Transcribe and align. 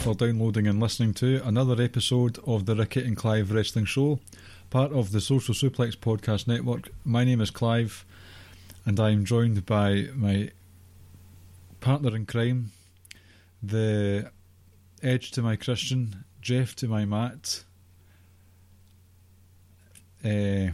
For 0.00 0.14
downloading 0.14 0.66
and 0.66 0.80
listening 0.80 1.12
to 1.12 1.42
another 1.44 1.82
episode 1.82 2.38
of 2.46 2.64
the 2.64 2.74
Ricky 2.74 3.04
and 3.04 3.14
Clive 3.14 3.52
Wrestling 3.52 3.84
Show, 3.84 4.18
part 4.70 4.92
of 4.92 5.12
the 5.12 5.20
Social 5.20 5.54
Suplex 5.54 5.94
Podcast 5.94 6.46
Network. 6.46 6.88
My 7.04 7.22
name 7.22 7.42
is 7.42 7.50
Clive, 7.50 8.06
and 8.86 8.98
I 8.98 9.10
am 9.10 9.26
joined 9.26 9.66
by 9.66 10.08
my 10.14 10.52
partner 11.80 12.16
in 12.16 12.24
crime, 12.24 12.72
the 13.62 14.30
Edge 15.02 15.32
to 15.32 15.42
my 15.42 15.56
Christian, 15.56 16.24
Jeff 16.40 16.74
to 16.76 16.88
my 16.88 17.04
Matt. 17.04 17.64
Uh, 20.24 20.72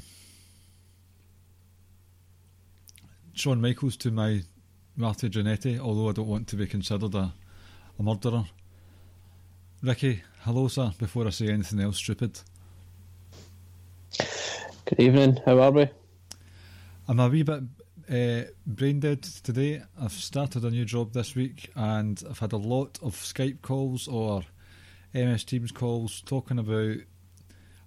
Shawn 3.35 3.61
Michaels 3.61 3.97
to 3.97 4.13
my 4.13 4.43
Marty 4.95 5.29
Jannetty, 5.29 5.81
although 5.81 6.11
I 6.11 6.13
don't 6.13 6.29
want 6.29 6.47
to 6.49 6.57
be 6.57 6.69
considered 6.69 7.15
a, 7.17 7.33
a 7.99 8.03
murderer. 8.05 8.45
Ricky, 9.83 10.23
hello, 10.41 10.69
sir, 10.69 10.91
before 10.99 11.27
I 11.27 11.31
say 11.31 11.49
anything 11.49 11.81
else 11.81 11.99
stupid. 11.99 12.41
Good 14.85 15.01
evening. 15.01 15.39
How 15.45 15.61
are 15.61 15.71
we? 15.71 15.89
I'm 17.09 17.21
a 17.21 17.29
wee 17.29 17.43
bit 17.43 17.63
uh, 18.11 18.51
brain 18.67 19.01
dead 19.01 19.23
today. 19.23 19.83
I've 20.01 20.13
started 20.13 20.65
a 20.65 20.71
new 20.71 20.85
job 20.85 21.13
this 21.13 21.35
week 21.35 21.71
and 21.77 22.23
I've 22.29 22.39
had 22.39 22.53
a 22.53 22.57
lot 22.57 22.99
of 23.03 23.15
Skype 23.15 23.63
calls 23.63 24.09
or 24.09 24.43
MS 25.15 25.45
Teams 25.45 25.73
calls 25.73 26.21
talking 26.23 26.59
about 26.59 26.97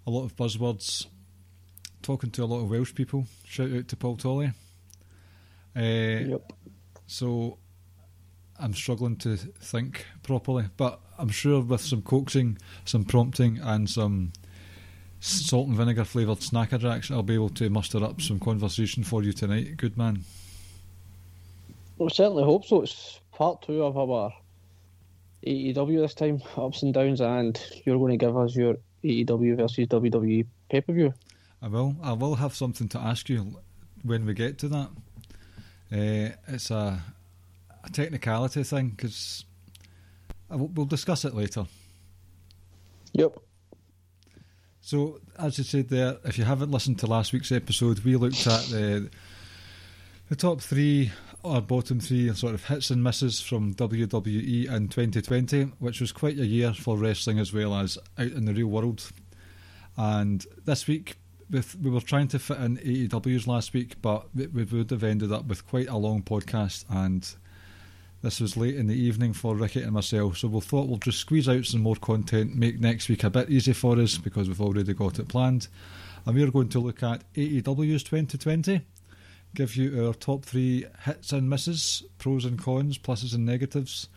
a 0.08 0.10
lot 0.10 0.26
of 0.26 0.36
buzzwords, 0.36 1.08
talking 2.02 2.32
to 2.32 2.44
a 2.44 2.46
lot 2.46 2.62
of 2.62 2.70
Welsh 2.70 2.94
people. 2.94 3.26
Shout 3.46 3.72
out 3.74 3.88
to 3.88 3.96
Paul 3.98 4.18
Tolley. 4.18 4.52
Uh, 5.76 6.30
Yep. 6.30 6.54
So 7.08 7.58
I'm 8.60 8.76
struggling 8.76 9.16
to 9.18 9.36
think 9.36 10.06
properly, 10.22 10.66
but 10.78 11.00
I'm 11.20 11.30
sure 11.30 11.62
with 11.62 11.82
some 11.82 12.02
coaxing, 12.02 12.58
some 12.86 13.04
prompting, 13.04 13.60
and 13.60 13.90
some 13.90 14.32
salt 15.20 15.68
and 15.68 15.76
vinegar 15.76 16.06
flavoured 16.06 16.42
Snack 16.42 16.72
a 16.72 16.78
Jacks, 16.78 17.12
I'll 17.12 17.24
be 17.24 17.34
able 17.34 17.50
to 17.50 17.70
muster 17.70 18.04
up 18.04 18.22
some 18.22 18.40
conversation 18.40 19.04
for 19.04 19.22
you 19.22 19.34
tonight. 19.34 19.78
Good 19.78 19.98
man. 19.98 20.24
Well, 21.98 22.10
certainly 22.10 22.44
hope 22.44 22.66
so. 22.66 22.82
It's 22.82 23.20
part 23.34 23.62
two 23.62 23.84
of 23.84 23.98
our 23.98 24.34
AEW 25.46 26.02
this 26.02 26.14
time, 26.14 26.42
ups 26.58 26.84
and 26.84 26.94
downs, 26.94 27.22
and 27.22 27.62
you're 27.86 27.98
going 27.98 28.18
to 28.18 28.26
give 28.26 28.38
us 28.38 28.56
your 28.56 28.78
AEW 29.04 29.58
versus 29.58 29.88
WWE 29.88 30.46
pay 30.70 30.82
per 30.82 30.94
view. 30.94 31.14
I 31.62 31.68
will. 31.68 31.96
I 32.02 32.14
will 32.14 32.36
have 32.36 32.56
something 32.56 32.88
to 32.90 33.00
ask 33.00 33.28
you 33.28 33.60
when 34.04 34.26
we 34.26 34.34
get 34.34 34.58
to 34.60 34.70
that. 34.70 34.90
Uh, 35.92 36.36
it's 36.48 36.72
a, 36.72 37.02
a 37.84 37.90
technicality 37.92 38.64
thing 38.64 38.90
because 38.90 39.44
we'll 40.50 40.86
discuss 40.86 41.26
it 41.26 41.36
later. 41.36 41.66
Yep. 43.14 43.38
So, 44.82 45.20
as 45.38 45.58
you 45.58 45.64
said 45.64 45.90
there, 45.90 46.18
if 46.24 46.38
you 46.38 46.46
haven't 46.46 46.72
listened 46.72 47.00
to 47.00 47.08
last 47.08 47.34
week's 47.34 47.52
episode, 47.52 48.00
we 48.00 48.16
looked 48.16 48.48
at 48.48 48.66
the 48.66 49.10
the 50.30 50.36
top 50.36 50.62
three 50.62 51.12
or 51.42 51.62
bottom 51.62 52.00
three 52.00 52.34
sort 52.34 52.54
of 52.54 52.66
hits 52.66 52.92
and 52.92 53.04
misses 53.04 53.42
from 53.42 53.74
WWE 53.74 54.72
in 54.72 54.88
2020, 54.88 55.64
which 55.80 56.00
was 56.00 56.12
quite 56.12 56.38
a 56.38 56.46
year 56.46 56.74
for 56.74 56.98
wrestling 56.98 57.40
as 57.40 57.52
well 57.52 57.74
as 57.76 57.98
out 58.18 58.32
in 58.32 58.46
the 58.46 58.54
real 58.54 58.68
world. 58.68 59.12
And 59.98 60.46
this 60.66 60.88
week, 60.88 61.18
with 61.50 61.76
we 61.78 61.90
were 61.90 62.02
trying 62.02 62.28
to 62.30 62.40
fit 62.40 62.58
in 62.58 62.78
AEW's 62.78 63.48
last 63.48 63.74
week, 63.74 64.02
but 64.02 64.28
we, 64.36 64.48
we 64.48 64.64
would 64.64 64.92
have 64.92 65.04
ended 65.04 65.32
up 65.32 65.46
with 65.46 65.68
quite 65.68 65.88
a 65.88 65.98
long 65.98 66.22
podcast, 66.22 66.86
and 66.90 67.28
this 68.22 68.42
was 68.42 68.58
late 68.58 68.76
in 68.76 68.88
the 68.88 69.00
evening 69.00 69.32
for 69.34 69.56
Ricky 69.56 69.82
and 69.82 69.94
myself. 69.94 70.38
So 70.38 70.50
we 70.50 70.60
thought 70.60 70.88
we'll 70.88 70.98
just 70.98 71.20
squeeze 71.20 71.48
out 71.48 71.66
some 71.66 71.82
more 71.82 71.96
content, 71.96 72.56
make 72.56 72.80
next 72.80 73.08
week 73.08 73.24
a 73.24 73.30
bit 73.30 73.50
easy 73.50 73.72
for 73.72 73.98
us 73.98 74.18
because 74.18 74.48
we've 74.48 74.62
already 74.62 74.94
got 74.94 75.20
it 75.20 75.30
planned. 75.30 75.70
And 76.26 76.36
we're 76.36 76.52
going 76.52 76.70
to 76.70 76.80
look 76.80 77.02
at 77.02 77.24
AEW's 77.34 78.04
2020, 78.04 78.82
give 79.56 79.76
you 79.78 80.06
our 80.06 80.14
top 80.14 80.44
three 80.44 80.86
hits 81.06 81.32
and 81.32 81.50
misses, 81.50 82.04
pros 82.18 82.44
and 82.44 82.62
cons, 82.62 82.98
pluses 82.98 83.34
and 83.34 83.46
negatives, 83.46 84.10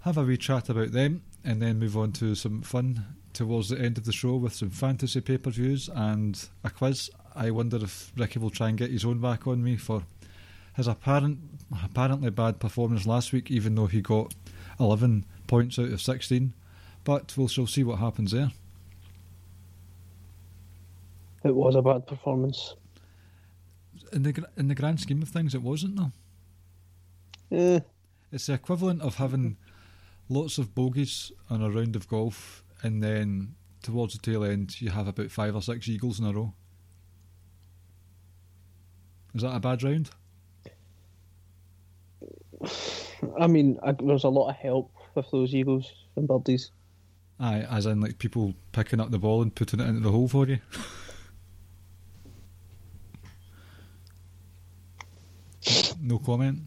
have 0.00 0.18
a 0.18 0.22
wee 0.22 0.36
chat 0.36 0.68
about 0.68 0.92
them, 0.92 1.22
and 1.42 1.62
then 1.62 1.78
move 1.78 1.96
on 1.96 2.12
to 2.12 2.34
some 2.34 2.60
fun 2.60 3.04
towards 3.32 3.70
the 3.70 3.80
end 3.80 3.96
of 3.96 4.04
the 4.04 4.12
show 4.12 4.36
with 4.36 4.52
some 4.52 4.68
fantasy 4.68 5.22
pay 5.22 5.38
per 5.38 5.50
views 5.50 5.88
and 5.94 6.48
a 6.64 6.70
quiz. 6.70 7.10
I 7.34 7.50
wonder 7.50 7.78
if 7.78 8.12
Ricky 8.14 8.38
will 8.38 8.50
try 8.50 8.68
and 8.68 8.76
get 8.76 8.90
his 8.90 9.06
own 9.06 9.20
back 9.20 9.46
on 9.46 9.64
me 9.64 9.76
for 9.76 10.02
his 10.74 10.86
apparent 10.86 11.38
apparently 11.84 12.30
bad 12.30 12.58
performance 12.60 13.06
last 13.06 13.32
week, 13.32 13.50
even 13.50 13.74
though 13.74 13.86
he 13.86 14.00
got 14.00 14.34
11 14.80 15.24
points 15.46 15.78
out 15.78 15.90
of 15.90 16.00
16. 16.00 16.54
But 17.04 17.36
we'll 17.36 17.48
shall 17.48 17.66
see 17.66 17.84
what 17.84 17.98
happens 17.98 18.30
there. 18.32 18.52
It 21.44 21.54
was 21.54 21.74
a 21.74 21.82
bad 21.82 22.06
performance. 22.06 22.74
In 24.12 24.22
the 24.22 24.46
in 24.56 24.68
the 24.68 24.74
grand 24.74 25.00
scheme 25.00 25.22
of 25.22 25.28
things, 25.28 25.54
it 25.54 25.62
wasn't 25.62 25.96
though. 25.96 26.12
Eh, 27.56 27.80
It's 28.30 28.46
the 28.46 28.52
equivalent 28.54 29.02
of 29.02 29.16
having 29.16 29.56
lots 30.28 30.58
of 30.58 30.74
bogeys 30.74 31.32
on 31.50 31.62
a 31.62 31.70
round 31.70 31.96
of 31.96 32.08
golf, 32.08 32.62
and 32.82 33.02
then 33.02 33.54
towards 33.82 34.14
the 34.14 34.20
tail 34.20 34.44
end, 34.44 34.80
you 34.80 34.90
have 34.90 35.08
about 35.08 35.30
five 35.30 35.54
or 35.56 35.62
six 35.62 35.88
eagles 35.88 36.20
in 36.20 36.26
a 36.26 36.32
row. 36.32 36.54
Is 39.34 39.42
that 39.42 39.56
a 39.56 39.60
bad 39.60 39.82
round? 39.82 40.10
I 43.40 43.46
mean, 43.46 43.78
I, 43.82 43.92
there's 43.92 44.24
a 44.24 44.28
lot 44.28 44.50
of 44.50 44.56
help 44.56 44.92
with 45.14 45.30
those 45.30 45.54
Eagles 45.54 45.92
and 46.16 46.26
birdies. 46.26 46.70
Aye, 47.40 47.66
as 47.70 47.86
in 47.86 48.00
like 48.00 48.18
people 48.18 48.54
picking 48.72 49.00
up 49.00 49.10
the 49.10 49.18
ball 49.18 49.42
and 49.42 49.54
putting 49.54 49.80
it 49.80 49.88
into 49.88 50.00
the 50.00 50.10
hole 50.10 50.28
for 50.28 50.46
you. 50.46 50.58
no 56.00 56.18
comment. 56.18 56.60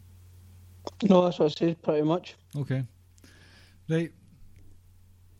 No, 1.02 1.24
that's 1.24 1.38
what 1.38 1.52
I 1.52 1.54
said 1.54 1.82
pretty 1.82 2.02
much. 2.02 2.34
Okay. 2.56 2.84
Right. 3.88 4.12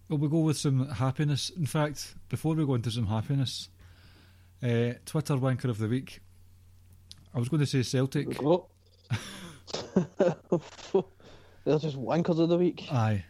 Well, 0.09 0.19
we'll 0.19 0.31
go 0.31 0.41
with 0.41 0.57
some 0.57 0.89
happiness. 0.89 1.51
In 1.51 1.67
fact, 1.67 2.15
before 2.29 2.55
we 2.55 2.65
go 2.65 2.75
into 2.75 2.91
some 2.91 3.07
happiness, 3.07 3.69
uh, 4.63 4.93
Twitter 5.05 5.35
wanker 5.35 5.65
of 5.65 5.79
the 5.79 5.89
week. 5.89 6.21
I 7.35 7.39
was 7.39 7.49
going 7.49 7.61
to 7.61 7.67
say 7.67 7.83
Celtic. 7.83 8.29
They're 11.65 11.79
just 11.79 11.97
wankers 11.97 12.39
of 12.41 12.49
the 12.49 12.59
week. 12.59 12.87
Aye. 12.93 13.25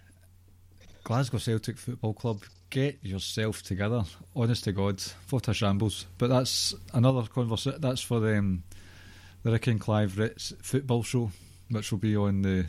Glasgow 1.05 1.39
Celtic 1.39 1.79
Football 1.79 2.15
Club, 2.15 2.43
get 2.71 2.99
yourself 3.03 3.63
together. 3.63 4.05
Honest 4.35 4.65
to 4.65 4.73
God, 4.73 5.01
what 5.31 5.49
a 5.49 5.55
shambles. 5.55 6.07
But 6.19 6.31
that's 6.31 6.75
another 6.93 7.23
conversation. 7.23 7.81
That's 7.81 8.01
for 8.01 8.21
the, 8.21 8.39
um, 8.39 8.65
the 9.43 9.53
Rick 9.53 9.69
and 9.69 9.81
Clive 9.81 10.19
Ritz 10.19 10.53
football 10.63 11.03
show, 11.03 11.31
which 11.71 11.93
will 11.93 11.99
be 11.99 12.17
on 12.17 12.43
the 12.43 12.67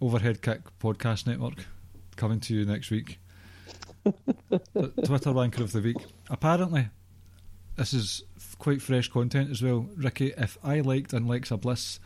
Overhead 0.00 0.40
Kick 0.40 0.60
podcast 0.78 1.26
network, 1.26 1.66
coming 2.16 2.38
to 2.40 2.54
you 2.54 2.64
next 2.64 2.90
week. 2.90 3.18
Twitter 4.04 5.32
wanker 5.32 5.60
of 5.60 5.72
the 5.72 5.80
week. 5.80 5.96
Apparently, 6.30 6.88
this 7.76 7.92
is 7.92 8.22
quite 8.58 8.80
fresh 8.80 9.08
content 9.08 9.50
as 9.50 9.62
well. 9.62 9.88
Ricky, 9.96 10.32
if 10.38 10.56
I 10.62 10.80
liked 10.80 11.12
Alexa 11.12 11.56
Bliss, 11.56 11.98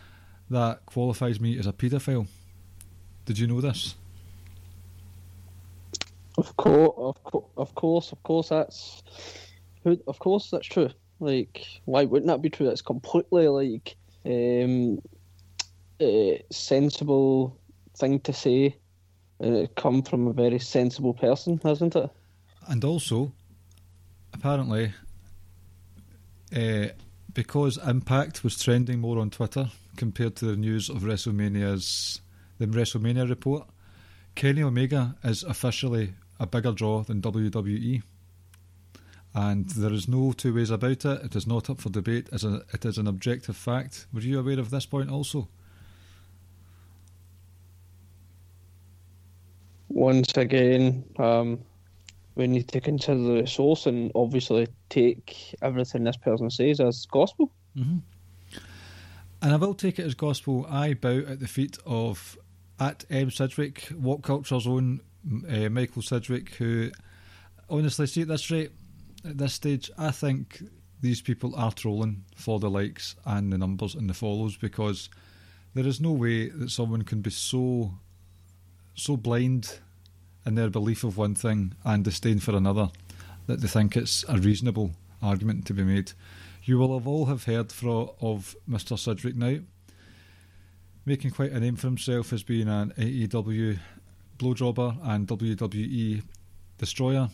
that 0.51 0.85
qualifies 0.87 1.41
me 1.41 1.59
as 1.59 1.67
a 1.67 1.73
paedophile. 1.73 2.27
Did 3.25 3.39
you 3.39 3.47
know 3.47 3.61
this? 3.61 3.95
Of 6.37 6.57
course, 6.57 6.95
of, 6.97 7.23
co- 7.25 7.49
of 7.57 7.75
course, 7.75 8.13
of 8.13 8.23
course, 8.23 8.49
that's 8.49 9.03
who- 9.85 10.01
of 10.07 10.19
course 10.19 10.51
that's 10.51 10.67
true. 10.67 10.91
Like, 11.21 11.67
why 11.85 12.05
wouldn't 12.05 12.29
that 12.29 12.43
be 12.43 12.51
true? 12.51 12.67
That's 12.67 12.83
completely 12.83 13.47
like 13.49 13.97
um, 14.25 15.01
a 16.01 16.43
sensible 16.51 17.57
thing 17.97 18.21
to 18.21 18.33
say, 18.33 18.77
and 19.39 19.55
it 19.55 19.75
come 19.77 20.03
from 20.03 20.27
a 20.29 20.33
very 20.33 20.59
sensible 20.59 21.13
person, 21.15 21.61
hasn't 21.63 21.95
it? 21.95 22.11
And 22.69 22.83
also, 22.85 23.33
apparently, 24.33 24.93
uh, 26.57 26.87
because 27.35 27.79
Impact 27.87 28.43
was 28.43 28.59
trending 28.63 28.99
more 29.01 29.19
on 29.19 29.31
Twitter 29.31 29.71
compared 29.97 30.37
to 30.37 30.47
the 30.47 30.57
news 30.57 30.89
of 30.89 30.99
WrestleMania's 30.99 32.21
the 32.59 32.67
WrestleMania 32.67 33.29
report, 33.29 33.67
Kenny 34.35 34.63
Omega 34.63 35.17
is 35.25 35.43
officially 35.43 36.15
a 36.39 36.47
bigger 36.47 36.73
draw 36.73 37.03
than 37.03 37.21
WWE. 37.23 38.03
And 39.35 39.69
there 39.71 39.93
is 39.93 40.09
no 40.09 40.33
two 40.33 40.55
ways 40.55 40.71
about 40.71 41.05
it. 41.05 41.25
It 41.25 41.37
is 41.37 41.47
not 41.47 41.71
up 41.71 41.81
for 41.81 41.89
debate. 41.89 42.29
As 42.33 42.45
a, 42.45 42.63
it 42.73 42.85
is 42.85 42.99
an 42.99 43.07
objective 43.07 43.57
fact. 43.57 44.07
Were 44.13 44.21
you 44.21 44.41
aware 44.41 44.59
of 44.59 44.71
this 44.71 44.87
point 44.87 45.11
also? 45.11 45.49
Once 49.89 50.37
again, 50.37 51.05
um, 51.19 51.61
we 52.35 52.47
need 52.47 52.69
to 52.69 52.81
consider 52.81 53.41
the 53.41 53.47
source 53.47 53.87
and 53.87 54.11
obviously 54.15 54.67
take 54.89 55.55
everything 55.63 56.05
this 56.05 56.17
person 56.17 56.51
says 56.51 56.81
as 56.81 57.07
gospel. 57.07 57.51
And 59.43 59.53
I 59.53 59.57
will 59.57 59.75
take 59.75 59.99
it 59.99 60.05
as 60.05 60.15
gospel. 60.15 60.67
I 60.69 60.95
bow 60.95 61.19
at 61.27 61.41
the 61.41 61.49
feet 61.49 61.79
of 61.87 62.39
at 62.79 63.05
M 63.11 63.31
Sidgwick, 63.31 63.85
What 63.97 64.23
Culture's 64.23 64.67
own 64.67 65.01
uh, 65.49 65.69
Michael 65.69 66.03
Sidgwick, 66.03 66.55
who 66.55 66.91
honestly, 67.69 68.07
see 68.07 68.23
at 68.23 68.29
this 68.29 68.51
rate, 68.51 68.73
at 69.25 69.39
this 69.39 69.55
stage, 69.55 69.91
I 69.99 70.11
think 70.11 70.63
these 71.01 71.23
people 71.23 71.55
are 71.57 71.73
trolling 71.73 72.25
for 72.35 72.59
the 72.59 72.71
likes 72.71 73.17
and 73.25 73.53
the 73.53 73.59
numbers 73.59 73.95
and 73.95 74.09
the 74.09 74.15
follows 74.15 74.57
because 74.57 75.09
there 75.75 75.87
is 75.87 76.01
no 76.01 76.13
way 76.13 76.49
that 76.49 76.71
someone 76.71 77.03
can 77.03 77.23
be 77.23 77.31
so 77.31 77.93
so 78.95 79.17
blind 79.17 79.79
in 80.45 80.55
their 80.55 80.69
belief 80.69 81.05
of 81.05 81.17
one 81.17 81.35
thing 81.35 81.75
and 81.85 82.05
disdain 82.05 82.39
for 82.39 82.55
another 82.55 82.91
that 83.47 83.61
they 83.61 83.69
think 83.69 83.97
it's 83.97 84.25
a 84.29 84.37
reasonable 84.37 84.93
argument 85.23 85.67
to 85.67 85.75
be 85.75 85.83
made. 85.83 86.13
You 86.63 86.79
will 86.79 86.99
have 86.99 87.07
all 87.07 87.27
have 87.27 87.45
heard 87.45 87.73
of 87.83 88.55
Mr. 88.69 88.99
Sidgwick 88.99 89.37
Knight, 89.37 89.63
making 91.07 91.31
quite 91.31 91.53
a 91.53 91.61
name 91.61 91.77
for 91.77 91.87
himself 91.87 92.33
as 92.33 92.43
being 92.43 92.69
an 92.69 92.93
AEW 92.99 93.79
blowjobber 94.39 94.99
and 95.03 95.27
WWE 95.27 96.23
destroyer. 96.79 97.31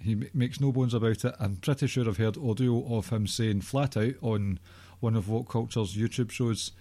He 0.00 0.12
m- 0.12 0.28
makes 0.32 0.60
no 0.60 0.72
bones 0.72 0.94
about 0.94 1.24
it. 1.24 1.34
I'm 1.40 1.56
pretty 1.56 1.86
sure 1.86 2.08
I've 2.08 2.16
heard 2.18 2.36
audio 2.38 2.96
of 2.96 3.08
him 3.08 3.26
saying 3.26 3.62
flat 3.62 3.96
out 3.96 4.14
on 4.20 4.58
one 5.00 5.16
of 5.16 5.28
What 5.28 5.48
Culture's 5.48 5.96
YouTube 5.96 6.30
shows 6.30 6.72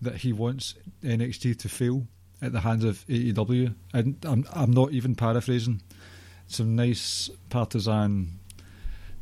that 0.00 0.16
he 0.16 0.32
wants 0.32 0.74
NXT 1.02 1.58
to 1.58 1.68
fail 1.68 2.06
at 2.40 2.52
the 2.52 2.60
hands 2.60 2.84
of 2.84 3.06
AEW. 3.08 3.74
And 3.92 4.16
I'm, 4.24 4.46
I'm 4.52 4.70
not 4.70 4.92
even 4.92 5.14
paraphrasing. 5.14 5.82
Some 6.46 6.76
nice 6.76 7.28
partisan 7.50 8.38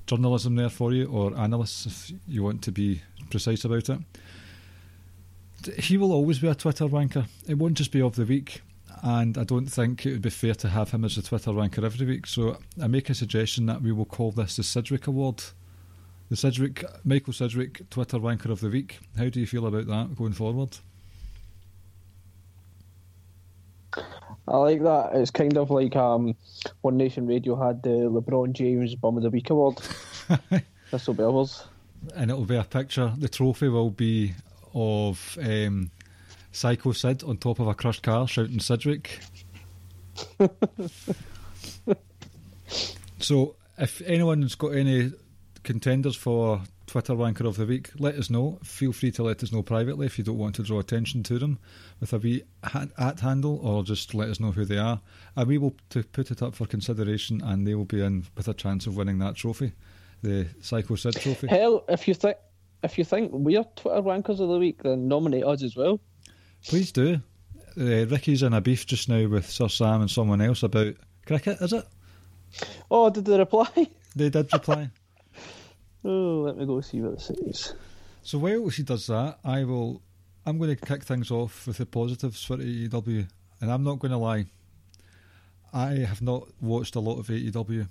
journalism 0.06 0.56
there 0.56 0.71
for 0.71 0.93
you, 0.93 1.06
or 1.06 1.37
analysts 1.37 1.87
if 1.87 2.12
you 2.27 2.43
want 2.43 2.62
to 2.62 2.73
be 2.73 3.03
precise 3.31 3.65
about 3.65 3.89
it. 3.89 3.99
He 5.79 5.97
will 5.97 6.12
always 6.12 6.39
be 6.39 6.49
a 6.49 6.55
Twitter 6.55 6.87
wanker. 6.87 7.27
It 7.47 7.59
won't 7.59 7.79
just 7.79 7.91
be 7.91 8.03
of 8.03 8.17
the 8.17 8.27
week, 8.27 8.62
and 9.03 9.39
I 9.39 9.45
don't 9.45 9.67
think 9.67 10.05
it 10.05 10.12
would 10.12 10.23
be 10.23 10.31
fair 10.31 10.55
to 10.56 10.69
have 10.69 10.91
him 10.91 11.05
as 11.05 11.17
a 11.17 11.23
Twitter 11.23 11.53
wanker 11.53 11.85
every 11.85 12.06
week. 12.06 12.27
So 12.27 12.59
I 12.83 12.87
make 12.87 13.09
a 13.11 13.15
suggestion 13.15 13.67
that 13.67 13.83
we 13.83 13.93
will 13.93 14.05
call 14.05 14.31
this 14.31 14.56
the 14.56 14.62
Sidgwick 14.62 15.06
Award. 15.06 15.43
The 16.31 16.37
Sidgwick, 16.37 16.85
Michael 17.05 17.35
Sidgwick 17.35 17.89
Twitter 17.91 18.19
Wanker 18.19 18.50
of 18.50 18.61
the 18.61 18.71
Week. 18.71 18.99
How 19.17 19.29
do 19.29 19.39
you 19.39 19.47
feel 19.47 19.67
about 19.67 19.87
that 19.89 20.17
going 20.17 20.33
forward? 20.33 20.79
I 24.46 24.56
like 24.58 24.82
that. 24.82 25.11
It's 25.14 25.31
kind 25.31 25.56
of 25.56 25.70
like 25.70 25.96
um, 25.96 26.37
One 26.82 26.96
Nation 26.96 27.26
Radio 27.26 27.56
had 27.56 27.82
the 27.82 27.88
LeBron 27.88 28.52
James 28.52 28.94
Bum 28.94 29.17
of 29.17 29.23
the 29.23 29.31
Week 29.31 29.49
award. 29.50 29.81
this 30.91 31.06
will 31.06 31.14
be 31.14 31.23
ours. 31.23 31.64
and 32.14 32.31
it'll 32.31 32.44
be 32.44 32.56
a 32.56 32.64
picture. 32.64 33.12
The 33.17 33.29
trophy 33.29 33.69
will 33.69 33.91
be 33.91 34.35
of 34.75 35.38
um, 35.43 35.91
Psycho 36.52 36.93
Sid 36.93 37.25
on 37.25 37.38
top 37.38 37.58
of 37.58 37.69
a 37.69 37.75
crushed 37.75 38.02
car 38.02 38.29
shouting 38.29 38.61
Sidgwick. 38.61 39.20
so, 43.19 43.56
if 43.79 44.02
anyone's 44.02 44.55
got 44.55 44.75
any 44.75 45.12
contenders 45.62 46.17
for 46.17 46.61
Twitter 46.94 47.14
Wanker 47.14 47.44
of 47.44 47.56
the 47.56 47.67
Week, 47.67 47.91
let 47.99 48.14
us 48.14 48.31
know. 48.31 48.61
Feel 48.62 48.93
free 48.93 49.11
to 49.11 49.25
let 49.25 49.43
us 49.43 49.50
know 49.50 49.64
privately 49.64 50.06
if 50.06 50.17
you 50.17 50.23
don't 50.23 50.38
want 50.38 50.55
to 50.55 50.62
draw 50.62 50.79
attention 50.79 51.25
to 51.25 51.41
them 51.41 51.58
with 51.99 52.12
a 52.12 52.19
wee 52.19 52.44
at 52.62 53.19
handle 53.19 53.58
or 53.64 53.82
just 53.82 54.14
let 54.14 54.29
us 54.29 54.38
know 54.38 54.52
who 54.52 54.64
they 54.64 54.79
are. 54.79 55.00
And 55.35 55.49
we 55.49 55.58
will 55.58 55.75
to 55.90 56.04
put 56.04 56.30
it 56.30 56.40
up 56.40 56.54
for 56.54 56.66
consideration 56.66 57.42
and 57.42 57.66
they 57.66 57.75
will 57.75 57.85
be 57.85 58.00
in 58.00 58.26
with 58.37 58.47
a 58.47 58.54
chance 58.54 58.87
of 58.87 58.97
winning 58.97 59.19
that 59.19 59.35
trophy, 59.35 59.73
the 60.23 60.47
Psycho 60.61 60.95
Sid 60.95 61.16
trophy. 61.16 61.49
Hell, 61.49 61.85
if 61.88 62.07
you 62.07 62.14
think 62.14 62.37
if 62.85 62.97
you 62.97 63.02
think 63.02 63.33
we're 63.33 63.64
Twitter 63.75 64.00
wankers 64.00 64.38
of 64.38 64.49
the 64.49 64.59
week, 64.61 64.85
then 64.85 65.09
nominate 65.09 65.42
us 65.42 65.64
as 65.64 65.75
well. 65.75 65.99
Please 66.64 66.92
do. 66.92 67.21
Uh, 67.76 68.07
Ricky's 68.07 68.45
in 68.45 68.52
a 68.52 68.61
beef 68.61 68.87
just 68.87 69.09
now 69.09 69.26
with 69.26 69.50
Sir 69.50 69.66
Sam 69.66 70.02
and 70.02 70.11
someone 70.12 70.40
else 70.40 70.62
about 70.62 70.95
cricket, 71.26 71.61
is 71.61 71.73
it? 71.73 71.88
Oh, 72.88 73.11
did 73.11 73.25
they 73.25 73.37
reply? 73.37 73.66
They 74.14 74.30
did 74.30 74.52
reply. 74.52 74.90
Oh, 76.04 76.42
let 76.44 76.56
me 76.56 76.66
go 76.66 76.80
see 76.80 77.00
what 77.00 77.14
it 77.14 77.20
says. 77.20 77.75
so 78.23 78.38
while 78.38 78.68
she 78.70 78.82
does 78.82 79.06
that, 79.06 79.38
I 79.44 79.64
will. 79.64 80.02
I'm 80.46 80.58
going 80.58 80.76
to 80.76 80.87
kick 80.87 81.04
things 81.04 81.30
off 81.30 81.66
with 81.66 81.78
the 81.78 81.87
positives 81.87 82.44
for 82.44 82.58
AEW, 82.58 83.26
and 83.61 83.73
I'm 83.73 83.82
not 83.82 83.99
going 83.99 84.12
to 84.12 84.18
lie. 84.18 84.46
I 85.73 85.94
have 86.00 86.20
not 86.20 86.49
watched 86.61 86.96
a 86.96 87.00
lot 87.00 87.18
of 87.18 87.28
AEW. 87.28 87.88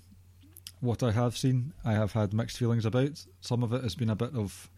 What 0.81 1.01
I 1.01 1.11
have 1.11 1.35
seen, 1.35 1.73
I 1.83 1.93
have 1.93 2.11
had 2.11 2.33
mixed 2.33 2.57
feelings 2.57 2.85
about. 2.85 3.25
Some 3.41 3.63
of 3.63 3.73
it 3.73 3.81
has 3.81 3.95
been 3.95 4.11
a 4.11 4.15
bit 4.15 4.35
of 4.35 4.69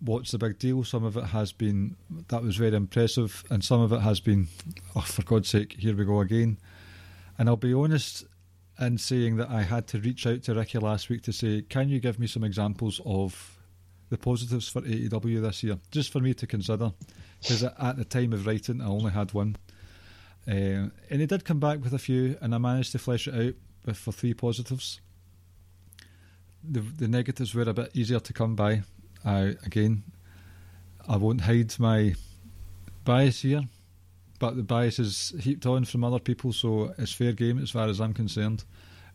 what's 0.00 0.32
the 0.32 0.38
big 0.38 0.58
deal. 0.58 0.82
Some 0.82 1.04
of 1.04 1.16
it 1.16 1.26
has 1.26 1.52
been 1.52 1.96
that 2.28 2.42
was 2.42 2.56
very 2.56 2.74
impressive, 2.74 3.44
and 3.50 3.62
some 3.62 3.80
of 3.80 3.92
it 3.92 4.00
has 4.00 4.18
been, 4.18 4.48
oh, 4.96 5.00
for 5.00 5.22
God's 5.22 5.48
sake, 5.50 5.76
here 5.78 5.94
we 5.94 6.04
go 6.04 6.20
again. 6.20 6.58
And 7.38 7.48
I'll 7.48 7.56
be 7.56 7.74
honest 7.74 8.24
in 8.78 8.98
saying 8.98 9.36
that 9.36 9.50
I 9.50 9.62
had 9.62 9.86
to 9.88 10.00
reach 10.00 10.26
out 10.26 10.42
to 10.44 10.54
Ricky 10.54 10.78
last 10.78 11.08
week 11.08 11.22
to 11.22 11.32
say, 11.32 11.62
can 11.62 11.88
you 11.88 12.00
give 12.00 12.18
me 12.18 12.26
some 12.26 12.44
examples 12.44 13.00
of 13.04 13.58
the 14.10 14.18
positives 14.18 14.68
for 14.68 14.82
AEW 14.82 15.42
this 15.42 15.62
year, 15.62 15.78
just 15.90 16.12
for 16.12 16.20
me 16.20 16.34
to 16.34 16.46
consider? 16.46 16.92
Because 17.40 17.62
at 17.62 17.96
the 17.96 18.04
time 18.04 18.32
of 18.32 18.46
writing, 18.46 18.80
I 18.80 18.86
only 18.86 19.12
had 19.12 19.32
one. 19.32 19.56
Uh, 20.46 20.90
and 21.10 21.20
he 21.20 21.26
did 21.26 21.44
come 21.44 21.60
back 21.60 21.82
with 21.82 21.94
a 21.94 21.98
few, 21.98 22.36
and 22.40 22.54
I 22.54 22.58
managed 22.58 22.92
to 22.92 22.98
flesh 22.98 23.28
it 23.28 23.34
out 23.34 23.54
with, 23.86 23.96
for 23.96 24.12
three 24.12 24.34
positives. 24.34 25.00
The, 26.62 26.80
the 26.80 27.08
negatives 27.08 27.54
were 27.54 27.62
a 27.62 27.74
bit 27.74 27.90
easier 27.94 28.20
to 28.20 28.32
come 28.32 28.54
by. 28.54 28.82
I 29.24 29.54
again, 29.64 30.02
I 31.08 31.16
won't 31.16 31.42
hide 31.42 31.78
my 31.78 32.14
bias 33.04 33.42
here, 33.42 33.62
but 34.44 34.56
the 34.56 34.62
bias 34.62 34.98
is 34.98 35.32
heaped 35.40 35.64
on 35.64 35.86
from 35.86 36.04
other 36.04 36.18
people, 36.18 36.52
so 36.52 36.92
it's 36.98 37.14
fair 37.14 37.32
game 37.32 37.58
as 37.62 37.70
far 37.70 37.88
as 37.88 37.98
I'm 37.98 38.12
concerned. 38.12 38.62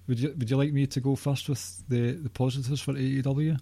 Would 0.08 0.20
you 0.20 0.34
Would 0.36 0.50
you 0.50 0.58
like 0.58 0.74
me 0.74 0.88
to 0.88 1.00
go 1.00 1.16
first 1.16 1.48
with 1.50 1.84
the, 1.88 2.14
the 2.14 2.32
positives 2.32 2.82
for 2.82 2.94
AEW? 2.94 3.60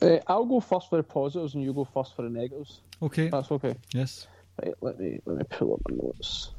Uh, 0.00 0.18
I'll 0.28 0.44
go 0.44 0.60
first 0.60 0.88
for 0.88 0.98
the 0.98 1.02
positives, 1.02 1.54
and 1.54 1.64
you 1.64 1.72
go 1.72 1.84
first 1.84 2.14
for 2.14 2.22
the 2.22 2.30
negatives. 2.30 2.80
Okay. 3.02 3.28
That's 3.28 3.50
okay. 3.50 3.74
Yes. 3.92 4.28
Right, 4.62 4.72
let 4.80 5.00
me 5.00 5.18
let 5.26 5.38
me 5.38 5.44
pull 5.50 5.74
up 5.74 5.80
my 5.90 5.96
notes. 5.96 6.52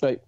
Right. 0.00 0.20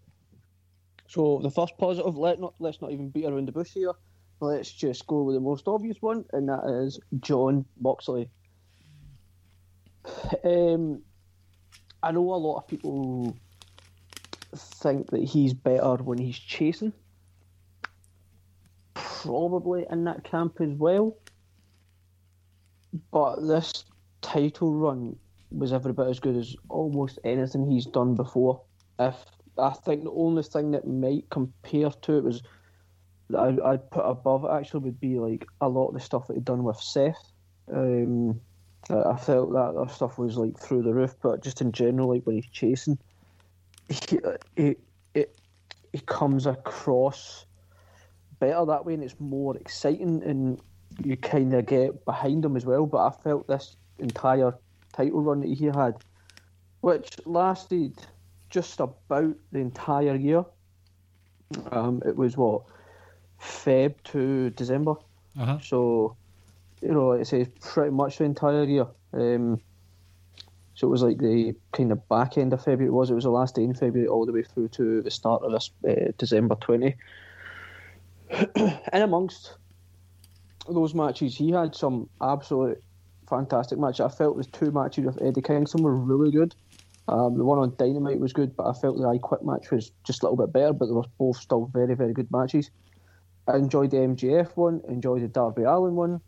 So 1.06 1.38
the 1.44 1.50
first 1.50 1.78
positive, 1.78 2.16
let 2.16 2.40
not 2.40 2.54
let's 2.58 2.80
not 2.82 2.90
even 2.90 3.10
beat 3.10 3.26
around 3.26 3.46
the 3.46 3.52
bush 3.52 3.70
here. 3.70 3.92
Let's 4.40 4.72
just 4.72 5.06
go 5.06 5.22
with 5.22 5.36
the 5.36 5.40
most 5.40 5.68
obvious 5.68 6.02
one, 6.02 6.24
and 6.32 6.48
that 6.48 6.64
is 6.82 6.98
Jon 7.20 7.66
Moxley. 7.80 8.28
Um, 10.44 11.02
I 12.02 12.12
know 12.12 12.32
a 12.32 12.36
lot 12.36 12.58
of 12.58 12.68
people 12.68 13.36
think 14.54 15.10
that 15.10 15.22
he's 15.22 15.52
better 15.54 15.96
when 15.96 16.18
he's 16.18 16.38
chasing. 16.38 16.92
Probably 18.94 19.86
in 19.90 20.04
that 20.04 20.24
camp 20.24 20.60
as 20.60 20.70
well. 20.70 21.16
But 23.10 23.46
this 23.46 23.84
title 24.22 24.74
run 24.74 25.16
was 25.50 25.72
every 25.72 25.92
bit 25.92 26.06
as 26.06 26.20
good 26.20 26.36
as 26.36 26.56
almost 26.68 27.18
anything 27.24 27.68
he's 27.70 27.86
done 27.86 28.14
before. 28.14 28.62
If 28.98 29.16
I 29.58 29.70
think 29.70 30.04
the 30.04 30.12
only 30.12 30.42
thing 30.42 30.70
that 30.72 30.86
might 30.86 31.28
compare 31.30 31.90
to 31.90 32.18
it 32.18 32.24
was 32.24 32.42
that 33.30 33.38
I, 33.38 33.72
I'd 33.72 33.90
put 33.90 34.04
above 34.04 34.44
it 34.44 34.50
actually 34.50 34.80
would 34.80 35.00
be 35.00 35.18
like 35.18 35.46
a 35.60 35.68
lot 35.68 35.88
of 35.88 35.94
the 35.94 36.00
stuff 36.00 36.26
that 36.28 36.34
he'd 36.34 36.44
done 36.44 36.64
with 36.64 36.80
Seth. 36.80 37.32
Um, 37.72 38.40
I 38.90 39.16
felt 39.16 39.52
that, 39.52 39.74
that 39.76 39.94
stuff 39.94 40.18
was 40.18 40.36
like 40.36 40.58
through 40.58 40.82
the 40.82 40.94
roof, 40.94 41.14
but 41.22 41.42
just 41.42 41.60
in 41.60 41.72
general, 41.72 42.08
like 42.10 42.22
when 42.24 42.36
he's 42.36 42.46
chasing, 42.46 42.98
he, 43.88 44.18
it, 44.56 44.78
it, 45.14 45.36
he 45.92 45.98
comes 46.00 46.46
across 46.46 47.46
better 48.38 48.64
that 48.66 48.84
way 48.84 48.94
and 48.94 49.02
it's 49.02 49.18
more 49.18 49.56
exciting 49.56 50.22
and 50.22 50.60
you 51.02 51.16
kind 51.16 51.52
of 51.54 51.66
get 51.66 52.04
behind 52.04 52.44
him 52.44 52.56
as 52.56 52.64
well. 52.66 52.86
But 52.86 52.98
I 52.98 53.10
felt 53.22 53.48
this 53.48 53.76
entire 53.98 54.54
title 54.92 55.20
run 55.22 55.40
that 55.40 55.48
he 55.48 55.66
had, 55.66 55.94
which 56.80 57.16
lasted 57.24 57.98
just 58.50 58.80
about 58.80 59.34
the 59.52 59.58
entire 59.58 60.14
year. 60.14 60.44
Um, 61.70 62.02
it 62.06 62.16
was 62.16 62.36
what 62.36 62.62
Feb 63.40 63.94
to 64.04 64.50
December, 64.50 64.94
Uh-huh. 65.38 65.58
so 65.60 66.16
you 66.82 66.92
know 66.92 67.12
it 67.12 67.26
says 67.26 67.48
pretty 67.60 67.90
much 67.90 68.18
the 68.18 68.24
entire 68.24 68.64
year. 68.64 68.86
Um, 69.12 69.60
so 70.74 70.86
it 70.86 70.90
was 70.90 71.02
like 71.02 71.18
the 71.18 71.54
kind 71.72 71.90
of 71.90 72.06
back 72.08 72.36
end 72.36 72.52
of 72.52 72.62
February. 72.62 72.88
It 72.88 72.92
was. 72.92 73.10
It 73.10 73.14
was 73.14 73.24
the 73.24 73.30
last 73.30 73.54
day 73.54 73.64
in 73.64 73.74
February, 73.74 74.08
all 74.08 74.26
the 74.26 74.32
way 74.32 74.42
through 74.42 74.68
to 74.68 75.00
the 75.00 75.10
start 75.10 75.42
of 75.42 75.52
this 75.52 75.70
uh, 75.88 76.12
December 76.18 76.54
twenty. 76.56 76.96
and 78.56 79.02
amongst 79.02 79.54
those 80.68 80.94
matches, 80.94 81.36
he 81.36 81.50
had 81.50 81.74
some 81.74 82.08
absolute 82.20 82.82
fantastic 83.28 83.78
matches. 83.78 84.00
I 84.00 84.08
felt 84.08 84.36
the 84.36 84.44
two 84.44 84.70
matches 84.70 85.06
with 85.06 85.22
Eddie 85.22 85.42
Kingston 85.42 85.82
were 85.82 85.96
really 85.96 86.30
good. 86.30 86.54
Um, 87.08 87.38
the 87.38 87.44
one 87.44 87.58
on 87.58 87.74
Dynamite 87.78 88.18
was 88.18 88.32
good, 88.32 88.56
but 88.56 88.66
I 88.66 88.72
felt 88.72 88.98
the 88.98 89.06
I 89.06 89.18
Quit 89.18 89.44
match 89.44 89.70
was 89.70 89.92
just 90.04 90.22
a 90.22 90.26
little 90.26 90.44
bit 90.44 90.52
better. 90.52 90.72
But 90.72 90.86
they 90.86 90.92
were 90.92 91.04
both 91.18 91.36
still 91.36 91.70
very, 91.72 91.94
very 91.94 92.12
good 92.12 92.30
matches. 92.30 92.70
I 93.48 93.56
enjoyed 93.56 93.92
the 93.92 93.98
MJF 93.98 94.56
one, 94.56 94.82
enjoyed 94.88 95.22
the 95.22 95.28
Darby 95.28 95.62
Allin 95.62 95.94
one. 95.94 96.20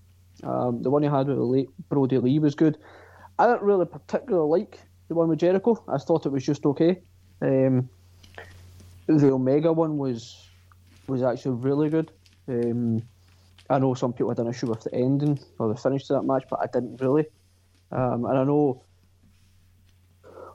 Um, 0.45 0.83
the 0.83 0.91
one 0.91 1.03
he 1.03 1.09
had 1.09 1.27
with 1.27 1.37
the 1.37 1.43
late 1.43 1.69
Brodie 1.89 2.19
Lee 2.19 2.39
was 2.39 2.55
good. 2.55 2.79
I 3.39 3.47
didn't 3.47 3.63
really 3.63 3.87
particularly 3.87 4.49
like 4.49 4.81
the 5.09 5.15
one 5.15 5.29
with 5.29 5.39
Jericho. 5.39 5.83
I 5.89 5.99
thought 5.99 6.27
it 6.27 6.33
was 6.33 6.45
just 6.45 6.65
okay. 6.67 7.01
Um, 7.41 7.89
the 9.07 9.33
Omega 9.33 9.73
one 9.73 9.97
was 9.99 10.49
was 11.07 11.23
actually 11.23 11.57
really 11.57 11.89
good. 11.89 12.13
Um, 12.49 13.03
I 13.71 13.79
know 13.79 13.95
some 13.95 14.13
people 14.13 14.31
had 14.31 14.39
an 14.39 14.49
issue 14.49 14.67
with 14.67 14.83
the 14.83 14.95
ending 14.95 15.39
or 15.59 15.69
the 15.69 15.77
finish 15.77 16.07
to 16.07 16.15
that 16.15 16.23
match, 16.23 16.45
but 16.49 16.61
I 16.61 16.67
didn't 16.67 17.01
really. 17.01 17.27
Um, 17.91 18.25
and 18.25 18.39
I 18.39 18.45
know 18.45 18.83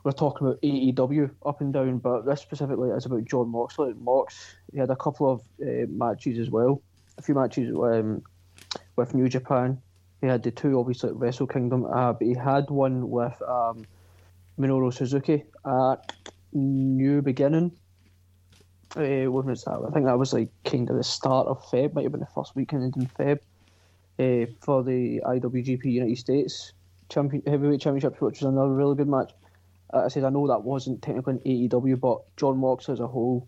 we're 0.03 0.11
talking 0.11 0.47
about 0.47 0.61
AEW 0.61 1.31
up 1.45 1.61
and 1.61 1.73
down, 1.73 1.99
but 1.99 2.25
this 2.25 2.41
specifically 2.41 2.89
is 2.89 3.05
about 3.05 3.25
Jon 3.25 3.49
Moxley. 3.49 3.93
Mox, 3.93 4.55
he 4.71 4.79
had 4.79 4.89
a 4.89 4.95
couple 4.95 5.31
of 5.31 5.41
uh, 5.61 5.87
matches 5.89 6.39
as 6.39 6.49
well, 6.49 6.81
a 7.17 7.21
few 7.21 7.35
matches 7.35 7.73
um, 7.75 8.21
with 8.95 9.13
New 9.13 9.29
Japan. 9.29 9.81
He 10.21 10.27
had 10.27 10.43
the 10.43 10.51
two, 10.51 10.79
obviously, 10.79 11.09
at 11.09 11.15
Wrestle 11.15 11.47
Kingdom, 11.47 11.85
uh, 11.85 12.13
but 12.13 12.25
he 12.25 12.33
had 12.33 12.69
one 12.69 13.09
with 13.09 13.41
um, 13.41 13.85
Minoru 14.59 14.93
Suzuki 14.93 15.43
at 15.65 16.13
New 16.53 17.21
Beginning. 17.21 17.71
Uh, 18.95 19.29
when 19.31 19.47
was 19.47 19.63
that? 19.63 19.83
I 19.87 19.91
think 19.91 20.05
that 20.05 20.17
was 20.17 20.33
like 20.33 20.49
kind 20.63 20.89
of 20.89 20.95
the 20.95 21.03
start 21.03 21.47
of 21.47 21.63
Feb, 21.65 21.93
might 21.93 22.03
have 22.03 22.11
been 22.11 22.21
the 22.21 22.27
first 22.27 22.55
weekend 22.55 22.95
in 22.95 23.07
Feb 23.07 23.39
uh, 24.19 24.51
for 24.61 24.83
the 24.83 25.21
IWGP 25.25 25.85
United 25.85 26.17
States 26.17 26.73
Champion 27.09 27.43
Heavyweight 27.45 27.81
Championship, 27.81 28.21
which 28.21 28.41
was 28.41 28.49
another 28.49 28.73
really 28.73 28.95
good 28.95 29.07
match. 29.07 29.31
Uh, 29.93 30.03
I 30.05 30.07
said 30.07 30.23
I 30.23 30.29
know 30.29 30.47
that 30.47 30.63
wasn't 30.63 31.01
technically 31.01 31.33
an 31.33 31.39
AEW, 31.69 31.99
but 31.99 32.21
Jon 32.37 32.57
Mox 32.57 32.89
as 32.89 32.99
a 32.99 33.07
whole, 33.07 33.47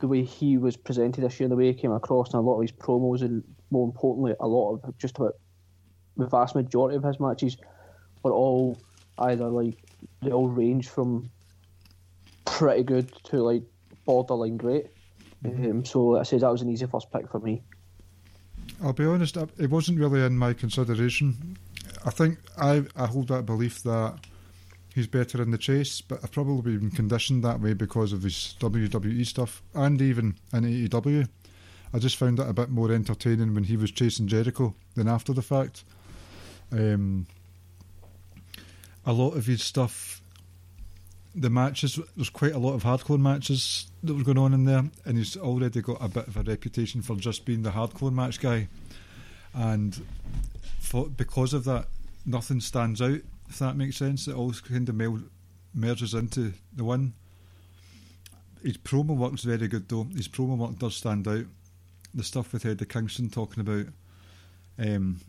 the 0.00 0.08
way 0.08 0.24
he 0.24 0.56
was 0.56 0.76
presented 0.76 1.22
this 1.22 1.38
year, 1.38 1.48
the 1.48 1.56
way 1.56 1.66
he 1.66 1.74
came 1.74 1.92
across, 1.92 2.32
and 2.32 2.36
a 2.36 2.40
lot 2.40 2.56
of 2.56 2.62
his 2.62 2.72
promos, 2.72 3.22
and 3.22 3.44
more 3.70 3.86
importantly, 3.86 4.34
a 4.40 4.46
lot 4.46 4.74
of 4.74 4.98
just 4.98 5.16
about 5.18 5.34
the 6.16 6.26
vast 6.26 6.54
majority 6.54 6.96
of 6.96 7.04
his 7.04 7.20
matches 7.20 7.56
were 8.22 8.32
all 8.32 8.78
either 9.18 9.46
like 9.46 9.76
they 10.22 10.30
all 10.30 10.48
range 10.48 10.88
from 10.88 11.30
pretty 12.44 12.82
good 12.82 13.12
to 13.24 13.42
like 13.42 13.62
borderline 14.04 14.56
great. 14.56 14.86
Um, 15.44 15.84
so 15.84 16.18
I 16.18 16.22
said 16.24 16.40
that 16.40 16.50
was 16.50 16.62
an 16.62 16.70
easy 16.70 16.86
first 16.86 17.10
pick 17.10 17.30
for 17.30 17.40
me. 17.40 17.62
I'll 18.82 18.92
be 18.92 19.04
honest, 19.04 19.36
it 19.36 19.70
wasn't 19.70 19.98
really 19.98 20.22
in 20.22 20.36
my 20.36 20.52
consideration. 20.52 21.56
I 22.04 22.10
think 22.10 22.38
I, 22.58 22.84
I 22.96 23.06
hold 23.06 23.28
that 23.28 23.44
belief 23.44 23.82
that 23.82 24.18
he's 24.94 25.06
better 25.06 25.42
in 25.42 25.50
the 25.50 25.58
chase, 25.58 26.00
but 26.00 26.20
I've 26.22 26.32
probably 26.32 26.76
been 26.76 26.90
conditioned 26.90 27.44
that 27.44 27.60
way 27.60 27.74
because 27.74 28.12
of 28.12 28.22
his 28.22 28.54
WWE 28.60 29.26
stuff 29.26 29.62
and 29.74 30.00
even 30.00 30.36
in 30.52 30.64
AEW. 30.64 31.28
I 31.92 31.98
just 31.98 32.16
found 32.16 32.38
it 32.38 32.48
a 32.48 32.52
bit 32.52 32.70
more 32.70 32.92
entertaining 32.92 33.54
when 33.54 33.64
he 33.64 33.76
was 33.76 33.90
chasing 33.90 34.28
Jericho 34.28 34.74
than 34.94 35.08
after 35.08 35.32
the 35.32 35.42
fact. 35.42 35.84
Um, 36.72 37.26
a 39.04 39.12
lot 39.12 39.36
of 39.36 39.46
his 39.46 39.62
stuff, 39.62 40.22
the 41.34 41.50
matches, 41.50 41.98
there's 42.14 42.30
quite 42.30 42.52
a 42.52 42.58
lot 42.58 42.74
of 42.74 42.84
hardcore 42.84 43.18
matches 43.18 43.90
that 44.04 44.14
were 44.14 44.22
going 44.22 44.38
on 44.38 44.54
in 44.54 44.64
there, 44.64 44.84
and 45.04 45.18
he's 45.18 45.36
already 45.36 45.80
got 45.80 45.98
a 46.00 46.08
bit 46.08 46.28
of 46.28 46.36
a 46.36 46.42
reputation 46.42 47.02
for 47.02 47.16
just 47.16 47.44
being 47.44 47.62
the 47.62 47.70
hardcore 47.70 48.12
match 48.12 48.40
guy. 48.40 48.68
And 49.52 50.00
for, 50.78 51.08
because 51.08 51.52
of 51.52 51.64
that, 51.64 51.86
nothing 52.24 52.60
stands 52.60 53.02
out, 53.02 53.20
if 53.48 53.58
that 53.58 53.76
makes 53.76 53.96
sense. 53.96 54.28
It 54.28 54.36
all 54.36 54.52
kind 54.52 54.88
of 54.88 54.94
mel- 54.94 55.24
merges 55.74 56.14
into 56.14 56.52
the 56.74 56.84
one. 56.84 57.14
His 58.62 58.76
promo 58.76 59.16
work's 59.16 59.42
very 59.42 59.68
good 59.68 59.88
though. 59.88 60.06
His 60.14 60.28
promo 60.28 60.56
work 60.56 60.78
does 60.78 60.94
stand 60.94 61.26
out. 61.26 61.46
The 62.14 62.24
stuff 62.24 62.52
with 62.52 62.66
Eddie 62.66 62.86
Kingston 62.86 63.30
talking 63.30 63.60
about 63.60 63.86
um, 64.78 65.20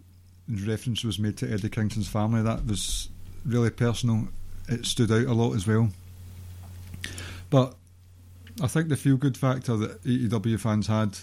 reference 0.49 1.03
was 1.03 1.19
made 1.19 1.37
to 1.37 1.51
Eddie 1.51 1.69
Kingston's 1.69 2.07
family. 2.07 2.41
That 2.41 2.65
was 2.65 3.09
really 3.45 3.69
personal. 3.69 4.27
It 4.67 4.85
stood 4.85 5.11
out 5.11 5.25
a 5.25 5.33
lot 5.33 5.55
as 5.55 5.67
well. 5.67 5.89
But 7.49 7.75
I 8.61 8.67
think 8.67 8.89
the 8.89 8.97
feel 8.97 9.17
good 9.17 9.37
factor 9.37 9.75
that 9.77 10.03
AEW 10.03 10.59
fans 10.59 10.87
had, 10.87 11.17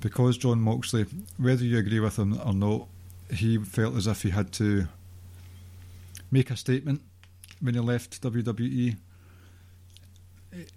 because 0.00 0.38
Jon 0.38 0.60
Moxley, 0.60 1.06
whether 1.38 1.64
you 1.64 1.78
agree 1.78 2.00
with 2.00 2.18
him 2.18 2.40
or 2.44 2.52
not, 2.52 2.88
he 3.32 3.58
felt 3.58 3.96
as 3.96 4.06
if 4.06 4.22
he 4.22 4.30
had 4.30 4.52
to 4.52 4.86
make 6.30 6.50
a 6.50 6.56
statement 6.56 7.02
when 7.60 7.74
he 7.74 7.80
left 7.80 8.22
WWE. 8.22 8.96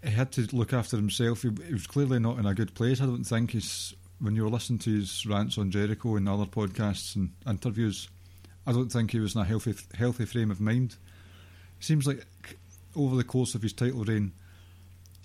He 0.03 0.09
had 0.09 0.31
to 0.33 0.47
look 0.55 0.73
after 0.73 0.97
himself. 0.97 1.41
He, 1.41 1.49
he 1.65 1.73
was 1.73 1.87
clearly 1.87 2.19
not 2.19 2.37
in 2.39 2.45
a 2.45 2.53
good 2.53 2.73
place. 2.73 3.01
I 3.01 3.05
don't 3.05 3.23
think 3.23 3.51
he's. 3.51 3.93
When 4.19 4.35
you 4.35 4.43
were 4.43 4.49
listening 4.49 4.79
to 4.79 4.99
his 4.99 5.25
rants 5.25 5.57
on 5.57 5.71
Jericho 5.71 6.17
and 6.17 6.27
other 6.27 6.43
podcasts 6.43 7.15
and 7.15 7.31
interviews, 7.47 8.09
I 8.67 8.73
don't 8.73 8.91
think 8.91 9.11
he 9.11 9.19
was 9.19 9.33
in 9.33 9.41
a 9.41 9.45
healthy 9.45 9.73
healthy 9.97 10.25
frame 10.25 10.51
of 10.51 10.59
mind. 10.59 10.97
It 11.79 11.85
seems 11.85 12.05
like 12.05 12.25
over 12.95 13.15
the 13.15 13.23
course 13.23 13.55
of 13.55 13.61
his 13.61 13.71
title 13.71 14.03
reign, 14.03 14.33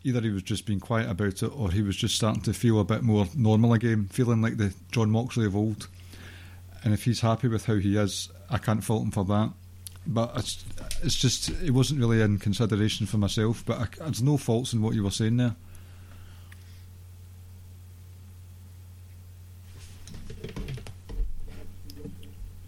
either 0.04 0.20
he 0.20 0.30
was 0.30 0.44
just 0.44 0.66
being 0.66 0.78
quiet 0.78 1.10
about 1.10 1.42
it 1.42 1.52
or 1.56 1.72
he 1.72 1.82
was 1.82 1.96
just 1.96 2.14
starting 2.14 2.42
to 2.42 2.52
feel 2.52 2.78
a 2.78 2.84
bit 2.84 3.02
more 3.02 3.26
normal 3.34 3.72
again, 3.72 4.06
feeling 4.12 4.40
like 4.40 4.58
the 4.58 4.72
Jon 4.92 5.10
Moxley 5.10 5.46
of 5.46 5.56
old. 5.56 5.88
And 6.84 6.94
if 6.94 7.04
he's 7.04 7.20
happy 7.20 7.48
with 7.48 7.66
how 7.66 7.76
he 7.76 7.96
is, 7.96 8.28
I 8.50 8.58
can't 8.58 8.84
fault 8.84 9.02
him 9.02 9.10
for 9.10 9.24
that. 9.24 9.50
But 10.06 10.32
it's, 10.36 10.64
it's 11.02 11.14
just, 11.14 11.48
it 11.62 11.70
wasn't 11.70 12.00
really 12.00 12.20
in 12.20 12.38
consideration 12.38 13.06
for 13.06 13.16
myself, 13.18 13.64
but 13.64 13.78
I, 13.78 13.86
there's 14.04 14.22
no 14.22 14.36
faults 14.36 14.72
in 14.72 14.82
what 14.82 14.94
you 14.94 15.02
were 15.02 15.10
saying 15.10 15.38
there. 15.38 15.56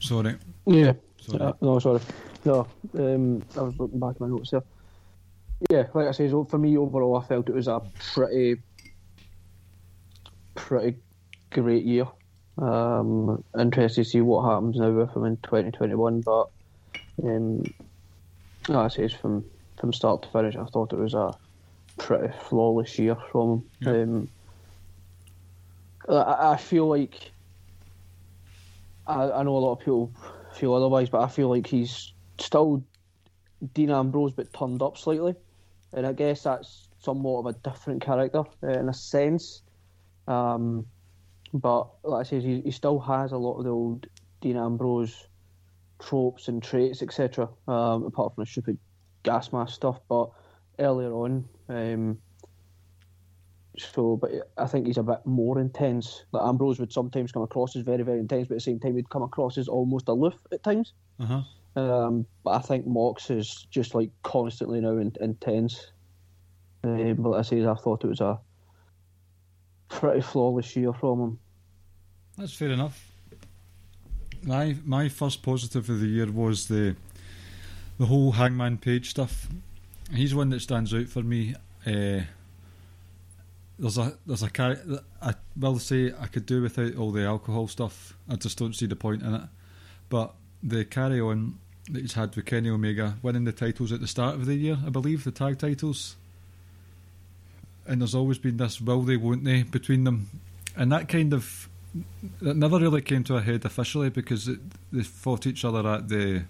Sorry. 0.01 0.37
Yeah. 0.67 0.93
Sorry. 1.21 1.41
Uh, 1.41 1.53
no, 1.61 1.79
sorry. 1.79 2.01
No, 2.45 2.67
um, 2.97 3.43
I 3.57 3.63
was 3.63 3.75
looking 3.79 3.99
back 3.99 4.11
at 4.11 4.21
my 4.21 4.29
notes 4.29 4.51
there. 4.51 4.63
Yeah, 5.71 5.87
like 5.95 6.07
I 6.07 6.13
say, 6.13 6.29
so 6.29 6.45
for 6.45 6.59
me 6.59 6.79
overall, 6.79 7.17
I 7.17 7.27
felt 7.27 7.49
it 7.49 7.55
was 7.55 7.67
a 7.67 7.81
pretty, 8.15 8.61
pretty 10.55 10.99
great 11.51 11.85
year. 11.85 12.07
Um, 12.59 13.43
interested 13.59 14.05
to 14.05 14.09
see 14.09 14.21
what 14.21 14.49
happens 14.49 14.77
now 14.77 14.93
with 14.93 15.15
him 15.17 15.25
in 15.25 15.37
2021, 15.39 16.21
but 16.21 16.51
um, 17.23 17.63
like 18.69 18.77
I 18.77 18.89
say, 18.89 19.09
from 19.09 19.45
from 19.79 19.93
start 19.93 20.23
to 20.23 20.29
finish, 20.29 20.57
I 20.57 20.65
thought 20.65 20.93
it 20.93 20.99
was 20.99 21.15
a 21.15 21.35
pretty 21.99 22.33
flawless 22.49 22.99
year 22.99 23.17
from 23.31 23.65
him. 23.81 24.29
Yeah. 26.09 26.15
Um, 26.15 26.27
I, 26.27 26.53
I 26.53 26.57
feel 26.57 26.89
like 26.89 27.33
I, 29.07 29.31
I 29.31 29.43
know 29.43 29.57
a 29.57 29.59
lot 29.59 29.73
of 29.73 29.79
people 29.81 30.13
feel 30.53 30.75
otherwise, 30.75 31.09
but 31.09 31.23
I 31.23 31.29
feel 31.29 31.49
like 31.49 31.67
he's 31.67 32.13
still 32.39 32.83
Dean 33.75 33.91
Ambrose 33.91 34.33
but 34.33 34.53
turned 34.53 34.83
up 34.83 34.99
slightly, 34.99 35.35
and 35.93 36.07
I 36.07 36.13
guess 36.13 36.43
that's 36.43 36.89
somewhat 36.99 37.41
of 37.41 37.47
a 37.47 37.53
different 37.71 38.03
character 38.03 38.45
uh, 38.63 38.69
in 38.69 38.89
a 38.89 38.95
sense. 38.95 39.63
Um, 40.27 40.87
but 41.55 41.89
like 42.03 42.27
I 42.27 42.29
say, 42.29 42.41
he, 42.41 42.61
he 42.63 42.71
still 42.71 42.99
has 42.99 43.33
a 43.33 43.37
lot 43.37 43.59
of 43.59 43.65
the 43.65 43.71
old 43.71 44.07
Dean 44.41 44.57
Ambrose 44.57 45.27
tropes 45.99 46.49
and 46.49 46.63
traits, 46.63 47.03
etc. 47.03 47.49
Um, 47.69 48.05
apart 48.05 48.35
from 48.35 48.45
the 48.45 48.51
stupid 48.51 48.79
gas 49.23 49.53
mask 49.53 49.75
stuff, 49.75 50.01
but 50.09 50.31
earlier 50.79 51.13
on, 51.13 51.49
um, 51.69 52.19
so 53.79 54.17
but 54.17 54.31
I 54.57 54.67
think 54.67 54.87
he's 54.87 54.99
a 54.99 55.03
bit 55.03 55.25
more 55.25 55.59
intense. 55.59 56.25
Like 56.33 56.47
Ambrose 56.47 56.79
would 56.81 56.93
sometimes 56.93 57.33
come 57.33 57.43
across 57.43 57.77
as 57.77 57.83
very, 57.83 58.03
very 58.03 58.19
intense, 58.19 58.49
but 58.49 58.55
at 58.55 58.59
the 58.59 58.61
same 58.61 58.81
time 58.81 58.97
he'd 58.97 59.11
come 59.11 59.23
across 59.23 59.59
as 59.59 59.69
almost 59.69 60.09
aloof 60.09 60.35
at 60.53 60.63
times. 60.63 60.93
Uh 61.21 61.27
huh. 61.27 61.43
Um, 61.81 62.27
but 62.43 62.53
I 62.53 62.61
think 62.61 62.87
Mox 62.87 63.31
is 63.31 63.67
just 63.71 63.95
like 63.95 64.11
constantly 64.23 64.81
now 64.81 64.97
in, 64.97 65.13
intense. 65.21 65.93
Um, 66.83 67.15
but 67.15 67.31
like 67.31 67.41
I 67.41 67.43
say, 67.43 67.67
I 67.67 67.75
thought 67.75 68.05
it 68.05 68.09
was 68.09 68.21
a 68.21 68.39
pretty 69.89 70.23
flawless 70.23 70.75
year 70.75 70.93
from 70.93 71.21
him. 71.21 71.39
That's 72.39 72.55
fair 72.55 72.71
enough. 72.71 73.13
My 74.47 74.77
my 74.85 75.09
first 75.09 75.43
positive 75.43 75.91
of 75.91 75.99
the 75.99 76.07
year 76.07 76.31
was 76.31 76.69
the 76.69 76.95
the 77.99 78.07
whole 78.07 78.33
Hangman 78.33 78.79
Page 78.79 79.11
stuff. 79.11 79.49
He's 80.15 80.35
one 80.35 80.51
that 80.51 80.61
stands 80.61 80.95
out 80.95 81.09
for 81.09 81.23
me. 81.23 81.55
Uh, 81.85 82.21
there's 83.77 83.99
a 83.99 84.17
there's 84.25 84.45
a 84.45 85.01
I 85.21 85.35
will 85.57 85.81
say 85.81 86.13
I 86.19 86.29
could 86.29 86.47
do 86.47 86.63
without 86.63 86.95
all 86.95 87.11
the 87.11 87.25
alcohol 87.25 87.67
stuff. 87.67 88.15
I 88.29 88.37
just 88.37 88.57
don't 88.57 88.75
see 88.75 88.87
the 88.87 88.95
point 88.95 89.23
in 89.23 89.35
it. 89.35 89.43
But 90.09 90.33
the 90.63 90.85
carry 90.85 91.21
on 91.21 91.59
that 91.91 92.03
he's 92.03 92.15
had 92.15 92.35
with 92.37 92.47
Kenny 92.47 92.71
Omega 92.71 93.17
winning 93.23 93.45
the 93.45 93.53
titles 93.53 93.91
at 93.91 94.01
the 94.01 94.07
start 94.07 94.37
of 94.37 94.47
the 94.47 94.55
year, 94.55 94.79
I 94.87 94.91
believe, 94.91 95.25
the 95.25 95.33
tag 95.33 95.59
titles. 95.59 96.15
And 97.85 98.01
there's 98.01 98.15
always 98.15 98.39
been 98.39 98.57
this 98.57 98.81
will 98.81 99.03
they, 99.03 99.17
won't 99.17 99.45
they 99.45 99.65
between 99.65 100.05
them. 100.05 100.29
And 100.77 100.91
that 100.93 101.09
kind 101.09 101.33
of 101.33 101.69
that 102.43 102.57
never 102.57 102.79
really 102.79 103.03
came 103.03 103.25
to 103.25 103.37
a 103.37 103.43
head 103.43 103.65
officially 103.65 104.11
because 104.11 104.49
it, 104.49 104.59
they 104.93 105.03
fought 105.03 105.47
each 105.47 105.65
other 105.65 105.87
at 105.87 106.09
the 106.09 106.45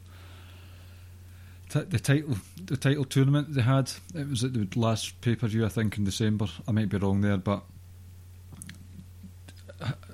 t- 1.69 1.81
the 1.81 1.99
title 1.99 2.37
the 2.65 2.76
title 2.76 3.05
tournament 3.05 3.55
they 3.55 3.62
had. 3.62 3.91
It 4.15 4.29
was 4.29 4.45
at 4.45 4.53
the 4.55 4.69
last 4.79 5.21
pay 5.21 5.35
per 5.35 5.47
view 5.47 5.65
I 5.65 5.69
think 5.69 5.99
in 5.99 6.05
December. 6.05 6.47
I 6.67 6.73
might 6.73 6.88
be 6.88 6.99
wrong 6.99 7.21
there, 7.21 7.37
but 7.37 7.62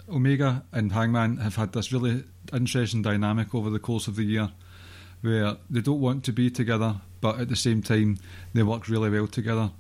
Omega 0.09 0.65
and 0.73 0.93
Hangman 0.93 1.39
have 1.39 1.57
had 1.57 1.73
this 1.73 1.93
really 1.93 2.25
interesting 2.53 3.03
dynamic 3.03 3.55
over 3.55 3.71
the 3.71 3.79
course 3.79 4.09
of 4.09 4.17
the 4.17 4.25
year 4.25 4.51
where 5.23 5.57
they 5.71 5.81
don't 5.81 6.01
want 6.01 6.25
to 6.25 6.33
be 6.33 6.51
together, 6.51 6.97
but 7.21 7.39
at 7.41 7.49
the 7.49 7.57
same 7.57 7.81
time 7.81 8.19
they 8.53 8.63
work 8.63 8.89
really 8.89 9.09
well 9.09 9.27
together. 9.27 9.71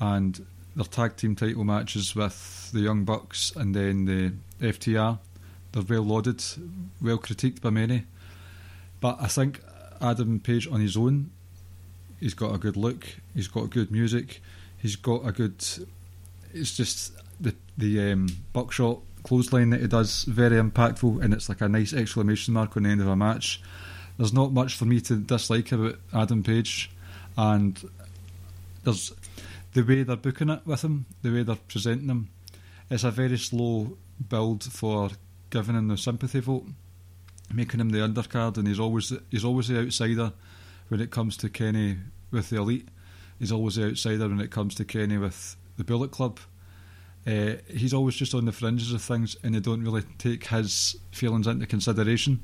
And 0.00 0.44
their 0.74 0.84
tag 0.84 1.16
team 1.16 1.36
title 1.36 1.64
matches 1.64 2.14
with 2.14 2.70
the 2.72 2.80
Young 2.80 3.04
Bucks 3.04 3.52
and 3.54 3.74
then 3.74 4.04
the 4.06 4.32
FTR, 4.66 5.18
they're 5.72 5.82
well 5.82 6.02
lauded, 6.02 6.42
well 7.00 7.18
critiqued 7.18 7.60
by 7.60 7.70
many. 7.70 8.04
But 9.00 9.18
I 9.20 9.26
think 9.26 9.60
Adam 10.00 10.40
Page 10.40 10.68
on 10.70 10.80
his 10.80 10.96
own, 10.96 11.30
he's 12.20 12.34
got 12.34 12.54
a 12.54 12.58
good 12.58 12.76
look, 12.76 13.06
he's 13.34 13.48
got 13.48 13.70
good 13.70 13.90
music, 13.90 14.40
he's 14.78 14.96
got 14.96 15.26
a 15.26 15.32
good. 15.32 15.64
It's 16.54 16.76
just 16.76 17.12
the 17.40 17.54
the 17.76 18.12
um, 18.12 18.28
buckshot 18.52 19.00
clothesline 19.22 19.70
that 19.70 19.80
he 19.80 19.86
does 19.86 20.24
very 20.24 20.56
impactful, 20.56 21.22
and 21.22 21.32
it's 21.32 21.48
like 21.48 21.60
a 21.60 21.68
nice 21.68 21.92
exclamation 21.92 22.54
mark 22.54 22.76
on 22.76 22.84
the 22.84 22.90
end 22.90 23.00
of 23.00 23.08
a 23.08 23.16
match. 23.16 23.62
There's 24.18 24.32
not 24.32 24.52
much 24.52 24.76
for 24.76 24.84
me 24.84 25.00
to 25.02 25.16
dislike 25.16 25.72
about 25.72 25.96
Adam 26.12 26.42
Page, 26.42 26.90
and 27.36 27.82
there's 28.84 29.12
the 29.72 29.82
way 29.82 30.02
they're 30.02 30.16
booking 30.16 30.50
it 30.50 30.66
with 30.66 30.82
him, 30.82 31.06
the 31.22 31.32
way 31.32 31.42
they're 31.42 31.56
presenting 31.56 32.08
him. 32.08 32.30
It's 32.90 33.04
a 33.04 33.10
very 33.10 33.38
slow 33.38 33.96
build 34.28 34.64
for 34.64 35.10
giving 35.50 35.76
him 35.76 35.88
the 35.88 35.96
sympathy 35.96 36.40
vote, 36.40 36.66
making 37.52 37.80
him 37.80 37.90
the 37.90 37.98
undercard, 37.98 38.58
and 38.58 38.68
he's 38.68 38.80
always 38.80 39.12
he's 39.30 39.44
always 39.44 39.68
the 39.68 39.80
outsider 39.80 40.32
when 40.88 41.00
it 41.00 41.10
comes 41.10 41.36
to 41.38 41.48
Kenny 41.48 41.98
with 42.30 42.50
the 42.50 42.56
elite. 42.56 42.88
He's 43.38 43.52
always 43.52 43.76
the 43.76 43.88
outsider 43.88 44.28
when 44.28 44.40
it 44.40 44.50
comes 44.50 44.74
to 44.76 44.84
Kenny 44.84 45.18
with 45.18 45.56
the 45.76 45.84
Bullet 45.84 46.10
Club. 46.10 46.38
Uh, 47.26 47.54
he's 47.68 47.94
always 47.94 48.16
just 48.16 48.34
on 48.34 48.44
the 48.44 48.52
fringes 48.52 48.92
of 48.92 49.00
things, 49.00 49.36
and 49.42 49.54
they 49.54 49.60
don't 49.60 49.84
really 49.84 50.02
take 50.18 50.46
his 50.48 50.96
feelings 51.12 51.46
into 51.46 51.66
consideration. 51.66 52.40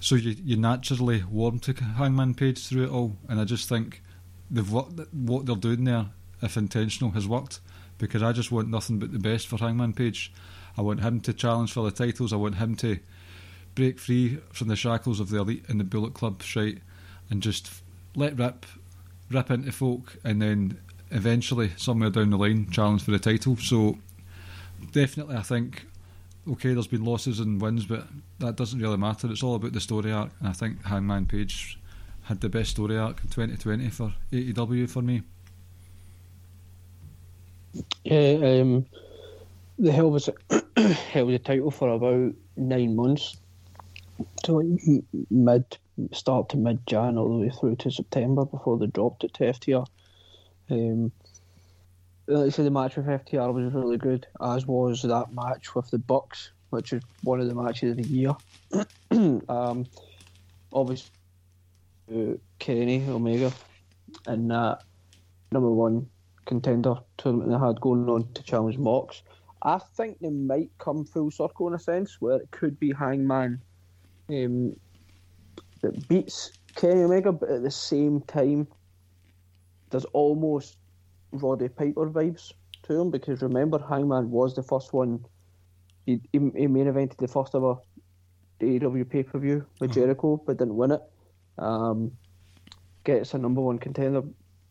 So 0.00 0.14
you 0.14 0.36
you 0.44 0.56
naturally 0.56 1.22
warm 1.24 1.58
to 1.60 1.72
Hangman 1.72 2.34
Page 2.34 2.66
through 2.66 2.84
it 2.84 2.90
all, 2.90 3.16
and 3.28 3.40
I 3.40 3.44
just 3.44 3.68
think 3.68 4.02
they've 4.50 4.70
what 4.70 5.46
they're 5.46 5.56
doing 5.56 5.84
there, 5.84 6.06
if 6.42 6.56
intentional, 6.56 7.12
has 7.12 7.26
worked. 7.26 7.60
Because 7.98 8.22
I 8.22 8.32
just 8.32 8.52
want 8.52 8.68
nothing 8.68 8.98
but 8.98 9.12
the 9.12 9.18
best 9.18 9.46
for 9.46 9.56
Hangman 9.56 9.94
Page. 9.94 10.32
I 10.76 10.82
want 10.82 11.00
him 11.00 11.20
to 11.22 11.32
challenge 11.32 11.72
for 11.72 11.82
the 11.82 11.90
titles. 11.90 12.32
I 12.32 12.36
want 12.36 12.56
him 12.56 12.76
to 12.76 12.98
break 13.74 13.98
free 13.98 14.38
from 14.52 14.68
the 14.68 14.76
shackles 14.76 15.20
of 15.20 15.30
the 15.30 15.38
elite 15.38 15.64
and 15.68 15.80
the 15.80 15.84
Bullet 15.84 16.14
Club 16.14 16.42
shite, 16.42 16.78
and 17.30 17.42
just 17.42 17.70
let 18.14 18.38
rip, 18.38 18.66
rip 19.30 19.50
into 19.50 19.72
folk, 19.72 20.18
and 20.24 20.42
then 20.42 20.78
eventually 21.10 21.72
somewhere 21.76 22.10
down 22.10 22.30
the 22.30 22.36
line 22.36 22.70
challenge 22.70 23.02
for 23.02 23.12
the 23.12 23.18
title. 23.18 23.56
So 23.56 23.98
definitely, 24.92 25.36
I 25.36 25.42
think 25.42 25.86
okay, 26.48 26.72
there's 26.72 26.86
been 26.86 27.04
losses 27.04 27.40
and 27.40 27.60
wins, 27.60 27.86
but 27.86 28.06
that 28.38 28.56
doesn't 28.56 28.80
really 28.80 28.96
matter. 28.96 29.30
It's 29.30 29.42
all 29.42 29.56
about 29.56 29.72
the 29.72 29.80
story 29.80 30.12
arc, 30.12 30.30
and 30.38 30.48
I 30.48 30.52
think 30.52 30.84
Hangman 30.84 31.26
Page 31.26 31.78
had 32.22 32.40
the 32.40 32.48
best 32.48 32.70
story 32.70 32.96
arc 32.96 33.22
in 33.22 33.30
2020 33.30 33.88
for 33.90 34.14
AEW 34.32 34.88
for 34.88 35.02
me. 35.02 35.22
Yeah, 38.04 38.60
um, 38.60 38.86
the 39.78 39.92
hell 39.92 40.10
was 40.10 40.28
held 40.76 41.30
the 41.30 41.38
title 41.38 41.70
for 41.70 41.90
about 41.90 42.34
nine 42.56 42.96
months, 42.96 43.36
to 44.44 44.52
like 44.52 45.04
mid 45.30 45.78
start 46.12 46.48
to 46.50 46.56
mid 46.56 46.86
Jan 46.86 47.18
all 47.18 47.28
the 47.28 47.46
way 47.46 47.50
through 47.50 47.76
to 47.76 47.90
September 47.90 48.44
before 48.44 48.78
they 48.78 48.86
dropped 48.86 49.24
it 49.24 49.34
to 49.34 49.44
FTR. 49.44 49.86
Um, 50.70 51.12
like 52.26 52.46
I 52.46 52.48
said, 52.48 52.66
the 52.66 52.70
match 52.70 52.96
with 52.96 53.06
FTR 53.06 53.52
was 53.52 53.72
really 53.72 53.98
good, 53.98 54.26
as 54.40 54.66
was 54.66 55.02
that 55.02 55.32
match 55.32 55.74
with 55.74 55.90
the 55.90 55.98
Bucks, 55.98 56.50
which 56.70 56.92
is 56.92 57.02
one 57.22 57.40
of 57.40 57.46
the 57.46 57.54
matches 57.54 57.92
of 57.92 57.96
the 57.98 58.08
year. 58.08 58.34
um, 59.48 59.86
obviously, 60.72 61.10
uh, 62.12 62.34
Kenny 62.58 63.04
Omega 63.08 63.52
and 64.26 64.50
that 64.50 64.82
number 65.52 65.70
one 65.70 66.08
contender 66.46 66.94
tournament 67.18 67.50
they 67.50 67.66
had 67.66 67.80
going 67.80 68.08
on 68.08 68.32
to 68.32 68.42
challenge 68.42 68.78
Mox. 68.78 69.22
I 69.62 69.78
think 69.96 70.18
they 70.20 70.30
might 70.30 70.70
come 70.78 71.04
full 71.04 71.30
circle 71.30 71.68
in 71.68 71.74
a 71.74 71.78
sense 71.78 72.20
where 72.20 72.36
it 72.36 72.50
could 72.50 72.78
be 72.78 72.92
Hangman 72.92 73.60
um, 74.28 74.76
that 75.82 76.08
beats 76.08 76.52
Kenny 76.74 77.02
Omega, 77.02 77.32
but 77.32 77.50
at 77.50 77.62
the 77.62 77.70
same 77.70 78.20
time, 78.22 78.68
there's 79.90 80.04
almost 80.06 80.76
Roddy 81.32 81.68
Piper 81.68 82.10
vibes 82.10 82.52
to 82.84 83.00
him 83.00 83.10
because 83.10 83.42
remember, 83.42 83.78
Hangman 83.78 84.30
was 84.30 84.54
the 84.54 84.62
first 84.62 84.92
one. 84.92 85.24
He, 86.04 86.20
he, 86.32 86.38
he 86.56 86.66
main 86.66 86.86
evented 86.86 87.16
the 87.18 87.28
first 87.28 87.54
ever 87.54 87.76
AEW 88.60 89.08
pay 89.08 89.22
per 89.22 89.38
view 89.38 89.66
with 89.80 89.92
Jericho, 89.92 90.42
but 90.46 90.58
didn't 90.58 90.76
win 90.76 90.92
it. 90.92 91.02
Um, 91.58 92.12
gets 93.04 93.34
a 93.34 93.38
number 93.38 93.60
one 93.60 93.78
contender, 93.78 94.22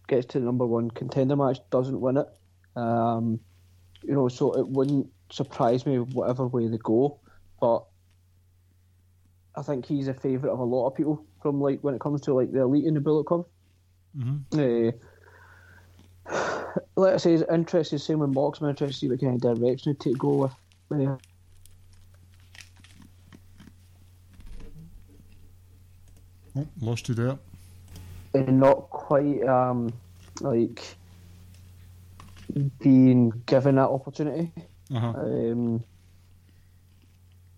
gets 0.07 0.25
to 0.27 0.39
the 0.39 0.45
number 0.45 0.65
one 0.65 0.91
contender 0.91 1.35
match, 1.35 1.59
doesn't 1.69 1.99
win 1.99 2.17
it. 2.17 2.27
Um, 2.75 3.39
you 4.03 4.13
know, 4.13 4.27
so 4.27 4.53
it 4.53 4.67
wouldn't 4.67 5.07
surprise 5.31 5.85
me 5.85 5.97
whatever 5.99 6.47
way 6.47 6.67
they 6.67 6.77
go, 6.77 7.19
but 7.59 7.85
I 9.55 9.61
think 9.61 9.85
he's 9.85 10.07
a 10.07 10.13
favourite 10.13 10.53
of 10.53 10.59
a 10.59 10.63
lot 10.63 10.87
of 10.87 10.95
people 10.95 11.25
from 11.41 11.61
like 11.61 11.79
when 11.81 11.95
it 11.95 12.01
comes 12.01 12.21
to 12.21 12.33
like 12.33 12.51
the 12.51 12.61
elite 12.61 12.85
in 12.85 12.93
the 12.93 13.01
Bullet 13.01 13.25
Club. 13.25 13.45
Mm-hmm. 14.17 14.91
Uh, 16.29 16.75
like 16.95 17.13
I 17.15 17.17
say, 17.17 17.33
it's 17.33 17.43
interesting. 17.51 17.99
Same 17.99 18.19
with 18.19 18.31
Mox. 18.31 18.59
I'm 18.59 18.69
interested 18.69 18.93
to 18.93 18.99
see 18.99 19.09
what 19.09 19.21
kind 19.21 19.43
of 19.43 19.59
direction 19.59 19.95
to 19.95 20.13
go 20.13 20.35
with. 20.35 20.51
Uh, 20.91 21.17
Oh, 26.57 26.67
lost 26.79 27.09
you 27.09 27.15
there. 27.15 27.37
And 28.35 28.59
not 28.59 28.89
quite 28.89 29.43
um, 29.43 29.91
like 30.41 30.95
being 32.79 33.31
given 33.45 33.75
that 33.75 33.89
opportunity. 33.89 34.51
Uh-huh. 34.93 35.07
Um, 35.07 35.83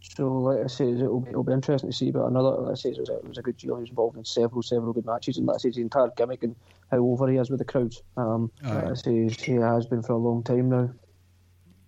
So, 0.02 0.30
like 0.30 0.64
I 0.64 0.68
say, 0.68 0.90
it'll 0.90 1.20
be, 1.20 1.30
it'll 1.30 1.44
be 1.44 1.54
interesting 1.54 1.92
to 1.92 1.96
see. 1.96 2.12
But 2.12 2.26
another, 2.26 2.50
like 2.50 2.72
I 2.72 2.76
say, 2.76 2.90
it 2.90 2.98
was, 2.98 3.10
a, 3.10 3.18
it 3.18 3.28
was 3.28 3.38
a 3.38 3.42
good 3.42 3.58
deal. 3.58 3.76
He 3.76 3.82
was 3.82 3.90
involved 3.90 4.18
in 4.18 4.26
several, 4.26 4.64
several 4.64 4.94
good 4.94 5.06
matches, 5.06 5.38
and 5.38 5.46
like 5.46 5.56
I 5.56 5.60
say, 5.60 5.70
the 5.70 5.82
entire 5.82 6.10
gimmick 6.16 6.44
and 6.44 6.56
how 6.90 6.98
over 6.98 7.28
he 7.28 7.38
is 7.38 7.50
with 7.50 7.60
the 7.60 7.66
crowds. 7.66 8.02
Um, 8.16 8.50
like 8.64 8.86
I 8.86 8.94
say, 8.94 9.28
he 9.30 9.54
has 9.54 9.86
been 9.86 10.02
for 10.02 10.14
a 10.14 10.18
long 10.18 10.44
time 10.44 10.70
now. 10.70 10.90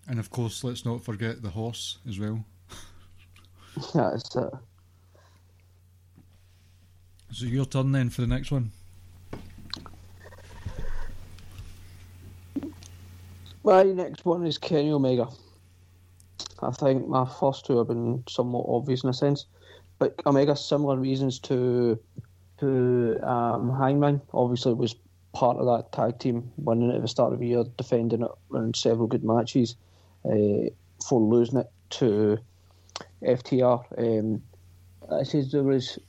And 0.08 0.20
of 0.20 0.30
course, 0.30 0.64
let's 0.64 0.86
not 0.86 1.04
forget 1.04 1.42
the 1.42 1.50
horse 1.50 2.00
as 2.08 2.20
well. 2.20 2.44
That's 3.94 4.36
it. 4.36 4.54
So 7.32 7.46
your 7.46 7.66
turn 7.66 7.92
then 7.92 8.10
for 8.10 8.22
the 8.22 8.28
next 8.28 8.52
one. 8.52 8.72
My 13.70 13.84
next 13.84 14.26
one 14.26 14.48
is 14.48 14.58
Kenny 14.58 14.90
Omega. 14.90 15.28
I 16.60 16.72
think 16.72 17.08
my 17.08 17.24
first 17.24 17.68
two 17.68 17.78
have 17.78 17.88
been 17.88 18.24
somewhat 18.28 18.66
obvious 18.68 19.04
in 19.04 19.12
a 19.12 19.14
sense, 19.14 19.46
but 20.00 20.20
Omega 20.26 20.56
similar 20.56 20.98
reasons 20.98 21.38
to 21.42 22.00
to 22.62 23.20
um, 23.22 23.72
Hangman. 23.78 24.22
Obviously, 24.34 24.74
was 24.74 24.96
part 25.34 25.58
of 25.58 25.68
that 25.68 25.92
tag 25.92 26.18
team, 26.18 26.52
winning 26.58 26.90
it 26.90 26.96
at 26.96 27.04
the 27.04 27.08
start 27.08 27.32
of 27.32 27.38
the 27.38 27.46
year, 27.46 27.64
defending 27.78 28.24
it 28.24 28.32
in 28.56 28.74
several 28.74 29.06
good 29.06 29.24
matches, 29.24 29.76
uh, 30.26 30.74
for 31.08 31.22
losing 31.22 31.60
it 31.60 31.72
to 31.92 32.40
FTR. 33.22 33.86
Um, 34.00 34.42
I 35.12 35.22
says 35.22 35.52
there 35.52 35.62
was 35.62 36.00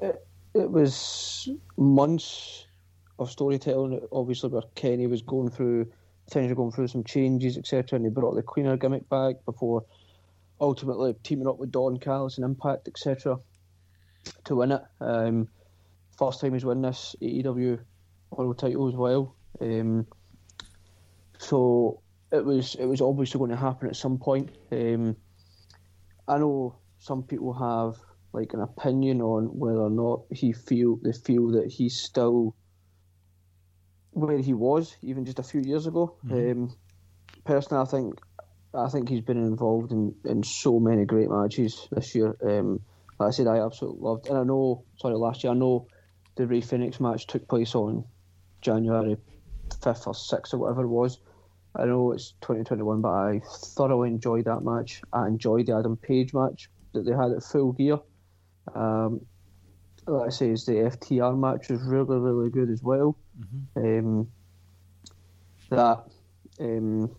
it, 0.00 0.26
it 0.54 0.70
was 0.70 1.50
months 1.76 2.64
of 3.22 3.30
storytelling, 3.30 4.00
obviously, 4.12 4.50
where 4.50 4.62
Kenny 4.74 5.06
was 5.06 5.22
going 5.22 5.50
through, 5.50 5.90
potentially 6.26 6.54
going 6.54 6.72
through 6.72 6.88
some 6.88 7.04
changes, 7.04 7.56
etc., 7.56 7.96
and 7.96 8.04
he 8.04 8.10
brought 8.10 8.34
the 8.34 8.42
Cleaner 8.42 8.76
gimmick 8.76 9.08
back 9.08 9.36
before 9.44 9.84
ultimately 10.60 11.14
teaming 11.24 11.48
up 11.48 11.58
with 11.58 11.72
Don 11.72 11.98
Callis 11.98 12.38
and 12.38 12.44
Impact, 12.44 12.88
etc., 12.88 13.38
to 14.44 14.56
win 14.56 14.72
it. 14.72 14.82
Um, 15.00 15.48
first 16.16 16.40
time 16.40 16.54
he's 16.54 16.64
won 16.64 16.82
this 16.82 17.16
AEW 17.20 17.80
World 18.30 18.58
title 18.58 18.88
as 18.88 18.94
well. 18.94 19.34
Um, 19.60 20.06
so 21.38 22.00
it 22.30 22.44
was 22.44 22.76
it 22.76 22.86
was 22.86 23.00
obviously 23.00 23.38
going 23.38 23.50
to 23.50 23.56
happen 23.56 23.88
at 23.88 23.96
some 23.96 24.18
point. 24.18 24.50
Um, 24.70 25.16
I 26.28 26.38
know 26.38 26.76
some 26.98 27.24
people 27.24 27.52
have 27.52 28.00
like 28.32 28.54
an 28.54 28.60
opinion 28.60 29.20
on 29.20 29.46
whether 29.58 29.80
or 29.80 29.90
not 29.90 30.22
he 30.30 30.52
feel 30.52 30.96
they 31.02 31.12
feel 31.12 31.48
that 31.52 31.66
he's 31.66 32.00
still 32.00 32.54
where 34.12 34.38
he 34.38 34.54
was 34.54 34.96
even 35.02 35.24
just 35.24 35.38
a 35.38 35.42
few 35.42 35.60
years 35.60 35.86
ago. 35.86 36.16
Mm-hmm. 36.26 36.62
Um, 36.62 36.76
personally, 37.44 37.82
I 37.82 37.86
think 37.86 38.20
I 38.74 38.88
think 38.88 39.08
he's 39.08 39.20
been 39.20 39.38
involved 39.38 39.92
in, 39.92 40.14
in 40.24 40.42
so 40.42 40.78
many 40.80 41.04
great 41.04 41.28
matches 41.28 41.88
this 41.90 42.14
year. 42.14 42.36
Um, 42.42 42.80
like 43.18 43.28
I 43.28 43.30
said, 43.30 43.46
I 43.46 43.64
absolutely 43.64 44.00
loved, 44.00 44.28
and 44.28 44.38
I 44.38 44.44
know. 44.44 44.84
Sorry, 44.96 45.14
last 45.14 45.44
year 45.44 45.52
I 45.52 45.56
know 45.56 45.86
the 46.36 46.46
Rey 46.46 46.60
Fenix 46.60 47.00
match 47.00 47.26
took 47.26 47.46
place 47.48 47.74
on 47.74 48.04
January 48.60 49.16
fifth 49.82 50.06
or 50.06 50.14
sixth 50.14 50.54
or 50.54 50.58
whatever 50.58 50.82
it 50.82 50.88
was. 50.88 51.18
I 51.74 51.86
know 51.86 52.12
it's 52.12 52.32
2021, 52.42 53.00
but 53.00 53.08
I 53.08 53.40
thoroughly 53.76 54.10
enjoyed 54.10 54.44
that 54.44 54.60
match. 54.62 55.00
I 55.12 55.26
enjoyed 55.26 55.66
the 55.66 55.76
Adam 55.76 55.96
Page 55.96 56.34
match 56.34 56.68
that 56.92 57.04
they 57.06 57.12
had 57.12 57.32
at 57.32 57.42
Full 57.42 57.72
Gear. 57.72 57.98
Um, 58.74 59.22
like 60.06 60.26
I 60.26 60.30
say, 60.30 60.50
is 60.50 60.66
the 60.66 60.72
FTR 60.72 61.38
match 61.38 61.70
was 61.70 61.82
really, 61.82 62.18
really 62.18 62.50
good 62.50 62.70
as 62.70 62.82
well. 62.82 63.16
Um, 63.76 64.28
that 65.70 66.04
um, 66.60 67.10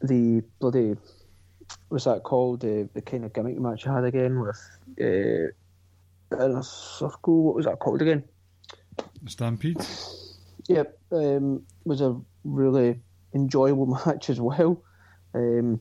the 0.00 0.42
bloody 0.58 0.96
what's 1.88 2.04
that 2.04 2.22
called? 2.22 2.60
The 2.60 2.88
the 2.94 3.02
kind 3.02 3.24
of 3.24 3.32
gimmick 3.32 3.58
match 3.58 3.86
I 3.86 3.94
had 3.94 4.04
again 4.04 4.40
with 4.40 4.58
uh, 5.00 6.44
in 6.44 6.56
a 6.56 6.62
circle. 6.62 7.44
What 7.44 7.54
was 7.56 7.66
that 7.66 7.78
called 7.78 8.02
again? 8.02 8.24
Stampede. 9.26 9.84
Yep, 10.68 10.98
um, 11.12 11.62
was 11.84 12.00
a 12.00 12.18
really 12.44 13.00
enjoyable 13.34 13.86
match 14.06 14.30
as 14.30 14.40
well. 14.40 14.82
Um, 15.34 15.80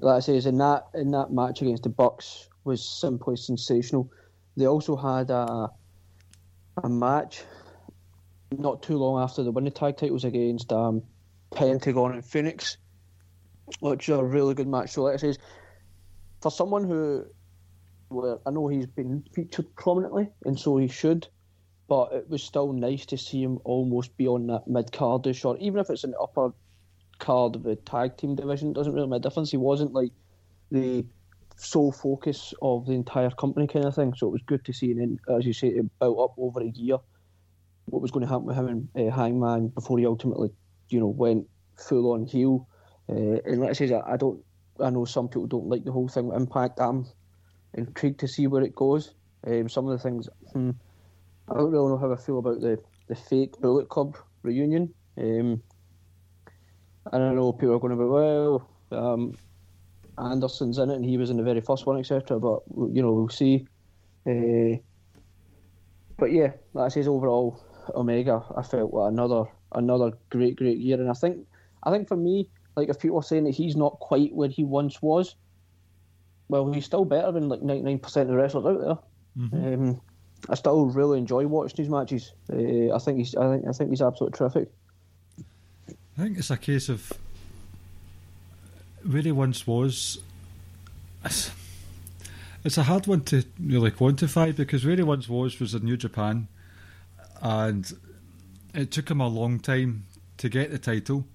like 0.00 0.16
I 0.16 0.20
say, 0.20 0.36
is 0.36 0.46
in 0.46 0.58
that 0.58 0.86
in 0.94 1.10
that 1.10 1.32
match 1.32 1.62
against 1.62 1.82
the 1.82 1.88
Bucks 1.88 2.48
was 2.64 2.84
simply 2.84 3.36
sensational. 3.36 4.10
They 4.56 4.66
also 4.66 4.96
had 4.96 5.30
a 5.30 5.70
a 6.82 6.88
match 6.88 7.42
not 8.58 8.82
too 8.82 8.96
long 8.96 9.22
after 9.22 9.42
the 9.42 9.50
win 9.50 9.64
the 9.64 9.70
tag 9.70 9.96
titles 9.96 10.24
against 10.24 10.72
um, 10.72 11.02
Pentagon 11.54 12.12
and 12.12 12.24
Fenix, 12.24 12.76
which 13.80 14.08
is 14.08 14.16
a 14.16 14.24
really 14.24 14.54
good 14.54 14.68
match. 14.68 14.92
So 14.92 15.04
like 15.04 15.14
I 15.14 15.16
say, 15.18 15.34
for 16.40 16.50
someone 16.50 16.84
who, 16.84 17.24
well, 18.10 18.40
I 18.44 18.50
know 18.50 18.68
he's 18.68 18.86
been 18.86 19.24
featured 19.34 19.74
prominently, 19.76 20.28
and 20.44 20.58
so 20.58 20.76
he 20.76 20.88
should, 20.88 21.28
but 21.88 22.12
it 22.12 22.28
was 22.28 22.42
still 22.42 22.72
nice 22.72 23.06
to 23.06 23.18
see 23.18 23.42
him 23.42 23.58
almost 23.64 24.16
be 24.16 24.26
on 24.26 24.46
that 24.48 24.66
mid 24.66 24.92
cardish, 24.92 25.44
or 25.44 25.56
even 25.58 25.80
if 25.80 25.90
it's 25.90 26.04
an 26.04 26.14
upper 26.20 26.52
card 27.18 27.56
of 27.56 27.62
the 27.62 27.76
tag 27.76 28.16
team 28.16 28.34
division, 28.34 28.70
it 28.70 28.74
doesn't 28.74 28.92
really 28.92 29.06
make 29.06 29.18
a 29.18 29.22
difference. 29.22 29.50
He 29.50 29.56
wasn't 29.56 29.92
like 29.92 30.12
the 30.70 31.04
sole 31.56 31.92
focus 31.92 32.54
of 32.60 32.86
the 32.86 32.92
entire 32.92 33.30
company 33.30 33.66
kind 33.66 33.84
of 33.84 33.94
thing. 33.94 34.14
So 34.16 34.26
it 34.26 34.32
was 34.32 34.42
good 34.42 34.64
to 34.64 34.72
see, 34.72 34.90
and 34.92 35.20
as 35.28 35.46
you 35.46 35.52
say, 35.52 35.80
built 36.00 36.18
up 36.18 36.34
over 36.38 36.60
a 36.60 36.68
year. 36.68 36.98
What 37.86 38.02
was 38.02 38.10
going 38.10 38.24
to 38.24 38.30
happen 38.30 38.46
with 38.46 38.56
him 38.56 38.88
and 38.94 39.08
uh, 39.08 39.14
Hangman 39.14 39.68
before 39.68 39.98
he 39.98 40.06
ultimately, 40.06 40.50
you 40.88 41.00
know, 41.00 41.08
went 41.08 41.46
full 41.76 42.12
on 42.12 42.26
heel. 42.26 42.68
Uh, 43.08 43.38
and 43.44 43.60
like 43.60 43.70
I 43.70 43.72
say, 43.72 43.92
I, 43.92 44.12
I 44.14 44.16
don't, 44.16 44.40
I 44.80 44.90
know 44.90 45.04
some 45.04 45.28
people 45.28 45.46
don't 45.46 45.68
like 45.68 45.84
the 45.84 45.92
whole 45.92 46.08
thing 46.08 46.28
with 46.28 46.36
Impact. 46.36 46.80
I'm 46.80 47.06
intrigued 47.74 48.20
to 48.20 48.28
see 48.28 48.46
where 48.46 48.62
it 48.62 48.74
goes. 48.74 49.14
Um, 49.46 49.68
some 49.68 49.88
of 49.88 49.92
the 49.92 50.02
things, 50.02 50.28
hmm, 50.52 50.70
I 51.48 51.54
don't 51.54 51.72
really 51.72 51.88
know 51.88 51.98
how 51.98 52.12
I 52.12 52.16
feel 52.16 52.38
about 52.38 52.60
the 52.60 52.78
the 53.08 53.14
fake 53.16 53.60
Bullet 53.60 53.88
Club 53.88 54.16
reunion. 54.42 54.94
Um, 55.18 55.62
I 57.12 57.18
don't 57.18 57.36
know 57.36 57.52
people 57.52 57.74
are 57.74 57.80
going 57.80 57.96
to 57.96 58.02
be 58.02 58.08
well. 58.08 58.68
Um, 58.90 59.34
Anderson's 60.18 60.78
in 60.78 60.90
it, 60.90 60.94
and 60.94 61.04
he 61.04 61.16
was 61.16 61.30
in 61.30 61.36
the 61.36 61.42
very 61.42 61.60
first 61.60 61.86
one, 61.86 61.98
etc. 61.98 62.38
But 62.38 62.60
you 62.92 63.02
know, 63.02 63.12
we'll 63.12 63.28
see. 63.28 63.66
Uh, 64.26 64.78
but 66.16 66.30
yeah, 66.32 66.52
like 66.74 66.96
I 66.96 67.00
overall, 67.00 67.62
Omega, 67.94 68.42
I 68.56 68.62
felt 68.62 68.92
like 68.92 69.12
another 69.12 69.44
another 69.72 70.12
great, 70.30 70.56
great 70.56 70.78
year, 70.78 71.00
and 71.00 71.10
I 71.10 71.14
think 71.14 71.46
I 71.82 71.90
think 71.90 72.08
for 72.08 72.16
me, 72.16 72.48
like 72.76 72.88
if 72.88 72.98
people 72.98 73.18
are 73.18 73.22
saying 73.22 73.44
that 73.44 73.54
he's 73.54 73.76
not 73.76 73.98
quite 74.00 74.34
where 74.34 74.48
he 74.48 74.64
once 74.64 75.00
was, 75.02 75.36
well, 76.48 76.72
he's 76.72 76.84
still 76.84 77.04
better 77.04 77.32
than 77.32 77.48
like 77.48 77.62
ninety 77.62 77.82
nine 77.82 77.98
percent 77.98 78.28
of 78.28 78.34
the 78.34 78.36
wrestlers 78.36 78.66
out 78.66 78.80
there. 78.80 79.74
Um, 79.74 80.00
I 80.48 80.54
still 80.54 80.86
really 80.86 81.18
enjoy 81.18 81.46
watching 81.46 81.76
these 81.76 81.88
matches. 81.88 82.32
Uh, 82.52 82.94
I 82.94 82.98
think 82.98 83.18
he's 83.18 83.34
I 83.34 83.50
think 83.50 83.68
I 83.68 83.72
think 83.72 83.90
he's 83.90 84.02
absolutely 84.02 84.36
terrific. 84.36 84.68
I 86.18 86.22
think 86.22 86.38
it's 86.38 86.50
a 86.50 86.56
case 86.56 86.88
of 86.88 87.12
where 89.08 89.22
he 89.22 89.32
once 89.32 89.66
was. 89.66 90.18
It's, 91.24 91.50
it's 92.64 92.78
a 92.78 92.82
hard 92.84 93.06
one 93.06 93.22
to 93.22 93.44
really 93.60 93.90
quantify 93.90 94.54
because 94.54 94.84
where 94.84 94.96
he 94.96 95.02
once 95.02 95.28
was 95.28 95.58
was 95.58 95.74
in 95.74 95.84
New 95.84 95.96
Japan, 95.96 96.48
and 97.42 97.92
it 98.72 98.90
took 98.90 99.10
him 99.10 99.20
a 99.20 99.28
long 99.28 99.58
time 99.58 100.06
to 100.38 100.48
get 100.48 100.70
the 100.70 100.78
title, 100.78 101.26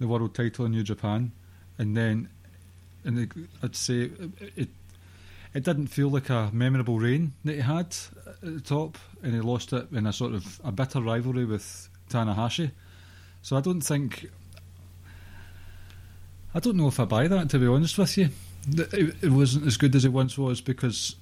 the 0.00 0.08
world 0.08 0.34
title 0.34 0.64
in 0.64 0.72
New 0.72 0.82
Japan, 0.82 1.30
and 1.78 1.96
then, 1.96 2.28
and 3.04 3.48
I'd 3.62 3.76
say 3.76 4.02
it, 4.02 4.30
it 4.56 4.68
it 5.52 5.64
didn't 5.64 5.88
feel 5.88 6.08
like 6.08 6.30
a 6.30 6.50
memorable 6.52 6.98
reign 6.98 7.32
that 7.44 7.54
he 7.54 7.60
had 7.60 7.96
at 8.26 8.40
the 8.40 8.60
top, 8.60 8.98
and 9.22 9.34
he 9.34 9.40
lost 9.40 9.72
it 9.72 9.90
in 9.92 10.06
a 10.06 10.12
sort 10.12 10.34
of 10.34 10.60
a 10.64 10.70
bitter 10.70 11.00
rivalry 11.00 11.44
with 11.44 11.88
Tanahashi. 12.08 12.70
So 13.42 13.56
I 13.56 13.60
don't 13.60 13.80
think. 13.80 14.30
I 16.54 16.60
don't 16.60 16.76
know 16.76 16.88
if 16.88 16.98
I 16.98 17.04
buy 17.04 17.28
that, 17.28 17.48
to 17.50 17.58
be 17.58 17.66
honest 17.66 17.98
with 17.98 18.16
you. 18.16 18.28
It, 18.76 19.16
it 19.22 19.30
wasn't 19.30 19.66
as 19.66 19.76
good 19.76 19.94
as 19.94 20.04
it 20.04 20.12
once 20.12 20.36
was 20.36 20.60
because 20.60 21.16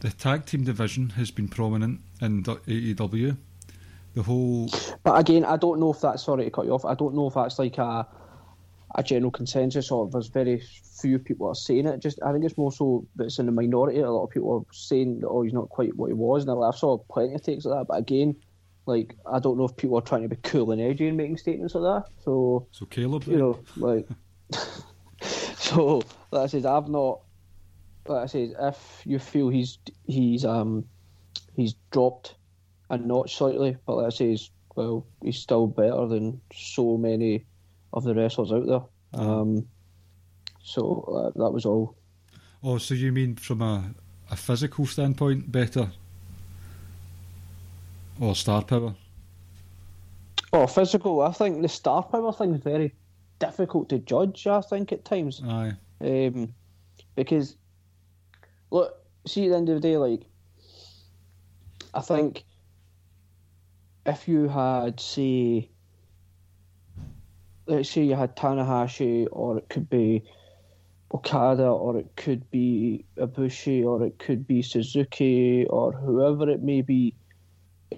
the 0.00 0.10
tag 0.10 0.46
team 0.46 0.64
division 0.64 1.10
has 1.10 1.30
been 1.30 1.48
prominent 1.48 2.00
in 2.20 2.44
AEW. 2.44 3.36
The 4.14 4.22
whole. 4.22 4.68
But 5.04 5.18
again, 5.18 5.44
I 5.44 5.56
don't 5.56 5.78
know 5.78 5.92
if 5.92 6.00
that's 6.00 6.24
sorry 6.24 6.44
to 6.44 6.50
cut 6.50 6.66
you 6.66 6.72
off. 6.72 6.84
I 6.84 6.94
don't 6.94 7.14
know 7.14 7.28
if 7.28 7.34
that's 7.34 7.58
like 7.58 7.78
a 7.78 8.06
a 8.96 9.02
general 9.04 9.30
consensus 9.30 9.90
or 9.92 10.08
there's 10.10 10.26
very 10.26 10.60
few 11.00 11.18
people 11.18 11.48
are 11.48 11.54
saying 11.54 11.86
it. 11.86 12.00
Just 12.00 12.20
I 12.24 12.32
think 12.32 12.44
it's 12.44 12.58
more 12.58 12.72
so 12.72 13.06
that 13.16 13.26
it's 13.26 13.38
in 13.38 13.46
the 13.46 13.52
minority. 13.52 14.00
A 14.00 14.10
lot 14.10 14.24
of 14.24 14.30
people 14.30 14.52
are 14.52 14.74
saying 14.74 15.20
that 15.20 15.28
oh 15.28 15.42
he's 15.42 15.52
not 15.52 15.68
quite 15.68 15.96
what 15.96 16.08
he 16.08 16.14
was, 16.14 16.44
and 16.44 16.64
I 16.64 16.70
saw 16.72 16.98
plenty 16.98 17.34
of 17.34 17.42
takes 17.42 17.64
like 17.64 17.78
that. 17.78 17.86
But 17.86 17.98
again, 17.98 18.36
like 18.86 19.14
I 19.32 19.38
don't 19.38 19.58
know 19.58 19.64
if 19.64 19.76
people 19.76 19.96
are 19.98 20.02
trying 20.02 20.22
to 20.22 20.28
be 20.28 20.36
cool 20.42 20.72
and 20.72 20.80
edgy 20.80 21.06
and 21.06 21.16
making 21.16 21.36
statements 21.36 21.74
like 21.74 22.02
that. 22.02 22.10
So 22.24 22.66
So 22.72 22.86
Caleb. 22.86 23.24
you 23.26 23.36
know, 23.36 23.60
like 23.76 24.08
so 25.22 26.02
like 26.32 26.42
I 26.42 26.46
said, 26.46 26.66
I've 26.66 26.88
not 26.88 27.20
like 28.08 28.24
I 28.24 28.26
said, 28.26 28.54
if 28.60 29.02
you 29.04 29.20
feel 29.20 29.50
he's 29.50 29.78
he's 30.06 30.44
um 30.44 30.84
he's 31.54 31.74
dropped 31.92 32.34
a 32.90 32.98
notch 32.98 33.36
slightly, 33.36 33.76
but 33.86 33.96
like 33.96 34.06
I 34.06 34.10
say, 34.10 34.28
he's, 34.30 34.50
well, 34.76 35.06
he's 35.22 35.38
still 35.38 35.66
better 35.66 36.06
than 36.06 36.40
so 36.52 36.96
many 36.96 37.46
of 37.92 38.04
the 38.04 38.14
wrestlers 38.14 38.52
out 38.52 38.66
there. 38.66 39.22
Um, 39.22 39.66
so 40.62 41.32
uh, 41.34 41.38
that 41.38 41.50
was 41.50 41.64
all 41.64 41.96
Oh, 42.62 42.78
so 42.78 42.94
you 42.94 43.10
mean 43.10 43.36
from 43.36 43.62
a, 43.62 43.94
a 44.30 44.36
physical 44.36 44.86
standpoint 44.86 45.50
better? 45.50 45.90
Or 48.20 48.34
star 48.34 48.62
power? 48.62 48.94
Oh, 50.52 50.66
physical. 50.66 51.22
I 51.22 51.32
think 51.32 51.62
the 51.62 51.68
star 51.68 52.02
power 52.02 52.32
thing 52.32 52.54
is 52.54 52.60
very 52.60 52.94
difficult 53.38 53.88
to 53.90 53.98
judge. 53.98 54.46
I 54.46 54.60
think 54.60 54.92
at 54.92 55.04
times, 55.06 55.40
Aye. 55.42 55.72
um, 56.02 56.52
because 57.16 57.56
look, 58.70 58.94
see 59.26 59.46
at 59.46 59.50
the 59.50 59.56
end 59.56 59.68
of 59.70 59.76
the 59.76 59.80
day, 59.80 59.96
like 59.96 60.26
I 61.94 62.00
think 62.02 62.44
if 64.06 64.28
you 64.28 64.48
had 64.48 65.00
say, 65.00 65.70
let's 67.66 67.90
say 67.90 68.04
you 68.04 68.14
had 68.14 68.36
Tanahashi, 68.36 69.26
or 69.30 69.58
it 69.58 69.68
could 69.68 69.88
be 69.88 70.24
Okada, 71.12 71.66
or 71.66 71.98
it 71.98 72.10
could 72.16 72.50
be 72.50 73.04
Ibushi, 73.16 73.84
or 73.84 74.04
it 74.04 74.18
could 74.18 74.46
be 74.46 74.62
Suzuki, 74.62 75.66
or 75.68 75.92
whoever 75.92 76.48
it 76.48 76.62
may 76.62 76.82
be, 76.82 77.14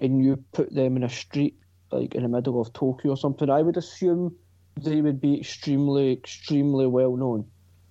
and 0.01 0.23
you 0.23 0.43
put 0.51 0.73
them 0.73 0.97
in 0.97 1.03
a 1.03 1.09
street 1.09 1.57
like 1.93 2.15
in 2.15 2.23
the 2.23 2.29
middle 2.29 2.59
of 2.59 2.73
Tokyo 2.73 3.11
or 3.11 3.17
something, 3.17 3.49
I 3.49 3.61
would 3.61 3.77
assume 3.77 4.35
they 4.79 5.01
would 5.01 5.21
be 5.21 5.39
extremely, 5.39 6.11
extremely 6.11 6.87
well 6.87 7.15
known. 7.15 7.45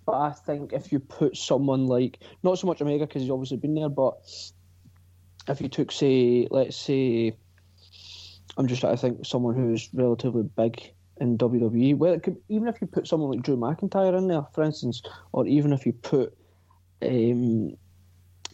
But 0.05 0.17
I 0.17 0.33
think 0.33 0.73
if 0.73 0.93
you 0.93 0.99
put 0.99 1.37
someone 1.37 1.87
like, 1.87 2.19
not 2.43 2.59
so 2.59 2.67
much 2.67 2.83
Omega 2.83 3.07
because 3.07 3.23
he's 3.23 3.31
obviously 3.31 3.59
been 3.59 3.75
there, 3.75 3.89
but 3.89 4.15
if 5.49 5.61
you 5.61 5.69
took, 5.69 5.93
say, 5.93 6.49
let's 6.51 6.77
say, 6.77 7.37
I'm 8.57 8.67
just 8.67 8.81
trying 8.81 8.95
to 8.95 9.01
think 9.01 9.25
someone 9.25 9.55
who's 9.55 9.89
relatively 9.93 10.43
big 10.43 10.93
in 11.21 11.39
WWE. 11.39 11.97
Well, 11.97 12.19
even 12.49 12.69
if 12.69 12.81
you 12.81 12.87
put 12.87 13.07
someone 13.07 13.31
like 13.31 13.43
Drew 13.43 13.57
McIntyre 13.57 14.17
in 14.17 14.29
there, 14.29 14.47
for 14.53 14.63
instance, 14.63 15.03
or 15.33 15.47
even 15.47 15.73
if 15.73 15.87
you 15.87 15.93
put 15.93 16.37
um, 17.03 17.77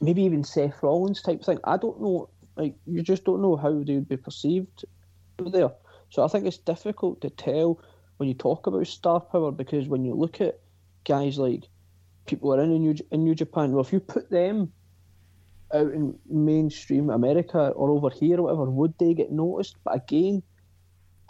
maybe 0.00 0.22
even 0.22 0.44
Seth 0.44 0.82
Rollins 0.82 1.22
type 1.22 1.44
thing. 1.44 1.58
I 1.64 1.76
don't 1.76 2.00
know. 2.00 2.28
Like 2.56 2.74
you 2.86 3.02
just 3.02 3.24
don't 3.24 3.42
know 3.42 3.56
how 3.56 3.70
they 3.70 3.94
would 3.94 4.08
be 4.08 4.16
perceived 4.16 4.84
there. 5.38 5.70
So 6.10 6.24
I 6.24 6.28
think 6.28 6.46
it's 6.46 6.58
difficult 6.58 7.20
to 7.20 7.30
tell 7.30 7.80
when 8.16 8.28
you 8.28 8.34
talk 8.34 8.66
about 8.66 8.86
star 8.86 9.20
power 9.20 9.52
because 9.52 9.88
when 9.88 10.04
you 10.04 10.14
look 10.14 10.40
at 10.40 10.58
guys 11.04 11.38
like 11.38 11.64
people 12.26 12.52
are 12.52 12.60
in 12.60 12.70
New 12.70 12.94
in 13.10 13.24
New 13.24 13.34
Japan, 13.34 13.72
well, 13.72 13.84
if 13.84 13.92
you 13.92 14.00
put 14.00 14.30
them 14.30 14.72
out 15.72 15.92
in 15.92 16.18
mainstream 16.28 17.10
America 17.10 17.68
or 17.70 17.90
over 17.90 18.10
here 18.10 18.38
or 18.38 18.42
whatever, 18.42 18.70
would 18.70 18.94
they 18.98 19.14
get 19.14 19.32
noticed? 19.32 19.76
But 19.84 19.96
again, 19.96 20.42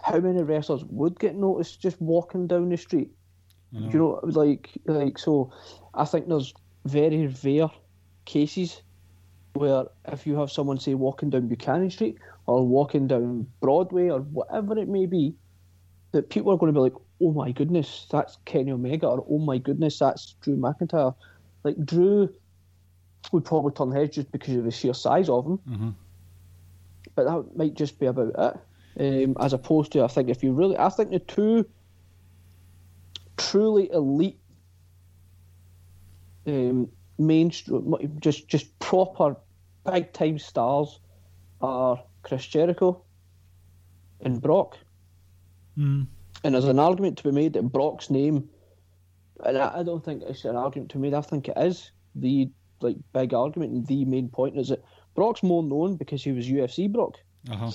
how 0.03 0.21
many 0.21 0.43
wrestlers 0.43 0.85
would 0.85 1.19
get 1.19 1.35
noticed 1.37 1.81
just 1.81 2.01
walking 2.01 2.47
down 2.47 2.69
the 2.69 2.77
street? 2.77 3.11
Do 3.73 3.97
you 3.97 3.99
know, 3.99 4.21
like, 4.23 4.71
like 4.87 5.19
so? 5.19 5.53
I 5.95 6.05
think 6.05 6.29
there's 6.29 6.55
very 6.85 7.27
rare 7.45 7.69
cases 8.25 8.83
where 9.55 9.85
if 10.07 10.27
you 10.27 10.37
have 10.37 10.51
someone 10.51 10.79
say 10.79 10.95
walking 10.95 11.31
down 11.31 11.49
Buchanan 11.49 11.91
Street 11.91 12.17
or 12.47 12.67
walking 12.67 13.07
down 13.07 13.47
Broadway 13.61 14.09
or 14.09 14.21
whatever 14.21 14.79
it 14.79 14.89
may 14.89 15.07
be, 15.07 15.35
that 16.13 16.31
people 16.31 16.53
are 16.53 16.57
going 16.57 16.73
to 16.73 16.77
be 16.77 16.83
like, 16.83 16.95
"Oh 17.21 17.33
my 17.33 17.53
goodness, 17.53 18.07
that's 18.11 18.39
Kenny 18.45 18.73
Omega," 18.73 19.07
or 19.09 19.25
"Oh 19.29 19.39
my 19.39 19.59
goodness, 19.59 19.99
that's 19.99 20.35
Drew 20.41 20.57
McIntyre." 20.57 21.15
Like 21.65 21.77
Drew 21.85 22.33
would 23.33 23.45
probably 23.45 23.73
turn 23.73 23.93
heads 23.93 24.15
just 24.17 24.33
because 24.33 24.55
of 24.55 24.65
the 24.65 24.71
sheer 24.71 24.95
size 24.95 25.29
of 25.29 25.47
him, 25.47 25.59
Mhm. 25.69 25.95
but 27.15 27.25
that 27.25 27.57
might 27.57 27.75
just 27.75 27.99
be 27.99 28.07
about 28.07 28.35
it. 28.39 28.61
Um, 29.01 29.37
as 29.39 29.53
opposed 29.53 29.93
to, 29.93 30.03
I 30.03 30.09
think 30.09 30.29
if 30.29 30.43
you 30.43 30.53
really, 30.53 30.77
I 30.77 30.89
think 30.89 31.11
the 31.11 31.21
two 31.21 31.67
truly 33.37 33.91
elite 33.93 34.41
um, 36.47 36.91
mainstream, 37.19 37.95
just 38.21 38.49
just 38.49 38.77
proper 38.79 39.37
big 39.85 40.13
time 40.13 40.39
stars 40.39 40.99
are 41.61 42.03
Chris 42.23 42.47
Jericho 42.47 43.03
and 44.21 44.41
Brock. 44.41 44.79
Mm. 45.77 46.07
And 46.43 46.55
there's 46.55 46.65
an 46.65 46.79
argument 46.79 47.19
to 47.19 47.25
be 47.25 47.31
made 47.31 47.53
that 47.53 47.63
Brock's 47.71 48.11
name, 48.11 48.49
and 49.45 49.59
I, 49.59 49.81
I 49.81 49.83
don't 49.83 50.05
think 50.05 50.23
it's 50.23 50.45
an 50.45 50.57
argument 50.57 50.91
to 50.93 50.97
be 50.99 51.03
made. 51.03 51.15
I 51.15 51.21
think 51.21 51.49
it 51.49 51.59
is 51.59 51.91
the 52.15 52.51
like 52.81 52.97
big 53.13 53.35
argument 53.35 53.73
and 53.73 53.87
the 53.87 54.05
main 54.05 54.29
point 54.29 54.59
is 54.59 54.69
that 54.69 54.85
Brock's 55.15 55.43
more 55.43 55.63
known 55.63 55.97
because 55.97 56.23
he 56.23 56.33
was 56.33 56.49
UFC 56.49 56.91
Brock. 56.91 57.19
Uh 57.51 57.57
huh. 57.57 57.71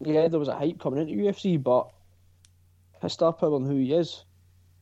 Yeah, 0.00 0.28
there 0.28 0.38
was 0.38 0.48
a 0.48 0.56
hype 0.56 0.78
coming 0.78 1.00
into 1.00 1.14
UFC, 1.14 1.60
but 1.60 1.90
his 3.02 3.12
star 3.12 3.32
power 3.32 3.56
and 3.56 3.66
who 3.66 3.76
he 3.76 3.92
is 3.92 4.24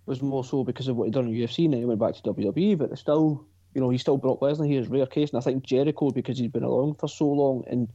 was 0.05 0.23
more 0.23 0.45
so 0.45 0.63
because 0.63 0.89
of 0.89 0.97
what 0.97 1.05
he'd 1.05 1.15
done 1.15 1.27
in 1.27 1.35
UFC, 1.35 1.65
and 1.65 1.73
then 1.73 1.81
he 1.81 1.87
went 1.87 2.01
back 2.01 2.15
to 2.15 2.23
WWE. 2.23 2.79
But 2.79 2.99
still, 2.99 3.45
you 3.75 3.81
know, 3.81 3.91
he's 3.91 4.03
still 4.03 4.19
Brock 4.19 4.41
Lesnar. 4.41 4.67
He 4.67 4.77
is 4.77 4.89
rare 4.89 5.07
case, 5.07 5.31
and 5.31 5.39
I 5.39 5.43
think 5.43 5.65
Jericho 5.65 6.11
because 6.11 6.39
he's 6.39 6.51
been 6.51 6.63
along 6.63 6.95
for 6.95 7.09
so 7.09 7.27
long 7.27 7.65
and 7.67 7.89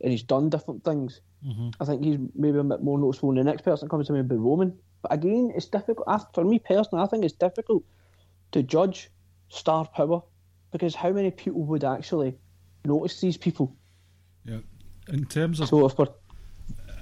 and 0.00 0.10
he's 0.10 0.22
done 0.22 0.50
different 0.50 0.84
things. 0.84 1.20
I 1.80 1.84
think 1.84 2.04
he's 2.04 2.18
maybe 2.34 2.58
a 2.58 2.64
bit 2.64 2.82
more 2.82 2.98
noticeable. 2.98 3.30
And 3.30 3.38
the 3.38 3.44
next 3.44 3.62
person 3.62 3.88
comes 3.88 4.06
to 4.06 4.12
me 4.12 4.18
would 4.18 4.28
be 4.28 4.36
Roman. 4.36 4.76
But 5.02 5.12
again, 5.12 5.52
it's 5.54 5.66
difficult. 5.66 6.06
I, 6.08 6.20
for 6.34 6.44
me 6.44 6.58
personally, 6.58 7.02
I 7.02 7.06
think 7.06 7.24
it's 7.24 7.34
difficult 7.34 7.84
to 8.52 8.62
judge 8.62 9.10
star 9.48 9.86
power 9.86 10.22
because 10.72 10.94
how 10.94 11.10
many 11.10 11.30
people 11.30 11.62
would 11.62 11.84
actually 11.84 12.36
notice 12.84 13.20
these 13.20 13.36
people? 13.36 13.74
Yeah. 14.44 14.58
In 15.08 15.24
terms 15.26 15.60
of 15.60 15.68
So 15.68 15.86
if 15.86 15.98
we're 15.98 16.08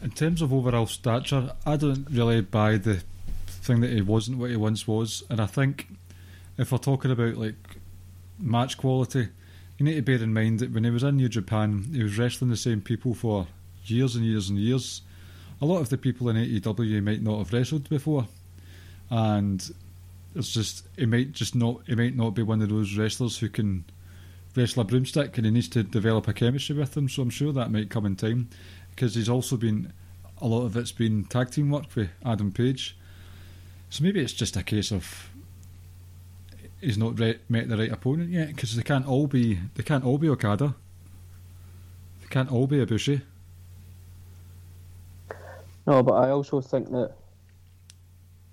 in 0.03 0.11
terms 0.11 0.43
of 0.43 0.53
overall 0.53 0.87
stature, 0.87 1.53
I 1.65 1.77
don't 1.77 2.07
really 2.11 2.43
buy 2.43 2.77
the 2.77 3.03
thing 3.47 3.81
that 3.81 3.91
he 3.91 4.03
wasn't 4.03 4.39
what 4.39 4.51
he 4.51 4.57
once 4.57 4.87
was, 4.87 5.23
and 5.31 5.41
I 5.41 5.47
think 5.47 5.89
if 6.59 6.71
we're 6.71 6.79
talking 6.79 7.11
about 7.11 7.37
like 7.37 7.79
match 8.39 8.77
quality, 8.77 9.29
you 9.79 9.87
need 9.87 9.95
to 9.95 10.03
bear 10.03 10.23
in 10.23 10.35
mind 10.35 10.59
that 10.59 10.73
when 10.73 10.85
he 10.85 10.91
was 10.91 11.03
in 11.03 11.17
New 11.17 11.29
Japan, 11.29 11.89
he 11.93 12.03
was 12.03 12.19
wrestling 12.19 12.51
the 12.51 12.57
same 12.57 12.81
people 12.81 13.15
for 13.15 13.47
years 13.87 14.15
and 14.15 14.25
years 14.25 14.51
and 14.51 14.59
years. 14.59 15.03
A 15.63 15.65
lot 15.65 15.81
of 15.81 15.89
the 15.89 15.97
people 15.97 16.29
in 16.29 16.37
AEW 16.37 17.03
might 17.03 17.23
not 17.23 17.39
have 17.39 17.53
wrestled 17.53 17.89
before, 17.89 18.29
and 19.09 19.75
it's 20.35 20.53
just 20.53 20.87
he 20.97 21.07
might 21.07 21.33
just 21.33 21.55
not 21.55 21.83
he 21.87 21.95
might 21.95 22.17
not 22.17 22.31
be 22.31 22.43
one 22.43 22.63
of 22.63 22.69
those 22.69 22.97
wrestlers 22.97 23.39
who 23.39 23.49
can 23.49 23.85
wrestle 24.57 24.83
a 24.83 24.85
broomstick, 24.85 25.37
and 25.37 25.47
he 25.47 25.53
needs 25.53 25.69
to 25.69 25.83
develop 25.83 26.29
a 26.29 26.33
chemistry 26.33 26.77
with 26.77 26.95
them. 26.95 27.09
So 27.09 27.23
I'm 27.23 27.31
sure 27.31 27.53
that 27.53 27.71
might 27.71 27.91
come 27.91 28.07
in 28.07 28.17
time 28.17 28.49
because 28.91 29.15
he's 29.15 29.29
also 29.29 29.57
been 29.57 29.93
a 30.41 30.47
lot 30.47 30.65
of 30.65 30.77
it's 30.77 30.93
been 30.93 31.25
tag 31.25 31.51
team 31.51 31.71
work 31.71 31.95
with 31.95 32.11
Adam 32.25 32.53
Page. 32.53 32.97
So 33.91 34.03
maybe 34.03 34.21
it's 34.21 34.33
just 34.33 34.57
a 34.57 34.63
case 34.63 34.91
of 34.91 35.31
he's 36.81 36.99
not 36.99 37.19
re- 37.19 37.39
met 37.49 37.69
the 37.69 37.77
right 37.77 37.93
opponent 37.93 38.31
yet 38.31 38.49
because 38.49 38.75
they 38.75 38.83
can't 38.83 39.07
all 39.07 39.27
be 39.27 39.59
they 39.75 39.83
can't 39.83 40.05
all 40.05 40.19
be 40.19 40.29
Okada. 40.29 40.75
They 42.23 42.29
can't 42.29 42.51
all 42.51 42.67
be 42.67 42.85
Ibushi. 42.85 43.23
No, 45.87 46.03
but 46.03 46.15
I 46.15 46.31
also 46.31 46.61
think 46.61 46.91
that 46.91 47.13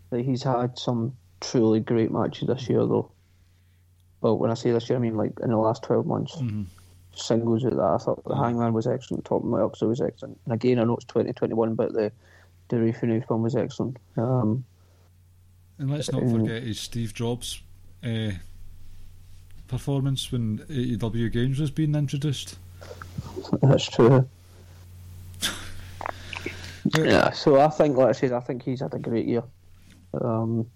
that 0.09 0.25
he's 0.25 0.43
had 0.43 0.77
some 0.77 1.15
truly 1.41 1.79
great 1.81 2.11
matches 2.11 2.47
this 2.47 2.69
year, 2.69 2.79
though. 2.85 3.11
But 4.21 4.35
when 4.35 4.51
I 4.51 4.53
say 4.53 4.71
this 4.71 4.87
year, 4.89 4.97
I 4.97 5.01
mean 5.01 5.17
like 5.17 5.33
in 5.41 5.49
the 5.49 5.57
last 5.57 5.83
twelve 5.83 6.05
months. 6.05 6.41
Singles 7.13 7.65
at 7.65 7.75
that, 7.75 7.81
I 7.81 7.97
thought 7.97 8.23
the 8.23 8.35
Hangman 8.35 8.71
was 8.71 8.87
excellent. 8.87 9.25
Top 9.25 9.43
Moxley 9.43 9.89
was 9.89 9.99
excellent. 9.99 10.39
And 10.45 10.53
again, 10.53 10.79
I 10.79 10.85
know 10.85 10.95
it's 10.95 11.03
twenty 11.05 11.33
twenty 11.33 11.53
one, 11.55 11.75
but 11.75 11.91
the 11.91 12.11
the 12.69 12.77
Refinu 12.77 13.27
film 13.27 13.41
was 13.43 13.55
excellent. 13.55 13.97
Um, 14.15 14.63
And 15.77 15.91
let's 15.91 16.09
not 16.11 16.21
Mm. 16.21 16.31
forget 16.41 16.63
his 16.63 16.79
Steve 16.79 17.13
Jobs 17.13 17.61
uh, 18.03 18.31
performance 19.67 20.31
when 20.31 20.59
AEW 20.69 21.29
Games 21.33 21.59
was 21.59 21.69
being 21.71 21.95
introduced. 21.95 22.57
that's 23.61 23.89
true. 23.89 24.25
yeah, 26.95 27.31
so 27.31 27.59
I 27.59 27.67
think, 27.69 27.97
like 27.97 28.09
I 28.09 28.11
said, 28.13 28.31
I 28.31 28.39
think 28.39 28.63
he's 28.63 28.79
had 28.81 28.93
a 28.93 28.99
great 28.99 29.25
year. 29.25 29.43
Um, 30.19 30.69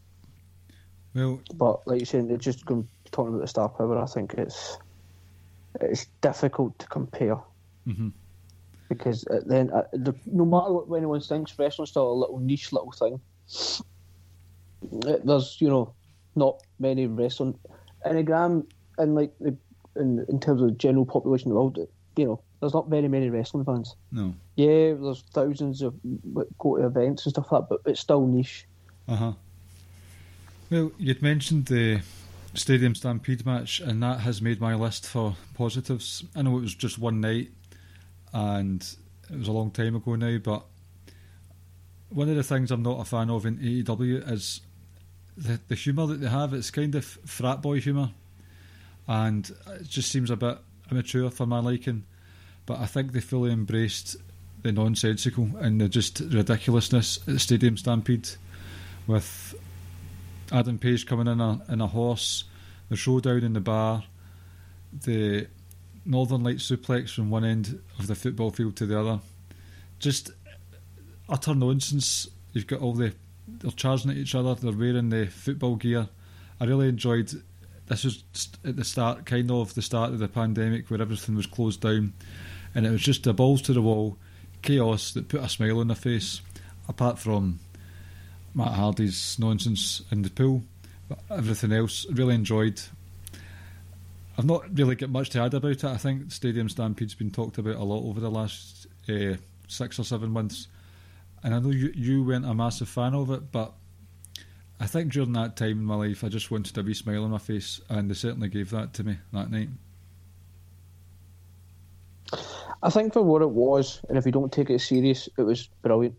Well, 1.15 1.39
But 1.55 1.87
like 1.87 2.01
you 2.01 2.05
said, 2.05 2.29
it's 2.29 2.43
just 2.43 2.65
talking 2.65 2.87
about 3.33 3.41
the 3.41 3.47
star 3.47 3.69
power. 3.69 3.97
I 3.97 4.05
think 4.05 4.33
it's 4.33 4.77
it's 5.81 6.05
difficult 6.21 6.77
to 6.79 6.87
compare 6.87 7.37
Mhm. 7.87 8.11
because 8.89 9.25
then 9.45 9.71
uh, 9.71 9.83
the, 9.93 10.13
no 10.25 10.45
matter 10.45 10.71
what 10.73 10.95
anyone 10.97 11.21
thinks, 11.21 11.57
wrestling's 11.59 11.89
still 11.91 12.11
a 12.11 12.13
little 12.21 12.39
niche 12.39 12.71
little 12.73 12.91
thing. 12.91 13.19
Uh, 15.07 15.17
There's 15.23 15.57
you 15.59 15.69
know 15.69 15.93
not 16.35 16.61
many 16.79 17.07
wrestling 17.07 17.57
anagram 18.05 18.67
and 18.97 19.15
like 19.15 19.33
the 19.39 19.55
in, 19.95 20.25
in 20.29 20.39
terms 20.39 20.61
of 20.61 20.67
the 20.67 20.75
general 20.75 21.05
population 21.05 21.49
of 21.51 21.55
the 21.55 21.59
world. 21.61 21.77
You 22.17 22.25
know, 22.25 22.41
there's 22.59 22.73
not 22.73 22.89
very 22.89 23.07
many 23.07 23.29
wrestling 23.29 23.65
fans. 23.65 23.95
no. 24.11 24.33
Yeah, 24.55 24.93
there's 24.93 25.23
thousands 25.33 25.81
of 25.81 25.95
go 26.57 26.77
to 26.77 26.85
events 26.85 27.25
and 27.25 27.31
stuff 27.33 27.51
like 27.51 27.61
that, 27.63 27.69
but 27.69 27.91
it's 27.91 27.99
still 27.99 28.25
niche. 28.25 28.65
Uh 29.07 29.15
huh. 29.15 29.33
Well, 30.71 30.91
you'd 30.97 31.21
mentioned 31.21 31.67
the 31.67 32.01
Stadium 32.55 32.95
Stampede 32.95 33.45
match, 33.45 33.79
and 33.79 34.01
that 34.01 34.21
has 34.21 34.41
made 34.41 34.59
my 34.59 34.73
list 34.73 35.05
for 35.05 35.35
positives. 35.53 36.23
I 36.35 36.41
know 36.41 36.57
it 36.57 36.61
was 36.61 36.73
just 36.73 36.97
one 36.97 37.21
night, 37.21 37.51
and 38.33 38.81
it 39.29 39.37
was 39.37 39.47
a 39.47 39.51
long 39.51 39.69
time 39.69 39.95
ago 39.95 40.15
now, 40.15 40.39
but 40.39 40.63
one 42.09 42.29
of 42.29 42.35
the 42.35 42.41
things 42.41 42.71
I'm 42.71 42.81
not 42.81 42.99
a 42.99 43.05
fan 43.05 43.29
of 43.29 43.45
in 43.45 43.57
AEW 43.57 44.31
is 44.31 44.61
the, 45.37 45.59
the 45.67 45.75
humour 45.75 46.07
that 46.07 46.21
they 46.21 46.29
have, 46.29 46.53
it's 46.55 46.71
kind 46.71 46.95
of 46.95 47.05
frat 47.05 47.61
boy 47.61 47.79
humour, 47.79 48.09
and 49.07 49.47
it 49.67 49.87
just 49.87 50.11
seems 50.11 50.31
a 50.31 50.35
bit 50.35 50.57
immature 50.89 51.29
for 51.29 51.45
my 51.45 51.59
liking. 51.59 52.05
But 52.65 52.79
I 52.79 52.87
think 52.87 53.11
they 53.11 53.21
fully 53.21 53.51
embraced 53.51 54.15
the 54.63 54.71
nonsensical 54.71 55.47
and 55.59 55.79
the 55.79 55.89
just 55.89 56.21
ridiculousness 56.21 57.19
at 57.19 57.25
the 57.35 57.39
Stadium 57.39 57.77
Stampede, 57.77 58.29
with 59.05 59.53
Adam 60.51 60.77
Page 60.77 61.05
coming 61.05 61.27
in 61.27 61.41
a 61.41 61.61
in 61.69 61.81
a 61.81 61.87
horse, 61.87 62.43
the 62.89 62.95
showdown 62.95 63.43
in 63.43 63.53
the 63.53 63.59
bar, 63.59 64.03
the 65.03 65.47
Northern 66.05 66.43
Light 66.43 66.57
suplex 66.57 67.13
from 67.13 67.29
one 67.29 67.43
end 67.43 67.81
of 67.97 68.07
the 68.07 68.15
football 68.15 68.51
field 68.51 68.75
to 68.77 68.85
the 68.85 68.99
other. 68.99 69.19
Just 69.99 70.31
utter 71.27 71.55
nonsense. 71.55 72.27
You've 72.53 72.67
got 72.67 72.81
all 72.81 72.93
the 72.93 73.13
they're 73.47 73.71
charging 73.71 74.11
at 74.11 74.17
each 74.17 74.35
other. 74.35 74.55
They're 74.55 74.71
wearing 74.71 75.09
the 75.09 75.27
football 75.27 75.75
gear. 75.75 76.09
I 76.59 76.65
really 76.65 76.89
enjoyed. 76.89 77.31
This 77.87 78.03
was 78.03 78.23
at 78.63 78.75
the 78.75 78.83
start, 78.83 79.25
kind 79.25 79.51
of 79.51 79.75
the 79.75 79.81
start 79.81 80.11
of 80.11 80.19
the 80.19 80.27
pandemic, 80.27 80.89
where 80.89 81.01
everything 81.01 81.35
was 81.35 81.45
closed 81.45 81.81
down, 81.81 82.13
and 82.73 82.85
it 82.85 82.89
was 82.89 83.01
just 83.01 83.23
the 83.23 83.33
balls 83.33 83.61
to 83.63 83.73
the 83.73 83.81
wall, 83.81 84.17
chaos 84.61 85.11
that 85.13 85.27
put 85.27 85.41
a 85.41 85.49
smile 85.49 85.79
on 85.79 85.87
their 85.87 85.95
face. 85.95 86.41
Apart 86.87 87.19
from 87.19 87.59
Matt 88.55 88.73
Hardy's 88.73 89.37
nonsense 89.37 90.01
in 90.11 90.23
the 90.23 90.29
pool, 90.29 90.63
but 91.07 91.19
everything 91.29 91.71
else 91.71 92.05
really 92.11 92.33
enjoyed. 92.33 92.81
I've 94.37 94.45
not 94.45 94.77
really 94.77 94.95
got 94.95 95.09
much 95.09 95.29
to 95.31 95.41
add 95.41 95.53
about 95.53 95.71
it. 95.71 95.83
I 95.83 95.97
think 95.97 96.31
Stadium 96.31 96.69
Stampede's 96.69 97.15
been 97.15 97.31
talked 97.31 97.57
about 97.57 97.75
a 97.75 97.83
lot 97.83 98.03
over 98.03 98.19
the 98.19 98.31
last 98.31 98.87
uh, 99.07 99.35
six 99.67 99.99
or 99.99 100.03
seven 100.03 100.31
months 100.31 100.67
and 101.45 101.53
I 101.53 101.59
know 101.59 101.69
you 101.69 101.91
you 101.95 102.23
weren't 102.23 102.45
a 102.45 102.55
massive 102.55 102.89
fan 102.89 103.13
of 103.13 103.29
it, 103.29 103.51
but 103.51 103.71
I 104.79 104.87
think 104.87 105.13
during 105.13 105.33
that 105.33 105.55
time 105.55 105.77
in 105.77 105.85
my 105.85 105.95
life, 105.95 106.23
I 106.23 106.27
just 106.27 106.49
wanted 106.49 106.75
a 106.75 106.81
wee 106.81 106.95
smile 106.95 107.23
on 107.23 107.29
my 107.29 107.37
face, 107.37 107.79
and 107.87 108.09
they 108.09 108.15
certainly 108.15 108.49
gave 108.49 108.71
that 108.71 108.95
to 108.95 109.03
me 109.03 109.17
that 109.31 109.51
night. 109.51 109.69
I 112.81 112.89
think 112.89 113.13
for 113.13 113.21
what 113.21 113.43
it 113.43 113.49
was, 113.51 114.01
and 114.09 114.17
if 114.17 114.25
you 114.25 114.31
don't 114.31 114.51
take 114.51 114.71
it 114.71 114.81
serious, 114.81 115.29
it 115.37 115.43
was 115.43 115.67
brilliant. 115.83 116.15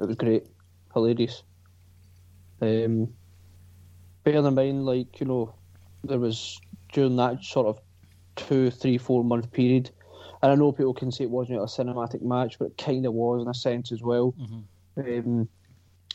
It 0.00 0.06
was 0.06 0.16
great, 0.16 0.46
hilarious. 0.94 1.42
Um, 2.60 3.12
bear 4.24 4.34
in 4.36 4.54
mind, 4.54 4.86
like 4.86 5.20
you 5.20 5.26
know, 5.26 5.54
there 6.04 6.18
was 6.18 6.60
during 6.92 7.16
that 7.16 7.42
sort 7.44 7.66
of 7.66 7.80
two, 8.36 8.70
three, 8.70 8.98
four 8.98 9.24
month 9.24 9.50
period, 9.52 9.90
and 10.42 10.52
I 10.52 10.54
know 10.54 10.72
people 10.72 10.94
can 10.94 11.12
say 11.12 11.24
it 11.24 11.30
wasn't 11.30 11.58
a 11.58 11.62
cinematic 11.62 12.22
match, 12.22 12.58
but 12.58 12.66
it 12.66 12.78
kind 12.78 13.06
of 13.06 13.14
was 13.14 13.42
in 13.42 13.48
a 13.48 13.54
sense 13.54 13.92
as 13.92 14.02
well. 14.02 14.34
Mm-hmm. 14.40 15.30
Um, 15.30 15.48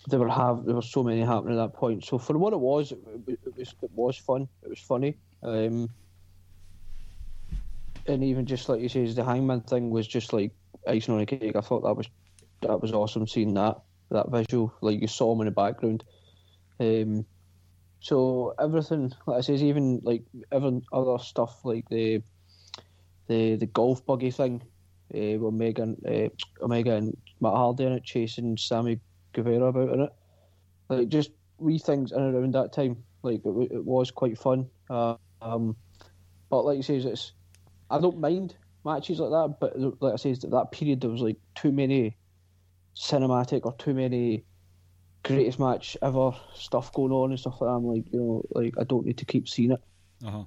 there 0.08 0.20
were 0.20 0.30
have 0.30 0.66
there 0.66 0.76
were 0.76 0.82
so 0.82 1.04
many 1.04 1.22
happening 1.22 1.58
at 1.58 1.62
that 1.62 1.74
point. 1.74 2.06
So 2.06 2.18
for 2.18 2.38
what 2.38 2.54
it 2.54 2.60
was, 2.60 2.92
it, 2.92 3.00
it 3.28 3.40
was 3.58 3.74
it 3.82 3.90
was 3.94 4.18
fun. 4.18 4.48
It 4.64 4.70
was 4.70 4.80
funny. 4.80 5.18
Um, 5.42 5.90
and 8.08 8.24
even 8.24 8.46
just 8.46 8.70
like 8.70 8.82
you 8.82 8.90
say, 8.90 9.06
the 9.08 9.24
hangman 9.24 9.62
thing 9.62 9.90
was 9.90 10.08
just 10.08 10.34
like 10.34 10.52
icing 10.88 11.16
on 11.16 11.22
a 11.22 11.26
cake. 11.26 11.56
I 11.56 11.62
thought 11.62 11.82
that 11.84 11.96
was 11.96 12.08
that 12.62 12.82
was 12.82 12.92
awesome 12.92 13.28
seeing 13.28 13.54
that 13.56 13.82
that 14.12 14.30
visual. 14.30 14.74
Like 14.82 15.02
you 15.02 15.08
saw 15.08 15.34
him 15.34 15.42
in 15.42 15.46
the 15.46 15.52
background. 15.52 16.04
Um, 16.80 17.26
so 18.00 18.54
everything, 18.60 19.12
like 19.26 19.38
I 19.38 19.42
says, 19.42 19.64
even 19.64 20.02
like 20.04 20.24
even 20.54 20.84
other 20.94 21.18
stuff 21.18 21.64
like 21.64 21.88
the 21.90 22.22
the 23.28 23.56
the 23.56 23.66
golf 23.66 24.06
buggy 24.06 24.32
thing 24.32 24.62
uh, 25.14 25.40
with 25.40 25.54
Megan, 25.54 25.98
uh, 26.08 26.30
Omega 26.64 26.96
and 26.96 27.18
Matt 27.42 27.54
Hardy 27.54 27.86
in 27.86 27.94
it, 27.94 28.04
chasing 28.04 28.58
Sammy 28.58 29.00
Guevara 29.34 29.66
about 29.66 29.94
in 29.94 30.02
it. 30.02 30.14
Like 30.90 31.10
just 31.10 31.32
wee 31.58 31.80
things 31.80 32.12
in 32.12 32.22
and 32.22 32.36
around 32.36 32.54
that 32.54 32.74
time. 32.74 33.04
Like 33.24 33.42
it, 33.44 33.72
it 33.72 33.86
was 33.86 34.12
quite 34.12 34.38
fun. 34.38 34.70
Uh, 34.90 35.16
um, 35.42 35.76
but 36.50 36.64
like 36.64 36.78
you 36.78 36.84
say, 36.84 36.98
it's 36.98 37.34
I 37.90 38.00
don't 38.00 38.20
mind 38.20 38.56
matches 38.84 39.20
like 39.20 39.32
that. 39.32 39.58
But 39.60 40.02
like 40.02 40.14
I 40.14 40.18
say, 40.18 40.34
that 40.34 40.72
period 40.72 41.02
there 41.02 41.10
was 41.10 41.22
like 41.22 41.38
too 41.56 41.72
many 41.72 42.18
cinematic 42.96 43.66
or 43.66 43.74
too 43.74 43.94
many 43.94 44.44
greatest 45.26 45.60
match 45.60 45.98
ever 46.02 46.32
stuff 46.54 46.94
going 46.94 47.12
on 47.12 47.32
and 47.32 47.40
stuff 47.40 47.60
like 47.60 47.70
that. 47.70 47.76
I'm 47.76 47.86
like, 47.86 48.14
you 48.14 48.20
know, 48.20 48.44
like 48.52 48.76
I 48.80 48.84
don't 48.84 49.06
need 49.06 49.18
to 49.18 49.26
keep 49.26 49.50
seeing 49.50 49.72
it. 49.72 49.82
Uh 50.26 50.32
huh. 50.32 50.44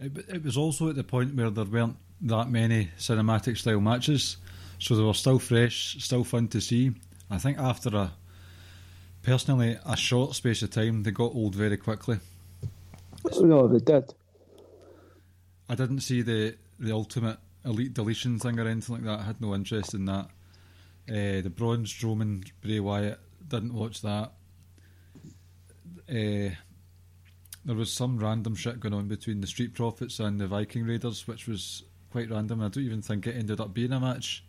It, 0.00 0.18
it 0.28 0.44
was 0.44 0.56
also 0.56 0.90
at 0.90 0.96
the 0.96 1.04
point 1.04 1.34
where 1.34 1.50
there 1.50 1.64
weren't 1.64 1.96
that 2.22 2.50
many 2.50 2.90
cinematic 2.98 3.56
style 3.56 3.80
matches, 3.80 4.36
so 4.78 4.94
they 4.94 5.02
were 5.02 5.14
still 5.14 5.38
fresh, 5.38 5.96
still 5.98 6.24
fun 6.24 6.48
to 6.48 6.60
see. 6.60 6.92
I 7.30 7.38
think 7.38 7.58
after 7.58 7.96
a 7.96 8.12
personally 9.22 9.78
a 9.86 9.96
short 9.96 10.34
space 10.34 10.62
of 10.62 10.70
time, 10.70 11.02
they 11.02 11.10
got 11.10 11.34
old 11.34 11.54
very 11.54 11.76
quickly. 11.76 12.18
No, 13.40 13.66
they 13.68 13.78
did. 13.78 14.14
I 15.68 15.74
didn't 15.74 16.00
see 16.00 16.22
the 16.22 16.56
the 16.78 16.92
ultimate 16.92 17.38
elite 17.64 17.94
deletion 17.94 18.38
thing 18.38 18.58
or 18.58 18.68
anything 18.68 18.96
like 18.96 19.04
that. 19.04 19.20
I 19.20 19.24
had 19.24 19.40
no 19.40 19.54
interest 19.54 19.94
in 19.94 20.04
that. 20.06 20.28
Uh, 21.08 21.40
the 21.40 21.52
Braun 21.54 21.84
Strowman 21.84 22.44
Bray 22.60 22.80
Wyatt 22.80 23.20
didn't 23.48 23.74
watch 23.74 24.02
that. 24.02 24.32
Uh, 26.08 26.54
there 27.64 27.74
was 27.74 27.92
some 27.92 28.18
random 28.18 28.54
shit 28.54 28.78
going 28.78 28.94
on 28.94 29.08
between 29.08 29.40
the 29.40 29.46
Street 29.46 29.74
Profits 29.74 30.20
and 30.20 30.40
the 30.40 30.46
Viking 30.46 30.86
Raiders, 30.86 31.26
which 31.26 31.48
was 31.48 31.82
quite 32.10 32.30
random. 32.30 32.60
I 32.60 32.68
don't 32.68 32.84
even 32.84 33.02
think 33.02 33.26
it 33.26 33.36
ended 33.36 33.60
up 33.60 33.74
being 33.74 33.92
a 33.92 34.00
match, 34.00 34.44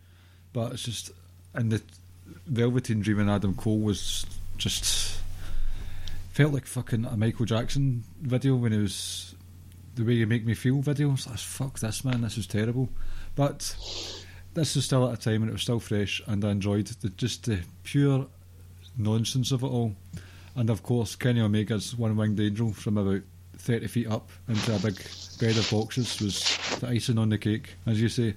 but 0.54 0.74
it's 0.74 0.84
just 0.84 1.12
and 1.54 1.72
the 1.72 1.82
Velveteen 2.46 3.02
Dream 3.02 3.20
and 3.20 3.30
Adam 3.30 3.56
Cole 3.56 3.80
was 3.80 4.26
just 4.58 5.20
felt 6.32 6.54
like 6.54 6.68
fucking 6.68 7.06
a 7.06 7.18
Michael 7.18 7.46
Jackson 7.46 8.04
video 8.22 8.56
when 8.56 8.74
it 8.74 8.82
was 8.82 9.36
the 9.96 10.04
way 10.04 10.14
you 10.14 10.28
make 10.28 10.46
me 10.46 10.54
feel 10.54 10.82
video. 10.82 11.10
Was 11.10 11.28
like, 11.28 11.40
fuck 11.40 11.80
this 11.80 12.06
man, 12.06 12.22
this 12.22 12.38
is 12.38 12.46
terrible. 12.46 12.90
But 13.36 13.76
this 14.54 14.76
is 14.76 14.86
still 14.86 15.08
at 15.08 15.18
a 15.18 15.18
time 15.18 15.42
and 15.42 15.50
it 15.50 15.54
was 15.54 15.64
still 15.64 15.80
fresh, 15.80 16.22
and 16.28 16.46
I 16.46 16.52
enjoyed 16.52 16.88
the, 16.88 17.10
just 17.10 17.46
the 17.46 17.60
pure 17.84 18.28
nonsense 18.98 19.52
of 19.52 19.64
it 19.64 19.68
all. 19.68 19.96
And 20.56 20.70
of 20.70 20.84
course, 20.84 21.16
Kenny 21.16 21.42
Omega's 21.42 21.96
one 21.96 22.18
winged 22.18 22.40
angel 22.40 22.74
from 22.74 22.98
about 22.98 23.22
30 23.58 23.88
feet 23.88 24.08
up 24.08 24.30
into 24.48 24.76
a 24.76 24.80
big 24.80 24.96
bed 25.40 25.58
of 25.58 25.70
boxes 25.72 26.20
was 26.20 26.80
the 26.80 26.88
icing 26.88 27.18
on 27.18 27.30
the 27.30 27.38
cake, 27.38 27.76
as 27.86 28.02
you 28.02 28.10
say. 28.10 28.34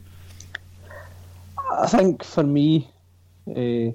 I 1.70 1.86
think 1.86 2.24
for 2.24 2.42
me, 2.42 2.90
uh, 3.48 3.92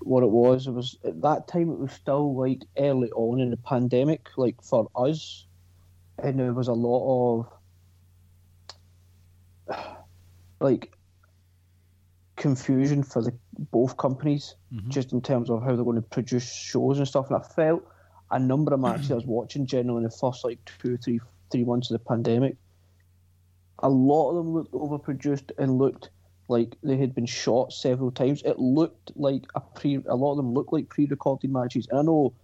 what 0.00 0.22
it 0.22 0.30
was, 0.30 0.66
it 0.66 0.72
was 0.72 0.96
at 1.04 1.20
that 1.22 1.48
time 1.48 1.70
it 1.70 1.78
was 1.78 1.92
still 1.92 2.34
like 2.36 2.62
early 2.78 3.10
on 3.12 3.40
in 3.40 3.50
the 3.50 3.56
pandemic, 3.56 4.28
like 4.36 4.62
for 4.62 4.88
us, 4.94 5.46
and 6.22 6.38
there 6.38 6.52
was 6.52 6.68
a 6.68 6.72
lot 6.72 7.48
of 9.68 9.76
like 10.60 10.92
confusion 12.36 13.02
for 13.02 13.22
the 13.22 13.32
both 13.58 13.96
companies, 13.96 14.56
mm-hmm. 14.72 14.90
just 14.90 15.12
in 15.12 15.20
terms 15.20 15.50
of 15.50 15.62
how 15.62 15.74
they're 15.74 15.84
going 15.84 15.96
to 15.96 16.02
produce 16.02 16.50
shows 16.52 16.98
and 16.98 17.08
stuff. 17.08 17.30
And 17.30 17.36
I 17.36 17.46
felt 17.46 17.86
a 18.30 18.38
number 18.38 18.74
of 18.74 18.80
matches 18.80 19.10
I 19.12 19.14
was 19.14 19.26
watching 19.26 19.66
generally 19.66 19.98
in 19.98 20.04
the 20.04 20.10
first 20.10 20.44
like 20.44 20.58
two, 20.80 20.96
three, 20.96 21.20
three 21.50 21.64
months 21.64 21.90
of 21.90 21.98
the 21.98 22.04
pandemic. 22.04 22.56
A 23.80 23.88
lot 23.88 24.30
of 24.30 24.36
them 24.36 24.54
looked 24.54 24.72
overproduced 24.72 25.50
and 25.58 25.78
looked 25.78 26.10
like 26.48 26.76
they 26.82 26.96
had 26.96 27.14
been 27.14 27.26
shot 27.26 27.72
several 27.72 28.10
times. 28.10 28.42
It 28.44 28.58
looked 28.58 29.12
like 29.16 29.44
a 29.54 29.60
pre. 29.60 30.02
A 30.06 30.14
lot 30.14 30.32
of 30.32 30.36
them 30.36 30.52
looked 30.52 30.72
like 30.72 30.88
pre-recorded 30.88 31.50
matches, 31.50 31.88
and 31.90 31.98
I 31.98 32.02
know 32.02 32.34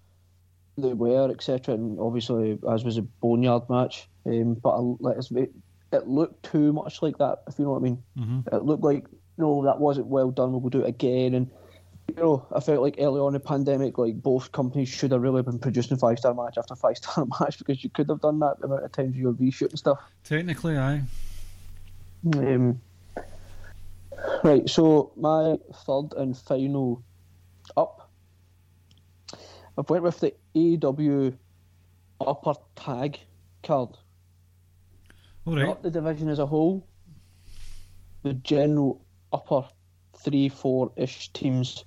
they 0.77 0.95
were, 0.95 1.31
etc. 1.31 1.75
And 1.75 1.99
obviously, 2.01 2.59
as 2.71 2.85
was 2.85 2.99
a 2.99 3.03
boneyard 3.03 3.69
match, 3.69 4.09
um, 4.27 4.55
but 4.55 4.71
I, 4.71 5.19
it, 5.39 5.53
it 5.93 6.09
looked 6.09 6.45
too 6.45 6.73
much 6.73 7.03
like 7.03 7.19
that. 7.19 7.43
If 7.49 7.59
you 7.59 7.65
know 7.65 7.73
what 7.73 7.79
I 7.79 7.83
mean, 7.83 8.03
mm-hmm. 8.19 8.55
it 8.55 8.65
looked 8.65 8.85
like 8.85 9.07
no, 9.41 9.65
that 9.65 9.81
wasn't 9.81 10.07
well 10.07 10.31
done. 10.31 10.53
We'll 10.53 10.71
do 10.71 10.83
it 10.83 10.89
again. 10.89 11.35
And 11.35 11.51
you 12.09 12.23
know, 12.23 12.47
I 12.55 12.61
felt 12.61 12.83
like 12.83 12.97
early 12.99 13.21
on 13.21 13.29
in 13.29 13.33
the 13.35 13.41
pandemic, 13.41 13.99
like 13.99 14.21
both 14.21 14.53
companies 14.53 14.89
should 14.89 15.13
have 15.13 15.23
really 15.23 15.43
been 15.43 15.59
producing 15.59 15.97
five 15.97 16.19
star 16.19 16.35
match 16.35 16.59
after 16.59 16.75
five 16.75 16.97
star 16.97 17.27
match 17.41 17.59
because 17.59 17.83
you 17.85 17.91
could 17.91 18.09
have 18.09 18.21
done 18.21 18.41
that 18.41 18.59
the 18.59 18.67
amount 18.67 18.85
of 18.85 18.93
times 18.93 19.17
you 19.17 19.27
were 19.27 19.35
reshooting 19.35 19.79
stuff. 19.79 19.99
Technically, 20.25 20.77
aye. 20.77 21.03
Um, 22.35 22.81
right, 24.45 24.69
so 24.69 25.13
my 25.17 25.57
third 25.87 26.13
and 26.17 26.37
final 26.37 27.03
up, 27.77 28.11
I've 29.79 29.89
went 29.89 30.03
with 30.03 30.21
the 30.21 30.35
AEW 30.55 31.35
upper 32.21 32.55
tag 32.77 33.19
card. 33.63 33.97
All 35.47 35.57
right. 35.57 35.67
Not 35.67 35.83
the 35.83 35.91
division 35.91 36.29
as 36.29 36.39
a 36.39 36.47
whole, 36.47 36.87
the 38.23 38.35
general 38.35 39.01
upper 39.33 39.65
three, 40.17 40.49
four 40.49 40.93
ish 40.97 41.33
teams. 41.33 41.85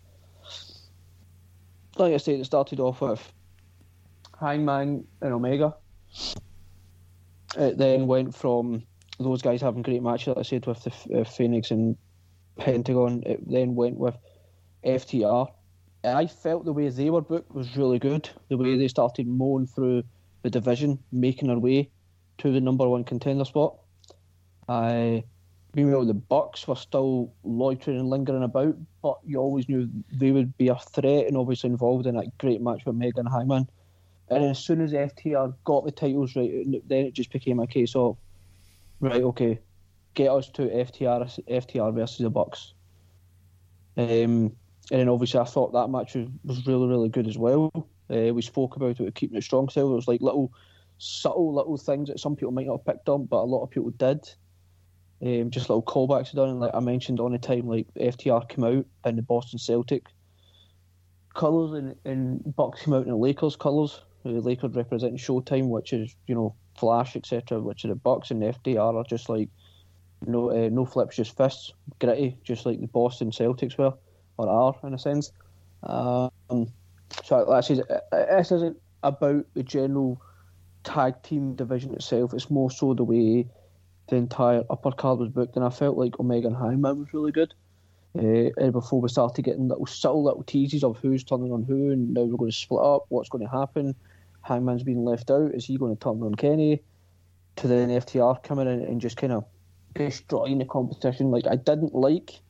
Like 1.97 2.13
I 2.13 2.17
said, 2.17 2.39
it 2.39 2.45
started 2.45 2.79
off 2.79 3.01
with 3.01 3.33
Hangman 4.39 5.05
and 5.21 5.33
Omega. 5.33 5.75
It 7.55 7.77
then 7.77 8.07
went 8.07 8.33
from 8.33 8.83
those 9.19 9.41
guys 9.41 9.61
having 9.61 9.83
great 9.83 10.01
matches, 10.01 10.29
like 10.29 10.37
I 10.37 10.41
said, 10.41 10.65
with 10.65 10.83
the 10.83 11.21
uh, 11.21 11.23
Fenix 11.23 11.69
and 11.69 11.95
Pentagon. 12.57 13.23
It 13.25 13.47
then 13.47 13.75
went 13.75 13.97
with 13.97 14.17
FTR 14.83 15.49
I 16.03 16.27
felt 16.27 16.65
the 16.65 16.73
way 16.73 16.89
they 16.89 17.09
were 17.09 17.21
booked 17.21 17.55
was 17.55 17.77
really 17.77 17.99
good. 17.99 18.29
The 18.49 18.57
way 18.57 18.77
they 18.77 18.89
started 18.89 19.27
mowing 19.27 19.67
through 19.67 20.03
the 20.41 20.49
division, 20.49 20.99
making 21.11 21.47
their 21.47 21.59
way 21.59 21.89
to 22.39 22.51
the 22.51 22.59
number 22.59 22.87
one 22.87 23.05
contender 23.05 23.45
spot. 23.45 23.77
I 24.67 25.23
meanwhile 25.75 26.05
the 26.05 26.13
Bucks 26.13 26.67
were 26.67 26.75
still 26.75 27.33
loitering 27.43 27.99
and 27.99 28.09
lingering 28.09 28.43
about, 28.43 28.75
but 29.01 29.17
you 29.25 29.39
always 29.39 29.67
knew 29.67 29.89
they 30.11 30.31
would 30.31 30.57
be 30.57 30.67
a 30.67 30.75
threat 30.75 31.27
and 31.27 31.37
obviously 31.37 31.69
involved 31.69 32.05
in 32.05 32.15
that 32.15 32.37
great 32.37 32.61
match 32.61 32.85
with 32.85 32.95
Omega 32.95 33.23
Hangman. 33.29 33.67
And 34.29 34.45
as 34.45 34.59
soon 34.59 34.81
as 34.81 34.93
FTR 34.93 35.53
got 35.63 35.85
the 35.85 35.91
titles 35.91 36.35
right, 36.35 36.51
then 36.87 37.05
it 37.05 37.13
just 37.13 37.31
became 37.31 37.59
a 37.59 37.67
case 37.67 37.95
of 37.95 38.17
right, 38.99 39.21
okay, 39.21 39.59
get 40.13 40.29
us 40.29 40.49
to 40.51 40.63
FTR 40.63 41.43
FTR 41.49 41.93
versus 41.93 42.19
the 42.19 42.29
Bucks. 42.29 42.73
Um, 43.97 44.55
and 44.91 44.99
then 44.99 45.09
obviously 45.09 45.39
I 45.39 45.45
thought 45.45 45.73
that 45.73 45.89
match 45.89 46.15
was, 46.43 46.65
really 46.67 46.87
really 46.87 47.09
good 47.09 47.27
as 47.27 47.37
well. 47.37 47.71
Uh, 48.09 48.33
we 48.33 48.41
spoke 48.41 48.75
about 48.75 48.99
it 48.99 49.15
keeping 49.15 49.37
it 49.37 49.43
strong 49.43 49.69
style. 49.69 49.91
It 49.91 49.95
was 49.95 50.07
like 50.07 50.21
little 50.21 50.53
subtle 50.97 51.53
little 51.53 51.77
things 51.77 52.09
that 52.09 52.19
some 52.19 52.35
people 52.35 52.51
might 52.51 52.67
not 52.67 52.77
have 52.77 52.85
picked 52.85 53.09
up, 53.09 53.27
but 53.29 53.37
a 53.37 53.45
lot 53.45 53.63
of 53.63 53.69
people 53.69 53.91
did. 53.91 54.29
Um, 55.23 55.51
just 55.51 55.69
little 55.69 55.83
callbacks 55.83 56.33
done, 56.33 56.49
and 56.49 56.59
like 56.59 56.73
I 56.73 56.81
mentioned 56.81 57.19
on 57.21 57.31
the 57.31 57.37
time, 57.37 57.67
like 57.67 57.87
FTR 57.95 58.49
came 58.49 58.65
out 58.65 58.85
in 59.05 59.15
the 59.15 59.21
Boston 59.21 59.57
Celtic 59.57 60.07
colours, 61.33 61.71
and, 61.71 61.95
and 62.03 62.55
Bucks 62.55 62.83
came 62.83 62.93
out 62.93 63.03
in 63.03 63.09
the 63.09 63.15
Lakers 63.15 63.55
colours. 63.55 64.01
The 64.23 64.31
Lakers 64.31 64.75
representing 64.75 65.17
Showtime, 65.17 65.69
which 65.69 65.93
is 65.93 66.13
you 66.27 66.35
know 66.35 66.55
Flash, 66.77 67.15
etc., 67.15 67.61
which 67.61 67.85
are 67.85 67.89
the 67.89 67.95
Bucks, 67.95 68.31
and 68.31 68.41
the 68.41 68.47
FTR 68.47 68.95
are 68.95 69.03
just 69.05 69.29
like 69.29 69.49
no 70.25 70.51
uh, 70.51 70.69
no 70.69 70.85
flips, 70.85 71.15
just 71.15 71.37
fists, 71.37 71.71
gritty, 71.99 72.37
just 72.43 72.65
like 72.65 72.81
the 72.81 72.87
Boston 72.87 73.31
Celtics 73.31 73.77
were 73.77 73.93
or 74.37 74.49
are 74.49 74.75
in 74.87 74.93
a 74.93 74.99
sense. 74.99 75.31
Um, 75.83 76.31
so 77.23 77.45
that 77.49 77.65
says 77.65 77.81
this 78.11 78.51
isn't 78.51 78.77
about 79.03 79.45
the 79.53 79.63
general 79.63 80.21
tag 80.83 81.21
team 81.23 81.55
division 81.55 81.93
itself. 81.93 82.33
It's 82.33 82.49
more 82.49 82.71
so 82.71 82.93
the 82.93 83.03
way 83.03 83.47
the 84.07 84.15
entire 84.15 84.63
upper 84.69 84.91
card 84.91 85.19
was 85.19 85.29
booked, 85.29 85.55
and 85.55 85.65
I 85.65 85.69
felt 85.69 85.97
like 85.97 86.19
Omega 86.19 86.47
and 86.47 86.57
Hangman 86.57 86.99
was 86.99 87.13
really 87.13 87.31
good. 87.31 87.53
Uh, 88.15 88.51
and 88.57 88.71
before 88.71 89.01
we 89.01 89.09
started 89.09 89.43
getting 89.43 89.67
little 89.67 89.87
subtle 89.87 90.23
little 90.23 90.43
teases 90.43 90.83
of 90.83 90.97
who's 90.97 91.23
turning 91.23 91.51
on 91.51 91.63
who, 91.63 91.91
and 91.91 92.13
now 92.13 92.21
we're 92.21 92.37
going 92.37 92.51
to 92.51 92.57
split 92.57 92.83
up. 92.83 93.05
What's 93.09 93.29
going 93.29 93.43
to 93.43 93.49
happen? 93.49 93.95
Hangman's 94.41 94.83
being 94.83 95.03
left 95.03 95.31
out. 95.31 95.55
Is 95.55 95.65
he 95.65 95.77
going 95.77 95.95
to 95.95 96.03
turn 96.03 96.21
on 96.21 96.35
Kenny? 96.35 96.83
To 97.57 97.67
then 97.67 97.89
FTR 97.89 98.43
coming 98.43 98.67
in 98.67 98.81
and 98.81 98.99
just 98.99 99.17
kind 99.17 99.33
of 99.33 99.45
destroying 99.95 100.59
the 100.59 100.65
competition. 100.65 101.31
Like 101.31 101.47
I 101.47 101.55
didn't 101.55 101.95
like 101.95 102.41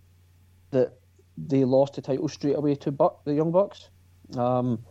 that 0.71 0.93
they 1.37 1.63
lost 1.65 1.95
the 1.95 2.01
title 2.01 2.27
straight 2.27 2.55
away 2.57 2.75
to 2.75 2.91
Buck, 2.91 3.23
the 3.25 3.33
Young 3.33 3.51
Bucks. 3.51 3.89
Um, 4.37 4.83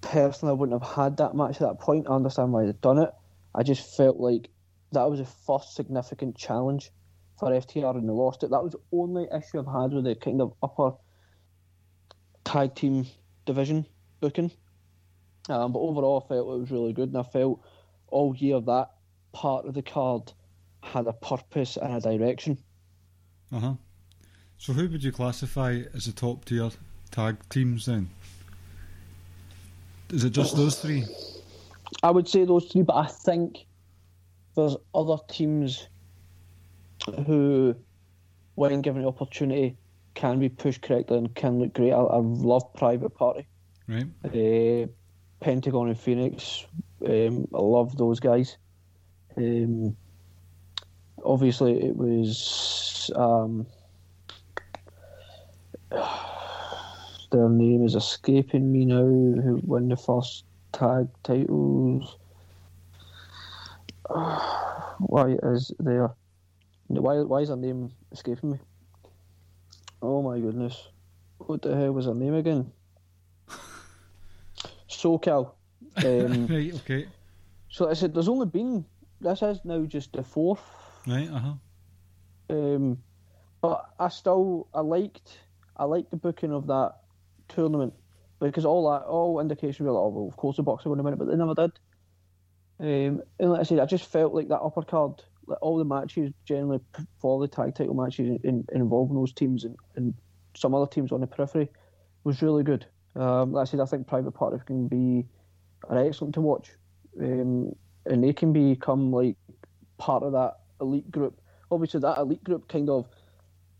personally, 0.00 0.52
I 0.52 0.54
wouldn't 0.54 0.82
have 0.82 0.94
had 0.94 1.16
that 1.18 1.34
match 1.34 1.56
at 1.56 1.68
that 1.68 1.80
point. 1.80 2.06
I 2.08 2.14
understand 2.14 2.52
why 2.52 2.64
they've 2.64 2.80
done 2.80 2.98
it. 2.98 3.10
I 3.54 3.62
just 3.62 3.96
felt 3.96 4.18
like 4.18 4.48
that 4.96 5.10
was 5.10 5.20
the 5.20 5.26
first 5.26 5.74
significant 5.74 6.36
challenge 6.36 6.90
for 7.38 7.50
FTR 7.50 7.96
and 7.96 8.08
they 8.08 8.12
lost 8.12 8.42
it. 8.42 8.50
That 8.50 8.62
was 8.62 8.72
the 8.72 8.80
only 8.92 9.24
issue 9.24 9.58
I've 9.58 9.66
had 9.66 9.92
with 9.92 10.04
the 10.04 10.14
kind 10.14 10.40
of 10.40 10.54
upper 10.62 10.92
tag 12.44 12.74
team 12.74 13.06
division 13.44 13.86
booking. 14.20 14.50
Um, 15.48 15.72
but 15.72 15.80
overall, 15.80 16.24
I 16.24 16.28
felt 16.28 16.40
it 16.40 16.60
was 16.60 16.70
really 16.70 16.92
good, 16.92 17.10
and 17.10 17.18
I 17.18 17.22
felt 17.22 17.60
all 18.08 18.34
year 18.34 18.60
that 18.60 18.90
part 19.32 19.66
of 19.66 19.74
the 19.74 19.82
card 19.82 20.32
had 20.82 21.06
a 21.06 21.12
purpose 21.12 21.76
and 21.76 21.94
a 21.94 22.00
direction. 22.00 22.58
Uh 23.52 23.60
huh. 23.60 23.74
So, 24.58 24.72
who 24.72 24.88
would 24.88 25.04
you 25.04 25.12
classify 25.12 25.82
as 25.94 26.06
the 26.06 26.12
top 26.12 26.46
tier 26.46 26.70
tag 27.10 27.36
teams 27.48 27.86
then? 27.86 28.08
Is 30.10 30.24
it 30.24 30.30
just 30.30 30.56
those 30.56 30.80
three? 30.80 31.04
I 32.02 32.10
would 32.10 32.28
say 32.28 32.44
those 32.44 32.64
three, 32.66 32.82
but 32.82 32.96
I 32.96 33.06
think 33.06 33.65
there's 34.56 34.76
other 34.94 35.18
teams 35.28 35.88
who, 37.26 37.76
when 38.54 38.80
given 38.80 39.02
the 39.02 39.08
opportunity, 39.08 39.76
can 40.14 40.40
be 40.40 40.48
pushed 40.48 40.82
correctly 40.82 41.18
and 41.18 41.34
can 41.34 41.60
look 41.60 41.74
great. 41.74 41.92
I, 41.92 41.98
I 41.98 42.16
love 42.18 42.72
Private 42.74 43.10
Party. 43.10 43.46
Right. 43.86 44.06
Uh, 44.24 44.86
Pentagon 45.40 45.88
and 45.88 46.00
Fenix. 46.00 46.66
Um, 47.06 47.46
I 47.54 47.60
love 47.60 47.96
those 47.96 48.18
guys. 48.18 48.56
Um, 49.36 49.96
obviously, 51.22 51.84
it 51.84 51.94
was. 51.94 53.10
Um, 53.14 53.66
their 57.30 57.48
name 57.48 57.84
is 57.84 57.94
escaping 57.94 58.72
me 58.72 58.86
now. 58.86 59.04
Who 59.04 59.60
won 59.62 59.88
the 59.88 59.96
first 59.96 60.44
tag 60.72 61.08
titles? 61.22 62.16
Why 64.08 65.36
is 65.42 65.72
there? 65.78 66.14
Why 66.88 67.22
why 67.22 67.40
is 67.40 67.48
her 67.48 67.56
name 67.56 67.90
escaping 68.12 68.52
me? 68.52 68.58
Oh 70.02 70.22
my 70.22 70.38
goodness! 70.38 70.88
What 71.38 71.62
the 71.62 71.74
hell 71.74 71.92
was 71.92 72.06
her 72.06 72.14
name 72.14 72.34
again? 72.34 72.70
SoCal. 74.88 75.52
Um, 75.96 76.46
right. 76.50 76.74
Okay. 76.74 77.06
so 77.68 77.90
I 77.90 77.94
said, 77.94 78.14
there's 78.14 78.28
only 78.28 78.46
been 78.46 78.84
this 79.20 79.42
is 79.42 79.60
now 79.64 79.84
just 79.84 80.12
the 80.12 80.22
fourth. 80.22 80.62
Right. 81.06 81.30
Uh 81.30 81.38
huh. 81.38 81.54
Um, 82.50 82.98
but 83.60 83.90
I 83.98 84.08
still 84.08 84.68
I 84.74 84.80
liked 84.80 85.40
I 85.76 85.84
liked 85.84 86.10
the 86.10 86.16
booking 86.16 86.52
of 86.52 86.66
that 86.68 86.96
tournament 87.48 87.94
because 88.38 88.64
all 88.64 88.90
that 88.90 89.06
all 89.06 89.40
indications 89.40 89.86
were 89.86 89.92
like, 89.92 90.02
oh 90.02 90.08
well, 90.08 90.28
of 90.28 90.36
course 90.36 90.56
the 90.56 90.62
going 90.62 90.78
to 90.98 91.02
win 91.02 91.14
it, 91.14 91.18
but 91.18 91.28
they 91.28 91.36
never 91.36 91.54
did. 91.54 91.72
Um, 92.78 93.22
and 93.38 93.50
like 93.50 93.60
I 93.60 93.62
said, 93.62 93.78
I 93.78 93.86
just 93.86 94.10
felt 94.10 94.34
like 94.34 94.48
that 94.48 94.60
upper 94.60 94.82
card, 94.82 95.22
like 95.46 95.58
all 95.62 95.78
the 95.78 95.84
matches 95.84 96.32
generally 96.44 96.80
for 97.18 97.40
the 97.40 97.48
tag 97.48 97.74
title 97.74 97.94
matches 97.94 98.28
in, 98.28 98.40
in, 98.44 98.66
involving 98.74 99.16
those 99.16 99.32
teams 99.32 99.64
and, 99.64 99.76
and 99.94 100.14
some 100.54 100.74
other 100.74 100.86
teams 100.86 101.12
on 101.12 101.20
the 101.20 101.26
periphery 101.26 101.68
was 102.24 102.42
really 102.42 102.64
good. 102.64 102.86
Um, 103.14 103.52
like 103.52 103.62
I 103.62 103.70
said, 103.70 103.80
I 103.80 103.86
think 103.86 104.06
Private 104.06 104.32
Party 104.32 104.58
can 104.66 104.88
be 104.88 105.26
are 105.88 106.04
excellent 106.04 106.34
to 106.34 106.40
watch, 106.40 106.70
um, 107.20 107.74
and 108.04 108.22
they 108.22 108.32
can 108.32 108.52
become 108.52 109.10
like 109.12 109.36
part 109.98 110.22
of 110.22 110.32
that 110.32 110.58
elite 110.80 111.10
group. 111.10 111.40
Obviously, 111.70 112.00
that 112.00 112.18
elite 112.18 112.44
group 112.44 112.68
kind 112.68 112.90
of 112.90 113.08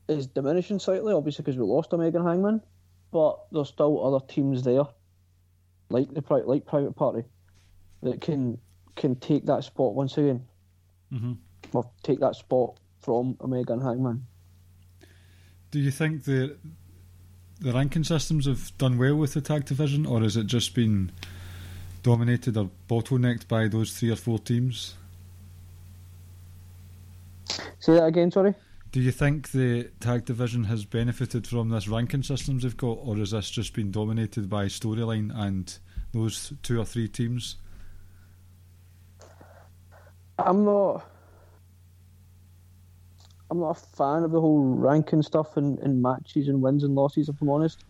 is 0.08 0.26
diminishing 0.26 0.78
slightly, 0.78 1.12
obviously 1.12 1.42
because 1.42 1.58
we 1.58 1.64
lost 1.64 1.92
Omega 1.92 2.18
and 2.18 2.26
Hangman, 2.26 2.62
but 3.12 3.40
there's 3.52 3.68
still 3.68 4.06
other 4.06 4.24
teams 4.26 4.62
there, 4.62 4.84
like 5.90 6.12
the 6.12 6.22
like 6.46 6.64
Private 6.64 6.96
Party, 6.96 7.24
that 8.02 8.20
can 8.20 8.58
can 8.96 9.14
take 9.16 9.46
that 9.46 9.62
spot 9.62 9.94
once 9.94 10.16
again, 10.18 10.44
mm-hmm. 11.12 11.32
or 11.72 11.88
take 12.02 12.20
that 12.20 12.34
spot 12.34 12.76
from 13.00 13.36
Omega 13.40 13.74
and 13.74 13.82
Hangman. 13.82 14.26
Do 15.70 15.78
you 15.78 15.90
think 15.90 16.24
the 16.24 16.56
the 17.60 17.72
ranking 17.72 18.04
systems 18.04 18.46
have 18.46 18.76
done 18.76 18.98
well 18.98 19.16
with 19.16 19.34
the 19.34 19.40
tag 19.40 19.64
division, 19.64 20.04
or 20.06 20.20
has 20.20 20.36
it 20.36 20.46
just 20.46 20.74
been 20.74 21.12
dominated 22.02 22.56
or 22.56 22.70
bottlenecked 22.88 23.48
by 23.48 23.68
those 23.68 23.92
three 23.92 24.10
or 24.10 24.16
four 24.16 24.38
teams? 24.38 24.94
Say 27.78 27.94
that 27.94 28.04
again, 28.04 28.30
sorry. 28.30 28.54
Do 28.92 29.00
you 29.00 29.12
think 29.12 29.50
the 29.50 29.90
tag 30.00 30.24
division 30.24 30.64
has 30.64 30.84
benefited 30.84 31.46
from 31.46 31.68
this 31.68 31.88
ranking 31.88 32.22
systems 32.22 32.62
they've 32.62 32.76
got, 32.76 32.98
or 33.02 33.16
has 33.16 33.30
this 33.32 33.50
just 33.50 33.74
been 33.74 33.90
dominated 33.90 34.48
by 34.48 34.66
storyline 34.66 35.30
and 35.34 35.78
those 36.12 36.52
two 36.62 36.80
or 36.80 36.84
three 36.84 37.08
teams? 37.08 37.56
I'm 40.38 40.64
not. 40.64 41.10
I'm 43.50 43.60
not 43.60 43.70
a 43.70 43.96
fan 43.96 44.24
of 44.24 44.32
the 44.32 44.40
whole 44.40 44.60
ranking 44.60 45.22
stuff 45.22 45.56
and, 45.56 45.78
and 45.78 46.02
matches 46.02 46.48
and 46.48 46.60
wins 46.60 46.82
and 46.82 46.94
losses. 46.94 47.28
If 47.28 47.40
I'm 47.40 47.48
honest, 47.48 47.84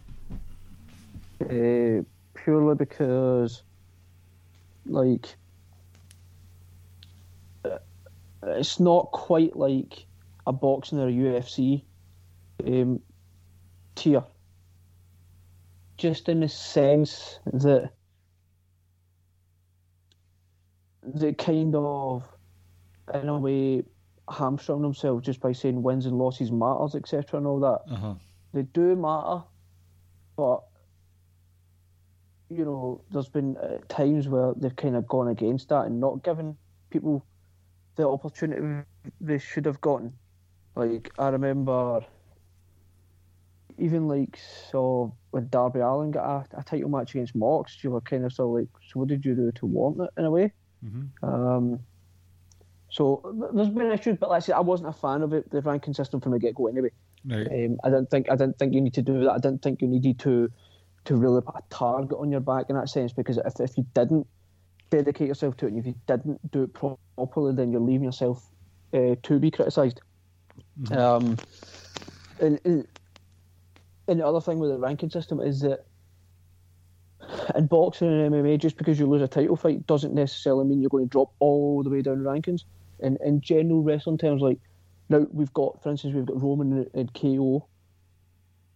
uh, 1.42 2.02
purely 2.34 2.74
because, 2.76 3.62
like, 4.84 5.34
uh, 7.64 7.78
it's 8.42 8.78
not 8.78 9.10
quite 9.12 9.56
like 9.56 10.06
a 10.46 10.52
boxing 10.52 11.00
or 11.00 11.08
a 11.08 11.12
UFC 11.12 11.84
um, 12.66 13.00
tier. 13.94 14.24
Just 15.96 16.28
in 16.28 16.40
the 16.40 16.48
sense 16.48 17.40
that 17.46 17.92
the 21.02 21.32
kind 21.32 21.74
of, 21.74 22.35
in 23.14 23.28
a 23.28 23.38
way, 23.38 23.82
hamstrung 24.28 24.82
themselves 24.82 25.24
just 25.24 25.40
by 25.40 25.52
saying 25.52 25.82
wins 25.82 26.06
and 26.06 26.18
losses 26.18 26.50
matters, 26.50 26.94
etc., 26.94 27.38
and 27.38 27.46
all 27.46 27.60
that. 27.60 27.92
Uh-huh. 27.92 28.14
They 28.52 28.62
do 28.62 28.96
matter, 28.96 29.42
but 30.36 30.62
you 32.48 32.64
know, 32.64 33.00
there's 33.10 33.28
been 33.28 33.56
uh, 33.56 33.78
times 33.88 34.28
where 34.28 34.52
they've 34.56 34.76
kind 34.76 34.96
of 34.96 35.06
gone 35.06 35.28
against 35.28 35.68
that 35.70 35.86
and 35.86 36.00
not 36.00 36.22
given 36.22 36.56
people 36.90 37.24
the 37.96 38.08
opportunity 38.08 38.84
they 39.20 39.38
should 39.38 39.66
have 39.66 39.80
gotten. 39.80 40.12
Like 40.74 41.10
I 41.18 41.28
remember, 41.28 42.04
even 43.78 44.06
like 44.06 44.38
so 44.70 45.14
when 45.30 45.48
Darby 45.48 45.80
Allin 45.80 46.12
got 46.12 46.46
a, 46.52 46.58
a 46.58 46.62
title 46.62 46.90
match 46.90 47.14
against 47.14 47.34
Mox, 47.34 47.82
you 47.82 47.90
were 47.90 48.00
kind 48.00 48.24
of 48.24 48.32
still 48.32 48.54
like, 48.54 48.68
so 48.88 49.00
what 49.00 49.08
did 49.08 49.24
you 49.24 49.34
do 49.34 49.50
to 49.52 49.66
warrant 49.66 50.02
it 50.02 50.10
in 50.20 50.24
a 50.24 50.30
way? 50.30 50.52
Mm-hmm. 50.84 51.24
Um, 51.24 51.80
so 52.96 53.50
there's 53.52 53.68
been 53.68 53.92
issues, 53.92 54.16
but 54.16 54.30
like 54.30 54.38
I 54.38 54.40
said, 54.40 54.54
I 54.54 54.60
wasn't 54.60 54.88
a 54.88 54.92
fan 54.94 55.20
of 55.20 55.34
it, 55.34 55.50
the 55.50 55.60
ranking 55.60 55.92
system 55.92 56.18
from 56.18 56.32
the 56.32 56.38
get 56.38 56.54
go 56.54 56.66
anyway. 56.66 56.88
Right. 57.26 57.46
Um, 57.46 57.76
I 57.84 57.90
didn't 57.90 58.08
think 58.10 58.30
I 58.30 58.36
didn't 58.36 58.58
think 58.58 58.72
you 58.72 58.80
need 58.80 58.94
to 58.94 59.02
do 59.02 59.24
that. 59.24 59.32
I 59.32 59.38
didn't 59.38 59.60
think 59.60 59.82
you 59.82 59.88
needed 59.88 60.18
to 60.20 60.50
to 61.04 61.14
really 61.14 61.42
put 61.42 61.56
a 61.56 61.62
target 61.68 62.16
on 62.18 62.30
your 62.30 62.40
back 62.40 62.70
in 62.70 62.76
that 62.76 62.88
sense 62.88 63.12
because 63.12 63.36
if 63.36 63.60
if 63.60 63.76
you 63.76 63.84
didn't 63.92 64.26
dedicate 64.88 65.28
yourself 65.28 65.58
to 65.58 65.66
it 65.66 65.72
and 65.74 65.80
if 65.80 65.84
you 65.84 65.94
didn't 66.06 66.50
do 66.50 66.62
it 66.62 66.72
properly, 66.72 67.54
then 67.54 67.70
you're 67.70 67.82
leaving 67.82 68.04
yourself 68.04 68.42
uh, 68.94 69.14
to 69.24 69.38
be 69.38 69.50
criticised. 69.50 70.00
Um, 70.90 71.36
and, 72.40 72.58
and 72.64 72.88
and 74.08 74.20
the 74.20 74.26
other 74.26 74.40
thing 74.40 74.58
with 74.58 74.70
the 74.70 74.78
ranking 74.78 75.10
system 75.10 75.38
is 75.40 75.60
that 75.60 75.84
in 77.54 77.66
boxing 77.66 78.08
and 78.08 78.32
MMA, 78.32 78.58
just 78.58 78.78
because 78.78 78.98
you 78.98 79.06
lose 79.06 79.20
a 79.20 79.28
title 79.28 79.56
fight 79.56 79.86
doesn't 79.86 80.14
necessarily 80.14 80.64
mean 80.64 80.80
you're 80.80 80.88
going 80.88 81.04
to 81.04 81.10
drop 81.10 81.34
all 81.40 81.82
the 81.82 81.90
way 81.90 82.00
down 82.00 82.20
rankings. 82.20 82.62
In 83.00 83.18
in 83.24 83.40
general 83.40 83.82
wrestling 83.82 84.18
terms, 84.18 84.42
like 84.42 84.58
now 85.08 85.26
we've 85.32 85.52
got, 85.52 85.82
for 85.82 85.90
instance, 85.90 86.14
we've 86.14 86.26
got 86.26 86.42
Roman 86.42 86.86
and, 86.94 87.14
KO. 87.14 87.66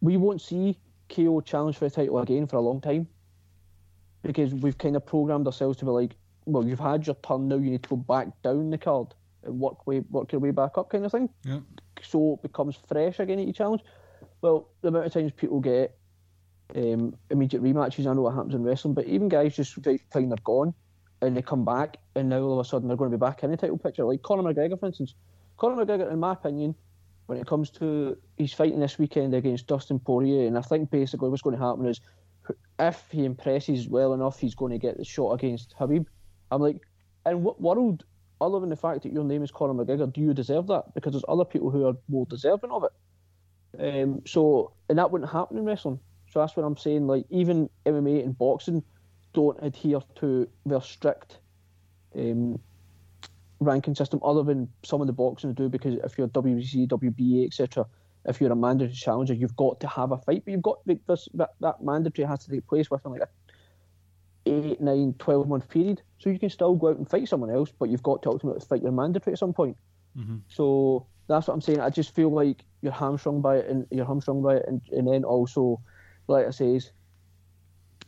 We 0.00 0.16
won't 0.16 0.40
see 0.40 0.78
KO 1.08 1.40
challenge 1.40 1.76
for 1.76 1.86
a 1.86 1.90
title 1.90 2.18
again 2.20 2.46
for 2.46 2.56
a 2.56 2.60
long 2.60 2.80
time 2.80 3.08
because 4.22 4.54
we've 4.54 4.78
kind 4.78 4.96
of 4.96 5.04
programmed 5.06 5.46
ourselves 5.46 5.78
to 5.78 5.84
be 5.84 5.90
like, 5.90 6.16
well, 6.46 6.64
you've 6.64 6.78
had 6.80 7.06
your 7.06 7.16
turn 7.16 7.48
now, 7.48 7.56
you 7.56 7.70
need 7.70 7.82
to 7.82 7.88
go 7.90 7.96
back 7.96 8.28
down 8.42 8.70
the 8.70 8.78
card 8.78 9.08
and 9.42 9.58
work 9.58 9.86
way 9.86 10.00
work 10.10 10.32
your 10.32 10.40
way 10.40 10.50
back 10.50 10.76
up, 10.78 10.90
kind 10.90 11.04
of 11.04 11.12
thing 11.12 11.28
Yeah. 11.44 11.60
so 12.02 12.34
it 12.34 12.42
becomes 12.42 12.76
fresh 12.86 13.18
again 13.18 13.38
at 13.38 13.48
each 13.48 13.56
challenge. 13.56 13.82
Well, 14.42 14.68
the 14.82 14.88
amount 14.88 15.06
of 15.06 15.12
times 15.12 15.32
people 15.32 15.60
get 15.60 15.96
um, 16.76 17.14
immediate 17.30 17.62
rematches, 17.62 18.06
I 18.06 18.14
know 18.14 18.22
what 18.22 18.34
happens 18.34 18.54
in 18.54 18.62
wrestling, 18.62 18.94
but 18.94 19.06
even 19.06 19.28
guys 19.28 19.56
just 19.56 19.74
fi- 19.82 20.00
find 20.12 20.30
they're 20.30 20.38
gone 20.44 20.74
and 21.22 21.36
they 21.36 21.42
come 21.42 21.64
back 21.64 21.98
and 22.14 22.28
now 22.28 22.40
all 22.40 22.58
of 22.58 22.66
a 22.66 22.68
sudden 22.68 22.88
they're 22.88 22.96
going 22.96 23.10
to 23.10 23.16
be 23.16 23.20
back 23.20 23.42
in 23.42 23.50
the 23.50 23.56
title 23.56 23.78
picture. 23.78 24.04
Like 24.04 24.22
Conor 24.22 24.42
McGregor, 24.42 24.78
for 24.78 24.86
instance. 24.86 25.14
Conor 25.56 25.84
McGregor, 25.84 26.10
in 26.10 26.18
my 26.18 26.32
opinion, 26.32 26.74
when 27.26 27.38
it 27.38 27.46
comes 27.46 27.70
to 27.70 28.16
he's 28.36 28.52
fighting 28.52 28.80
this 28.80 28.98
weekend 28.98 29.34
against 29.34 29.66
Dustin 29.66 29.98
Poirier, 29.98 30.46
and 30.46 30.58
I 30.58 30.62
think 30.62 30.90
basically 30.90 31.28
what's 31.28 31.42
going 31.42 31.56
to 31.56 31.64
happen 31.64 31.86
is 31.86 32.00
if 32.78 33.04
he 33.10 33.24
impresses 33.24 33.88
well 33.88 34.14
enough, 34.14 34.38
he's 34.38 34.54
going 34.54 34.72
to 34.72 34.78
get 34.78 34.96
the 34.96 35.04
shot 35.04 35.32
against 35.32 35.74
Khabib. 35.78 36.06
I'm 36.50 36.62
like, 36.62 36.80
in 37.26 37.42
what 37.42 37.60
world, 37.60 38.04
other 38.40 38.58
than 38.58 38.70
the 38.70 38.76
fact 38.76 39.02
that 39.02 39.12
your 39.12 39.24
name 39.24 39.42
is 39.42 39.50
Conor 39.50 39.74
McGregor, 39.74 40.12
do 40.12 40.20
you 40.20 40.34
deserve 40.34 40.66
that? 40.68 40.94
Because 40.94 41.12
there's 41.12 41.24
other 41.28 41.44
people 41.44 41.70
who 41.70 41.86
are 41.86 41.94
more 42.08 42.26
deserving 42.26 42.70
of 42.70 42.84
it. 42.84 42.92
Um, 43.78 44.22
so, 44.26 44.72
and 44.88 44.98
that 44.98 45.10
wouldn't 45.10 45.30
happen 45.30 45.58
in 45.58 45.64
wrestling. 45.64 46.00
So 46.30 46.40
that's 46.40 46.56
what 46.56 46.64
I'm 46.64 46.76
saying. 46.76 47.06
Like, 47.06 47.26
even 47.30 47.68
MMA 47.86 48.24
and 48.24 48.36
boxing 48.36 48.82
don't 49.32 49.58
adhere 49.62 50.00
to 50.16 50.48
their 50.66 50.80
strict 50.80 51.38
um, 52.16 52.58
ranking 53.60 53.94
system, 53.94 54.20
other 54.24 54.42
than 54.42 54.68
some 54.84 55.00
of 55.00 55.06
the 55.06 55.12
boxing 55.12 55.52
do. 55.54 55.68
Because 55.68 55.94
if 56.04 56.18
you're 56.18 56.28
WBC, 56.28 56.88
WBA, 56.88 57.46
etc., 57.46 57.86
if 58.26 58.40
you're 58.40 58.52
a 58.52 58.56
mandatory 58.56 58.94
challenger, 58.94 59.34
you've 59.34 59.56
got 59.56 59.80
to 59.80 59.88
have 59.88 60.12
a 60.12 60.18
fight, 60.18 60.42
but 60.44 60.52
you've 60.52 60.62
got 60.62 60.78
like, 60.86 61.00
this, 61.06 61.28
that, 61.34 61.50
that 61.60 61.82
mandatory 61.82 62.28
has 62.28 62.44
to 62.44 62.50
take 62.50 62.66
place 62.66 62.90
within 62.90 63.12
like 63.12 63.22
a 63.22 63.28
eight, 64.46 64.80
nine, 64.80 65.14
12 65.18 65.48
month 65.48 65.68
period. 65.68 66.02
So 66.18 66.30
you 66.30 66.38
can 66.38 66.50
still 66.50 66.74
go 66.74 66.88
out 66.88 66.98
and 66.98 67.08
fight 67.08 67.28
someone 67.28 67.50
else, 67.50 67.72
but 67.78 67.88
you've 67.88 68.02
got 68.02 68.22
to 68.22 68.30
ultimately 68.30 68.64
fight 68.66 68.82
your 68.82 68.92
mandatory 68.92 69.32
at 69.32 69.38
some 69.38 69.52
point. 69.52 69.76
So 70.48 71.06
that's 71.28 71.46
what 71.46 71.54
I'm 71.54 71.60
saying. 71.60 71.80
I 71.80 71.90
just 71.90 72.14
feel 72.14 72.30
like 72.30 72.64
you're 72.82 72.92
hamstrung 72.92 73.40
by 73.40 73.58
it, 73.58 73.68
and 73.68 73.86
you're 73.90 74.06
hamstrung 74.06 74.42
by 74.42 74.56
it, 74.56 74.64
and, 74.66 74.80
and 74.90 75.06
then 75.06 75.24
also, 75.24 75.80
like 76.26 76.46
I 76.46 76.50
says, 76.50 76.90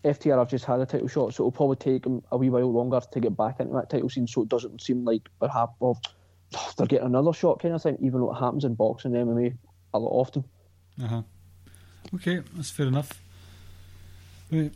FTR 0.04 0.38
have 0.38 0.50
just 0.50 0.64
had 0.64 0.80
a 0.80 0.86
title 0.86 1.08
shot, 1.08 1.34
so 1.34 1.42
it'll 1.42 1.52
probably 1.52 1.76
take 1.76 2.02
them 2.02 2.22
a 2.32 2.36
wee 2.36 2.50
while 2.50 2.72
longer 2.72 3.00
to 3.00 3.20
get 3.20 3.36
back 3.36 3.60
into 3.60 3.74
that 3.74 3.88
title 3.88 4.08
scene. 4.08 4.26
So 4.26 4.42
it 4.42 4.48
doesn't 4.48 4.80
seem 4.80 5.04
like 5.04 5.28
happy. 5.40 5.72
Well, 5.78 6.00
they're 6.76 6.86
getting 6.86 7.06
another 7.06 7.32
shot 7.32 7.60
kind 7.60 7.74
of 7.74 7.82
thing, 7.82 7.98
even 8.00 8.20
though 8.20 8.32
it 8.32 8.38
happens 8.38 8.64
in 8.64 8.74
boxing 8.74 9.14
and 9.14 9.28
MMA 9.28 9.56
a 9.94 9.98
lot 9.98 10.10
often. 10.10 10.44
Uh 11.02 11.06
huh. 11.06 11.22
Okay, 12.14 12.42
that's 12.54 12.70
fair 12.70 12.86
enough. 12.86 13.20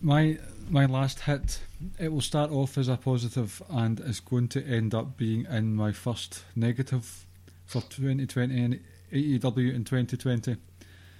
My 0.00 0.38
my 0.70 0.86
last 0.86 1.20
hit. 1.20 1.60
It 1.98 2.10
will 2.10 2.22
start 2.22 2.50
off 2.50 2.78
as 2.78 2.88
a 2.88 2.96
positive 2.96 3.60
and 3.68 4.00
is 4.00 4.20
going 4.20 4.48
to 4.48 4.64
end 4.64 4.94
up 4.94 5.18
being 5.18 5.44
in 5.50 5.74
my 5.74 5.92
first 5.92 6.44
negative 6.54 7.26
for 7.66 7.82
2020 7.82 8.64
and 8.64 8.80
AEW 9.12 9.74
in 9.74 9.84
2020. 9.84 10.56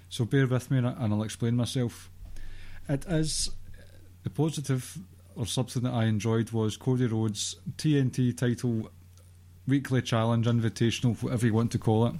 So 0.08 0.24
bear 0.24 0.46
with 0.46 0.70
me 0.70 0.78
and 0.78 0.86
I'll 0.86 1.22
explain 1.22 1.56
myself. 1.56 2.08
It 2.88 3.04
is 3.06 3.50
the 4.26 4.30
positive 4.30 4.98
or 5.36 5.46
something 5.46 5.84
that 5.84 5.92
I 5.92 6.06
enjoyed 6.06 6.50
was 6.50 6.76
Cody 6.76 7.06
Rhodes 7.06 7.54
TNT 7.76 8.36
title 8.36 8.90
weekly 9.68 10.02
challenge 10.02 10.48
invitational 10.48 11.22
whatever 11.22 11.46
you 11.46 11.54
want 11.54 11.70
to 11.70 11.78
call 11.78 12.08
it. 12.08 12.14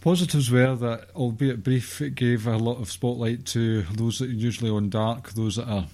Positives 0.00 0.48
were 0.48 0.76
that, 0.76 1.08
albeit 1.16 1.64
brief, 1.64 2.00
it 2.00 2.14
gave 2.14 2.46
a 2.46 2.56
lot 2.56 2.80
of 2.80 2.88
spotlight 2.88 3.46
to 3.46 3.82
those 3.82 4.20
that 4.20 4.30
are 4.30 4.32
usually 4.32 4.70
on 4.70 4.90
dark, 4.90 5.30
those 5.30 5.56
that 5.56 5.68
are 5.68 5.86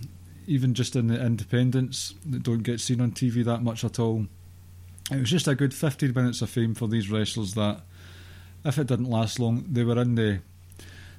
even 0.46 0.74
just 0.74 0.94
in 0.94 1.06
the 1.06 1.18
independents 1.18 2.12
that 2.26 2.42
don't 2.42 2.62
get 2.64 2.80
seen 2.80 3.00
on 3.00 3.12
TV 3.12 3.42
that 3.46 3.62
much 3.62 3.82
at 3.82 3.98
all. 3.98 4.26
It 5.10 5.20
was 5.20 5.30
just 5.30 5.48
a 5.48 5.54
good 5.54 5.72
15 5.72 6.12
minutes 6.12 6.42
of 6.42 6.50
fame 6.50 6.74
for 6.74 6.86
these 6.86 7.10
wrestlers 7.10 7.54
that, 7.54 7.80
if 8.62 8.76
it 8.76 8.88
didn't 8.88 9.08
last 9.08 9.40
long, 9.40 9.64
they 9.70 9.84
were 9.84 9.98
in 10.02 10.16
the 10.16 10.40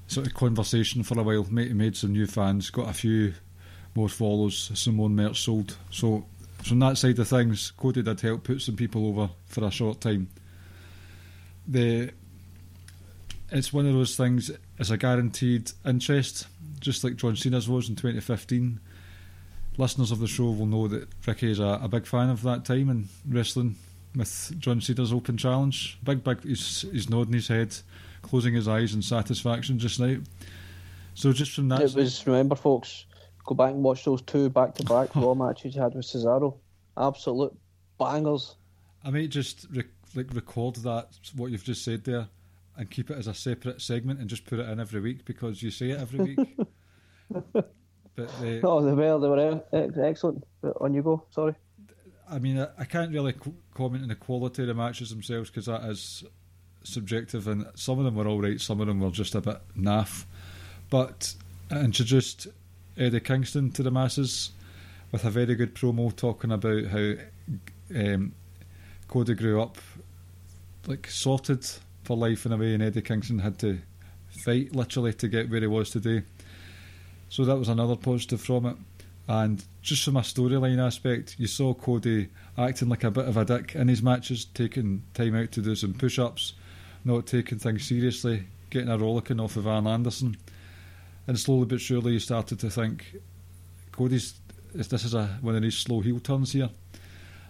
sort 0.07 0.27
of 0.27 0.33
conversation 0.33 1.03
for 1.03 1.19
a 1.19 1.23
while, 1.23 1.45
made, 1.49 1.75
made 1.75 1.97
some 1.97 2.11
new 2.11 2.27
fans, 2.27 2.69
got 2.69 2.89
a 2.89 2.93
few 2.93 3.33
more 3.95 4.09
follows, 4.09 4.71
some 4.73 4.95
more 4.95 5.09
merch 5.09 5.41
sold. 5.41 5.77
So, 5.89 6.25
from 6.63 6.79
that 6.79 6.97
side 6.97 7.19
of 7.19 7.27
things, 7.27 7.71
Cody 7.71 8.01
did 8.01 8.21
help 8.21 8.43
put 8.43 8.61
some 8.61 8.75
people 8.75 9.07
over 9.07 9.29
for 9.45 9.65
a 9.65 9.71
short 9.71 10.01
time. 10.01 10.29
The 11.67 12.11
it's 13.51 13.71
one 13.71 13.85
of 13.85 13.93
those 13.93 14.15
things. 14.15 14.51
It's 14.77 14.89
a 14.89 14.97
guaranteed 14.97 15.71
interest, 15.85 16.47
just 16.79 17.03
like 17.03 17.15
John 17.15 17.35
Cena's 17.35 17.69
was 17.69 17.89
in 17.89 17.95
2015. 17.95 18.79
Listeners 19.77 20.11
of 20.11 20.19
the 20.19 20.27
show 20.27 20.51
will 20.51 20.65
know 20.65 20.87
that 20.87 21.07
Ricky 21.25 21.51
is 21.51 21.59
a, 21.59 21.79
a 21.81 21.87
big 21.87 22.05
fan 22.05 22.29
of 22.29 22.41
that 22.43 22.65
time 22.65 22.89
in 22.89 23.07
wrestling 23.27 23.75
with 24.15 24.55
John 24.59 24.81
Cena's 24.81 25.13
Open 25.13 25.37
Challenge. 25.37 25.97
Big, 26.03 26.23
big. 26.23 26.43
He's, 26.43 26.85
he's 26.91 27.09
nodding 27.09 27.33
his 27.33 27.47
head, 27.47 27.75
closing 28.25 28.53
his 28.53 28.67
eyes 28.67 28.93
in 28.93 29.01
satisfaction 29.01 29.77
just 29.79 29.99
now. 29.99 30.17
So 31.13 31.31
just 31.31 31.51
from 31.53 31.69
that, 31.69 31.81
It 31.81 31.93
was, 31.93 32.25
remember, 32.27 32.55
folks, 32.55 33.05
go 33.45 33.55
back 33.55 33.71
and 33.71 33.83
watch 33.83 34.03
those 34.03 34.21
two 34.23 34.49
back 34.49 34.75
to 34.75 34.83
back 34.83 35.15
Raw 35.15 35.33
matches 35.33 35.75
you 35.75 35.81
had 35.81 35.93
with 35.95 36.05
Cesaro. 36.05 36.57
Absolute 36.97 37.55
bangers. 37.99 38.55
I 39.03 39.11
might 39.11 39.29
just 39.29 39.67
rec- 39.73 39.85
like 40.15 40.33
record 40.33 40.75
that 40.77 41.07
what 41.35 41.51
you've 41.51 41.63
just 41.63 41.83
said 41.83 42.03
there, 42.03 42.27
and 42.75 42.89
keep 42.89 43.09
it 43.11 43.17
as 43.17 43.27
a 43.27 43.33
separate 43.33 43.81
segment 43.81 44.19
and 44.19 44.29
just 44.29 44.45
put 44.45 44.59
it 44.59 44.67
in 44.67 44.79
every 44.79 44.99
week 44.99 45.23
because 45.25 45.61
you 45.63 45.71
say 45.71 45.91
it 45.91 45.99
every 46.01 46.19
week. 46.19 46.57
but 47.53 47.71
the, 48.15 48.61
Oh, 48.63 48.83
they 48.83 48.91
were, 48.93 49.19
they 49.19 49.27
were 49.27 49.63
uh, 49.71 50.01
excellent. 50.01 50.43
But 50.61 50.73
on 50.81 50.93
you 50.93 51.01
go, 51.03 51.23
sorry. 51.29 51.55
I 52.29 52.39
mean, 52.39 52.59
I, 52.59 52.67
I 52.79 52.85
can't 52.85 53.13
really 53.13 53.33
c- 53.33 53.53
comment 53.73 54.01
on 54.03 54.09
the 54.09 54.15
quality 54.15 54.63
of 54.63 54.67
the 54.67 54.73
matches 54.73 55.11
themselves 55.11 55.49
because 55.49 55.67
that 55.67 55.83
is 55.83 56.23
subjective, 56.85 57.47
and 57.47 57.65
some 57.75 57.99
of 57.99 58.05
them 58.05 58.15
were 58.15 58.27
all 58.27 58.41
right, 58.41 58.59
some 58.59 58.81
of 58.81 58.87
them 58.87 58.99
were 58.99 59.11
just 59.11 59.35
a 59.35 59.41
bit 59.41 59.59
naff. 59.77 60.25
But 60.89 61.35
it 61.71 61.77
introduced 61.77 62.47
Eddie 62.97 63.19
Kingston 63.19 63.71
to 63.71 63.83
the 63.83 63.91
masses 63.91 64.51
with 65.11 65.25
a 65.25 65.29
very 65.29 65.55
good 65.55 65.75
promo 65.75 66.15
talking 66.15 66.51
about 66.51 66.85
how 66.85 67.13
um, 67.95 68.33
Cody 69.07 69.33
grew 69.33 69.61
up 69.61 69.77
like 70.87 71.09
sorted 71.09 71.65
for 72.03 72.15
life 72.15 72.45
in 72.45 72.51
a 72.51 72.57
way, 72.57 72.73
and 72.73 72.83
Eddie 72.83 73.01
Kingston 73.01 73.39
had 73.39 73.57
to 73.59 73.79
fight 74.29 74.75
literally 74.75 75.13
to 75.13 75.27
get 75.27 75.49
where 75.49 75.61
he 75.61 75.67
was 75.67 75.89
today. 75.89 76.23
So 77.29 77.43
that 77.45 77.57
was 77.57 77.69
another 77.69 77.95
positive 77.95 78.41
from 78.41 78.65
it. 78.67 78.77
And 79.27 79.63
just 79.81 80.03
from 80.03 80.17
a 80.17 80.21
storyline 80.21 80.79
aspect, 80.79 81.35
you 81.39 81.47
saw 81.47 81.73
Cody 81.73 82.29
acting 82.57 82.89
like 82.89 83.03
a 83.03 83.11
bit 83.11 83.27
of 83.27 83.37
a 83.37 83.45
dick 83.45 83.73
in 83.75 83.87
his 83.87 84.03
matches, 84.03 84.45
taking 84.45 85.03
time 85.13 85.35
out 85.35 85.51
to 85.53 85.61
do 85.61 85.75
some 85.75 85.93
push 85.93 86.19
ups, 86.19 86.53
not 87.05 87.25
taking 87.27 87.59
things 87.59 87.87
seriously, 87.87 88.43
getting 88.69 88.89
a 88.89 88.97
rollicking 88.97 89.39
off 89.39 89.55
of 89.55 89.67
Arn 89.67 89.87
Anderson. 89.87 90.37
And 91.27 91.39
slowly 91.39 91.65
but 91.65 91.79
surely, 91.79 92.13
you 92.13 92.19
started 92.19 92.59
to 92.59 92.69
think 92.69 93.15
Cody's 93.91 94.35
this 94.73 95.05
is 95.05 95.13
a 95.13 95.27
one 95.41 95.55
of 95.55 95.61
these 95.61 95.77
slow 95.77 96.01
heel 96.01 96.19
turns 96.19 96.51
here. 96.51 96.69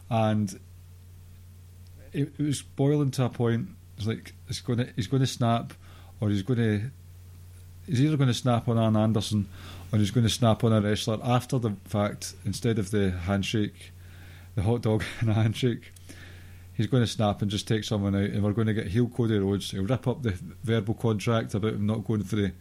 And 0.09 0.53
it, 2.13 2.33
it 2.37 2.43
was 2.43 2.61
boiling 2.61 3.11
to 3.11 3.25
a 3.25 3.29
point. 3.29 3.69
It's 3.97 4.05
like 4.05 4.33
it's 4.47 4.61
going 4.61 4.79
to 4.79 4.89
he's 4.95 5.07
going 5.07 5.21
to 5.21 5.27
snap, 5.27 5.73
or 6.19 6.29
he's 6.29 6.43
going 6.43 6.59
to 6.59 6.91
he's 7.87 8.01
either 8.01 8.17
going 8.17 8.27
to 8.27 8.33
snap 8.33 8.67
on 8.67 8.77
Arn 8.77 8.95
Anderson 8.95 9.47
or 9.91 9.99
he's 9.99 10.11
going 10.11 10.25
to 10.25 10.33
snap 10.33 10.63
on 10.63 10.73
a 10.73 10.81
wrestler 10.81 11.19
after 11.23 11.59
the 11.59 11.71
fact 11.85 12.33
instead 12.45 12.79
of 12.79 12.91
the 12.91 13.11
handshake, 13.11 13.91
the 14.55 14.63
hot 14.63 14.81
dog 14.81 15.03
and 15.19 15.29
a 15.29 15.33
handshake. 15.33 15.91
He's 16.75 16.87
going 16.87 17.03
to 17.03 17.07
snap 17.07 17.41
and 17.41 17.49
just 17.49 17.67
take 17.67 17.85
someone 17.85 18.15
out, 18.15 18.29
and 18.29 18.43
we're 18.43 18.51
going 18.51 18.67
to 18.67 18.73
get 18.73 18.87
heel 18.87 19.07
Cody 19.07 19.39
Rhodes. 19.39 19.71
He'll 19.71 19.83
rip 19.85 20.07
up 20.07 20.21
the 20.21 20.37
verbal 20.63 20.93
contract 20.93 21.53
about 21.53 21.73
him 21.73 21.85
not 21.85 22.05
going 22.05 22.23
for 22.23 22.35
the 22.35 22.51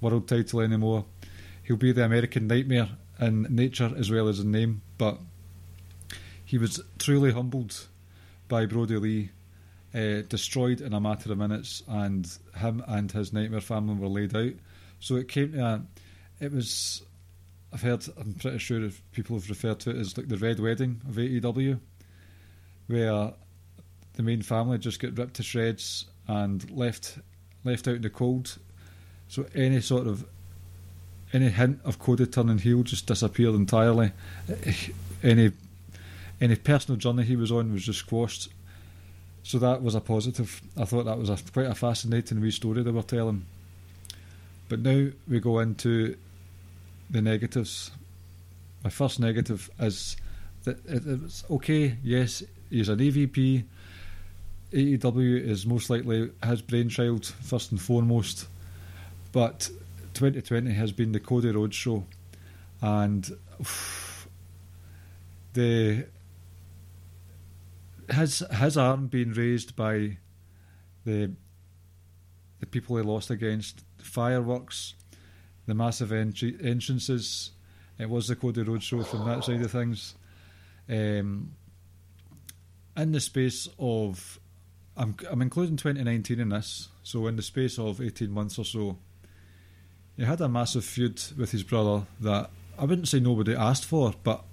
world 0.00 0.26
title 0.26 0.60
anymore. 0.60 1.04
He'll 1.62 1.76
be 1.76 1.92
the 1.92 2.04
American 2.04 2.48
Nightmare 2.48 2.88
in 3.20 3.42
nature 3.42 3.92
as 3.96 4.10
well 4.10 4.26
as 4.26 4.40
in 4.40 4.50
name, 4.50 4.82
but 4.98 5.18
he 6.44 6.58
was 6.58 6.82
truly 6.98 7.30
humbled 7.30 7.86
by 8.48 8.66
Brodie 8.66 8.96
Lee, 8.96 9.30
uh, 9.94 10.22
destroyed 10.28 10.80
in 10.80 10.92
a 10.92 11.00
matter 11.00 11.30
of 11.30 11.38
minutes, 11.38 11.84
and 11.86 12.28
him 12.56 12.82
and 12.88 13.12
his 13.12 13.32
Nightmare 13.32 13.60
family 13.60 13.94
were 13.94 14.08
laid 14.08 14.34
out. 14.34 14.54
So 14.98 15.16
it 15.16 15.28
came 15.28 15.52
to 15.52 15.64
a, 15.64 15.82
it 16.40 16.52
was. 16.52 17.02
I've 17.72 17.82
heard. 17.82 18.04
I'm 18.18 18.34
pretty 18.34 18.58
sure 18.58 18.86
people 19.12 19.36
have 19.36 19.48
referred 19.48 19.80
to 19.80 19.90
it 19.90 19.96
as 19.96 20.18
like 20.18 20.28
the 20.28 20.36
Red 20.36 20.60
Wedding 20.60 21.00
of 21.08 21.14
AEW, 21.14 21.78
where 22.88 23.32
the 24.14 24.22
main 24.22 24.42
family 24.42 24.78
just 24.78 25.00
get 25.00 25.16
ripped 25.16 25.34
to 25.34 25.42
shreds 25.42 26.06
and 26.28 26.70
left 26.70 27.18
left 27.64 27.88
out 27.88 27.96
in 27.96 28.02
the 28.02 28.10
cold. 28.10 28.58
So 29.28 29.46
any 29.54 29.80
sort 29.80 30.06
of 30.06 30.24
any 31.32 31.48
hint 31.48 31.80
of 31.84 31.98
Cody 31.98 32.26
turning 32.26 32.58
heel 32.58 32.82
just 32.82 33.06
disappeared 33.06 33.54
entirely. 33.54 34.12
Eh, 34.48 34.74
any 35.22 35.52
any 36.40 36.56
personal 36.56 36.98
journey 36.98 37.22
he 37.22 37.36
was 37.36 37.52
on 37.52 37.72
was 37.72 37.84
just 37.84 38.00
squashed. 38.00 38.48
So 39.44 39.58
that 39.58 39.82
was 39.82 39.94
a 39.94 40.00
positive. 40.00 40.60
I 40.76 40.84
thought 40.84 41.04
that 41.04 41.18
was 41.18 41.30
a, 41.30 41.38
quite 41.52 41.66
a 41.66 41.74
fascinating 41.74 42.40
wee 42.40 42.50
story 42.50 42.82
they 42.82 42.90
were 42.90 43.02
telling. 43.02 43.46
But 44.68 44.80
now 44.80 45.08
we 45.28 45.40
go 45.40 45.58
into 45.58 46.16
the 47.10 47.22
negatives. 47.22 47.90
My 48.84 48.90
first 48.90 49.20
negative 49.20 49.70
is 49.78 50.16
that 50.64 50.84
it, 50.86 51.02
it's 51.06 51.44
okay. 51.50 51.96
Yes, 52.02 52.42
he's 52.70 52.88
an 52.88 52.98
EVP. 52.98 53.64
AEW 54.72 55.40
is 55.46 55.66
most 55.66 55.90
likely 55.90 56.30
his 56.44 56.62
brainchild 56.62 57.26
first 57.26 57.70
and 57.70 57.80
foremost, 57.80 58.48
but 59.32 59.70
2020 60.14 60.72
has 60.72 60.92
been 60.92 61.12
the 61.12 61.20
Cody 61.20 61.50
Rhodes 61.50 61.76
show, 61.76 62.04
and 62.80 63.30
oof, 63.60 64.28
the 65.52 66.06
his 68.10 68.42
his 68.50 68.76
arm 68.76 69.06
being 69.08 69.32
raised 69.32 69.76
by 69.76 70.18
the 71.04 71.32
the 72.60 72.66
people 72.66 72.96
he 72.96 73.02
lost 73.02 73.30
against, 73.30 73.82
fireworks, 73.98 74.94
the 75.66 75.74
massive 75.74 76.12
entry, 76.12 76.56
entrances. 76.62 77.50
It 77.98 78.08
was 78.08 78.28
the 78.28 78.36
Cody 78.36 78.62
Rhodes 78.62 78.84
show 78.84 79.02
from 79.02 79.26
that 79.26 79.44
side 79.44 79.60
of 79.60 79.70
things. 79.70 80.14
Um, 80.88 81.52
in 82.96 83.12
the 83.12 83.20
space 83.20 83.68
of, 83.78 84.38
I'm 84.96 85.16
I'm 85.30 85.42
including 85.42 85.76
2019 85.76 86.38
in 86.38 86.50
this, 86.50 86.88
so 87.02 87.26
in 87.26 87.36
the 87.36 87.42
space 87.42 87.78
of 87.78 88.00
18 88.00 88.30
months 88.30 88.58
or 88.58 88.64
so, 88.64 88.98
he 90.16 90.24
had 90.24 90.40
a 90.40 90.48
massive 90.48 90.84
feud 90.84 91.20
with 91.38 91.50
his 91.50 91.62
brother 91.62 92.06
that 92.20 92.50
I 92.78 92.84
wouldn't 92.84 93.08
say 93.08 93.20
nobody 93.20 93.54
asked 93.54 93.84
for, 93.84 94.14
but 94.22 94.44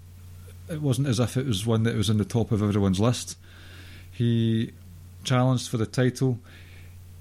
it 0.70 0.82
wasn't 0.82 1.08
as 1.08 1.20
if 1.20 1.36
it 1.36 1.46
was 1.46 1.66
one 1.66 1.84
that 1.84 1.96
was 1.96 2.10
in 2.10 2.18
the 2.18 2.26
top 2.26 2.52
of 2.52 2.62
everyone's 2.62 3.00
list. 3.00 3.38
He 4.12 4.72
challenged 5.24 5.70
for 5.70 5.78
the 5.78 5.86
title. 5.86 6.40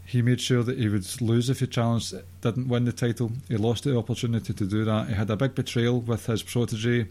He 0.05 0.23
made 0.23 0.41
sure 0.41 0.63
that 0.63 0.79
he 0.79 0.89
would 0.89 1.21
lose 1.21 1.51
if 1.51 1.61
he 1.61 1.67
challenged, 1.67 2.15
didn't 2.41 2.69
win 2.69 2.85
the 2.85 2.93
title. 2.93 3.33
He 3.49 3.57
lost 3.57 3.85
the 3.85 3.97
opportunity 3.97 4.55
to 4.55 4.67
do 4.67 4.85
that. 4.85 5.09
He 5.09 5.15
had 5.15 5.31
a 5.31 5.37
big 5.37 5.55
betrayal 5.55 6.01
with 6.01 6.27
his 6.27 6.43
protege. 6.43 7.09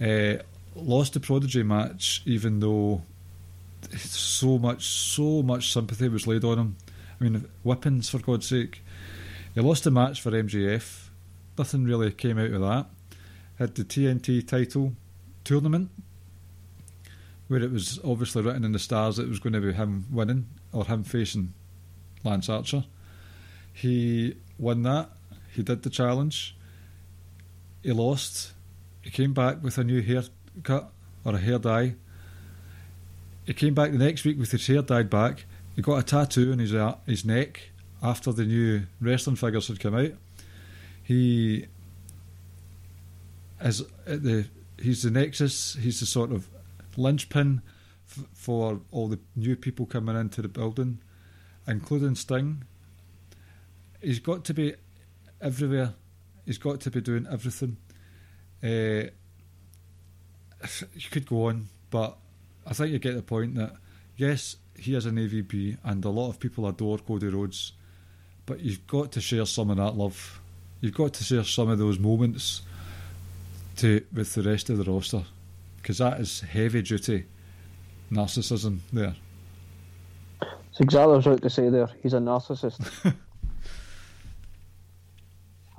Uh, 0.00 0.34
lost 0.74 1.14
the 1.14 1.20
protege 1.20 1.62
match, 1.62 2.22
even 2.24 2.60
though 2.60 3.02
so 3.96 4.58
much, 4.58 4.86
so 4.86 5.42
much 5.42 5.72
sympathy 5.72 6.08
was 6.08 6.26
laid 6.26 6.44
on 6.44 6.58
him. 6.58 6.76
I 7.20 7.24
mean, 7.24 7.48
whippings 7.64 8.08
for 8.08 8.18
God's 8.18 8.48
sake. 8.48 8.82
He 9.54 9.60
lost 9.60 9.84
the 9.84 9.90
match 9.90 10.20
for 10.20 10.30
MJF. 10.30 11.08
Nothing 11.56 11.84
really 11.84 12.12
came 12.12 12.38
out 12.38 12.52
of 12.52 12.60
that. 12.60 12.86
Had 13.58 13.74
the 13.74 13.84
TNT 13.84 14.46
title 14.46 14.92
tournament, 15.42 15.90
where 17.48 17.62
it 17.62 17.72
was 17.72 17.98
obviously 18.04 18.42
written 18.42 18.64
in 18.64 18.72
the 18.72 18.78
stars 18.78 19.16
that 19.16 19.24
it 19.24 19.28
was 19.28 19.40
going 19.40 19.54
to 19.54 19.60
be 19.60 19.72
him 19.72 20.06
winning 20.10 20.46
or 20.72 20.84
him 20.84 21.02
facing 21.02 21.54
Lance 22.22 22.48
Archer. 22.48 22.84
He 23.72 24.36
won 24.58 24.82
that. 24.82 25.10
He 25.52 25.62
did 25.62 25.82
the 25.82 25.90
challenge. 25.90 26.56
He 27.82 27.92
lost. 27.92 28.52
He 29.02 29.10
came 29.10 29.32
back 29.32 29.62
with 29.62 29.78
a 29.78 29.84
new 29.84 30.02
haircut 30.02 30.92
or 31.24 31.34
a 31.34 31.38
hair 31.38 31.58
dye. 31.58 31.94
He 33.48 33.54
came 33.54 33.72
back 33.72 33.92
the 33.92 33.96
next 33.96 34.26
week 34.26 34.38
with 34.38 34.50
his 34.50 34.66
hair 34.66 34.82
dyed 34.82 35.08
back. 35.08 35.46
He 35.74 35.80
got 35.80 35.96
a 35.96 36.02
tattoo 36.02 36.52
on 36.52 36.58
his 36.58 36.74
uh, 36.74 36.98
his 37.06 37.24
neck 37.24 37.70
after 38.02 38.30
the 38.30 38.44
new 38.44 38.82
wrestling 39.00 39.36
figures 39.36 39.68
had 39.68 39.80
come 39.80 39.94
out. 39.94 40.12
He 41.02 41.64
is 43.62 43.80
at 44.06 44.22
the 44.22 44.44
he's 44.78 45.02
the 45.02 45.10
nexus. 45.10 45.78
He's 45.80 45.98
the 46.00 46.04
sort 46.04 46.30
of 46.30 46.46
linchpin 46.98 47.62
f- 48.06 48.26
for 48.34 48.82
all 48.90 49.08
the 49.08 49.18
new 49.34 49.56
people 49.56 49.86
coming 49.86 50.14
into 50.14 50.42
the 50.42 50.48
building, 50.48 50.98
including 51.66 52.16
Sting. 52.16 52.64
He's 54.02 54.18
got 54.18 54.44
to 54.44 54.52
be 54.52 54.74
everywhere. 55.40 55.94
He's 56.44 56.58
got 56.58 56.82
to 56.82 56.90
be 56.90 57.00
doing 57.00 57.26
everything. 57.32 57.78
Uh, 58.62 59.08
you 60.92 61.08
could 61.10 61.24
go 61.24 61.46
on, 61.46 61.70
but 61.88 62.18
I 62.68 62.74
think 62.74 62.92
you 62.92 62.98
get 62.98 63.16
the 63.16 63.22
point 63.22 63.54
that 63.54 63.72
yes, 64.16 64.56
he 64.76 64.94
is 64.94 65.06
an 65.06 65.16
EVP, 65.16 65.78
and 65.84 66.04
a 66.04 66.10
lot 66.10 66.28
of 66.28 66.38
people 66.38 66.68
adore 66.68 66.98
Cody 66.98 67.28
Rhodes, 67.28 67.72
but 68.44 68.60
you've 68.60 68.86
got 68.86 69.10
to 69.12 69.20
share 69.20 69.46
some 69.46 69.70
of 69.70 69.78
that 69.78 69.96
love. 69.96 70.40
You've 70.82 70.94
got 70.94 71.14
to 71.14 71.24
share 71.24 71.44
some 71.44 71.70
of 71.70 71.78
those 71.78 71.98
moments 71.98 72.62
to 73.76 74.04
with 74.12 74.34
the 74.34 74.42
rest 74.42 74.68
of 74.70 74.76
the 74.76 74.90
roster 74.90 75.22
because 75.76 75.98
that 75.98 76.20
is 76.20 76.40
heavy 76.40 76.82
duty 76.82 77.24
narcissism 78.12 78.80
there. 78.92 79.14
It's 80.70 80.80
exactly 80.80 81.06
what 81.06 81.14
I 81.14 81.16
was 81.16 81.26
about 81.26 81.42
to 81.42 81.50
say 81.50 81.70
there. 81.70 81.88
He's 82.02 82.12
a 82.12 82.18
narcissist. 82.18 83.14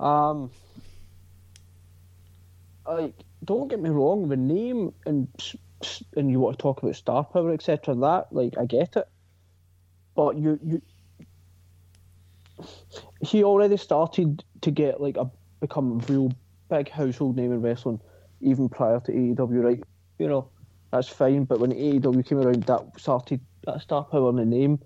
um, 0.00 0.50
like, 2.86 3.14
don't 3.44 3.68
get 3.68 3.80
me 3.80 3.90
wrong, 3.90 4.28
the 4.28 4.36
name 4.36 4.92
and 5.06 5.28
and 6.16 6.30
you 6.30 6.40
want 6.40 6.58
to 6.58 6.62
talk 6.62 6.82
about 6.82 6.96
star 6.96 7.24
power, 7.24 7.52
etc. 7.52 7.94
That, 7.94 8.26
like, 8.30 8.54
I 8.58 8.66
get 8.66 8.96
it, 8.96 9.08
but 10.14 10.36
you 10.36 10.58
you 10.64 10.82
he 13.22 13.44
already 13.44 13.76
started 13.76 14.44
to 14.60 14.70
get 14.70 15.00
like 15.00 15.16
a 15.16 15.30
become 15.60 15.92
a 15.92 16.12
real 16.12 16.32
big 16.68 16.88
household 16.88 17.36
name 17.36 17.52
in 17.52 17.62
wrestling 17.62 18.00
even 18.40 18.68
prior 18.68 19.00
to 19.00 19.12
AEW, 19.12 19.62
right? 19.62 19.82
You 20.18 20.28
know, 20.28 20.48
that's 20.90 21.08
fine. 21.08 21.44
But 21.44 21.60
when 21.60 21.72
AEW 21.72 22.26
came 22.26 22.38
around, 22.38 22.64
that 22.64 22.80
started 22.98 23.40
that 23.66 23.82
star 23.82 24.04
power 24.04 24.30
in 24.30 24.36
the 24.36 24.44
name 24.44 24.80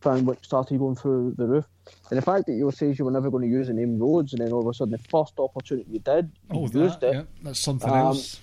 fan 0.00 0.36
started 0.42 0.78
going 0.78 0.96
through 0.96 1.34
the 1.36 1.46
roof. 1.46 1.66
And 2.10 2.18
the 2.18 2.22
fact 2.22 2.46
that 2.46 2.54
you 2.54 2.64
were 2.64 2.72
saying 2.72 2.96
you 2.98 3.04
were 3.04 3.10
never 3.10 3.30
going 3.30 3.42
to 3.42 3.48
use 3.48 3.66
the 3.68 3.74
name 3.74 3.98
Rhodes, 3.98 4.32
and 4.32 4.42
then 4.42 4.52
all 4.52 4.60
of 4.60 4.66
a 4.66 4.74
sudden 4.74 4.92
the 4.92 4.98
first 4.98 5.34
opportunity 5.38 5.90
you 5.90 5.98
did, 5.98 6.30
you 6.52 6.60
Oh, 6.60 6.62
used 6.62 7.00
that, 7.00 7.02
it. 7.02 7.14
yeah, 7.14 7.22
that's 7.42 7.60
something 7.60 7.90
Um, 7.90 7.96
else. 7.96 8.40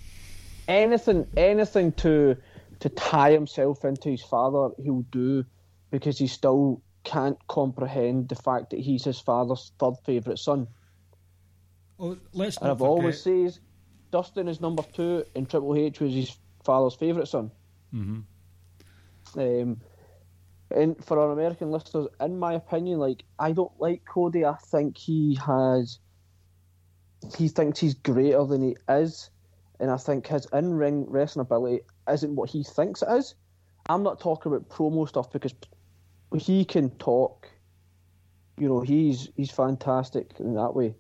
Anything, 0.68 1.28
anything 1.38 1.92
to 1.94 2.36
to 2.80 2.90
tie 2.90 3.32
himself 3.32 3.84
into 3.86 4.10
his 4.10 4.22
father, 4.22 4.70
he'll 4.78 5.02
do 5.12 5.46
because 5.90 6.20
he 6.20 6.28
still 6.28 6.82
can't 7.04 7.38
comprehend 7.48 8.30
the 8.30 8.36
fact 8.36 8.70
that 8.72 8.80
he's 8.80 9.06
his 9.06 9.20
father's 9.20 9.72
third 9.80 9.96
favourite 10.06 10.38
son. 10.38 10.68
Oh, 12.00 12.18
let's 12.34 12.58
And 12.58 12.70
I've 12.70 12.82
always 12.82 13.24
forget- 13.24 13.54
says 13.54 13.60
Dustin 14.12 14.48
is 14.48 14.62
number 14.62 14.84
two, 14.84 15.24
and 15.36 15.50
Triple 15.50 15.76
H 15.76 16.00
was 16.00 16.14
his 16.14 16.38
father's 16.64 16.94
favourite 16.96 17.28
son. 17.28 17.52
Mhm. 17.94 18.24
Um, 19.36 19.82
and 20.70 21.04
for 21.04 21.20
our 21.20 21.32
American 21.32 21.72
listeners, 21.72 22.08
in 22.20 22.38
my 22.38 22.54
opinion, 22.54 23.00
like 23.00 23.24
I 23.40 23.54
don't 23.54 23.72
like 23.80 24.04
Cody. 24.06 24.46
I 24.46 24.56
think 24.56 24.98
he 24.98 25.36
has, 25.36 26.00
he 27.38 27.48
thinks 27.48 27.80
he's 27.80 27.96
greater 27.96 28.46
than 28.46 28.62
he 28.62 28.76
is, 28.90 29.30
and 29.80 29.92
I 29.92 29.98
think 29.98 30.28
his 30.28 30.48
in-ring 30.54 31.06
wrestling 31.10 31.42
ability 31.42 31.82
isn't 32.10 32.36
what 32.36 32.50
he 32.50 32.64
thinks 32.64 33.02
it 33.02 33.10
is. 33.12 33.36
I'm 33.90 34.04
not 34.04 34.20
talking 34.20 34.52
about 34.52 34.70
promo 34.70 35.08
stuff 35.08 35.32
because 35.32 35.54
he 36.38 36.66
can 36.66 36.90
talk. 36.92 37.48
You 38.58 38.68
know, 38.68 38.82
he's 38.82 39.30
he's 39.36 39.52
fantastic 39.52 40.34
in 40.40 40.56
that 40.56 40.76
way. 40.76 40.96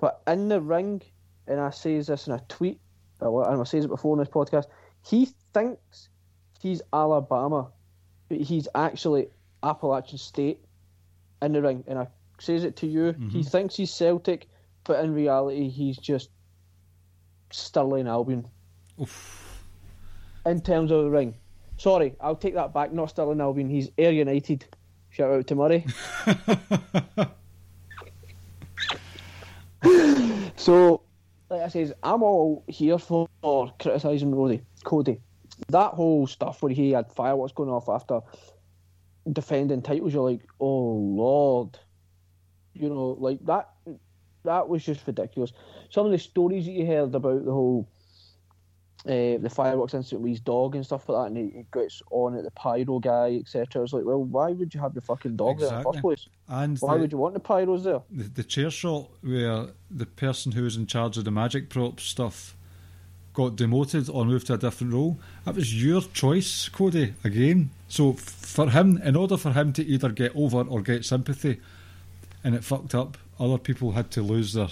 But 0.00 0.22
in 0.26 0.48
the 0.48 0.60
ring, 0.60 1.02
and 1.46 1.60
I 1.60 1.70
say 1.70 1.98
this 2.00 2.26
in 2.26 2.32
a 2.32 2.40
tweet, 2.48 2.80
and 3.20 3.60
I 3.60 3.64
say 3.64 3.78
it 3.78 3.88
before 3.88 4.14
in 4.14 4.20
this 4.20 4.28
podcast, 4.28 4.66
he 5.04 5.28
thinks 5.54 6.08
he's 6.60 6.82
Alabama, 6.92 7.70
but 8.28 8.38
he's 8.38 8.68
actually 8.74 9.28
Appalachian 9.62 10.18
State 10.18 10.60
in 11.40 11.52
the 11.52 11.62
ring. 11.62 11.84
And 11.86 11.98
I 11.98 12.08
says 12.38 12.64
it 12.64 12.76
to 12.76 12.86
you, 12.86 13.06
he 13.06 13.10
mm-hmm. 13.10 13.40
thinks 13.42 13.76
he's 13.76 13.92
Celtic, 13.92 14.48
but 14.84 15.02
in 15.04 15.14
reality, 15.14 15.68
he's 15.68 15.96
just 15.96 16.30
Stirling 17.50 18.06
Albion 18.06 18.46
Oof. 19.00 19.62
in 20.46 20.60
terms 20.60 20.90
of 20.90 21.04
the 21.04 21.10
ring. 21.10 21.34
Sorry, 21.76 22.14
I'll 22.20 22.36
take 22.36 22.54
that 22.54 22.74
back. 22.74 22.92
Not 22.92 23.10
Stirling 23.10 23.40
Albion. 23.40 23.68
He's 23.70 23.90
Ayr 23.98 24.10
United. 24.10 24.66
Shout 25.10 25.30
out 25.32 25.46
to 25.46 25.54
Murray. 25.54 25.86
so, 30.56 31.02
like 31.48 31.62
I 31.62 31.68
says, 31.68 31.92
I'm 32.02 32.22
all 32.22 32.64
here 32.66 32.98
for, 32.98 33.28
for 33.40 33.72
criticising 33.78 34.34
Roddy, 34.34 34.60
Cody. 34.84 35.20
That 35.68 35.94
whole 35.94 36.26
stuff 36.26 36.62
where 36.62 36.72
he 36.72 36.90
had 36.92 37.12
fireworks 37.12 37.52
going 37.52 37.70
off 37.70 37.88
after 37.88 38.20
defending 39.32 39.82
titles, 39.82 40.12
you're 40.12 40.28
like, 40.30 40.42
oh 40.60 40.92
lord, 40.92 41.78
you 42.74 42.88
know, 42.88 43.16
like 43.18 43.44
that. 43.46 43.70
That 44.44 44.68
was 44.68 44.84
just 44.84 45.06
ridiculous. 45.06 45.52
Some 45.90 46.06
of 46.06 46.12
the 46.12 46.18
stories 46.18 46.66
that 46.66 46.72
you 46.72 46.86
heard 46.86 47.14
about 47.14 47.44
the 47.44 47.52
whole 47.52 47.88
uh, 49.06 49.38
the 49.38 49.50
fireworks 49.50 49.94
incident 49.94 50.22
with 50.22 50.30
his 50.30 50.40
dog 50.40 50.74
and 50.74 50.84
stuff 50.84 51.08
like 51.08 51.24
that, 51.24 51.26
and 51.28 51.36
he, 51.36 51.58
he 51.58 51.66
gets 51.72 52.02
on 52.10 52.36
at 52.36 52.44
the 52.44 52.50
pyro 52.50 52.98
guy, 52.98 53.36
etc. 53.40 53.82
It's 53.82 53.92
like, 53.92 54.04
well, 54.04 54.22
why 54.22 54.50
would 54.50 54.74
you 54.74 54.80
have 54.80 54.92
the 54.92 55.00
fucking 55.00 55.36
dog 55.36 55.60
there 55.60 55.68
in 55.68 55.76
the 55.76 55.82
first 55.84 56.00
place? 56.00 56.28
And 56.48 56.78
Why 56.78 56.94
the, 56.94 57.00
would 57.00 57.12
you 57.12 57.18
want 57.18 57.34
the 57.34 57.40
pyros 57.40 57.84
there? 57.84 58.00
the, 58.10 58.24
the 58.24 58.44
chair 58.44 58.70
shot 58.70 59.08
where 59.22 59.68
the 59.90 60.06
person 60.06 60.52
who 60.52 60.64
was 60.64 60.76
in 60.76 60.86
charge 60.86 61.16
of 61.16 61.24
the 61.24 61.30
magic 61.30 61.68
props 61.68 62.04
stuff 62.04 62.56
got 63.34 63.54
demoted 63.54 64.08
or 64.10 64.24
moved 64.24 64.48
to 64.48 64.54
a 64.54 64.58
different 64.58 64.92
role. 64.92 65.20
That 65.44 65.54
was 65.54 65.82
your 65.82 66.02
choice, 66.02 66.68
Cody, 66.68 67.14
again. 67.22 67.70
So 67.86 68.14
for 68.14 68.70
him, 68.70 69.00
in 69.04 69.14
order 69.14 69.36
for 69.36 69.52
him 69.52 69.72
to 69.74 69.84
either 69.84 70.08
get 70.08 70.34
over 70.34 70.62
or 70.62 70.82
get 70.82 71.04
sympathy, 71.04 71.60
and 72.42 72.56
it 72.56 72.64
fucked 72.64 72.96
up, 72.96 73.16
other 73.38 73.58
people 73.58 73.92
had 73.92 74.10
to 74.12 74.22
lose 74.22 74.52
their 74.52 74.68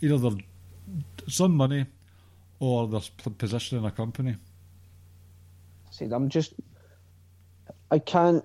either 0.00 0.18
their 0.18 0.38
some 1.26 1.54
money 1.54 1.86
or 2.60 2.88
their 2.88 3.00
position 3.38 3.78
in 3.78 3.84
a 3.84 3.90
company. 3.90 4.36
See, 5.90 6.06
I'm 6.06 6.28
just, 6.28 6.54
I 7.90 7.98
can't, 7.98 8.44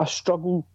I 0.00 0.04
struggle 0.06 0.66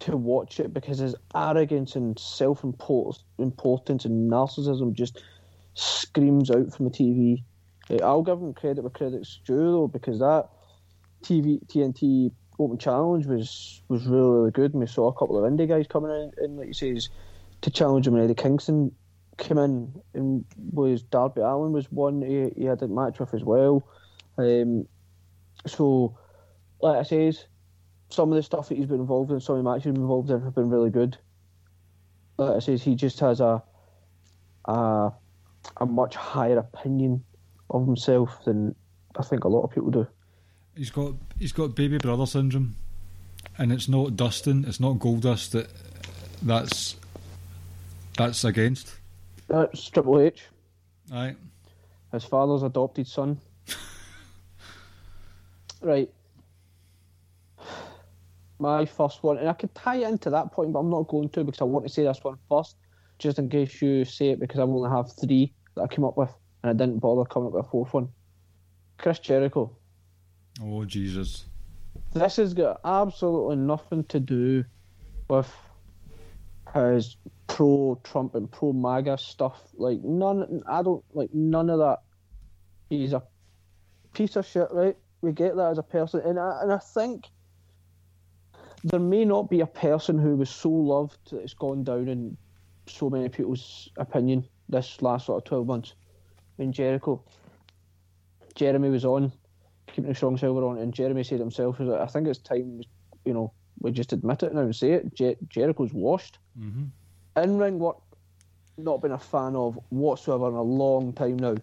to 0.00 0.16
watch 0.16 0.60
it 0.60 0.72
because 0.72 0.98
his 0.98 1.14
arrogance 1.34 1.94
and 1.94 2.18
self-importance 2.18 3.24
and 3.38 4.30
narcissism 4.30 4.92
just 4.94 5.22
screams 5.74 6.50
out 6.50 6.74
from 6.74 6.86
the 6.86 6.90
TV. 6.90 7.42
Uh, 7.90 8.04
I'll 8.04 8.22
give 8.22 8.38
him 8.38 8.54
credit 8.54 8.82
where 8.82 8.90
credit's 8.90 9.40
due 9.46 9.72
though, 9.72 9.88
because 9.88 10.18
that 10.20 10.48
TV 11.22 11.64
TNT 11.66 12.32
Open 12.60 12.78
Challenge 12.78 13.26
was 13.26 13.82
was 13.88 14.06
really 14.06 14.30
really 14.30 14.50
good, 14.50 14.72
and 14.72 14.80
we 14.80 14.86
saw 14.86 15.08
a 15.08 15.14
couple 15.14 15.42
of 15.42 15.50
indie 15.50 15.68
guys 15.68 15.86
coming 15.86 16.10
in, 16.10 16.32
and 16.44 16.58
like 16.58 16.68
you 16.68 16.74
say, 16.74 17.00
to 17.62 17.70
challenge 17.70 18.06
him. 18.06 18.16
Eddie 18.16 18.34
Kingston 18.34 18.92
came 19.38 19.58
in 19.58 19.92
and 20.12 20.44
was 20.72 21.02
Darby 21.02 21.40
Allin 21.40 21.72
was 21.72 21.90
one 21.90 22.20
he, 22.20 22.50
he 22.60 22.66
had 22.66 22.82
a 22.82 22.88
match 22.88 23.18
with 23.18 23.32
as 23.32 23.42
well. 23.42 23.82
Um, 24.36 24.86
so, 25.66 26.18
like 26.82 26.98
I 26.98 27.02
says, 27.02 27.46
some 28.10 28.30
of 28.30 28.36
the 28.36 28.42
stuff 28.42 28.68
that 28.68 28.76
he's 28.76 28.86
been 28.86 29.00
involved 29.00 29.30
in, 29.30 29.40
some 29.40 29.56
of 29.56 29.64
the 29.64 29.70
matches 29.70 29.84
he's 29.84 29.92
been 29.92 30.02
involved 30.02 30.30
in 30.30 30.42
have 30.42 30.54
been 30.54 30.68
really 30.68 30.90
good. 30.90 31.16
Like 32.36 32.56
I 32.56 32.58
says, 32.58 32.82
he 32.82 32.94
just 32.94 33.20
has 33.20 33.40
a 33.40 33.62
a, 34.66 35.12
a 35.78 35.86
much 35.86 36.14
higher 36.14 36.58
opinion 36.58 37.24
of 37.70 37.86
himself 37.86 38.44
than 38.44 38.74
I 39.16 39.22
think 39.22 39.44
a 39.44 39.48
lot 39.48 39.62
of 39.62 39.70
people 39.70 39.90
do. 39.90 40.06
He's 40.76 40.90
got 40.90 41.14
he's 41.38 41.52
got 41.52 41.74
baby 41.74 41.98
brother 41.98 42.26
syndrome, 42.26 42.76
and 43.58 43.72
it's 43.72 43.88
not 43.88 44.16
Dustin, 44.16 44.64
it's 44.66 44.80
not 44.80 44.98
Goldust 44.98 45.50
that 45.50 45.68
that's 46.42 46.96
that's 48.16 48.44
against. 48.44 48.94
That's 49.48 49.88
Triple 49.90 50.20
H, 50.20 50.44
Aye. 51.12 51.34
his 52.12 52.24
father's 52.24 52.62
adopted 52.62 53.06
son. 53.06 53.38
right. 55.80 56.08
My 58.60 58.84
first 58.84 59.22
one, 59.22 59.38
and 59.38 59.48
I 59.48 59.54
could 59.54 59.74
tie 59.74 59.96
it 59.96 60.08
into 60.08 60.30
that 60.30 60.52
point, 60.52 60.72
but 60.72 60.80
I'm 60.80 60.90
not 60.90 61.08
going 61.08 61.30
to 61.30 61.44
because 61.44 61.62
I 61.62 61.64
want 61.64 61.86
to 61.86 61.92
say 61.92 62.04
this 62.04 62.22
one 62.22 62.36
first, 62.48 62.76
just 63.18 63.38
in 63.38 63.48
case 63.48 63.80
you 63.80 64.04
say 64.04 64.30
it 64.30 64.40
because 64.40 64.60
I 64.60 64.62
only 64.62 64.90
have 64.90 65.10
three 65.18 65.52
that 65.74 65.82
I 65.82 65.86
came 65.88 66.04
up 66.04 66.16
with, 66.16 66.30
and 66.62 66.70
I 66.70 66.72
didn't 66.74 67.00
bother 67.00 67.24
coming 67.24 67.48
up 67.48 67.54
with 67.54 67.66
a 67.66 67.68
fourth 67.68 67.92
one. 67.94 68.08
Chris 68.98 69.18
Jericho. 69.18 69.74
Oh 70.62 70.84
Jesus. 70.84 71.46
this 72.12 72.36
has 72.36 72.54
got 72.54 72.80
absolutely 72.84 73.56
nothing 73.56 74.04
to 74.04 74.20
do 74.20 74.64
with 75.28 75.50
his 76.74 77.16
pro 77.46 78.00
Trump 78.04 78.34
and 78.34 78.50
pro 78.50 78.72
MAGA 78.72 79.18
stuff. 79.18 79.60
Like 79.74 80.00
none, 80.02 80.62
I 80.68 80.82
don't 80.82 81.04
like 81.14 81.32
none 81.32 81.70
of 81.70 81.78
that. 81.78 81.98
He's 82.88 83.12
a 83.12 83.22
piece 84.12 84.36
of 84.36 84.46
shit, 84.46 84.68
right? 84.70 84.96
We 85.22 85.32
get 85.32 85.56
that 85.56 85.70
as 85.70 85.78
a 85.78 85.82
person, 85.82 86.20
and 86.24 86.38
I, 86.38 86.60
and 86.62 86.72
I 86.72 86.78
think 86.78 87.26
there 88.84 89.00
may 89.00 89.24
not 89.24 89.50
be 89.50 89.60
a 89.60 89.66
person 89.66 90.18
who 90.18 90.36
was 90.36 90.50
so 90.50 90.70
loved 90.70 91.30
that 91.30 91.40
it's 91.40 91.54
gone 91.54 91.84
down 91.84 92.08
in 92.08 92.36
so 92.86 93.10
many 93.10 93.28
people's 93.28 93.88
opinion 93.98 94.46
this 94.68 95.02
last 95.02 95.26
sort 95.26 95.42
of 95.42 95.48
twelve 95.48 95.66
months. 95.66 95.94
In 96.58 96.72
Jericho, 96.72 97.22
Jeremy 98.54 98.90
was 98.90 99.04
on 99.04 99.32
keeping 99.92 100.08
the 100.08 100.14
strong 100.14 100.36
silver 100.36 100.64
on, 100.64 100.78
and 100.78 100.92
Jeremy 100.92 101.24
said 101.24 101.40
himself, 101.40 101.80
"Is 101.80 101.88
like, 101.88 102.00
I 102.00 102.06
think 102.06 102.26
it's 102.26 102.38
time, 102.38 102.82
you 103.24 103.34
know, 103.34 103.52
we 103.80 103.90
just 103.90 104.12
admit 104.12 104.42
it 104.42 104.54
now 104.54 104.60
and 104.60 104.76
say 104.76 104.92
it. 104.92 105.14
Jer- 105.14 105.36
Jericho's 105.48 105.92
washed. 105.92 106.38
Mm-hmm. 106.58 106.84
In 107.42 107.58
ring 107.58 107.78
work, 107.78 107.96
not 108.76 109.00
been 109.00 109.12
a 109.12 109.18
fan 109.18 109.56
of 109.56 109.78
whatsoever 109.88 110.48
in 110.48 110.54
a 110.54 110.62
long 110.62 111.12
time 111.12 111.36
now. 111.36 111.56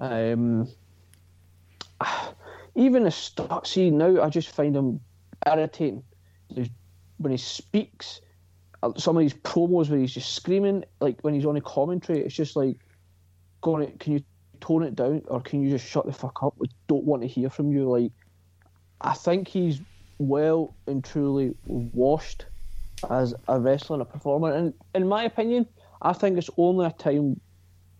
Um, 0.00 0.68
even 2.74 3.04
the 3.04 3.10
stuff. 3.10 3.66
See 3.66 3.90
now, 3.90 4.22
I 4.22 4.28
just 4.30 4.48
find 4.48 4.74
him 4.76 5.00
irritating. 5.46 6.02
There's, 6.50 6.70
when 7.18 7.32
he 7.32 7.38
speaks, 7.38 8.20
uh, 8.82 8.92
some 8.96 9.16
of 9.16 9.20
these 9.20 9.34
promos 9.34 9.90
where 9.90 9.98
he's 9.98 10.14
just 10.14 10.34
screaming, 10.34 10.84
like 11.00 11.20
when 11.22 11.34
he's 11.34 11.46
on 11.46 11.56
a 11.56 11.60
commentary, 11.60 12.20
it's 12.20 12.34
just 12.34 12.56
like, 12.56 12.78
going, 13.60 13.90
can 13.98 14.14
you 14.14 14.24
tone 14.60 14.82
it 14.82 14.94
down 14.94 15.22
or 15.26 15.40
can 15.40 15.62
you 15.62 15.70
just 15.70 15.86
shut 15.86 16.06
the 16.06 16.12
fuck 16.12 16.42
up? 16.42 16.54
We 16.58 16.68
don't 16.86 17.04
want 17.04 17.22
to 17.22 17.28
hear 17.28 17.50
from 17.50 17.72
you. 17.72 17.88
Like, 17.88 18.12
I 19.00 19.14
think 19.14 19.48
he's 19.48 19.80
well 20.18 20.74
and 20.86 21.04
truly 21.04 21.54
washed 21.66 22.46
as 23.10 23.34
a 23.46 23.58
wrestler 23.58 23.94
and 23.94 24.02
a 24.02 24.04
performer. 24.04 24.52
And 24.52 24.74
in 24.94 25.08
my 25.08 25.24
opinion, 25.24 25.66
I 26.02 26.12
think 26.12 26.38
it's 26.38 26.50
only 26.56 26.86
a 26.86 26.90
time, 26.90 27.40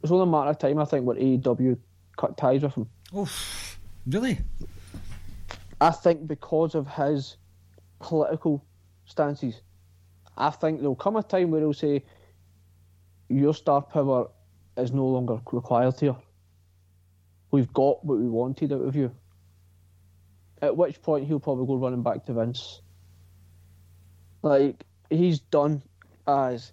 it's 0.03 0.13
only 0.13 0.25
a 0.25 0.27
matter 0.27 0.51
of 0.51 0.59
time. 0.59 0.79
I 0.79 0.85
think 0.85 1.05
where 1.07 1.17
AEW 1.17 1.79
cut 2.17 2.37
ties 2.37 2.63
with 2.63 2.75
him. 2.75 2.89
Oh, 3.15 3.29
really? 4.07 4.39
I 5.81 5.91
think 5.91 6.27
because 6.27 6.75
of 6.75 6.89
his 6.89 7.37
political 8.01 8.65
stances, 9.05 9.61
I 10.37 10.51
think 10.51 10.81
there'll 10.81 10.97
come 10.97 11.17
a 11.17 11.23
time 11.23 11.51
where 11.51 11.61
he'll 11.61 11.73
say, 11.73 12.05
"Your 13.29 13.55
star 13.55 13.83
power 13.83 14.29
is 14.77 14.93
no 14.93 15.07
longer 15.07 15.41
required 15.53 15.99
here. 15.99 16.17
We've 17.51 17.73
got 17.73 18.05
what 18.05 18.19
we 18.19 18.29
wanted 18.29 18.73
out 18.73 18.83
of 18.83 18.97
you." 18.97 19.13
At 20.61 20.77
which 20.77 21.01
point 21.03 21.27
he'll 21.27 21.41
probably 21.41 21.67
go 21.67 21.77
running 21.77 22.03
back 22.03 22.27
to 22.27 22.33
Vince. 22.33 22.83
Like 24.43 24.85
he's 25.09 25.39
done 25.39 25.83
as, 26.27 26.73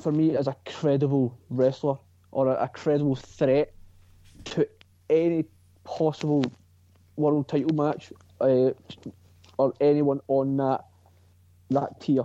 for 0.00 0.12
me, 0.12 0.36
as 0.36 0.46
a 0.46 0.56
credible 0.64 1.36
wrestler 1.50 1.96
or 2.30 2.48
a, 2.48 2.64
a 2.64 2.68
credible 2.68 3.16
threat 3.16 3.72
to 4.44 4.68
any 5.10 5.44
possible 5.84 6.44
world 7.16 7.48
title 7.48 7.74
match 7.74 8.12
uh, 8.40 8.70
or 9.58 9.74
anyone 9.80 10.20
on 10.28 10.56
that 10.58 10.84
that 11.70 12.00
tier. 12.00 12.24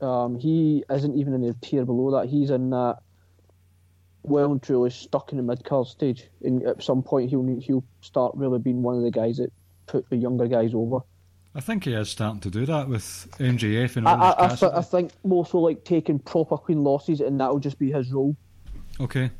Um, 0.00 0.38
he 0.38 0.84
isn't 0.88 1.16
even 1.18 1.34
in 1.34 1.42
the 1.42 1.54
tier 1.60 1.84
below 1.84 2.18
that. 2.18 2.28
He's 2.28 2.50
in 2.50 2.70
that 2.70 2.98
well 4.28 4.52
and 4.52 4.62
truly 4.62 4.90
stuck 4.90 5.32
in 5.32 5.36
the 5.38 5.42
mid 5.42 5.64
card 5.64 5.86
stage. 5.86 6.28
And 6.42 6.62
at 6.64 6.82
some 6.82 7.02
point, 7.02 7.30
he'll 7.30 7.58
he'll 7.60 7.84
start 8.00 8.34
really 8.36 8.58
being 8.58 8.82
one 8.82 8.96
of 8.96 9.02
the 9.02 9.10
guys 9.10 9.38
that 9.38 9.52
put 9.86 10.08
the 10.10 10.16
younger 10.16 10.46
guys 10.46 10.72
over. 10.74 11.00
I 11.54 11.60
think 11.60 11.84
he 11.84 11.92
is 11.94 12.08
starting 12.10 12.40
to 12.42 12.50
do 12.50 12.66
that 12.66 12.88
with 12.88 13.02
MJF 13.38 13.96
and 13.96 14.06
I, 14.06 14.12
all 14.12 14.22
I, 14.38 14.44
I, 14.52 14.54
th- 14.54 14.72
I 14.72 14.82
think 14.82 15.12
more 15.24 15.44
so 15.46 15.58
like 15.58 15.82
taking 15.84 16.18
proper 16.18 16.56
clean 16.58 16.84
losses, 16.84 17.20
and 17.20 17.40
that'll 17.40 17.58
just 17.58 17.78
be 17.78 17.90
his 17.90 18.12
role 18.12 18.36
Okay. 19.00 19.30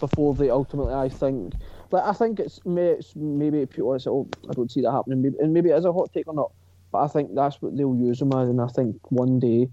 before 0.00 0.34
they 0.34 0.50
ultimately. 0.50 0.94
I 0.94 1.08
think, 1.08 1.54
but 1.90 2.02
I 2.04 2.12
think 2.12 2.40
it's, 2.40 2.64
may, 2.64 2.86
it's 2.86 3.14
maybe 3.14 3.66
people 3.66 3.96
say, 4.00 4.10
"Oh, 4.10 4.26
I 4.48 4.52
don't 4.54 4.72
see 4.72 4.80
that 4.80 4.90
happening," 4.90 5.22
maybe, 5.22 5.36
and 5.38 5.52
maybe 5.52 5.70
it 5.70 5.76
is 5.76 5.84
a 5.84 5.92
hot 5.92 6.12
take 6.12 6.26
or 6.26 6.34
not. 6.34 6.50
But 6.90 7.04
I 7.04 7.08
think 7.08 7.34
that's 7.34 7.60
what 7.60 7.76
they'll 7.76 7.94
use 7.94 8.20
him 8.22 8.32
as, 8.32 8.48
and 8.48 8.60
I 8.60 8.68
think 8.68 8.96
one 9.10 9.38
day, 9.38 9.68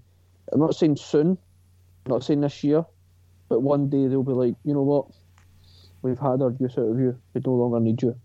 I'm 0.52 0.60
not 0.60 0.74
saying 0.76 0.96
soon, 0.96 1.38
I'm 2.04 2.10
not 2.10 2.22
saying 2.22 2.42
this 2.42 2.62
year, 2.62 2.84
but 3.52 3.60
one 3.60 3.90
day 3.90 4.06
they'll 4.06 4.22
be 4.22 4.32
like, 4.32 4.54
you 4.64 4.72
know 4.72 4.80
what, 4.80 5.08
we've 6.00 6.18
had 6.18 6.40
our 6.40 6.54
use 6.58 6.72
out 6.78 6.86
of 6.86 6.98
you, 6.98 7.18
we 7.34 7.42
no 7.44 7.52
longer 7.52 7.80
need 7.80 8.00
you. 8.00 8.18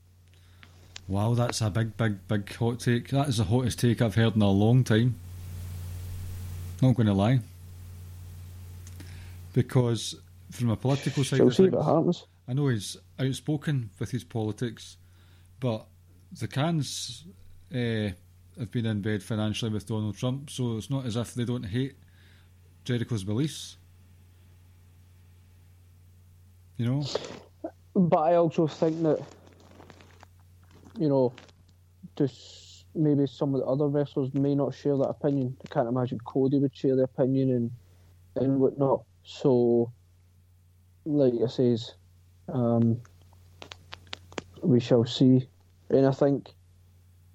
Wow, 1.10 1.34
that's 1.34 1.60
a 1.60 1.70
big, 1.70 1.98
big, 1.98 2.26
big 2.30 2.56
hot 2.56 2.80
take. 2.80 3.10
That 3.10 3.28
is 3.28 3.36
the 3.36 3.44
hottest 3.44 3.78
take 3.80 4.02
I've 4.02 4.16
heard 4.16 4.38
in 4.38 4.42
a 4.42 4.50
long 4.50 4.86
time. 4.86 5.16
Not 6.82 6.96
going 6.96 7.08
to 7.08 7.14
lie. 7.14 7.42
Because 9.52 10.16
from 10.50 10.70
a 10.70 10.78
political 10.78 11.26
side 11.26 11.40
we'll 11.40 11.50
of 11.50 11.56
see 11.56 11.70
things, 11.70 11.86
happens. 11.86 12.26
I 12.48 12.54
know 12.54 12.70
he's 12.70 12.96
outspoken 13.20 13.90
with 14.00 14.12
his 14.12 14.24
politics, 14.24 14.96
but 15.60 15.88
the 16.40 16.48
Khans 16.48 17.26
uh, 17.74 18.12
have 18.58 18.72
been 18.72 18.86
in 18.86 19.02
bed 19.02 19.22
financially 19.22 19.72
with 19.72 19.88
Donald 19.88 20.16
Trump, 20.16 20.50
so 20.50 20.78
it's 20.78 20.90
not 20.90 21.06
as 21.06 21.18
if 21.18 21.34
they 21.34 21.44
don't 21.44 21.66
hate 21.66 21.98
Jericho's 22.86 23.26
beliefs. 23.26 23.76
You 26.78 26.86
know? 26.86 27.04
But 27.96 28.18
I 28.18 28.36
also 28.36 28.68
think 28.68 29.02
that, 29.04 29.20
you 31.00 31.10
know, 31.10 31.34
just 32.16 32.86
maybe 32.94 33.28
some 33.28 33.54
of 33.54 33.62
the 33.62 33.66
other 33.68 33.88
wrestlers 33.88 34.34
may 34.34 34.56
not 34.56 34.74
share 34.74 34.98
that 34.98 35.10
opinion. 35.10 35.58
I 35.64 35.74
can't 35.74 35.88
imagine 35.88 36.20
Cody 36.20 36.60
would 36.60 36.76
share 36.76 36.96
the 36.96 37.04
opinion 37.04 37.52
and 37.52 37.72
and 38.36 38.60
whatnot. 38.60 39.04
So, 39.24 39.92
like 41.06 41.34
I 41.44 41.48
says, 41.48 41.96
um, 42.50 43.02
we 44.62 44.80
shall 44.80 45.06
see. 45.06 45.48
And 45.90 46.06
I 46.06 46.12
think 46.12 46.54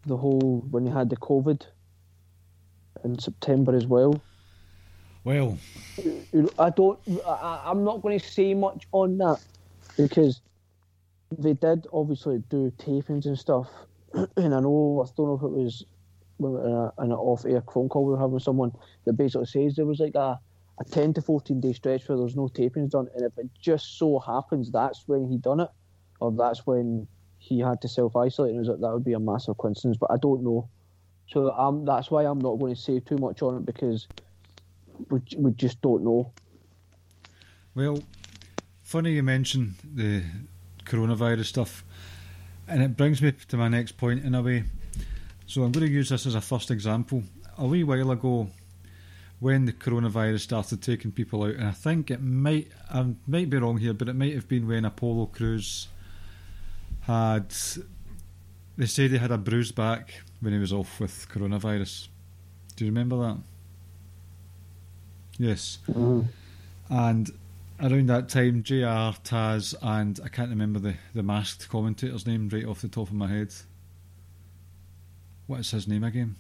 the 0.07 0.17
whole 0.17 0.65
when 0.71 0.87
you 0.87 0.93
had 0.93 1.11
the 1.11 1.17
COVID 1.17 1.63
in 3.05 3.19
September 3.19 3.75
as 3.75 3.87
well. 3.87 4.23
Well, 5.25 6.51
I 6.59 6.71
don't. 6.71 6.99
I, 7.27 7.63
I'm 7.67 7.85
not 7.85 8.03
going 8.03 8.19
to 8.19 8.25
say 8.25 8.55
much 8.55 8.87
on 8.93 9.19
that 9.19 9.39
because 9.97 10.41
they 11.39 11.55
did 11.55 11.87
obviously 11.93 12.43
do 12.51 12.73
tapings 12.79 13.27
and 13.27 13.39
stuff, 13.39 13.69
and 14.15 14.55
I 14.55 14.61
know 14.61 15.05
I 15.05 15.11
don't 15.17 15.27
know 15.29 15.35
if 15.37 15.43
it 15.43 15.51
was 15.51 15.85
in 16.41 16.47
uh, 16.47 16.91
an 16.99 17.13
off-air 17.13 17.63
phone 17.73 17.89
call 17.89 18.05
we 18.05 18.13
were 18.13 18.19
having 18.19 18.39
someone 18.39 18.73
that 19.05 19.13
basically 19.13 19.47
says 19.47 19.77
there 19.77 19.87
was 19.87 20.01
like 20.01 20.15
a, 20.15 20.39
a 20.81 20.85
10 20.91 21.15
to 21.15 21.23
14 21.23 21.61
day 21.61 21.73
stretch 21.73 22.09
where 22.09 22.19
there's 22.19 22.37
no 22.37 22.49
tapings 22.49 22.91
done, 22.91 23.09
and 23.15 23.25
if 23.25 23.37
it 23.39 23.49
just 23.61 23.99
so 23.99 24.19
happens 24.19 24.71
that's 24.71 25.05
when 25.07 25.29
he 25.29 25.39
done 25.39 25.61
it, 25.61 25.69
or 26.21 26.33
that's 26.33 26.67
when 26.67 27.07
he 27.39 27.61
had 27.61 27.81
to 27.83 27.89
self-isolate, 27.89 28.51
and 28.51 28.57
it 28.57 28.61
was 28.61 28.69
like, 28.69 28.81
that 28.81 28.93
would 28.93 29.05
be 29.05 29.13
a 29.13 29.21
massive 29.21 29.57
coincidence, 29.59 29.99
but 30.01 30.11
I 30.11 30.17
don't 30.21 30.43
know. 30.43 30.69
So 31.29 31.83
that's 31.87 32.11
why 32.11 32.25
I'm 32.25 32.41
not 32.41 32.59
going 32.59 32.75
to 32.75 32.81
say 32.81 33.01
too 33.01 33.17
much 33.17 33.43
on 33.43 33.57
it 33.57 33.67
because 33.67 34.07
we, 35.11 35.21
we 35.37 35.53
just 35.53 35.81
don't 35.81 36.05
know. 36.05 36.33
Well, 37.75 38.03
funny 38.83 39.13
you 39.13 39.23
mention 39.23 39.75
the 39.95 40.23
coronavirus 40.85 41.47
stuff, 41.47 41.85
and 42.69 42.83
it 42.83 42.97
brings 42.97 43.23
me 43.23 43.33
to 43.49 43.57
my 43.57 43.69
next 43.69 43.93
point 43.93 44.25
in 44.25 44.35
a 44.35 44.43
way. 44.43 44.65
So 45.47 45.63
I'm 45.63 45.73
going 45.73 45.87
to 45.87 45.93
use 45.93 46.09
this 46.09 46.27
as 46.27 46.35
a 46.35 46.41
first 46.41 46.71
example. 46.71 47.23
A 47.59 47.67
wee 47.67 47.85
while 47.85 48.11
ago, 48.11 48.49
when 49.41 49.65
the 49.65 49.73
coronavirus 49.73 50.41
started 50.41 50.83
taking 50.83 51.13
people 51.13 51.43
out, 51.43 51.55
and 51.55 51.67
I 51.67 51.73
think 51.73 52.11
it 52.11 52.23
might, 52.23 52.69
I 52.91 53.15
might 53.27 53.51
be 53.51 53.59
wrong 53.59 53.79
here, 53.79 53.93
but 53.93 54.09
it 54.09 54.15
might 54.15 54.35
have 54.35 54.49
been 54.49 54.67
when 54.67 54.85
Apollo 54.85 55.27
Crews 55.27 55.89
had, 57.01 57.53
they 58.77 58.87
said 58.87 59.11
he 59.11 59.19
had 59.19 59.33
a 59.33 59.39
bruised 59.39 59.75
back 59.75 60.23
when 60.41 60.53
he 60.53 60.59
was 60.59 60.73
off 60.73 61.01
with 61.01 61.27
coronavirus. 61.29 62.09
Do 62.77 62.85
you 62.85 62.91
remember 62.91 63.17
that? 63.19 63.39
Yes. 65.39 65.79
Mm-hmm. 65.89 66.23
And 66.91 67.31
around 67.81 68.09
that 68.09 68.29
time, 68.29 68.63
JR, 68.63 69.17
Taz, 69.25 69.75
and 69.83 70.21
I 70.25 70.29
can't 70.29 70.51
remember 70.51 70.79
the, 70.79 70.95
the 71.15 71.23
masked 71.23 71.69
commentator's 71.69 72.27
name 72.27 72.49
right 72.49 72.65
off 72.65 72.83
the 72.83 72.89
top 72.89 73.09
of 73.09 73.15
my 73.15 73.29
head. 73.29 73.53
What 75.47 75.61
is 75.61 75.71
his 75.71 75.89
name 75.89 76.05
again? 76.05 76.37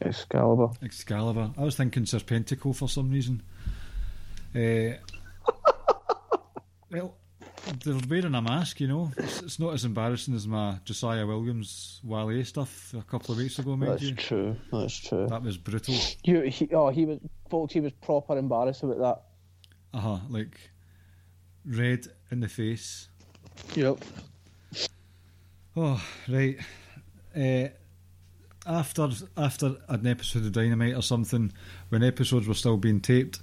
Excalibur. 0.00 0.70
Excalibur. 0.82 1.50
I 1.56 1.62
was 1.62 1.76
thinking 1.76 2.04
Serpentico 2.04 2.74
for 2.74 2.88
some 2.88 3.10
reason. 3.10 3.42
Uh, 4.54 4.96
well, 6.90 7.16
they're 7.84 7.98
wearing 8.08 8.34
a 8.34 8.42
mask, 8.42 8.80
you 8.80 8.88
know. 8.88 9.12
It's, 9.16 9.42
it's, 9.42 9.58
not 9.58 9.74
as 9.74 9.84
embarrassing 9.84 10.34
as 10.34 10.46
my 10.46 10.78
Josiah 10.84 11.26
Williams 11.26 12.00
Wale 12.04 12.44
stuff 12.44 12.94
a 12.96 13.02
couple 13.02 13.32
of 13.32 13.38
weeks 13.38 13.58
ago, 13.58 13.76
mate. 13.76 13.88
That's 13.88 14.02
you. 14.02 14.14
true. 14.14 14.56
That's 14.72 14.96
true. 14.96 15.26
That 15.28 15.42
was 15.42 15.56
brutal. 15.56 15.94
You, 16.24 16.42
he, 16.42 16.68
oh, 16.72 16.90
he 16.90 17.04
was, 17.04 17.18
folks. 17.50 17.74
He 17.74 17.80
was 17.80 17.92
proper 17.92 18.36
embarrassed 18.36 18.82
about 18.82 18.98
that. 18.98 19.98
Uh 19.98 20.00
huh. 20.00 20.18
Like 20.28 20.58
red 21.64 22.06
in 22.30 22.40
the 22.40 22.48
face. 22.48 23.08
Yep. 23.74 24.04
Oh 25.76 26.02
right. 26.28 26.58
Uh, 27.36 27.68
after 28.66 29.10
after 29.36 29.76
an 29.88 30.06
episode 30.06 30.44
of 30.44 30.52
Dynamite 30.52 30.94
or 30.94 31.02
something, 31.02 31.52
when 31.88 32.02
episodes 32.02 32.46
were 32.46 32.54
still 32.54 32.76
being 32.76 33.00
taped, 33.00 33.40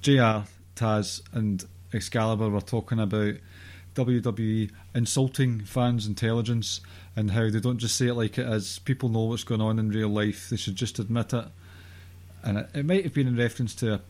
JR 0.00 0.44
Taz 0.76 1.22
and 1.32 1.64
Excalibur 1.92 2.48
were 2.48 2.60
talking 2.60 3.00
about 3.00 3.34
WWE 3.94 4.70
insulting 4.94 5.60
fans' 5.60 6.06
intelligence 6.06 6.80
and 7.16 7.30
how 7.30 7.50
they 7.50 7.60
don't 7.60 7.78
just 7.78 7.96
say 7.96 8.08
it 8.08 8.14
like 8.14 8.38
it 8.38 8.48
is. 8.48 8.78
People 8.80 9.08
know 9.08 9.24
what's 9.24 9.44
going 9.44 9.60
on 9.60 9.78
in 9.78 9.90
real 9.90 10.08
life. 10.08 10.48
They 10.48 10.56
should 10.56 10.76
just 10.76 10.98
admit 10.98 11.32
it. 11.32 11.44
And 12.42 12.58
it, 12.58 12.70
it 12.74 12.86
might 12.86 13.04
have 13.04 13.14
been 13.14 13.28
in 13.28 13.36
reference 13.36 13.74
to 13.76 13.94
a, 13.94 14.00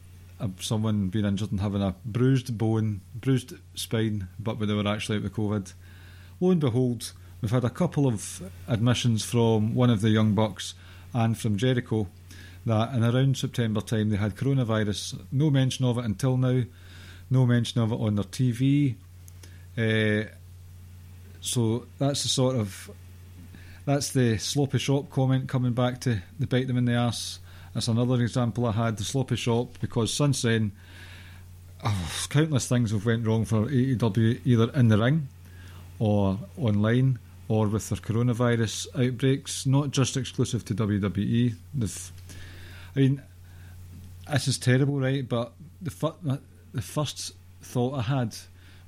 a, 0.41 0.51
someone 0.61 1.09
being 1.09 1.25
injured 1.25 1.51
and 1.51 1.61
having 1.61 1.83
a 1.83 1.95
bruised 2.05 2.57
bone, 2.57 3.01
bruised 3.15 3.55
spine, 3.75 4.29
but 4.39 4.59
when 4.59 4.69
they 4.69 4.75
were 4.75 4.89
actually 4.89 5.19
out 5.19 5.25
with 5.25 5.35
COVID. 5.35 5.73
Lo 6.41 6.51
and 6.51 6.61
behold, 6.61 7.13
we've 7.41 7.51
had 7.51 7.65
a 7.65 7.71
couple 7.71 8.07
of 8.07 8.43
admissions 8.69 9.25
from 9.25 9.75
one 9.75 9.91
of 9.91 10.01
the 10.01 10.11
Young 10.11 10.35
Bucks 10.35 10.75
and 11.13 11.37
from 11.37 11.57
Jericho 11.57 12.09
that 12.65 12.95
in 12.95 13.05
around 13.05 13.37
September 13.37 13.81
time 13.81 14.11
they 14.11 14.17
had 14.17 14.37
coronavirus. 14.37 15.21
No 15.33 15.51
mention 15.51 15.85
of 15.85 15.99
it 15.99 16.05
until 16.05 16.37
now. 16.37 16.63
No 17.31 17.47
mention 17.47 17.81
of 17.81 17.93
it 17.93 17.97
on 18.01 18.15
their 18.15 18.25
TV. 18.25 18.97
Uh, 19.77 20.25
so 21.41 21.87
that's 21.99 22.23
the 22.23 22.29
sort 22.29 22.57
of 22.57 22.91
that's 23.85 24.13
the 24.13 24.39
sloppy 24.39 24.79
shop 24.79 25.11
comment 25.11 25.49
coming 25.49 25.73
back 25.73 26.01
to 26.03 26.23
the 26.39 26.47
bite 26.47 26.67
them 26.67 26.77
in 26.77 26.85
the 26.85 26.93
ass. 26.93 27.41
That's 27.75 27.89
another 27.89 28.21
example 28.23 28.67
I 28.67 28.73
had 28.73 28.97
the 28.97 29.05
sloppy 29.05 29.37
shop 29.37 29.79
because 29.81 30.13
since 30.13 30.43
then, 30.43 30.73
oh, 31.83 32.11
countless 32.29 32.69
things 32.69 32.93
have 32.93 33.07
went 33.07 33.27
wrong 33.27 33.45
for 33.45 33.67
AEW 33.67 34.41
either 34.45 34.71
in 34.73 34.89
the 34.89 34.99
ring 34.99 35.29
or 35.99 36.39
online 36.57 37.19
or 37.49 37.67
with 37.67 37.89
their 37.89 37.99
coronavirus 37.99 38.87
outbreaks. 38.95 39.67
Not 39.67 39.91
just 39.91 40.17
exclusive 40.17 40.65
to 40.67 40.75
WWE. 40.75 41.55
They've, 41.75 42.13
I 42.95 42.99
mean, 43.01 43.23
this 44.31 44.49
is 44.49 44.59
terrible, 44.59 45.01
right? 45.01 45.27
But 45.29 45.53
the 45.81 46.41
the 46.73 46.83
first 46.83 47.33
thought 47.63 47.99
I 47.99 48.03
had 48.03 48.37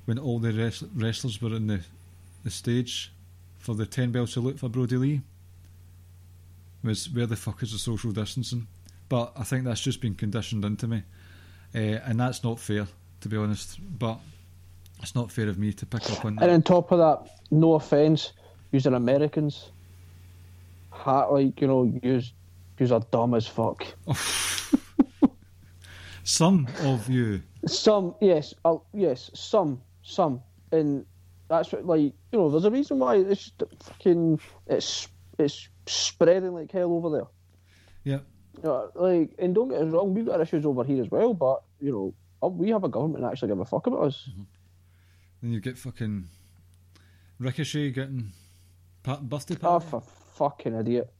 when 0.05 0.19
all 0.19 0.39
the 0.39 0.53
wrestlers 0.95 1.41
were 1.41 1.55
in 1.55 1.67
the, 1.67 1.81
the 2.43 2.51
stage 2.51 3.11
for 3.57 3.75
the 3.75 3.85
10 3.85 4.11
bell 4.11 4.27
salute 4.27 4.59
for 4.59 4.69
Brodie 4.69 4.97
Lee 4.97 5.21
was 6.83 7.09
where 7.09 7.25
the 7.25 7.35
fuck 7.35 7.63
is 7.63 7.71
the 7.71 7.79
social 7.79 8.11
distancing? 8.11 8.67
But 9.09 9.33
I 9.35 9.43
think 9.43 9.65
that's 9.65 9.81
just 9.81 10.01
been 10.01 10.15
conditioned 10.15 10.63
into 10.65 10.87
me. 10.87 11.03
Uh, 11.73 11.99
and 12.05 12.19
that's 12.19 12.43
not 12.43 12.59
fair, 12.59 12.87
to 13.21 13.29
be 13.29 13.37
honest. 13.37 13.79
But 13.99 14.19
it's 15.01 15.15
not 15.15 15.31
fair 15.31 15.49
of 15.49 15.57
me 15.57 15.73
to 15.73 15.85
pick 15.85 16.09
up 16.11 16.25
on 16.25 16.35
that. 16.35 16.43
And 16.43 16.51
on 16.51 16.61
top 16.61 16.91
of 16.91 16.99
that, 16.99 17.39
no 17.51 17.73
offence, 17.73 18.33
you're 18.71 18.93
Americans. 18.93 19.71
Hat 20.91 21.31
like, 21.31 21.59
you 21.59 21.67
know, 21.67 21.99
use 22.01 22.33
use 22.79 22.91
are 22.91 23.05
dumb 23.11 23.33
as 23.33 23.47
fuck. 23.47 23.85
some 26.23 26.67
of 26.81 27.09
you. 27.09 27.41
Some, 27.67 28.15
yes, 28.21 28.53
uh, 28.63 28.77
yes, 28.93 29.31
some, 29.33 29.81
some, 30.05 30.41
and 30.71 31.05
that's 31.49 31.71
what, 31.71 31.85
like, 31.85 32.01
you 32.01 32.13
know, 32.31 32.49
there's 32.49 32.65
a 32.65 32.71
reason 32.71 32.99
why 32.99 33.15
it's 33.15 33.51
fucking, 33.83 34.39
it's, 34.67 35.07
it's 35.37 35.67
spreading 35.87 36.53
like 36.53 36.71
hell 36.71 36.93
over 36.93 37.09
there. 37.09 37.27
Yeah. 38.03 38.19
You 38.57 38.63
know, 38.63 38.91
like, 38.95 39.31
and 39.39 39.53
don't 39.55 39.69
get 39.69 39.81
us 39.81 39.91
wrong, 39.91 40.13
we've 40.13 40.25
got 40.25 40.39
issues 40.39 40.65
over 40.65 40.83
here 40.83 41.03
as 41.03 41.09
well, 41.09 41.33
but 41.33 41.63
you 41.79 41.91
know, 41.91 42.13
uh, 42.43 42.47
we 42.47 42.69
have 42.69 42.83
a 42.83 42.89
government 42.89 43.23
that 43.23 43.31
actually 43.31 43.49
give 43.49 43.59
a 43.59 43.65
fuck 43.65 43.87
about 43.87 44.03
us. 44.03 44.29
Mm-hmm. 44.29 44.43
Then 45.41 45.51
you 45.51 45.59
get 45.59 45.77
fucking 45.77 46.27
Ricochet 47.39 47.91
getting 47.91 48.31
pat- 49.03 49.27
birthday 49.27 49.55
party. 49.55 49.85
Oh, 49.85 49.89
for 49.89 50.01
fucking 50.35 50.75
idiot! 50.75 51.11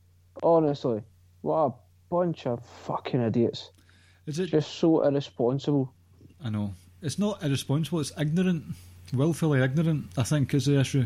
Honestly, 0.42 1.02
what 1.42 1.56
a 1.56 1.74
bunch 2.10 2.48
of 2.48 2.66
fucking 2.86 3.22
idiots. 3.22 3.72
Is 4.26 4.40
it 4.40 4.48
just 4.48 4.72
so 4.76 5.04
irresponsible? 5.04 5.94
I 6.44 6.50
know. 6.50 6.74
It's 7.06 7.20
not 7.20 7.44
irresponsible, 7.44 8.00
it's 8.00 8.12
ignorant. 8.20 8.64
Willfully 9.14 9.62
ignorant, 9.62 10.08
I 10.18 10.24
think, 10.24 10.56
is 10.56 10.66
the 10.66 10.80
issue. 10.80 11.06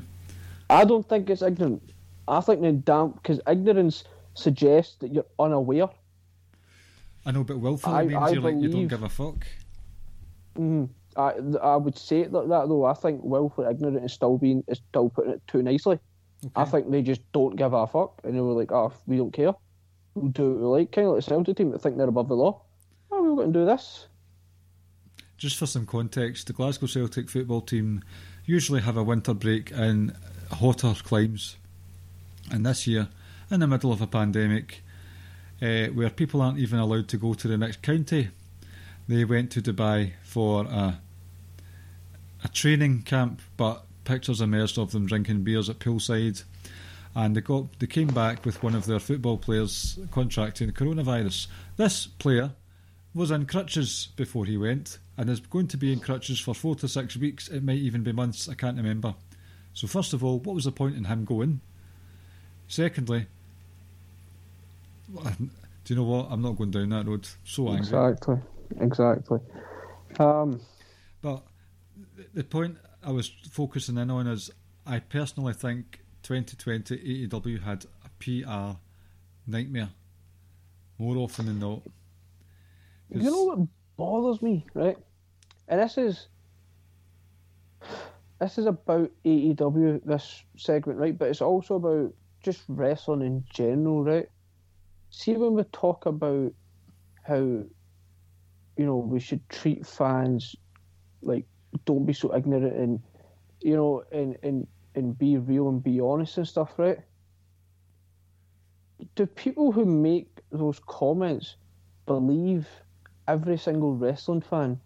I 0.69 0.85
don't 0.85 1.07
think 1.07 1.29
it's 1.29 1.41
ignorant. 1.41 1.91
I 2.25 2.39
think 2.39 2.61
the 2.61 2.71
damn 2.71 3.11
because 3.11 3.41
ignorance 3.45 4.05
suggests 4.33 4.95
that 4.99 5.11
you're 5.13 5.25
unaware. 5.37 5.89
I 7.25 7.31
know, 7.31 7.43
but 7.43 7.59
willfully 7.59 7.95
I, 7.95 8.03
means 8.03 8.13
I 8.13 8.29
you're 8.29 8.41
believe, 8.41 8.55
like 8.55 8.63
you 8.63 8.69
don't 8.69 8.87
give 8.87 9.03
a 9.03 9.09
fuck. 9.09 9.45
Mm, 10.57 10.87
I 11.17 11.33
I 11.61 11.75
would 11.75 11.97
say 11.97 12.21
it 12.21 12.31
like 12.31 12.47
that 12.47 12.69
though. 12.69 12.85
I 12.85 12.93
think 12.93 13.21
willfully 13.21 13.67
ignorant 13.69 14.05
is 14.05 14.13
still 14.13 14.37
being 14.37 14.63
is 14.69 14.81
still 14.89 15.09
putting 15.09 15.33
it 15.33 15.41
too 15.47 15.61
nicely. 15.61 15.99
Okay. 16.45 16.53
I 16.55 16.63
think 16.63 16.89
they 16.89 17.01
just 17.01 17.29
don't 17.33 17.57
give 17.57 17.73
a 17.73 17.85
fuck 17.85 18.21
and 18.23 18.33
they 18.33 18.39
were 18.39 18.53
like, 18.53 18.71
oh, 18.71 18.93
we 19.05 19.17
don't 19.17 19.33
care. 19.33 19.53
We'll 20.15 20.31
do 20.31 20.51
what 20.51 20.59
we 20.59 20.65
like. 20.79 20.91
Kind 20.93 21.07
of 21.07 21.15
like 21.15 21.25
the 21.25 21.29
Celtic 21.29 21.57
team 21.57 21.71
that 21.71 21.81
think 21.81 21.97
they're 21.97 22.07
above 22.07 22.29
the 22.29 22.37
law. 22.37 22.61
Oh, 23.11 23.21
we're 23.21 23.35
going 23.35 23.51
to 23.51 23.59
do 23.59 23.65
this. 23.65 24.07
Just 25.39 25.57
for 25.57 25.65
some 25.65 25.85
context, 25.85 26.47
the 26.47 26.53
Glasgow 26.53 26.85
Celtic 26.85 27.29
football 27.29 27.61
team 27.61 28.03
usually 28.45 28.81
have 28.81 28.97
a 28.97 29.03
winter 29.03 29.33
break 29.33 29.71
in 29.71 30.13
hotter 30.51 30.93
climes. 31.01 31.55
And 32.51 32.65
this 32.65 32.85
year, 32.85 33.07
in 33.49 33.61
the 33.61 33.67
middle 33.67 33.93
of 33.93 34.01
a 34.01 34.07
pandemic, 34.07 34.83
uh, 35.61 35.87
where 35.87 36.09
people 36.09 36.41
aren't 36.41 36.59
even 36.59 36.77
allowed 36.77 37.07
to 37.07 37.17
go 37.17 37.33
to 37.33 37.47
the 37.47 37.57
next 37.57 37.81
county, 37.81 38.29
they 39.07 39.23
went 39.23 39.51
to 39.51 39.61
Dubai 39.61 40.11
for 40.23 40.65
a, 40.65 40.99
a 42.43 42.47
training 42.49 43.03
camp, 43.03 43.41
but 43.55 43.85
pictures 44.03 44.41
emerged 44.41 44.77
of 44.77 44.91
them 44.91 45.05
drinking 45.05 45.43
beers 45.43 45.69
at 45.69 45.79
poolside. 45.79 46.43
And 47.15 47.35
they 47.35 47.41
got 47.41 47.79
they 47.79 47.87
came 47.87 48.07
back 48.07 48.45
with 48.45 48.61
one 48.61 48.75
of 48.75 48.85
their 48.85 48.99
football 48.99 49.37
players 49.37 49.97
contracting 50.11 50.71
coronavirus. 50.71 51.47
This 51.77 52.07
player 52.07 52.51
was 53.13 53.31
in 53.31 53.45
crutches 53.45 54.09
before 54.15 54.45
he 54.45 54.57
went, 54.57 54.99
and 55.19 55.29
is 55.29 55.41
going 55.41 55.67
to 55.67 55.75
be 55.75 55.91
in 55.91 55.99
crutches 55.99 56.39
for 56.39 56.55
four 56.55 56.75
to 56.75 56.87
six 56.87 57.17
weeks. 57.17 57.49
It 57.49 57.61
might 57.61 57.79
even 57.79 58.03
be 58.03 58.13
months. 58.13 58.47
I 58.47 58.53
can't 58.53 58.77
remember. 58.77 59.15
So 59.73 59.85
first 59.85 60.13
of 60.13 60.23
all, 60.23 60.39
what 60.39 60.55
was 60.55 60.63
the 60.63 60.71
point 60.71 60.95
in 60.95 61.03
him 61.03 61.25
going? 61.25 61.59
Secondly, 62.69 63.27
do 65.13 65.49
you 65.87 65.95
know 65.97 66.05
what? 66.05 66.27
I'm 66.29 66.41
not 66.41 66.55
going 66.55 66.71
down 66.71 66.87
that 66.89 67.05
road. 67.05 67.27
So 67.43 67.67
angry. 67.67 67.79
Exactly. 67.81 68.37
Exactly. 68.79 69.39
Um, 70.19 70.61
But 71.21 71.43
the 72.33 72.45
point 72.45 72.77
I 73.03 73.11
was 73.11 73.27
focusing 73.51 73.97
in 73.97 74.09
on 74.09 74.25
is 74.25 74.49
I 74.87 74.99
personally 74.99 75.53
think 75.53 75.99
2020 76.23 77.27
AEW 77.27 77.61
had 77.63 77.85
a 78.05 78.09
PR 78.19 78.79
nightmare 79.45 79.89
more 80.97 81.17
often 81.17 81.47
than 81.47 81.59
not. 81.59 81.81
you 83.09 83.23
know 83.23 83.43
what 83.43 83.67
bothers 83.97 84.41
me, 84.41 84.65
right? 84.73 84.97
And 85.69 85.79
this 85.79 85.99
is 85.99 86.27
this 88.39 88.57
is 88.57 88.65
about 88.65 89.11
AEW 89.23 90.03
this 90.03 90.43
segment, 90.57 90.97
right? 90.97 91.17
But 91.17 91.29
it's 91.29 91.41
also 91.41 91.75
about 91.75 92.13
just 92.41 92.63
wrestling 92.67 93.21
in 93.21 93.43
general, 93.53 94.03
right? 94.03 94.27
See 95.11 95.33
when 95.33 95.53
we 95.53 95.63
talk 95.65 96.07
about 96.07 96.53
how 97.23 97.35
you 97.35 97.65
know 98.77 98.97
we 98.97 99.19
should 99.19 99.47
treat 99.49 99.85
fans 99.85 100.55
like 101.21 101.45
don't 101.85 102.05
be 102.05 102.13
so 102.13 102.35
ignorant 102.35 102.75
and 102.75 102.99
you 103.61 103.75
know 103.75 104.03
and 104.11 104.37
and 104.41 104.67
and 104.95 105.17
be 105.17 105.37
real 105.37 105.69
and 105.69 105.83
be 105.83 105.99
honest 105.99 106.37
and 106.37 106.47
stuff, 106.47 106.73
right? 106.77 106.97
Do 109.15 109.27
people 109.27 109.71
who 109.71 109.85
make 109.85 110.39
those 110.51 110.79
comments 110.79 111.57
believe 112.07 112.67
every 113.27 113.57
single 113.57 113.93
wrestling 113.93 114.41
fan 114.41 114.79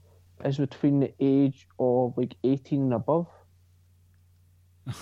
is 0.45 0.57
between 0.57 0.99
the 0.99 1.13
age 1.19 1.67
of 1.79 2.17
like 2.17 2.35
18 2.43 2.81
and 2.81 2.93
above. 2.93 3.27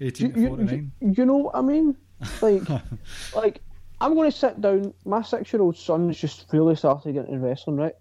18 0.00 0.32
to 0.32 0.40
You, 0.40 0.48
49. 0.48 0.92
you, 1.00 1.12
you 1.16 1.26
know 1.26 1.36
what 1.36 1.56
I 1.56 1.62
mean? 1.62 1.96
Like, 2.42 2.62
like 3.34 3.60
I'm 4.00 4.14
going 4.14 4.30
to 4.30 4.36
sit 4.36 4.60
down. 4.60 4.92
My 5.04 5.22
six-year-old 5.22 5.76
son's 5.76 6.18
just 6.18 6.46
really 6.52 6.76
started 6.76 7.12
getting 7.12 7.34
into 7.34 7.46
wrestling, 7.46 7.76
right? 7.76 7.94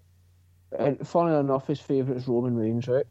And 0.78 1.08
funny 1.08 1.36
enough, 1.36 1.68
his 1.68 1.80
favourite 1.80 2.18
is 2.18 2.28
Roman 2.28 2.56
Reigns, 2.56 2.88
right? 2.88 3.06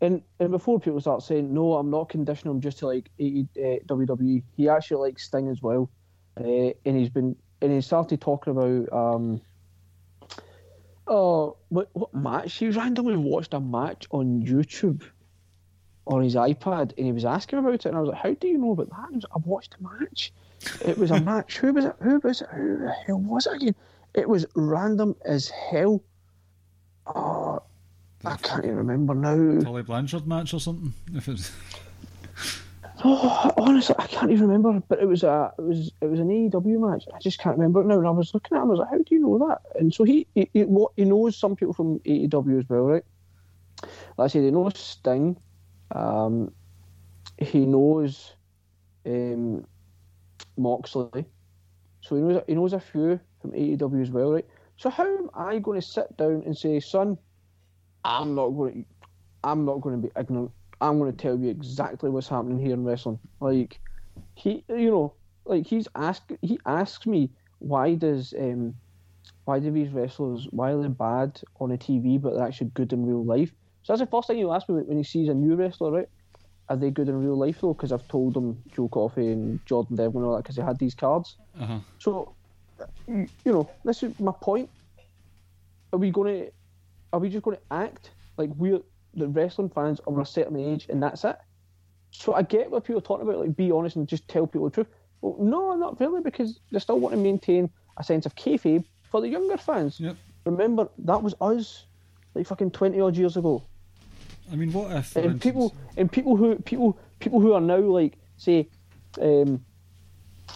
And 0.00 0.22
and 0.38 0.50
before 0.50 0.78
people 0.78 1.00
start 1.00 1.22
saying 1.22 1.52
no, 1.52 1.74
I'm 1.74 1.90
not 1.90 2.08
conditioning 2.08 2.54
him 2.54 2.60
just 2.60 2.78
to 2.78 2.86
like 2.86 3.10
AE, 3.18 3.46
uh, 3.56 3.84
WWE. 3.92 4.42
He 4.56 4.68
actually 4.68 5.08
likes 5.08 5.24
Sting 5.24 5.48
as 5.48 5.60
well, 5.60 5.90
uh, 6.38 6.70
and 6.84 6.96
he's 6.96 7.08
been 7.08 7.34
and 7.60 7.72
he 7.72 7.80
started 7.80 8.20
talking 8.20 8.52
about 8.52 8.92
um. 8.92 9.40
Oh, 11.08 11.56
what 11.70 11.88
what 11.94 12.14
match? 12.14 12.54
He 12.54 12.68
randomly 12.68 13.16
watched 13.16 13.54
a 13.54 13.60
match 13.60 14.06
on 14.10 14.42
YouTube 14.42 15.02
on 16.06 16.22
his 16.22 16.34
iPad, 16.34 16.92
and 16.96 17.06
he 17.06 17.12
was 17.12 17.24
asking 17.24 17.58
about 17.58 17.74
it, 17.74 17.86
and 17.86 17.96
I 17.96 18.00
was 18.00 18.10
like, 18.10 18.18
"How 18.18 18.34
do 18.34 18.46
you 18.48 18.58
know 18.58 18.72
about 18.72 18.90
that?" 18.90 19.12
Was 19.12 19.24
"I 19.34 19.38
watched 19.44 19.76
a 19.80 19.82
match. 19.82 20.32
It 20.84 20.98
was 20.98 21.10
a 21.10 21.20
match. 21.32 21.58
Who 21.58 21.72
was 21.72 21.86
it? 21.86 21.96
Who 22.00 22.20
was 22.22 22.42
it? 22.42 22.48
Who 22.52 22.78
the 22.78 22.92
hell 23.06 23.18
was 23.20 23.46
it 23.46 23.54
again? 23.54 23.74
It 24.14 24.28
was 24.28 24.46
random 24.54 25.14
as 25.24 25.48
hell. 25.48 26.02
Oh, 27.06 27.62
I 28.24 28.36
can't 28.36 28.64
even 28.64 28.76
remember 28.76 29.14
now. 29.14 29.60
Tully 29.62 29.82
Blanchard 29.82 30.26
match 30.26 30.52
or 30.52 30.60
something. 30.60 30.92
If 31.14 31.28
it's 31.28 31.52
Oh, 33.04 33.52
honestly, 33.56 33.94
I 33.98 34.06
can't 34.06 34.32
even 34.32 34.48
remember. 34.48 34.82
But 34.88 35.00
it 35.00 35.06
was 35.06 35.22
a, 35.22 35.52
it 35.58 35.62
was, 35.62 35.92
it 36.00 36.06
was 36.06 36.18
an 36.18 36.28
AEW 36.28 36.90
match. 36.90 37.04
I 37.14 37.18
just 37.18 37.38
can't 37.38 37.56
remember 37.56 37.84
now. 37.84 37.98
And 37.98 38.06
I 38.06 38.10
was 38.10 38.34
looking 38.34 38.56
at 38.56 38.62
him, 38.62 38.68
I 38.68 38.70
was 38.70 38.78
like, 38.80 38.90
"How 38.90 38.98
do 38.98 39.04
you 39.14 39.20
know 39.20 39.38
that?" 39.48 39.62
And 39.78 39.94
so 39.94 40.04
he, 40.04 40.26
he, 40.34 40.50
he, 40.52 40.64
what, 40.64 40.92
he 40.96 41.04
knows 41.04 41.36
some 41.36 41.54
people 41.54 41.74
from 41.74 42.00
AEW 42.00 42.58
as 42.58 42.68
well, 42.68 42.82
right? 42.82 43.04
Like 44.16 44.24
I 44.24 44.26
said, 44.26 44.42
he 44.42 44.50
knows 44.50 44.78
Sting. 44.78 45.36
Um, 45.94 46.52
he 47.38 47.64
knows 47.66 48.34
um, 49.06 49.64
Moxley. 50.56 51.24
So 52.00 52.16
he 52.16 52.22
knows 52.22 52.42
he 52.46 52.54
knows 52.54 52.72
a 52.72 52.80
few 52.80 53.20
from 53.40 53.52
AEW 53.52 54.02
as 54.02 54.10
well, 54.10 54.32
right? 54.32 54.46
So 54.76 54.90
how 54.90 55.06
am 55.06 55.30
I 55.34 55.58
going 55.58 55.80
to 55.80 55.86
sit 55.86 56.16
down 56.16 56.42
and 56.46 56.56
say, 56.56 56.80
son, 56.80 57.18
I'm 58.04 58.34
not 58.34 58.50
going 58.50 58.84
to, 58.84 59.06
I'm 59.42 59.64
not 59.64 59.80
going 59.80 60.00
to 60.00 60.08
be 60.08 60.12
ignorant. 60.18 60.52
I'm 60.80 60.98
going 60.98 61.10
to 61.10 61.16
tell 61.16 61.38
you 61.38 61.48
exactly 61.48 62.10
what's 62.10 62.28
happening 62.28 62.58
here 62.58 62.74
in 62.74 62.84
wrestling. 62.84 63.18
Like 63.40 63.80
he, 64.34 64.64
you 64.68 64.90
know, 64.90 65.14
like 65.44 65.66
he's 65.66 65.88
asked, 65.94 66.32
he 66.42 66.58
asks 66.66 67.06
me 67.06 67.30
why 67.58 67.94
does 67.94 68.34
um, 68.38 68.74
why 69.44 69.58
do 69.58 69.70
these 69.70 69.90
wrestlers 69.90 70.46
why 70.50 70.72
are 70.72 70.82
they 70.82 70.88
bad 70.88 71.40
on 71.60 71.70
the 71.70 71.78
TV 71.78 72.20
but 72.20 72.34
they're 72.34 72.46
actually 72.46 72.70
good 72.74 72.92
in 72.92 73.06
real 73.06 73.24
life? 73.24 73.52
So 73.82 73.92
that's 73.92 74.00
the 74.00 74.06
first 74.06 74.28
thing 74.28 74.36
he'll 74.36 74.52
ask 74.52 74.68
me 74.68 74.82
when 74.82 74.98
he 74.98 75.04
sees 75.04 75.28
a 75.28 75.34
new 75.34 75.56
wrestler, 75.56 75.90
right? 75.90 76.08
Are 76.68 76.76
they 76.76 76.90
good 76.90 77.08
in 77.08 77.16
real 77.18 77.36
life 77.36 77.60
though? 77.60 77.72
Because 77.72 77.92
I've 77.92 78.06
told 78.08 78.36
him 78.36 78.62
Joe 78.74 78.88
Coffey 78.88 79.32
and 79.32 79.64
Jordan 79.64 79.96
Devlin 79.96 80.22
and 80.22 80.26
all 80.26 80.36
that 80.36 80.42
because 80.42 80.56
they 80.56 80.62
had 80.62 80.78
these 80.78 80.94
cards. 80.94 81.36
uh-huh. 81.58 81.78
So, 81.98 82.34
you 83.06 83.26
you 83.44 83.52
know, 83.52 83.70
this 83.84 84.02
is 84.02 84.18
my 84.20 84.32
point. 84.32 84.68
Are 85.92 85.98
we 85.98 86.10
going 86.10 86.44
to, 86.44 86.52
are 87.14 87.18
we 87.18 87.30
just 87.30 87.42
going 87.42 87.56
to 87.56 87.62
act 87.70 88.10
like 88.36 88.50
we're 88.56 88.80
the 89.18 89.28
wrestling 89.28 89.68
fans 89.70 90.00
of 90.00 90.18
a 90.18 90.24
certain 90.24 90.58
age 90.58 90.86
and 90.88 91.02
that's 91.02 91.24
it? 91.24 91.36
So 92.10 92.34
I 92.34 92.42
get 92.42 92.70
what 92.70 92.84
people 92.84 92.98
are 92.98 93.02
talking 93.02 93.28
about, 93.28 93.40
like 93.40 93.56
be 93.56 93.70
honest 93.70 93.96
and 93.96 94.08
just 94.08 94.26
tell 94.28 94.46
people 94.46 94.68
the 94.68 94.74
truth. 94.74 94.86
Well, 95.20 95.36
no, 95.38 95.74
not 95.74 96.00
really, 96.00 96.22
because 96.22 96.60
they 96.70 96.78
still 96.78 97.00
want 97.00 97.14
to 97.14 97.20
maintain 97.20 97.70
a 97.96 98.04
sense 98.04 98.24
of 98.24 98.34
kayfabe 98.34 98.84
for 99.10 99.20
the 99.20 99.28
younger 99.28 99.56
fans. 99.56 100.00
Yep. 100.00 100.16
Remember, 100.44 100.88
that 100.98 101.22
was 101.22 101.34
us, 101.40 101.84
like 102.34 102.46
fucking 102.46 102.70
twenty 102.70 103.00
odd 103.00 103.16
years 103.16 103.36
ago. 103.36 103.62
I 104.50 104.56
mean, 104.56 104.72
what 104.72 104.90
if 104.92 105.14
And 105.16 105.24
instance, 105.24 105.42
people 105.42 105.74
and 105.96 106.10
people 106.10 106.36
who 106.36 106.56
people 106.56 106.98
people 107.18 107.40
who 107.40 107.52
are 107.52 107.60
now 107.60 107.78
like 107.78 108.16
say 108.36 108.68
um, 109.20 109.64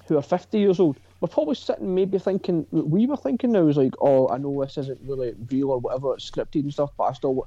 who 0.06 0.16
are 0.16 0.22
fifty 0.22 0.58
years 0.58 0.80
old 0.80 0.96
we're 1.22 1.28
probably 1.28 1.54
sitting 1.54 1.94
maybe 1.94 2.18
thinking 2.18 2.66
what 2.70 2.88
we 2.88 3.06
were 3.06 3.16
thinking 3.16 3.52
now 3.52 3.68
is 3.68 3.76
like 3.76 3.94
oh 4.00 4.28
I 4.28 4.38
know 4.38 4.62
this 4.62 4.76
isn't 4.76 5.00
really 5.04 5.34
real 5.50 5.70
or 5.70 5.78
whatever 5.78 6.14
it's 6.14 6.28
scripted 6.28 6.62
and 6.62 6.72
stuff 6.72 6.90
but 6.96 7.04
I 7.04 7.12
still 7.12 7.34
wa-" 7.34 7.46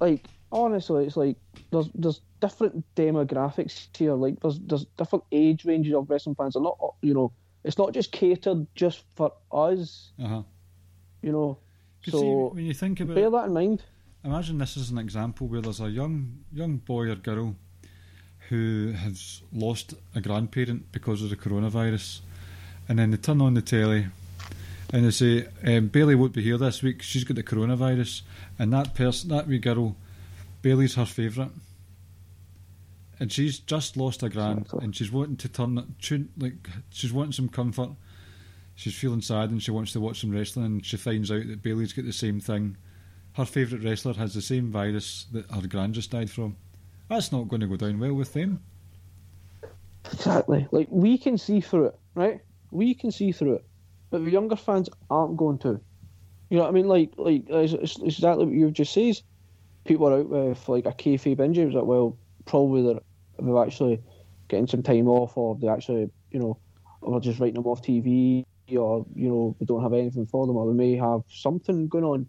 like 0.00 0.24
honestly 0.52 1.06
it's 1.06 1.16
like 1.16 1.36
there's 1.70 1.88
there's 1.94 2.20
different 2.40 2.84
demographics 2.94 3.88
here 3.96 4.14
like 4.14 4.38
there's 4.40 4.58
there's 4.60 4.86
different 4.96 5.24
age 5.32 5.64
ranges 5.64 5.94
of 5.94 6.08
wrestling 6.08 6.34
fans 6.34 6.56
are 6.56 6.62
not 6.62 6.78
you 7.00 7.14
know 7.14 7.32
it's 7.64 7.78
not 7.78 7.92
just 7.92 8.12
catered 8.12 8.66
just 8.74 9.04
for 9.14 9.32
us 9.50 10.12
uh-huh. 10.22 10.42
you 11.22 11.32
know 11.32 11.58
'Cause 12.04 12.14
see, 12.14 12.20
so 12.20 12.50
when 12.52 12.66
you 12.66 12.74
think 12.74 13.00
about 13.00 13.14
bear 13.14 13.30
that 13.30 13.46
in 13.46 13.52
mind 13.52 13.82
Imagine 14.24 14.58
this 14.58 14.76
is 14.76 14.90
an 14.90 14.98
example 14.98 15.48
where 15.48 15.60
there's 15.60 15.80
a 15.80 15.90
young 15.90 16.44
young 16.52 16.76
boy 16.76 17.10
or 17.10 17.16
girl 17.16 17.56
who 18.48 18.92
has 18.92 19.42
lost 19.52 19.94
a 20.14 20.20
grandparent 20.20 20.92
because 20.92 21.22
of 21.22 21.30
the 21.30 21.36
coronavirus, 21.36 22.20
and 22.88 23.00
then 23.00 23.10
they 23.10 23.16
turn 23.16 23.40
on 23.40 23.54
the 23.54 23.62
telly 23.62 24.06
and 24.92 25.04
they 25.04 25.10
say 25.10 25.48
um, 25.64 25.88
Bayley 25.88 26.14
won't 26.14 26.34
be 26.34 26.42
here 26.42 26.58
this 26.58 26.82
week. 26.82 27.02
She's 27.02 27.24
got 27.24 27.34
the 27.34 27.42
coronavirus, 27.42 28.22
and 28.60 28.72
that 28.72 28.94
person, 28.94 29.30
that 29.30 29.48
wee 29.48 29.58
girl, 29.58 29.96
Bayley's 30.62 30.94
her 30.94 31.06
favourite, 31.06 31.50
and 33.20 33.30
she's 33.30 33.58
just 33.58 33.96
lost 33.96 34.22
a 34.22 34.28
grand, 34.28 34.68
and 34.80 34.94
she's 34.94 35.12
wanting 35.12 35.36
to 35.36 35.48
turn 35.48 35.94
tune 36.00 36.30
like 36.38 36.68
she's 36.90 37.12
wanting 37.12 37.32
some 37.32 37.48
comfort. 37.48 37.90
She's 38.74 38.94
feeling 38.94 39.20
sad 39.20 39.50
and 39.50 39.62
she 39.62 39.70
wants 39.70 39.92
to 39.92 40.00
watch 40.00 40.20
some 40.20 40.30
wrestling, 40.30 40.64
and 40.64 40.86
she 40.86 40.96
finds 40.96 41.30
out 41.30 41.46
that 41.46 41.62
Bayley's 41.62 41.92
got 41.92 42.06
the 42.06 42.12
same 42.12 42.40
thing 42.40 42.76
her 43.34 43.44
favourite 43.44 43.84
wrestler 43.84 44.14
has 44.14 44.34
the 44.34 44.42
same 44.42 44.70
virus 44.70 45.26
that 45.32 45.50
her 45.50 45.66
grand 45.66 45.94
just 45.94 46.10
died 46.10 46.30
from. 46.30 46.56
That's 47.08 47.32
not 47.32 47.48
going 47.48 47.60
to 47.60 47.66
go 47.66 47.76
down 47.76 47.98
well 47.98 48.14
with 48.14 48.32
them. 48.32 48.62
Exactly. 50.12 50.66
Like 50.70 50.88
we 50.90 51.16
can 51.16 51.38
see 51.38 51.60
through 51.60 51.86
it, 51.86 51.98
right? 52.14 52.40
We 52.70 52.94
can 52.94 53.10
see 53.10 53.32
through 53.32 53.54
it, 53.54 53.64
but 54.10 54.24
the 54.24 54.30
younger 54.30 54.56
fans 54.56 54.88
aren't 55.10 55.36
going 55.36 55.58
to. 55.60 55.80
You 56.50 56.58
know 56.58 56.64
what 56.64 56.70
I 56.70 56.72
mean? 56.72 56.88
Like, 56.88 57.12
like 57.16 57.44
it's, 57.48 57.72
it's 57.72 57.96
it's 57.96 58.16
exactly 58.18 58.44
what 58.44 58.54
you've 58.54 58.72
just 58.72 58.92
said. 58.92 59.20
People 59.84 60.08
are 60.08 60.20
out 60.20 60.28
with 60.28 60.68
like 60.68 60.86
a 60.86 60.92
kayfabe 60.92 61.40
injury. 61.40 61.64
It's 61.64 61.74
like, 61.74 61.84
well, 61.84 62.16
probably 62.44 62.82
they're 62.82 63.00
they're 63.38 63.64
actually 63.64 64.00
getting 64.48 64.66
some 64.66 64.82
time 64.82 65.08
off, 65.08 65.36
or 65.36 65.56
they 65.56 65.68
actually, 65.68 66.10
you 66.30 66.38
know, 66.38 66.58
or 67.00 67.20
just 67.20 67.40
writing 67.40 67.54
them 67.54 67.66
off 67.66 67.82
TV, 67.82 68.44
or 68.76 69.04
you 69.14 69.28
know, 69.28 69.56
they 69.58 69.66
don't 69.66 69.82
have 69.82 69.92
anything 69.92 70.26
for 70.26 70.46
them, 70.46 70.56
or 70.56 70.66
they 70.66 70.76
may 70.76 70.96
have 70.96 71.22
something 71.28 71.88
going 71.88 72.04
on. 72.04 72.26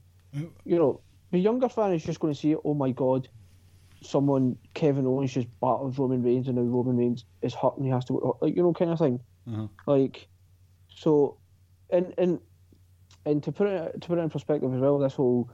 You 0.66 0.78
know, 0.78 1.02
the 1.32 1.38
younger 1.38 1.70
fan 1.70 1.94
is 1.94 2.04
just 2.04 2.20
going 2.20 2.34
to 2.34 2.40
see, 2.40 2.56
oh 2.56 2.74
my 2.74 2.92
god, 2.92 3.28
someone 4.02 4.58
Kevin 4.74 5.06
Owens 5.06 5.34
just 5.34 5.48
battled 5.60 5.98
Roman 5.98 6.24
Reigns 6.24 6.48
and 6.48 6.58
now 6.58 6.64
Roman 6.64 6.98
Reigns 6.98 7.26
is 7.42 7.54
hurt 7.54 7.78
and 7.78 7.86
he 7.86 7.92
has 7.92 8.06
to 8.06 8.14
go, 8.14 8.38
like 8.42 8.56
you 8.56 8.64
know, 8.64 8.74
kind 8.74 8.92
of 8.92 9.00
thing. 9.00 9.20
Uh-huh. 9.48 9.68
Like, 9.86 10.28
so, 10.88 11.38
and 11.90 12.14
and 12.18 12.40
and 13.26 13.44
to 13.44 13.52
put 13.52 13.68
it 13.68 14.02
to 14.02 14.08
put 14.08 14.18
it 14.18 14.22
in 14.22 14.30
perspective 14.30 14.74
as 14.74 14.80
well, 14.80 15.00
this 15.00 15.14
whole 15.14 15.50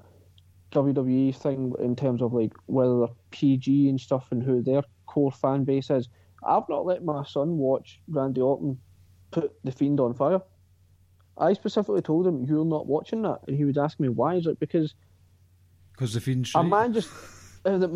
WWE 0.71 1.35
thing 1.35 1.73
in 1.79 1.95
terms 1.95 2.21
of 2.21 2.33
like 2.33 2.53
whether 2.67 2.99
they're 2.99 3.15
PG 3.31 3.89
and 3.89 3.99
stuff 3.99 4.27
and 4.31 4.43
who 4.43 4.61
their 4.61 4.83
core 5.05 5.31
fan 5.31 5.63
base 5.63 5.89
is. 5.89 6.09
I've 6.43 6.69
not 6.69 6.85
let 6.85 7.03
my 7.03 7.23
son 7.23 7.57
watch 7.57 7.99
Randy 8.07 8.41
Orton 8.41 8.77
put 9.31 9.53
the 9.63 9.71
Fiend 9.71 9.99
on 9.99 10.13
fire. 10.13 10.41
I 11.37 11.53
specifically 11.53 12.01
told 12.01 12.27
him 12.27 12.45
you're 12.45 12.65
not 12.65 12.87
watching 12.87 13.21
that, 13.23 13.39
and 13.47 13.55
he 13.55 13.65
would 13.65 13.77
ask 13.77 13.99
me 13.99 14.09
why. 14.09 14.35
Is 14.35 14.45
it 14.45 14.59
because 14.59 14.93
Because 15.93 16.13
the 16.13 16.21
Fiend 16.21 16.49
a 16.55 16.63
man 16.63 16.93
just. 16.93 17.09
Uh, 17.65 17.77
the, 17.77 17.87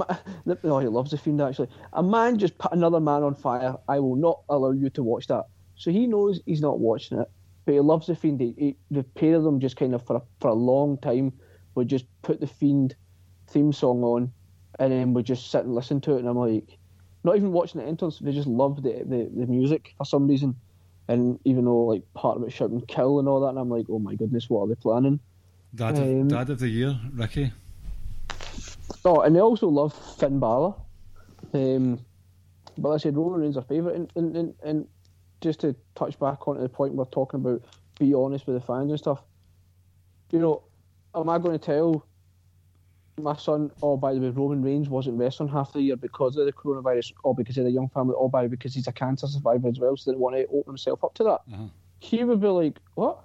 the, 0.45 0.57
oh, 0.65 0.79
he 0.79 0.89
loves 0.89 1.11
the 1.11 1.17
fiend 1.17 1.41
actually. 1.41 1.69
A 1.93 2.03
man 2.03 2.37
just 2.37 2.57
put 2.57 2.73
another 2.73 2.99
man 2.99 3.23
on 3.23 3.33
fire. 3.33 3.77
I 3.87 3.97
will 3.99 4.17
not 4.17 4.41
allow 4.49 4.71
you 4.71 4.89
to 4.89 5.01
watch 5.01 5.27
that. 5.27 5.45
So 5.75 5.89
he 5.89 6.05
knows 6.05 6.41
he's 6.45 6.59
not 6.59 6.81
watching 6.81 7.19
it, 7.19 7.31
but 7.63 7.71
he 7.71 7.79
loves 7.79 8.07
the 8.07 8.15
fiend. 8.17 8.41
He, 8.41 8.53
he, 8.57 8.75
the 8.91 9.03
pair 9.03 9.35
of 9.35 9.43
them 9.43 9.61
just 9.61 9.77
kind 9.77 9.95
of 9.95 10.05
for 10.05 10.17
a, 10.17 10.21
for 10.41 10.49
a 10.49 10.53
long 10.53 10.97
time 10.97 11.31
would 11.75 11.87
just 11.87 12.05
put 12.21 12.39
the 12.39 12.47
fiend 12.47 12.95
theme 13.47 13.73
song 13.73 14.03
on, 14.03 14.31
and 14.79 14.91
then 14.91 15.13
would 15.13 15.25
just 15.25 15.51
sit 15.51 15.65
and 15.65 15.75
listen 15.75 16.01
to 16.01 16.15
it. 16.15 16.19
And 16.19 16.27
I'm 16.27 16.37
like, 16.37 16.77
not 17.23 17.35
even 17.35 17.51
watching 17.51 17.81
the 17.81 17.87
entrance. 17.87 18.19
They 18.19 18.31
just 18.31 18.47
love 18.47 18.83
the, 18.83 19.03
the 19.05 19.29
the 19.35 19.47
music 19.47 19.93
for 19.97 20.05
some 20.05 20.27
reason. 20.27 20.55
And 21.07 21.39
even 21.43 21.65
though 21.65 21.85
like 21.85 22.03
part 22.13 22.37
of 22.37 22.43
it 22.43 22.51
shouting 22.51 22.81
kill 22.81 23.19
and 23.19 23.27
all 23.27 23.41
that, 23.41 23.49
and 23.49 23.59
I'm 23.59 23.69
like, 23.69 23.87
oh 23.89 23.99
my 23.99 24.15
goodness, 24.15 24.49
what 24.49 24.61
are 24.61 24.67
they 24.67 24.75
planning? 24.75 25.19
Dad, 25.75 25.97
of, 25.97 26.03
Um, 26.03 26.27
Dad 26.27 26.49
of 26.49 26.59
the 26.59 26.69
year, 26.69 26.99
Ricky. 27.13 27.51
Oh, 29.05 29.21
and 29.21 29.35
they 29.35 29.41
also 29.41 29.67
love 29.67 29.93
Finn 30.17 30.39
Balor. 30.39 30.73
Um, 31.53 31.99
but 32.77 32.89
like 32.89 32.99
I 32.99 33.03
said 33.03 33.17
Roman 33.17 33.41
Reigns 33.41 33.57
are 33.57 33.63
favourite. 33.63 33.95
And, 33.95 34.11
and, 34.15 34.37
and, 34.37 34.53
and 34.63 34.87
just 35.41 35.59
to 35.61 35.75
touch 35.95 36.17
back 36.19 36.47
onto 36.47 36.61
the 36.61 36.69
point 36.69 36.93
we're 36.93 37.05
talking 37.05 37.41
about, 37.41 37.63
be 37.99 38.13
honest 38.13 38.47
with 38.47 38.55
the 38.55 38.65
fans 38.65 38.89
and 38.89 38.99
stuff. 38.99 39.21
You 40.31 40.39
know, 40.39 40.63
am 41.15 41.29
I 41.29 41.37
going 41.37 41.57
to 41.57 41.63
tell 41.63 42.05
my 43.21 43.35
son, 43.35 43.71
oh, 43.81 43.95
by 43.95 44.13
the 44.13 44.19
way, 44.19 44.29
Roman 44.29 44.63
Reigns 44.63 44.89
wasn't 44.89 45.19
wrestling 45.19 45.49
half 45.49 45.73
the 45.73 45.81
year 45.81 45.95
because 45.95 46.35
of 46.35 46.45
the 46.45 46.53
coronavirus, 46.53 47.13
or 47.23 47.35
because 47.35 47.57
of 47.57 47.65
the 47.65 47.71
young 47.71 47.89
family, 47.89 48.15
or 48.15 48.29
by 48.29 48.47
because 48.47 48.73
he's 48.73 48.87
a 48.87 48.91
cancer 48.91 49.27
survivor 49.27 49.67
as 49.67 49.79
well, 49.79 49.95
so 49.95 50.11
they 50.11 50.17
want 50.17 50.35
to 50.35 50.47
open 50.47 50.71
himself 50.73 51.03
up 51.03 51.13
to 51.15 51.23
that. 51.23 51.41
Uh-huh. 51.53 51.65
He 51.99 52.23
would 52.23 52.41
be 52.41 52.47
like, 52.47 52.79
what? 52.95 53.23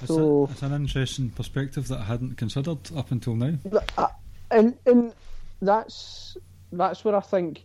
It's, 0.00 0.08
So- 0.08 0.46
a, 0.46 0.50
it's 0.50 0.62
an 0.62 0.72
interesting 0.72 1.30
perspective 1.30 1.88
that 1.88 2.00
I 2.00 2.04
hadn't 2.04 2.36
considered 2.36 2.78
up 2.96 3.10
until 3.12 3.36
now. 3.36 3.54
Uh, 3.96 4.08
and 4.50 4.76
and 4.86 5.12
that's 5.62 6.36
that's 6.72 7.04
where 7.04 7.14
I 7.14 7.20
think 7.20 7.64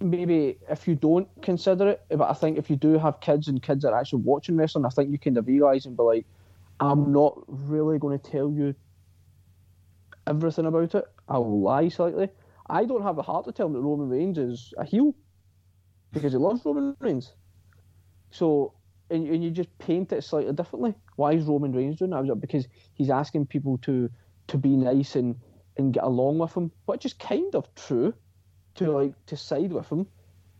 maybe 0.00 0.58
if 0.70 0.86
you 0.86 0.94
don't 0.94 1.28
consider 1.42 1.90
it, 1.90 2.04
but 2.10 2.30
I 2.30 2.32
think 2.32 2.56
if 2.56 2.70
you 2.70 2.76
do 2.76 2.98
have 2.98 3.20
kids 3.20 3.48
and 3.48 3.62
kids 3.62 3.84
are 3.84 3.98
actually 3.98 4.22
watching 4.22 4.56
wrestling, 4.56 4.86
I 4.86 4.90
think 4.90 5.10
you 5.10 5.18
kind 5.18 5.36
of 5.36 5.46
realise 5.46 5.86
and 5.86 5.96
be 5.96 6.02
like, 6.02 6.26
I'm 6.80 7.12
not 7.12 7.42
really 7.46 7.98
going 7.98 8.18
to 8.18 8.30
tell 8.30 8.50
you 8.50 8.74
everything 10.26 10.66
about 10.66 10.94
it. 10.94 11.04
I 11.28 11.38
will 11.38 11.60
lie 11.60 11.88
slightly. 11.88 12.28
I 12.68 12.84
don't 12.84 13.02
have 13.02 13.16
the 13.16 13.22
heart 13.22 13.46
to 13.46 13.52
tell 13.52 13.66
him 13.66 13.72
that 13.72 13.80
Roman 13.80 14.08
Reigns 14.08 14.38
is 14.38 14.72
a 14.78 14.84
heel 14.84 15.14
because 16.12 16.32
he 16.32 16.38
loves 16.38 16.64
Roman 16.64 16.96
Reigns. 17.00 17.32
So, 18.30 18.74
and, 19.10 19.26
and 19.26 19.42
you 19.42 19.50
just 19.50 19.76
paint 19.78 20.12
it 20.12 20.22
slightly 20.22 20.52
differently. 20.52 20.94
Why 21.16 21.32
is 21.32 21.44
Roman 21.44 21.72
Reigns 21.72 21.96
doing 21.96 22.10
that? 22.10 22.40
Because 22.40 22.68
he's 22.94 23.10
asking 23.10 23.46
people 23.46 23.78
to 23.78 24.10
to 24.48 24.56
be 24.56 24.70
nice 24.70 25.14
and, 25.14 25.36
and 25.76 25.92
get 25.92 26.04
along 26.04 26.38
with 26.38 26.54
him, 26.54 26.72
which 26.86 27.04
is 27.04 27.12
kind 27.12 27.54
of 27.54 27.74
true 27.74 28.14
to 28.76 28.90
like 28.90 29.26
to 29.26 29.36
side 29.36 29.72
with 29.72 29.90
him. 29.90 30.06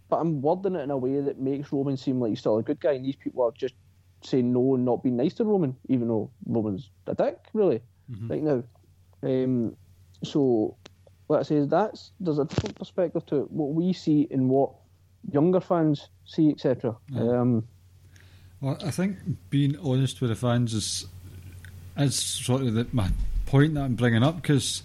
But 0.08 0.16
I'm 0.16 0.40
wording 0.42 0.74
it 0.74 0.80
in 0.80 0.90
a 0.90 0.96
way 0.96 1.20
that 1.20 1.38
makes 1.40 1.72
Roman 1.72 1.96
seem 1.96 2.20
like 2.20 2.30
he's 2.30 2.40
still 2.40 2.58
a 2.58 2.62
good 2.62 2.80
guy, 2.80 2.92
and 2.92 3.04
these 3.04 3.16
people 3.16 3.44
are 3.44 3.52
just 3.52 3.74
saying 4.22 4.52
no 4.52 4.74
and 4.74 4.84
not 4.84 5.02
being 5.02 5.16
nice 5.16 5.34
to 5.34 5.44
Roman, 5.44 5.76
even 5.88 6.08
though 6.08 6.30
Roman's 6.46 6.90
a 7.06 7.14
dick, 7.14 7.38
really, 7.52 7.80
right 8.28 8.42
now. 8.42 8.62
Um, 9.22 9.76
so, 10.24 10.76
let's 11.28 11.48
say 11.48 11.60
that's 11.64 12.12
there's 12.20 12.38
a 12.38 12.44
different 12.44 12.76
perspective 12.76 13.24
to 13.26 13.36
it, 13.42 13.50
what 13.50 13.74
we 13.74 13.92
see 13.92 14.26
and 14.30 14.48
what 14.48 14.72
younger 15.30 15.60
fans 15.60 16.08
see, 16.24 16.50
etc. 16.50 16.96
Um, 17.16 17.66
Well, 18.60 18.76
I 18.84 18.90
think 18.90 19.16
being 19.50 19.76
honest 19.78 20.20
with 20.20 20.30
the 20.30 20.36
fans 20.36 20.74
is 20.74 21.06
is 21.96 22.16
sort 22.16 22.62
of 22.62 22.74
the, 22.74 22.86
my 22.92 23.10
point 23.46 23.74
that 23.74 23.82
I'm 23.82 23.94
bringing 23.94 24.22
up 24.22 24.36
because 24.36 24.82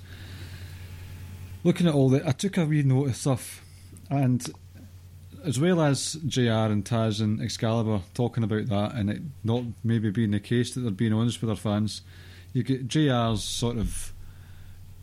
looking 1.63 1.87
at 1.87 1.93
all 1.93 2.09
that, 2.09 2.27
I 2.27 2.31
took 2.31 2.57
a 2.57 2.65
wee 2.65 2.83
note 2.83 3.09
of 3.09 3.15
stuff, 3.15 3.63
and 4.09 4.45
as 5.43 5.59
well 5.59 5.81
as 5.81 6.13
JR 6.25 6.71
and 6.71 6.85
Taz 6.85 7.21
and 7.21 7.41
Excalibur 7.41 8.01
talking 8.13 8.43
about 8.43 8.67
that, 8.67 8.93
and 8.95 9.09
it 9.09 9.21
not 9.43 9.63
maybe 9.83 10.09
being 10.09 10.31
the 10.31 10.39
case 10.39 10.73
that 10.73 10.81
they're 10.81 10.91
being 10.91 11.13
honest 11.13 11.41
with 11.41 11.49
their 11.49 11.55
fans, 11.55 12.01
you 12.53 12.63
get 12.63 12.87
JR's 12.87 13.43
sort 13.43 13.77
of 13.77 14.13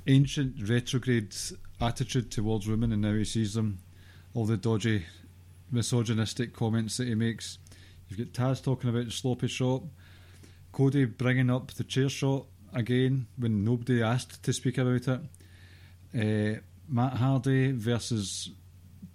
ancient 0.07 0.69
retrograde 0.69 1.35
attitude 1.81 2.31
towards 2.31 2.67
women, 2.67 2.93
and 2.93 3.03
now 3.03 3.15
he 3.15 3.25
sees 3.25 3.55
them, 3.55 3.79
all 4.35 4.47
the 4.47 4.57
dodgy, 4.57 5.05
misogynistic 5.71 6.55
comments 6.55 6.97
that 6.97 7.09
he 7.09 7.15
makes. 7.15 7.59
You've 8.09 8.19
got 8.19 8.51
Taz 8.51 8.63
talking 8.63 8.91
about 8.91 9.07
the 9.07 9.11
sloppy 9.11 9.49
shop. 9.49 9.85
Cody 10.73 11.05
bringing 11.05 11.51
up 11.51 11.73
the 11.73 11.85
chair 11.85 12.09
shot 12.09 12.47
again 12.73 13.27
when 13.37 13.65
nobody 13.65 14.03
asked 14.03 14.43
to 14.43 14.53
speak 14.53 14.79
about 14.79 15.09
it. 15.09 15.21
Uh, 16.15 16.61
Matt 16.89 17.15
Hardy 17.15 17.73
versus 17.73 18.51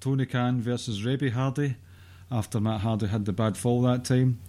Tony 0.06 0.28
Khan 0.28 0.62
versus 0.62 1.01
Reby 1.01 1.32
Hardy 1.32 1.78
after 2.30 2.60
Matt 2.60 2.82
Hardy 2.82 3.08
had 3.08 3.26
the 3.26 3.34
bad 3.34 3.58
fall 3.58 3.82
that 3.82 4.06
time. 4.06 4.39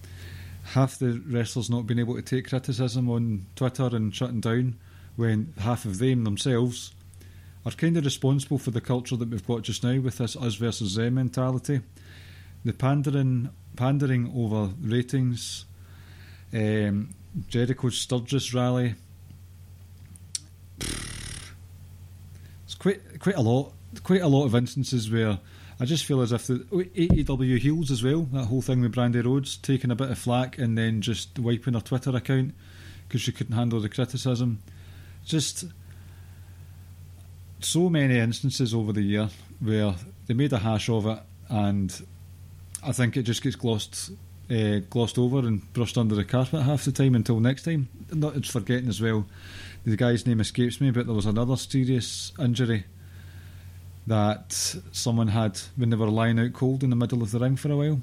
Half 0.74 0.98
the 0.98 1.22
wrestlers 1.26 1.70
not 1.70 1.86
being 1.86 1.98
able 1.98 2.14
to 2.14 2.20
take 2.20 2.50
criticism 2.50 3.08
on 3.08 3.46
Twitter 3.56 3.86
and 3.86 4.14
shutting 4.14 4.42
down 4.42 4.76
when 5.16 5.54
half 5.56 5.86
of 5.86 5.98
them 5.98 6.24
themselves 6.24 6.92
are 7.64 7.72
kind 7.72 7.96
of 7.96 8.04
responsible 8.04 8.58
for 8.58 8.70
the 8.70 8.82
culture 8.82 9.16
that 9.16 9.30
we've 9.30 9.46
got 9.46 9.62
just 9.62 9.82
now 9.82 9.98
with 9.98 10.18
this 10.18 10.36
us 10.36 10.56
versus 10.56 10.96
them 10.96 11.14
mentality. 11.14 11.80
The 12.66 12.74
pandering, 12.74 13.48
pandering 13.76 14.30
over 14.36 14.74
ratings, 14.82 15.64
um, 16.52 17.14
Jericho's 17.48 17.96
Sturgis 17.96 18.52
rally. 18.52 18.94
It's 20.80 22.74
quite 22.78 23.18
quite 23.20 23.36
a 23.36 23.40
lot, 23.40 23.72
quite 24.02 24.22
a 24.22 24.28
lot 24.28 24.44
of 24.44 24.54
instances 24.54 25.10
where 25.10 25.38
I 25.78 25.84
just 25.84 26.04
feel 26.04 26.22
as 26.22 26.32
if 26.32 26.46
the 26.46 26.60
AEW 26.60 27.58
heels 27.58 27.90
as 27.90 28.02
well. 28.02 28.22
That 28.32 28.46
whole 28.46 28.62
thing 28.62 28.80
with 28.80 28.94
Brandi 28.94 29.24
Rhodes 29.24 29.56
taking 29.56 29.90
a 29.90 29.94
bit 29.96 30.10
of 30.10 30.18
flack 30.18 30.58
and 30.58 30.76
then 30.76 31.02
just 31.02 31.38
wiping 31.38 31.74
her 31.74 31.80
Twitter 31.80 32.16
account 32.16 32.54
because 33.06 33.20
she 33.20 33.32
couldn't 33.32 33.56
handle 33.56 33.80
the 33.80 33.88
criticism. 33.88 34.62
Just 35.24 35.66
so 37.60 37.90
many 37.90 38.18
instances 38.18 38.72
over 38.72 38.92
the 38.92 39.02
year 39.02 39.28
where 39.60 39.94
they 40.26 40.34
made 40.34 40.52
a 40.52 40.58
hash 40.58 40.88
of 40.88 41.06
it, 41.06 41.18
and 41.48 42.06
I 42.82 42.92
think 42.92 43.16
it 43.16 43.22
just 43.22 43.42
gets 43.42 43.56
glossed 43.56 44.12
uh, 44.50 44.78
glossed 44.90 45.18
over 45.18 45.38
and 45.38 45.72
brushed 45.72 45.98
under 45.98 46.14
the 46.14 46.24
carpet 46.24 46.62
half 46.62 46.84
the 46.84 46.92
time 46.92 47.14
until 47.14 47.40
next 47.40 47.64
time. 47.64 47.88
Not 48.12 48.46
forgetting 48.46 48.88
as 48.88 49.00
well. 49.00 49.26
The 49.84 49.96
guy's 49.96 50.26
name 50.26 50.40
escapes 50.40 50.80
me, 50.80 50.90
but 50.90 51.06
there 51.06 51.14
was 51.14 51.26
another 51.26 51.56
serious 51.56 52.32
injury 52.38 52.84
that 54.06 54.52
someone 54.92 55.28
had 55.28 55.58
when 55.76 55.90
they 55.90 55.96
were 55.96 56.08
lying 56.08 56.38
out 56.38 56.52
cold 56.52 56.84
in 56.84 56.90
the 56.90 56.96
middle 56.96 57.22
of 57.22 57.30
the 57.32 57.38
ring 57.38 57.56
for 57.56 57.70
a 57.72 57.76
while. 57.76 58.00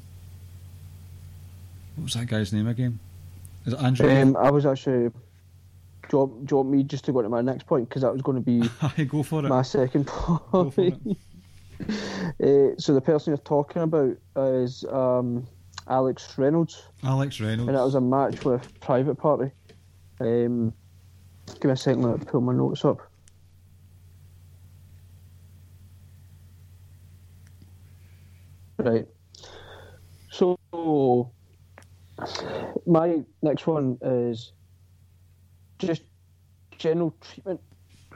What 1.96 2.04
was 2.06 2.14
that 2.14 2.28
guy's 2.28 2.52
name 2.52 2.68
again? 2.68 3.00
Is 3.66 3.74
it 3.74 3.80
Andrew? 3.80 4.10
um, 4.10 4.36
I 4.38 4.52
was 4.52 4.66
actually. 4.66 5.10
Do 6.10 6.18
you, 6.18 6.20
want, 6.20 6.46
do 6.48 6.54
you 6.54 6.58
want 6.58 6.70
me 6.70 6.84
just 6.84 7.06
to 7.06 7.14
go 7.14 7.22
to 7.22 7.30
my 7.30 7.42
next 7.42 7.66
point? 7.66 7.88
Because 7.88 8.02
that 8.02 8.12
was 8.12 8.22
going 8.22 8.36
to 8.36 8.42
be 8.42 9.06
go 9.06 9.24
for 9.24 9.46
it. 9.46 9.50
my 9.50 9.62
second 9.62 10.08
point. 10.08 11.18
Uh, 12.42 12.70
so 12.78 12.94
the 12.94 13.02
person 13.02 13.32
you're 13.32 13.38
talking 13.40 13.82
about 13.82 14.16
is 14.38 14.86
um, 14.86 15.46
Alex 15.90 16.38
Reynolds, 16.38 16.84
Alex 17.04 17.42
Reynolds. 17.42 17.68
and 17.68 17.76
that 17.78 17.84
was 17.84 17.96
a 17.96 18.00
match 18.00 18.46
with 18.46 18.80
Private 18.80 19.16
Party. 19.16 19.52
Um, 20.22 20.72
give 21.56 21.66
me 21.66 21.72
a 21.72 21.76
second, 21.76 22.04
let 22.04 22.20
me 22.20 22.26
pull 22.26 22.40
my 22.40 22.54
notes 22.54 22.86
up. 22.86 23.02
Right. 28.84 29.08
So 30.30 30.58
my 32.86 33.22
next 33.42 33.66
one 33.66 33.98
is 34.02 34.52
just 35.80 36.04
general 36.78 37.16
treatment 37.22 37.62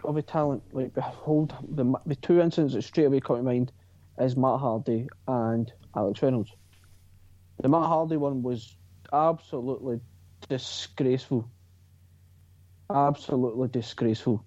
of 0.03 0.17
a 0.17 0.21
talent. 0.21 0.63
Like 0.73 0.93
behold, 0.93 1.55
the 1.69 1.93
the 2.05 2.15
two 2.15 2.41
incidents 2.41 2.73
that 2.73 2.81
straight 2.81 3.05
away 3.05 3.21
come 3.21 3.37
to 3.37 3.43
mind 3.43 3.71
is 4.19 4.35
Matt 4.35 4.59
Hardy 4.59 5.07
and 5.27 5.71
Alex 5.95 6.21
Reynolds. 6.21 6.51
The 7.61 7.69
Matt 7.69 7.85
Hardy 7.85 8.17
one 8.17 8.43
was 8.43 8.75
absolutely 9.13 10.01
disgraceful. 10.49 11.49
Absolutely 12.93 13.69
disgraceful. 13.69 14.45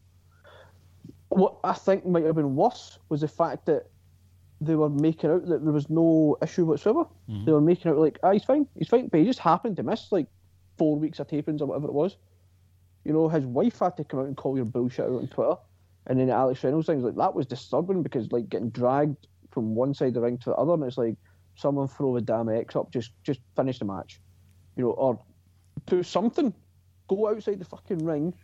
what 1.31 1.59
I 1.65 1.73
think 1.73 2.07
might 2.07 2.25
have 2.25 2.35
been 2.35 2.57
worse 2.57 2.99
was 3.09 3.23
the 3.23 3.29
fact 3.29 3.67
that 3.67 3.87
they 4.61 4.74
were 4.74 4.91
making 4.91 5.31
out 5.31 5.47
that 5.47 5.65
there 5.65 5.73
was 5.73 5.89
no 5.89 6.37
issue 6.43 6.66
whatsoever. 6.66 7.05
Mm-hmm. 7.28 7.45
They 7.47 7.53
were 7.53 7.61
making 7.61 7.91
out 7.91 7.99
like, 7.99 8.19
ah, 8.23 8.32
he's 8.32 8.45
fine, 8.45 8.66
he's 8.77 8.89
fine, 8.89 9.09
but 9.09 9.20
he 9.20 9.27
just 9.27 9.39
happened 9.39 9.77
to 9.77 9.82
miss 9.82 10.12
like 10.12 10.27
four 10.77 10.99
weeks 10.99 11.19
of 11.19 11.28
tapings 11.28 11.61
or 11.61 11.66
whatever 11.66 11.87
it 11.87 11.95
was. 11.95 12.16
You 13.05 13.12
know, 13.12 13.28
his 13.28 13.47
wife 13.47 13.78
had 13.78 13.97
to 13.97 14.05
come 14.05 14.20
out 14.20 14.27
and 14.27 14.37
call 14.37 14.57
your 14.57 14.66
bullshit 14.66 15.07
out 15.07 15.12
on 15.12 15.28
Twitter, 15.28 15.57
and 16.07 16.20
then 16.20 16.28
Alex 16.28 16.62
Reynolds 16.62 16.87
things 16.87 17.03
like 17.03 17.16
that 17.16 17.35
was 17.35 17.47
disturbing 17.47 18.03
because 18.03 18.31
like 18.32 18.51
getting 18.51 18.70
dragged 18.70 19.27
from 19.51 19.74
one 19.74 19.95
side 19.95 20.09
of 20.09 20.15
the 20.15 20.20
ring 20.20 20.39
to 20.39 20.51
the 20.51 20.57
other, 20.57 20.74
and 20.74 20.85
it's 20.85 20.99
like 20.99 21.16
someone 21.55 21.89
throw 21.89 22.15
the 22.15 22.20
damn 22.20 22.49
X 22.51 22.77
up, 22.77 22.93
just 22.93 23.12
just 23.23 23.41
finish 23.57 23.78
the 23.78 23.87
match, 23.87 24.20
you 24.77 24.85
know, 24.85 24.91
or 24.91 25.19
do 25.87 26.03
something, 26.03 26.53
go 27.09 27.28
outside 27.28 27.59
the 27.59 27.65
fucking 27.65 28.05
ring 28.05 28.35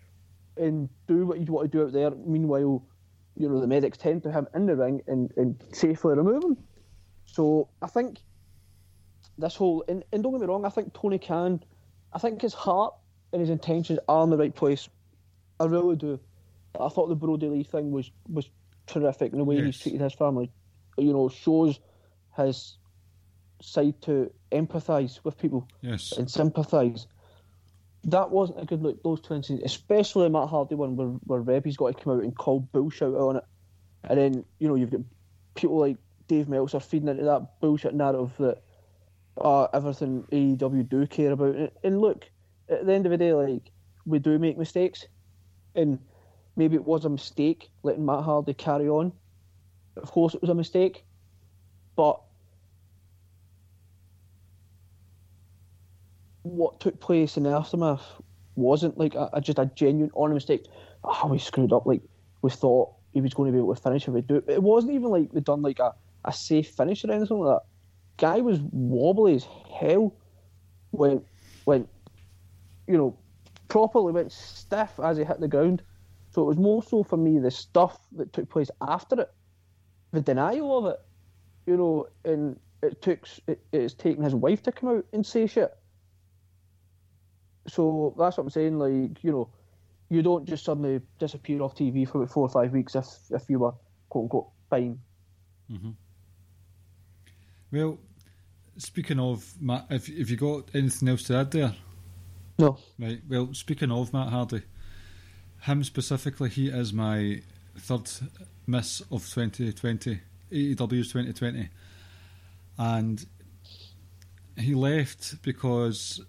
and 0.56 0.88
do 1.06 1.26
what 1.26 1.38
you 1.38 1.52
want 1.52 1.70
to 1.70 1.78
do 1.78 1.84
out 1.84 1.92
there. 1.92 2.10
Meanwhile, 2.10 2.82
you 3.36 3.48
know, 3.48 3.60
the 3.60 3.66
medics 3.66 3.98
tend 3.98 4.22
to 4.22 4.32
have 4.32 4.46
in 4.54 4.66
the 4.66 4.76
ring 4.76 5.02
and, 5.06 5.32
and 5.36 5.62
safely 5.72 6.14
remove 6.14 6.42
him. 6.42 6.56
So 7.26 7.68
I 7.82 7.86
think 7.86 8.18
this 9.38 9.54
whole 9.54 9.84
and, 9.88 10.04
and 10.12 10.22
don't 10.22 10.32
get 10.32 10.40
me 10.40 10.46
wrong, 10.46 10.64
I 10.64 10.70
think 10.70 10.94
Tony 10.94 11.18
Khan, 11.18 11.62
I 12.12 12.18
think 12.18 12.40
his 12.40 12.54
heart 12.54 12.94
and 13.32 13.40
his 13.40 13.50
intentions 13.50 13.98
are 14.08 14.24
in 14.24 14.30
the 14.30 14.38
right 14.38 14.54
place. 14.54 14.88
I 15.60 15.64
really 15.66 15.96
do. 15.96 16.18
I 16.80 16.88
thought 16.88 17.08
the 17.08 17.14
Brodie 17.16 17.48
Lee 17.48 17.62
thing 17.62 17.90
was 17.90 18.10
was 18.28 18.48
terrific 18.86 19.32
and 19.32 19.40
the 19.40 19.44
way 19.44 19.62
he's 19.62 19.78
treated 19.78 20.00
his 20.00 20.12
family, 20.14 20.50
you 20.96 21.12
know, 21.12 21.28
shows 21.28 21.80
his 22.36 22.76
side 23.60 24.00
to 24.02 24.30
empathise 24.52 25.20
with 25.24 25.36
people 25.38 25.66
Yes. 25.80 26.12
and 26.12 26.30
sympathise. 26.30 27.06
That 28.06 28.30
wasn't 28.30 28.62
a 28.62 28.64
good 28.64 28.82
look. 28.82 29.02
Those 29.02 29.20
two 29.20 29.34
incidents, 29.34 29.64
especially 29.64 30.28
Matt 30.28 30.48
Hardy 30.48 30.76
one, 30.76 30.96
where 30.96 31.08
where 31.08 31.42
Reby's 31.42 31.76
got 31.76 31.96
to 31.96 32.04
come 32.04 32.16
out 32.16 32.22
and 32.22 32.36
call 32.36 32.60
bullshit 32.60 33.08
out 33.08 33.16
on 33.16 33.36
it, 33.36 33.44
and 34.04 34.18
then 34.18 34.44
you 34.58 34.68
know 34.68 34.76
you've 34.76 34.90
got 34.90 35.00
people 35.54 35.78
like 35.78 35.96
Dave 36.28 36.48
Meltzer 36.48 36.80
feeding 36.80 37.08
into 37.08 37.24
that 37.24 37.60
bullshit 37.60 37.94
narrative 37.94 38.32
that 38.38 38.62
uh, 39.40 39.64
everything 39.72 40.24
AEW 40.30 40.88
do 40.88 41.06
care 41.06 41.32
about. 41.32 41.56
And, 41.56 41.70
and 41.82 42.00
look, 42.00 42.30
at 42.68 42.86
the 42.86 42.92
end 42.92 43.06
of 43.06 43.10
the 43.10 43.18
day, 43.18 43.32
like 43.32 43.70
we 44.04 44.18
do 44.18 44.38
make 44.38 44.56
mistakes, 44.56 45.06
and 45.74 45.98
maybe 46.54 46.76
it 46.76 46.84
was 46.84 47.04
a 47.04 47.10
mistake 47.10 47.70
letting 47.82 48.06
Matt 48.06 48.24
Hardy 48.24 48.54
carry 48.54 48.88
on. 48.88 49.12
Of 49.96 50.10
course, 50.10 50.34
it 50.34 50.40
was 50.40 50.50
a 50.50 50.54
mistake, 50.54 51.04
but 51.96 52.20
what 56.46 56.80
took 56.80 57.00
place 57.00 57.36
in 57.36 57.42
the 57.42 57.50
aftermath 57.50 58.04
wasn't 58.54 58.96
like 58.98 59.14
a, 59.14 59.28
a- 59.32 59.40
just 59.40 59.58
a 59.58 59.66
genuine 59.74 60.10
honest 60.16 60.48
mistake. 60.48 60.66
Oh, 61.04 61.28
we 61.28 61.38
screwed 61.38 61.72
up. 61.72 61.86
Like 61.86 62.02
we 62.42 62.50
thought 62.50 62.92
he 63.12 63.20
was 63.20 63.34
going 63.34 63.48
to 63.48 63.52
be 63.52 63.58
able 63.58 63.74
to 63.74 63.80
finish 63.80 64.06
if 64.06 64.14
we 64.14 64.20
do 64.22 64.36
it. 64.36 64.44
It 64.48 64.62
wasn't 64.62 64.94
even 64.94 65.10
like 65.10 65.32
we'd 65.32 65.44
done 65.44 65.62
like 65.62 65.78
a, 65.78 65.94
a 66.24 66.32
safe 66.32 66.70
finish 66.70 67.04
or 67.04 67.12
anything 67.12 67.38
like 67.38 67.58
that. 67.58 67.66
Guy 68.18 68.40
was 68.40 68.60
wobbly 68.72 69.34
as 69.34 69.46
hell. 69.78 70.14
Went 70.92 71.24
went, 71.66 71.88
you 72.86 72.96
know, 72.96 73.18
properly 73.68 74.12
went 74.12 74.32
stiff 74.32 74.98
as 75.02 75.16
he 75.18 75.24
hit 75.24 75.40
the 75.40 75.48
ground. 75.48 75.82
So 76.30 76.42
it 76.42 76.46
was 76.46 76.58
more 76.58 76.82
so 76.82 77.02
for 77.02 77.16
me 77.16 77.38
the 77.38 77.50
stuff 77.50 77.98
that 78.12 78.32
took 78.32 78.48
place 78.48 78.70
after 78.80 79.20
it, 79.20 79.30
the 80.12 80.20
denial 80.20 80.78
of 80.78 80.86
it, 80.92 81.00
you 81.66 81.76
know, 81.76 82.06
and 82.24 82.58
it 82.82 83.02
took 83.02 83.26
it, 83.46 83.60
it's 83.72 83.94
taken 83.94 84.22
his 84.22 84.34
wife 84.34 84.62
to 84.64 84.72
come 84.72 84.90
out 84.90 85.06
and 85.12 85.24
say 85.24 85.46
shit. 85.46 85.74
So 87.68 88.14
that's 88.18 88.36
what 88.36 88.44
I'm 88.44 88.50
saying. 88.50 88.78
Like 88.78 89.22
you 89.22 89.32
know, 89.32 89.48
you 90.08 90.22
don't 90.22 90.46
just 90.46 90.64
suddenly 90.64 91.00
disappear 91.18 91.62
off 91.62 91.74
TV 91.74 92.08
for 92.08 92.18
about 92.18 92.32
four 92.32 92.46
or 92.46 92.50
five 92.50 92.72
weeks 92.72 92.94
if 92.94 93.06
if 93.30 93.48
you 93.48 93.58
were 93.58 93.74
quote 94.08 94.24
unquote 94.24 94.48
fine. 94.70 94.98
Mm-hmm. 95.70 95.90
Well, 97.72 97.98
speaking 98.76 99.18
of 99.18 99.52
Matt, 99.60 99.86
if 99.90 100.08
if 100.08 100.30
you 100.30 100.36
got 100.36 100.70
anything 100.74 101.08
else 101.08 101.24
to 101.24 101.36
add 101.36 101.50
there, 101.50 101.74
No, 102.58 102.78
right? 102.98 103.20
Well, 103.28 103.52
speaking 103.52 103.90
of 103.90 104.12
Matt 104.12 104.28
Hardy, 104.28 104.62
him 105.62 105.84
specifically, 105.84 106.48
he 106.48 106.68
is 106.68 106.92
my 106.92 107.42
third 107.78 108.08
miss 108.66 109.00
of 109.10 109.28
2020, 109.28 110.20
AEW's 110.52 111.12
2020, 111.12 111.68
and 112.78 113.26
he 114.56 114.74
left 114.74 115.42
because, 115.42 116.20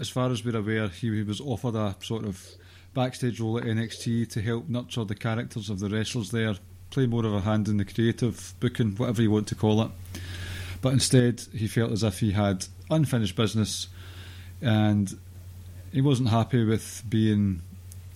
as 0.00 0.08
far 0.08 0.30
as 0.30 0.44
we're 0.44 0.56
aware, 0.56 0.88
he, 0.88 1.14
he 1.14 1.22
was 1.22 1.40
offered 1.40 1.74
a 1.74 1.94
sort 2.00 2.24
of 2.24 2.42
backstage 2.94 3.38
role 3.38 3.58
at 3.58 3.64
NXT 3.64 4.30
to 4.30 4.40
help 4.40 4.68
nurture 4.68 5.04
the 5.04 5.14
characters 5.14 5.68
of 5.68 5.78
the 5.78 5.90
wrestlers 5.90 6.30
there, 6.30 6.54
play 6.90 7.06
more 7.06 7.24
of 7.24 7.34
a 7.34 7.40
hand 7.40 7.68
in 7.68 7.76
the 7.76 7.84
creative 7.84 8.54
booking, 8.58 8.96
whatever 8.96 9.22
you 9.22 9.30
want 9.30 9.46
to 9.48 9.54
call 9.54 9.82
it. 9.82 9.90
But 10.80 10.94
instead, 10.94 11.42
he 11.54 11.68
felt 11.68 11.92
as 11.92 12.02
if 12.02 12.20
he 12.20 12.32
had 12.32 12.66
unfinished 12.90 13.36
business, 13.36 13.88
and 14.62 15.16
he 15.92 16.00
wasn't 16.00 16.30
happy 16.30 16.64
with 16.64 17.04
being 17.08 17.60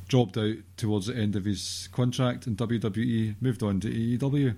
dropped 0.09 0.39
out 0.39 0.57
towards 0.79 1.07
the 1.07 1.17
end 1.17 1.37
of 1.37 1.45
his 1.45 1.89
contract 1.93 2.47
in 2.47 2.57
WWE, 2.57 3.37
moved 3.41 3.63
on 3.63 3.81
to 3.81 3.89
AEW. 3.89 4.57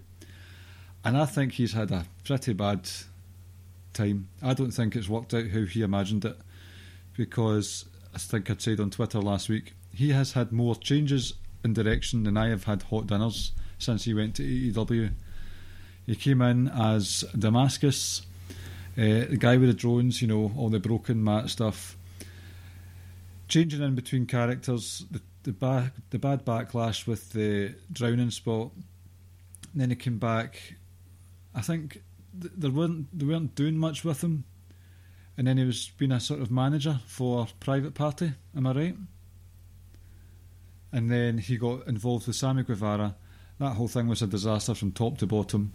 And 1.04 1.16
I 1.16 1.24
think 1.24 1.52
he's 1.52 1.72
had 1.72 1.90
a 1.90 2.06
pretty 2.24 2.52
bad 2.52 2.88
time. 3.92 4.28
I 4.42 4.54
don't 4.54 4.70
think 4.70 4.94
it's 4.94 5.08
worked 5.08 5.34
out 5.34 5.48
how 5.48 5.64
he 5.64 5.82
imagined 5.82 6.24
it 6.24 6.36
because 7.16 7.86
I 8.14 8.18
think 8.18 8.50
I'd 8.50 8.60
said 8.60 8.80
on 8.80 8.90
Twitter 8.90 9.20
last 9.20 9.48
week, 9.48 9.74
he 9.92 10.10
has 10.10 10.32
had 10.32 10.52
more 10.52 10.76
changes 10.76 11.34
in 11.64 11.72
direction 11.72 12.24
than 12.24 12.36
I 12.36 12.48
have 12.48 12.64
had 12.64 12.82
hot 12.84 13.06
dinners 13.06 13.52
since 13.78 14.04
he 14.04 14.14
went 14.14 14.34
to 14.36 14.42
AEW. 14.42 15.12
He 16.06 16.14
came 16.16 16.40
in 16.42 16.68
as 16.68 17.24
Damascus, 17.36 18.22
uh, 18.96 19.26
the 19.28 19.36
guy 19.38 19.56
with 19.56 19.68
the 19.68 19.74
drones, 19.74 20.22
you 20.22 20.28
know, 20.28 20.52
all 20.56 20.68
the 20.68 20.78
broken 20.78 21.22
mat 21.22 21.50
stuff. 21.50 21.96
Changing 23.48 23.82
in 23.82 23.94
between 23.94 24.26
characters, 24.26 25.04
the 25.10 25.20
the, 25.46 25.52
ba- 25.52 25.92
the 26.10 26.18
bad 26.18 26.44
backlash 26.44 27.06
with 27.06 27.30
the 27.32 27.72
drowning 27.92 28.30
spot. 28.32 28.72
Then 29.74 29.90
he 29.90 29.96
came 29.96 30.18
back. 30.18 30.74
I 31.54 31.60
think 31.60 32.02
th- 32.38 32.52
there 32.56 32.70
weren't 32.70 33.16
they 33.16 33.24
weren't 33.24 33.54
doing 33.54 33.78
much 33.78 34.04
with 34.04 34.22
him, 34.24 34.44
and 35.36 35.46
then 35.46 35.58
he 35.58 35.64
was 35.64 35.90
being 35.98 36.12
a 36.12 36.20
sort 36.20 36.40
of 36.40 36.50
manager 36.50 37.00
for 37.06 37.46
Private 37.60 37.94
Party. 37.94 38.32
Am 38.56 38.66
I 38.66 38.72
right? 38.72 38.96
And 40.92 41.10
then 41.10 41.38
he 41.38 41.56
got 41.58 41.86
involved 41.86 42.26
with 42.26 42.36
Sammy 42.36 42.62
Guevara. 42.62 43.16
That 43.58 43.74
whole 43.74 43.88
thing 43.88 44.08
was 44.08 44.22
a 44.22 44.26
disaster 44.26 44.74
from 44.74 44.92
top 44.92 45.18
to 45.18 45.26
bottom. 45.26 45.72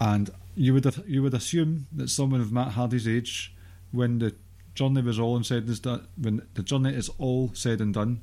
And 0.00 0.30
you 0.56 0.72
would 0.74 0.86
you 1.06 1.22
would 1.22 1.34
assume 1.34 1.86
that 1.92 2.08
someone 2.08 2.40
of 2.40 2.52
Matt 2.52 2.72
Hardy's 2.72 3.06
age, 3.06 3.54
when 3.92 4.18
the 4.18 4.34
journey 4.74 5.02
was 5.02 5.18
all 5.18 5.36
and 5.36 5.44
said 5.44 5.68
when 6.16 6.42
the 6.54 6.62
journey 6.62 6.94
is 6.94 7.10
all 7.18 7.50
said 7.54 7.80
and 7.80 7.92
done, 7.92 8.20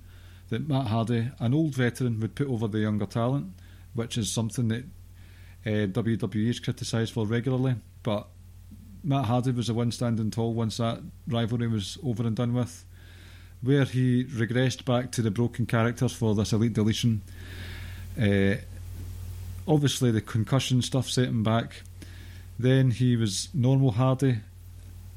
that 0.49 0.68
Matt 0.68 0.88
Hardy, 0.88 1.30
an 1.40 1.53
old 1.53 1.76
veteran, 1.76 2.19
would 2.19 2.36
put 2.36 2.48
over 2.48 2.68
the 2.68 2.80
younger 2.80 3.06
talent, 3.06 3.53
which 3.94 4.18
is 4.18 4.32
something 4.32 4.68
that 4.69 4.84
uh, 5.65 5.88
WWE 5.88 6.49
is 6.49 6.60
criticised 6.60 7.14
for 7.14 7.26
regularly. 7.26 7.76
But 8.03 8.28
Matt 9.03 9.26
Hardy 9.26 9.52
was 9.52 9.68
the 9.68 9.73
one 9.73 9.91
standing 9.91 10.32
tall 10.32 10.53
once 10.53 10.78
that 10.78 11.02
rivalry 11.28 11.68
was 11.68 11.98
over 12.03 12.26
and 12.26 12.36
done 12.36 12.53
with. 12.53 12.86
Where 13.61 13.86
he 13.86 14.26
regressed 14.26 14.86
back 14.86 15.11
to 15.11 15.22
the 15.22 15.32
broken 15.32 15.65
characters 15.65 16.14
for 16.14 16.34
this 16.36 16.53
elite 16.53 16.73
deletion. 16.73 17.22
Uh, 18.19 18.56
obviously, 19.68 20.11
the 20.11 20.22
concussion 20.22 20.82
stuff 20.82 21.10
set 21.10 21.28
him 21.28 21.44
back. 21.44 21.84
Then 22.57 22.91
he 22.91 23.15
was 23.15 23.49
normal 23.53 23.91
Hardy, 23.91 24.40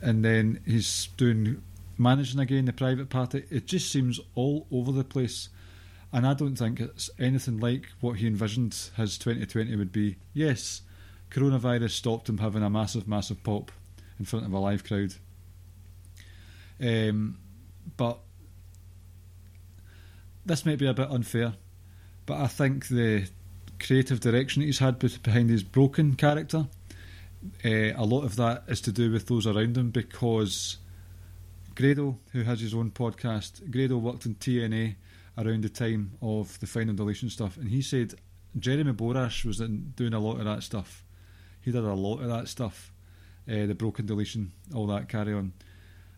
and 0.01 0.25
then 0.25 0.61
he's 0.67 1.09
doing 1.17 1.63
managing 1.99 2.41
again 2.41 2.65
the 2.67 2.73
private 2.73 3.09
party. 3.09 3.45
It 3.51 3.67
just 3.67 3.91
seems 3.91 4.21
all 4.35 4.67
over 4.71 4.93
the 4.93 5.05
place, 5.05 5.49
and 6.13 6.27
I 6.27 6.35
don't 6.35 6.57
think 6.57 6.81
it's 6.81 7.11
anything 7.19 7.59
like 7.59 7.89
what 8.01 8.19
he 8.19 8.27
envisioned 8.27 8.75
his 8.97 9.19
2020 9.19 9.77
would 9.77 9.93
be. 9.93 10.17
Yes, 10.33 10.83
coronavirus 11.35 11.91
stopped 11.91 12.29
him 12.29 12.39
having 12.39 12.63
a 12.63 12.71
massive, 12.71 13.09
massive 13.09 13.43
pop 13.43 13.73
in 14.19 14.25
front 14.25 14.47
of 14.47 14.53
a 14.53 14.59
live 14.59 14.85
crowd. 14.85 15.15
Um, 16.81 17.39
but 17.97 18.19
this 20.47 20.65
might 20.65 20.79
be 20.79 20.87
a 20.87 20.95
bit 20.95 21.11
unfair, 21.11 21.55
but 22.27 22.41
I 22.41 22.47
think 22.47 22.89
the 22.89 23.27
creative 23.81 24.21
direction 24.21 24.63
he's 24.63 24.79
had 24.79 24.99
behind 24.99 25.51
his 25.51 25.63
broken 25.63 26.15
character, 26.15 26.69
uh, 27.65 27.93
a 27.97 28.05
lot 28.05 28.25
of 28.25 28.37
that 28.37 28.65
is 28.69 28.81
to 28.83 28.93
do 28.93 29.11
with 29.11 29.27
those 29.27 29.47
around 29.47 29.77
him 29.77 29.91
because 29.91 30.79
Grado, 31.75 32.19
who 32.33 32.43
has 32.43 32.61
his 32.61 32.75
own 32.75 32.91
podcast, 32.91 33.71
Grado 33.71 33.99
worked 33.99 34.27
in 34.27 34.37
TNA 34.37 34.95
around 35.37 35.65
the 35.65 35.69
time 35.69 36.13
of 36.23 36.59
the 36.61 36.67
final 36.67 36.95
deletion 36.95 37.29
stuff, 37.29 37.57
and 37.57 37.69
he 37.69 37.83
said 37.83 38.15
Jeremy 38.59 38.93
Borash 38.93 39.45
was 39.45 39.61
in, 39.61 39.93
doing 39.97 40.15
a 40.15 40.21
lot 40.21 40.39
of 40.39 40.45
that 40.45 40.63
stuff. 40.63 41.05
He 41.65 41.73
did 41.73 41.85
a 41.85 41.95
lot 41.95 42.21
of 42.21 42.29
that 42.29 42.49
stuff, 42.49 42.93
uh, 43.49 43.67
the 43.67 43.75
broken 43.75 44.07
deletion, 44.07 44.53
all 44.75 44.87
that 44.89 45.09
carry 45.09 45.33
on, 45.33 45.53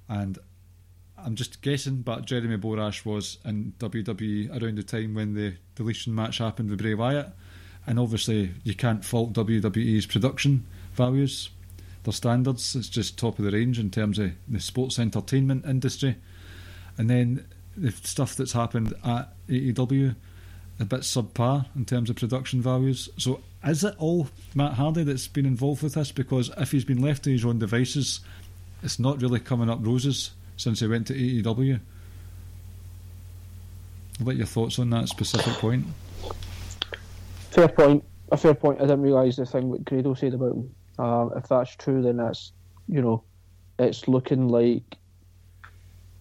and 0.08 0.38
I'm 1.18 1.34
just 1.34 1.62
guessing, 1.62 2.02
but 2.02 2.26
Jeremy 2.26 2.56
Borash 2.56 3.04
was 3.04 3.38
in 3.44 3.72
WWE 3.78 4.50
around 4.50 4.76
the 4.76 4.82
time 4.82 5.14
when 5.14 5.34
the 5.34 5.54
deletion 5.74 6.14
match 6.14 6.38
happened 6.38 6.70
with 6.70 6.80
Bray 6.80 6.94
Wyatt. 6.94 7.30
And 7.86 7.98
obviously, 7.98 8.50
you 8.64 8.74
can't 8.74 9.04
fault 9.04 9.32
WWE's 9.32 10.06
production 10.06 10.66
values, 10.94 11.50
their 12.02 12.12
standards. 12.12 12.74
It's 12.74 12.88
just 12.88 13.18
top 13.18 13.38
of 13.38 13.44
the 13.44 13.50
range 13.50 13.78
in 13.78 13.90
terms 13.90 14.18
of 14.18 14.32
the 14.48 14.60
sports 14.60 14.98
entertainment 14.98 15.64
industry. 15.64 16.16
And 16.98 17.08
then 17.08 17.46
the 17.76 17.92
stuff 17.92 18.34
that's 18.36 18.52
happened 18.52 18.94
at 19.04 19.32
AEW, 19.48 20.16
a 20.80 20.84
bit 20.84 21.00
subpar 21.00 21.66
in 21.76 21.84
terms 21.84 22.10
of 22.10 22.16
production 22.16 22.60
values. 22.60 23.08
So, 23.16 23.40
is 23.66 23.84
it 23.84 23.94
all 23.98 24.28
Matt 24.54 24.74
Hardy 24.74 25.02
that's 25.04 25.28
been 25.28 25.46
involved 25.46 25.82
with 25.82 25.94
this? 25.94 26.12
Because 26.12 26.50
if 26.56 26.72
he's 26.72 26.84
been 26.84 27.00
left 27.02 27.24
to 27.24 27.30
his 27.30 27.44
own 27.44 27.58
devices, 27.58 28.20
it's 28.82 28.98
not 28.98 29.20
really 29.20 29.40
coming 29.40 29.68
up 29.68 29.78
roses 29.84 30.32
since 30.56 30.80
he 30.80 30.86
went 30.86 31.06
to 31.08 31.14
AEW. 31.14 31.80
What 34.20 34.34
are 34.34 34.38
your 34.38 34.46
thoughts 34.46 34.78
on 34.78 34.90
that 34.90 35.08
specific 35.08 35.54
point? 35.54 35.86
Fair 37.50 37.68
point. 37.68 38.04
A 38.32 38.36
fair 38.36 38.54
point. 38.54 38.78
I 38.80 38.82
didn't 38.82 39.02
realise 39.02 39.36
the 39.36 39.46
thing 39.46 39.70
that 39.72 39.84
Grado 39.84 40.14
said 40.14 40.34
about 40.34 40.52
him. 40.52 40.74
Um, 40.98 41.32
if 41.36 41.48
that's 41.48 41.76
true, 41.76 42.02
then 42.02 42.16
that's 42.16 42.52
you 42.88 43.02
know, 43.02 43.24
it's 43.78 44.08
looking 44.08 44.48
like 44.48 44.82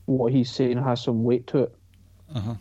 what 0.05 0.31
he's 0.31 0.51
saying 0.51 0.77
has 0.77 1.01
some 1.01 1.23
weight 1.23 1.47
to 1.47 1.59
it. 1.63 1.75
Uh 2.33 2.39
huh. 2.39 2.55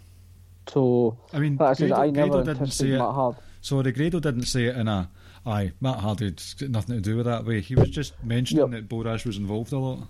So 0.69 1.19
I 1.33 1.39
mean, 1.41 1.57
like 1.57 1.71
I 1.71 1.73
said, 1.75 1.89
Grado- 1.89 2.03
I 2.03 2.11
never 2.11 2.29
Grado 2.29 2.55
didn't 2.55 2.71
say 2.71 2.91
it. 2.91 2.99
Matt 2.99 3.15
Hard. 3.15 3.37
So 3.65 3.81
the 3.81 3.93
Grado 3.93 4.21
didn't 4.21 4.43
say 4.43 4.65
it 4.67 4.77
in 4.77 4.89
a 4.89 5.09
aye, 5.47 5.73
Matt 5.81 6.01
Hardy's 6.01 6.53
got 6.53 6.69
nothing 6.69 6.97
to 6.97 7.01
do 7.01 7.17
with 7.17 7.25
that 7.25 7.47
way. 7.47 7.63
He 7.63 7.75
was 7.75 7.89
just 7.89 8.13
mentioning 8.23 8.71
Yep. 8.71 8.71
that 8.73 8.89
Borash 8.95 9.25
was 9.25 9.39
involved 9.39 9.73
a 9.73 9.79
lot. 9.79 10.07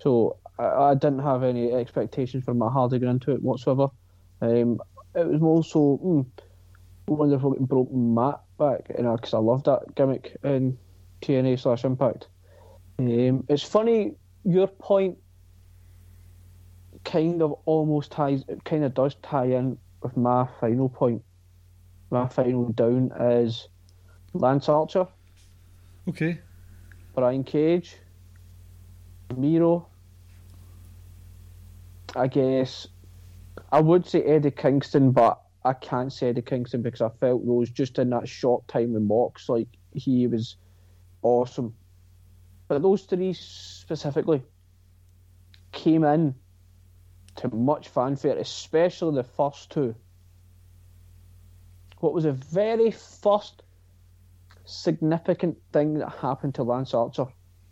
So 0.00 0.38
I, 0.58 0.64
I 0.64 0.94
didn't 0.94 1.20
have 1.20 1.44
any 1.44 1.72
expectations 1.72 2.42
for 2.44 2.54
Matt 2.54 2.72
Hardy 2.72 2.98
going 2.98 3.12
into 3.12 3.30
it 3.30 3.40
whatsoever. 3.42 3.86
Um, 4.40 4.80
it 5.14 5.24
was 5.28 5.40
more 5.40 5.62
so 5.62 6.00
mm, 6.04 6.26
wonderful 7.06 7.52
getting 7.52 7.66
broken 7.66 8.12
Matt 8.16 8.40
back, 8.58 8.90
you 8.96 9.04
know, 9.04 9.14
because 9.14 9.34
I 9.34 9.38
loved 9.38 9.66
that 9.66 9.94
gimmick 9.94 10.36
in 10.42 10.76
TNA 11.22 11.60
slash 11.60 11.84
Impact. 11.84 12.26
Um, 12.98 13.44
it's 13.48 13.62
funny 13.62 14.16
your 14.42 14.66
point 14.66 15.16
kind 17.04 17.40
of 17.40 17.54
almost 17.66 18.10
ties, 18.10 18.42
it 18.48 18.64
kind 18.64 18.82
of 18.82 18.94
does 18.94 19.14
tie 19.22 19.46
in 19.46 19.78
with 20.02 20.16
my 20.16 20.48
final 20.60 20.88
point. 20.88 21.22
My 22.10 22.26
final 22.28 22.70
down 22.72 23.12
is 23.20 23.68
Lance 24.32 24.68
Archer, 24.68 25.06
Okay. 26.08 26.38
Brian 27.14 27.44
Cage, 27.44 27.96
Miro. 29.36 29.86
I 32.16 32.26
guess 32.28 32.88
I 33.70 33.80
would 33.80 34.06
say 34.06 34.22
Eddie 34.22 34.50
Kingston, 34.50 35.12
but 35.12 35.40
I 35.64 35.74
can't 35.74 36.12
say 36.12 36.30
Eddie 36.30 36.42
Kingston 36.42 36.80
because 36.80 37.02
I 37.02 37.10
felt 37.20 37.44
those 37.46 37.68
just 37.70 37.98
in 37.98 38.10
that 38.10 38.28
short 38.28 38.66
time 38.68 38.94
with 38.94 39.02
Mox, 39.02 39.48
like 39.48 39.68
he 39.92 40.26
was 40.26 40.56
awesome. 41.22 41.74
But 42.68 42.80
those 42.80 43.02
three 43.02 43.34
specifically 43.34 44.42
came 45.72 46.04
in 46.04 46.34
to 47.36 47.54
much 47.54 47.88
fanfare, 47.88 48.38
especially 48.38 49.14
the 49.14 49.24
first 49.24 49.70
two. 49.70 49.94
What 52.00 52.14
was 52.14 52.24
the 52.24 52.32
very 52.32 52.90
first 52.90 53.62
significant 54.64 55.56
thing 55.72 55.94
that 55.94 56.10
happened 56.10 56.54
to 56.56 56.62
Lance 56.62 56.94
Archer? 56.94 57.26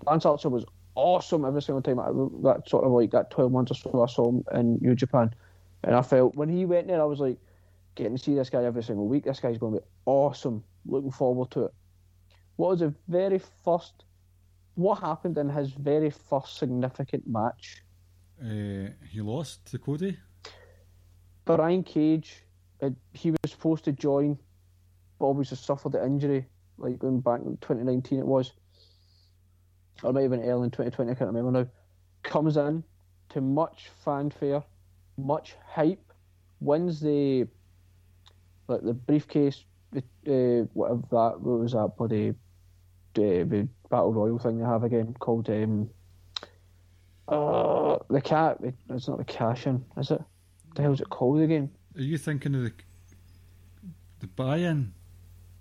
Lance 0.05 0.27
Archer 0.27 0.49
was 0.49 0.65
awesome 0.95 1.45
every 1.45 1.63
single 1.63 1.83
time. 1.83 2.01
I, 2.01 2.07
that 2.43 2.69
sort 2.69 2.85
of 2.85 2.93
like 2.93 3.11
that 3.13 3.31
twelve 3.31 3.53
months 3.53 3.71
or 3.71 3.75
so 3.75 4.03
I 4.03 4.07
saw 4.07 4.29
him 4.31 4.45
in 4.53 4.79
New 4.81 4.95
Japan, 4.95 5.35
and 5.85 5.95
I 5.95 6.03
felt 6.03 6.35
when 6.35 6.49
he 6.49 6.65
went 6.65 6.89
there, 6.89 7.01
I 7.01 7.05
was 7.05 7.21
like, 7.21 7.39
getting 7.95 8.17
to 8.17 8.23
see 8.23 8.35
this 8.35 8.51
guy 8.51 8.65
every 8.65 8.83
single 8.83 9.07
week. 9.07 9.25
This 9.25 9.41
guy's 9.41 9.59
going 9.59 9.75
to 9.75 9.81
be 9.81 9.87
awesome. 10.05 10.63
Looking 10.87 11.11
forward 11.11 11.51
to 11.53 11.65
it. 11.65 11.75
What 12.57 12.71
was 12.71 12.81
the 12.81 12.95
very 13.09 13.41
first? 13.65 14.05
What 14.75 15.01
happened 15.01 15.39
in 15.39 15.49
his 15.49 15.71
very 15.71 16.11
first 16.11 16.59
significant 16.59 17.27
match? 17.27 17.83
Uh, 18.41 18.91
he 19.09 19.21
lost 19.21 19.65
to 19.71 19.79
Cody. 19.79 20.19
Brian 21.47 21.83
Cage, 21.83 22.45
he 23.13 23.31
was 23.31 23.39
supposed 23.51 23.85
to 23.85 23.93
join, 23.93 24.39
but 25.19 25.27
obviously 25.27 25.57
suffered 25.57 25.93
the 25.93 26.05
injury, 26.05 26.47
like 26.79 26.99
going 26.99 27.21
back 27.21 27.41
in 27.41 27.57
2019 27.59 28.19
it 28.19 28.27
was. 28.27 28.53
Or 30.03 30.13
maybe 30.13 30.27
even 30.27 30.41
early 30.41 30.65
in 30.65 30.71
2020, 30.71 31.11
I 31.11 31.15
can't 31.15 31.33
remember 31.33 31.61
now. 31.61 31.69
Comes 32.23 32.57
in 32.57 32.85
to 33.31 33.41
much 33.41 33.89
fanfare, 34.05 34.63
much 35.17 35.55
hype, 35.67 36.13
wins 36.61 37.01
the 37.01 37.47
like 38.69 38.83
the 38.83 38.95
briefcase, 38.95 39.65
the 39.93 40.03
uh, 40.27 40.67
whatever 40.75 41.03
that 41.13 41.41
what 41.41 41.61
was 41.61 41.73
that 41.73 41.93
bloody 41.97 42.31
uh, 42.31 42.35
the 43.15 43.69
battle 43.89 44.13
royal 44.13 44.39
thing 44.39 44.59
they 44.59 44.65
have 44.65 44.83
again 44.83 45.15
called 45.19 45.49
um, 45.49 45.89
uh, 47.29 47.97
the 48.11 48.21
cat. 48.21 48.59
It's 48.91 49.09
not 49.09 49.19
the 49.19 49.25
cash 49.25 49.67
in, 49.67 49.85
is 49.97 50.11
it? 50.11 50.21
the 50.77 50.83
hell's 50.83 51.01
it 51.01 51.11
called 51.11 51.41
again? 51.41 51.71
Are 51.97 52.03
you 52.03 52.19
thinking 52.19 52.55
of 52.55 52.63
the 52.63 52.73
the 54.21 54.27
buy-in? 54.27 54.93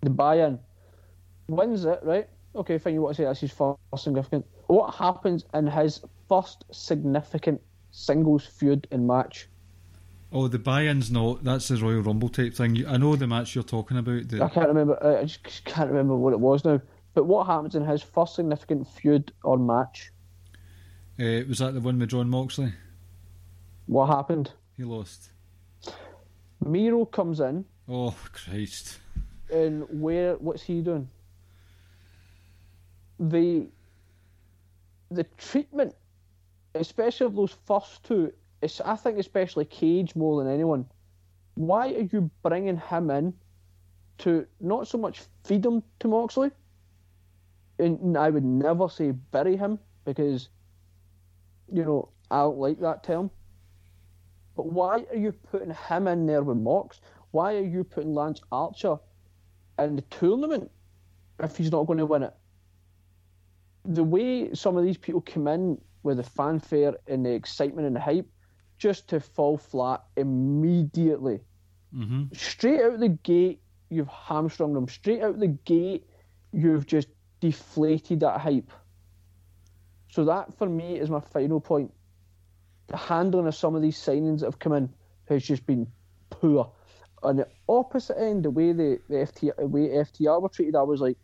The 0.01 0.09
buy-in 0.09 0.59
wins 1.47 1.85
it, 1.85 1.99
right? 2.03 2.27
Okay, 2.55 2.77
fine. 2.77 2.93
You 2.93 3.01
want 3.01 3.15
to 3.15 3.21
say 3.21 3.25
that's 3.25 3.41
his 3.41 3.51
first 3.51 3.77
significant? 3.97 4.45
What 4.67 4.95
happens 4.95 5.45
in 5.53 5.67
his 5.67 6.01
first 6.29 6.63
significant 6.71 7.61
singles 7.91 8.45
feud 8.45 8.87
and 8.91 9.07
match? 9.07 9.47
Oh, 10.31 10.47
the 10.47 10.59
buy-in's 10.59 11.11
not. 11.11 11.43
That's 11.43 11.67
the 11.67 11.77
Royal 11.77 12.01
Rumble 12.01 12.29
type 12.29 12.53
thing. 12.53 12.85
I 12.87 12.97
know 12.97 13.15
the 13.15 13.27
match 13.27 13.55
you're 13.55 13.63
talking 13.63 13.97
about. 13.97 14.33
I 14.41 14.49
can't 14.49 14.67
remember. 14.67 15.19
I 15.19 15.23
just 15.25 15.63
can't 15.65 15.89
remember 15.89 16.15
what 16.15 16.33
it 16.33 16.39
was 16.39 16.65
now. 16.65 16.81
But 17.13 17.25
what 17.25 17.47
happens 17.47 17.75
in 17.75 17.85
his 17.85 18.01
first 18.01 18.35
significant 18.35 18.87
feud 18.87 19.31
or 19.43 19.57
match? 19.57 20.11
uh, 21.19 21.47
was 21.47 21.59
that 21.59 21.73
the 21.73 21.79
one 21.79 21.97
with 21.99 22.09
Jon 22.09 22.29
Moxley? 22.29 22.73
What 23.85 24.07
happened? 24.07 24.51
He 24.75 24.83
lost. 24.83 25.29
Miro 26.63 27.05
comes 27.05 27.39
in, 27.39 27.65
Oh 27.87 28.15
Christ! 28.31 28.99
and 29.51 29.85
where? 29.89 30.35
What's 30.35 30.63
he 30.63 30.81
doing? 30.81 31.09
The 33.19 33.67
the 35.11 35.23
treatment, 35.37 35.95
especially 36.73 37.27
of 37.27 37.35
those 37.35 37.55
first 37.65 38.03
two, 38.03 38.33
it's, 38.61 38.81
I 38.81 38.95
think 38.95 39.19
especially 39.19 39.65
Cage 39.65 40.15
more 40.15 40.43
than 40.43 40.51
anyone. 40.51 40.85
Why 41.55 41.93
are 41.93 42.07
you 42.11 42.29
bringing 42.43 42.77
him 42.77 43.09
in 43.11 43.33
to 44.19 44.45
not 44.59 44.87
so 44.87 44.97
much 44.97 45.21
feed 45.43 45.65
him 45.65 45.83
to 45.99 46.07
Moxley? 46.07 46.51
And 47.77 48.17
I 48.17 48.29
would 48.29 48.43
never 48.43 48.89
say 48.89 49.11
bury 49.11 49.55
him 49.55 49.79
because, 50.05 50.49
you 51.71 51.83
know, 51.83 52.09
I 52.31 52.39
don't 52.39 52.57
like 52.57 52.79
that 52.79 53.03
term. 53.03 53.29
But 54.55 54.67
why 54.67 55.05
are 55.09 55.17
you 55.17 55.31
putting 55.31 55.71
him 55.71 56.07
in 56.07 56.25
there 56.25 56.43
with 56.43 56.57
Mox? 56.57 57.01
Why 57.31 57.55
are 57.55 57.65
you 57.65 57.83
putting 57.83 58.13
Lance 58.13 58.41
Archer 58.51 58.97
in 59.77 59.95
the 59.95 60.01
tournament 60.03 60.71
if 61.39 61.57
he's 61.57 61.71
not 61.71 61.85
going 61.85 61.99
to 61.99 62.05
win 62.05 62.23
it? 62.23 62.33
The 63.83 64.03
way 64.03 64.53
some 64.53 64.77
of 64.77 64.83
these 64.83 64.97
people 64.97 65.21
come 65.21 65.47
in 65.47 65.79
with 66.03 66.17
the 66.17 66.23
fanfare 66.23 66.95
and 67.07 67.25
the 67.25 67.31
excitement 67.31 67.87
and 67.87 67.95
the 67.95 67.99
hype, 67.99 68.27
just 68.77 69.07
to 69.09 69.19
fall 69.19 69.57
flat 69.57 70.03
immediately. 70.15 71.39
hmm 71.93 72.23
Straight 72.33 72.81
out 72.81 72.99
the 72.99 73.09
gate, 73.09 73.61
you've 73.89 74.07
hamstrung 74.07 74.73
them. 74.73 74.87
Straight 74.87 75.21
out 75.21 75.39
the 75.39 75.47
gate, 75.47 76.05
you've 76.51 76.85
just 76.85 77.09
deflated 77.39 78.21
that 78.21 78.39
hype. 78.39 78.71
So 80.09 80.23
that 80.25 80.53
for 80.57 80.67
me 80.69 80.97
is 80.97 81.09
my 81.09 81.19
final 81.19 81.59
point. 81.59 81.91
The 82.87 82.97
handling 82.97 83.47
of 83.47 83.55
some 83.55 83.75
of 83.75 83.81
these 83.81 83.97
signings 83.97 84.39
that 84.39 84.45
have 84.47 84.59
come 84.59 84.73
in 84.73 84.89
has 85.29 85.43
just 85.43 85.65
been 85.65 85.87
poor. 86.29 86.71
On 87.23 87.37
the 87.37 87.47
opposite 87.67 88.19
end, 88.19 88.43
the 88.45 88.51
way 88.51 88.71
the, 88.73 88.99
the 89.09 89.15
FT, 89.15 89.55
the 89.57 89.65
way 89.67 89.87
FTR 89.87 90.41
were 90.41 90.49
treated, 90.49 90.75
I 90.75 90.83
was 90.83 91.01
like, 91.01 91.17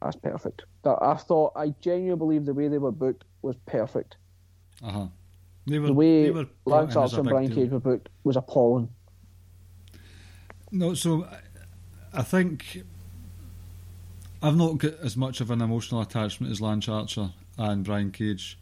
that's 0.00 0.16
perfect. 0.16 0.62
That 0.82 0.96
I 1.02 1.14
thought 1.16 1.52
I 1.54 1.74
genuinely 1.82 2.16
believe 2.16 2.46
the 2.46 2.54
way 2.54 2.68
they 2.68 2.78
were 2.78 2.92
booked 2.92 3.24
was 3.42 3.56
perfect. 3.66 4.16
Uh 4.82 4.90
huh. 4.90 5.06
They 5.66 5.78
were 5.78 5.88
The 5.88 5.92
way 5.92 6.22
they 6.24 6.30
were 6.30 6.46
Lance 6.64 6.96
Archer 6.96 7.18
and 7.20 7.28
Brian 7.28 7.48
deal. 7.48 7.56
Cage 7.56 7.70
were 7.70 7.80
booked 7.80 8.08
was 8.24 8.36
appalling. 8.36 8.88
No, 10.70 10.94
so 10.94 11.24
I- 11.24 11.40
I 12.12 12.22
think 12.22 12.82
I've 14.42 14.56
not 14.56 14.78
got 14.78 14.94
as 15.00 15.16
much 15.16 15.40
of 15.40 15.50
an 15.50 15.60
emotional 15.60 16.00
attachment 16.00 16.50
as 16.50 16.60
Lance 16.60 16.88
Archer 16.88 17.32
and 17.58 17.84
Brian 17.84 18.10
Cage, 18.10 18.58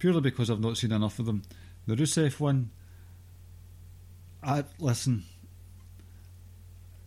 purely 0.00 0.20
because 0.20 0.50
I've 0.50 0.60
not 0.60 0.76
seen 0.76 0.90
enough 0.90 1.20
of 1.20 1.26
them. 1.26 1.42
The 1.86 1.94
Rusev 1.94 2.40
one, 2.40 2.70
I 4.42 4.64
listen. 4.80 5.24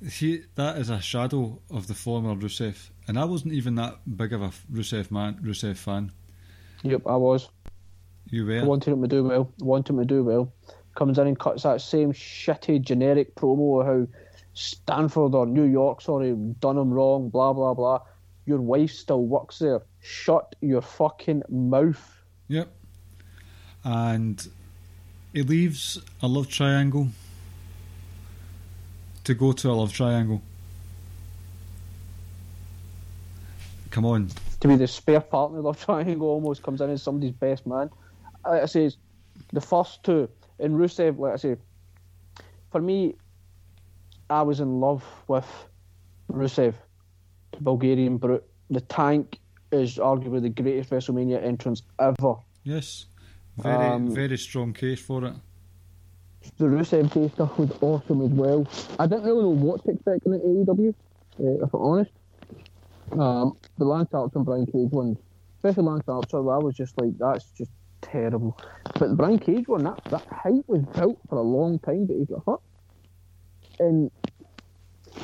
He 0.10 0.44
that 0.56 0.78
is 0.78 0.90
a 0.90 1.02
shadow 1.02 1.62
of 1.70 1.88
the 1.88 1.94
former 1.94 2.36
Rusev, 2.36 2.90
and 3.08 3.20
I 3.20 3.26
wasn't 3.26 3.54
even 3.54 3.76
that 3.76 4.00
big 4.18 4.32
of 4.32 4.42
a 4.42 4.52
Rusev 4.72 5.12
man, 5.12 5.40
Rusev 5.44 5.76
fan. 5.76 6.12
Yep, 6.84 7.02
I 7.08 7.16
was. 7.16 7.50
You 8.30 8.44
I 8.44 8.62
were. 8.62 8.68
wanted 8.68 8.92
him 8.92 9.02
to 9.02 9.08
do 9.08 9.24
well. 9.24 9.52
Wanted 9.60 9.94
him 9.94 10.00
to 10.00 10.06
do 10.06 10.24
well. 10.24 10.54
Comes 10.96 11.18
in 11.18 11.28
and 11.28 11.40
cuts 11.40 11.64
that 11.64 11.82
same 11.82 12.14
shitty 12.14 12.82
generic 12.82 13.36
promo 13.36 13.82
of 13.82 13.88
how 13.88 14.08
Stamford 14.54 15.34
or 15.34 15.46
New 15.46 15.64
York, 15.64 16.02
sorry, 16.02 16.36
done 16.60 16.78
him 16.78 16.92
wrong, 16.94 17.30
blah 17.30 17.54
blah 17.54 17.74
blah. 17.74 18.00
Your 18.46 18.62
wife 18.62 18.92
still 18.92 19.26
works 19.26 19.60
there. 19.60 19.82
Shut 20.02 20.56
your 20.62 20.82
fucking 20.82 21.44
mouth. 21.50 22.24
Yep. 22.50 22.70
And 23.84 24.48
it 25.34 25.50
leaves 25.50 26.00
a 26.22 26.28
love 26.28 26.48
triangle 26.50 27.10
to 29.24 29.34
go 29.34 29.52
to 29.52 29.70
a 29.70 29.74
love 29.74 29.94
triangle. 29.94 30.42
Come 33.90 34.06
on. 34.06 34.30
To 34.62 34.68
be 34.68 34.76
the 34.76 34.88
spare 34.88 35.22
partner 35.22 35.60
of 35.60 35.78
the 35.78 35.86
triangle 35.86 36.28
almost 36.28 36.64
comes 36.64 36.82
in 36.82 36.90
as 36.90 37.04
somebody's 37.04 37.34
best 37.34 37.68
man. 37.68 37.90
Like 38.46 38.64
I 38.64 38.66
say, 38.66 38.92
the 39.52 39.62
first 39.62 40.04
two 40.04 40.30
in 40.60 40.74
Rusev, 40.74 41.18
like 41.20 41.34
I 41.34 41.36
say, 41.36 41.56
for 42.72 42.82
me, 42.82 43.16
I 44.30 44.42
was 44.42 44.60
in 44.60 44.80
love 44.80 45.04
with 45.28 45.48
Rusev, 46.32 46.74
the 47.52 47.62
Bulgarian 47.62 48.18
brute. 48.18 48.44
The 48.70 48.82
tank 48.82 49.40
is 49.72 49.98
arguably 49.98 50.42
the 50.42 50.50
greatest 50.50 50.90
WrestleMania 50.90 51.44
entrance 51.44 51.84
ever. 52.00 52.36
Yes. 52.64 53.06
Very, 53.58 53.86
Um, 53.88 54.10
very 54.14 54.38
strong 54.38 54.74
case 54.74 55.00
for 55.00 55.26
it. 55.26 55.34
The 56.58 56.66
Rusev 56.66 57.14
Day 57.14 57.30
stuff 57.30 57.58
was 57.58 57.72
awesome 57.82 58.22
as 58.22 58.32
well. 58.32 58.68
I 59.00 59.08
didn't 59.08 59.24
really 59.24 59.44
know 59.44 59.50
what 59.50 59.84
to 59.86 59.92
expect 59.92 60.26
in 60.26 60.34
the 60.34 60.40
AEW, 60.40 60.94
uh, 61.40 61.66
if 61.66 61.74
I'm 61.74 61.82
honest. 61.82 62.12
Um, 63.14 63.56
the 63.78 63.86
Lance 63.86 64.14
Archer 64.14 64.38
and 64.38 64.46
Brian 64.46 64.66
Cage 64.66 64.92
one, 64.92 65.18
especially 65.58 65.84
Lance 65.84 66.08
Archer, 66.08 66.38
I 66.38 66.58
was 66.58 66.76
just 66.76 67.00
like, 67.00 67.18
that's 67.18 67.46
just 67.52 67.72
terrible. 68.02 68.60
But 69.00 69.10
the 69.10 69.16
Brian 69.16 69.40
Cage 69.40 69.68
one, 69.68 69.84
that, 69.84 70.04
that 70.06 70.26
hype 70.28 70.68
was 70.68 70.82
built 70.96 71.20
for 71.30 71.38
a 71.38 71.42
long 71.42 71.80
time, 71.80 72.06
but 72.08 72.18
he 72.18 72.26
got 72.26 72.44
hurt. 72.46 72.62
And 73.80 74.12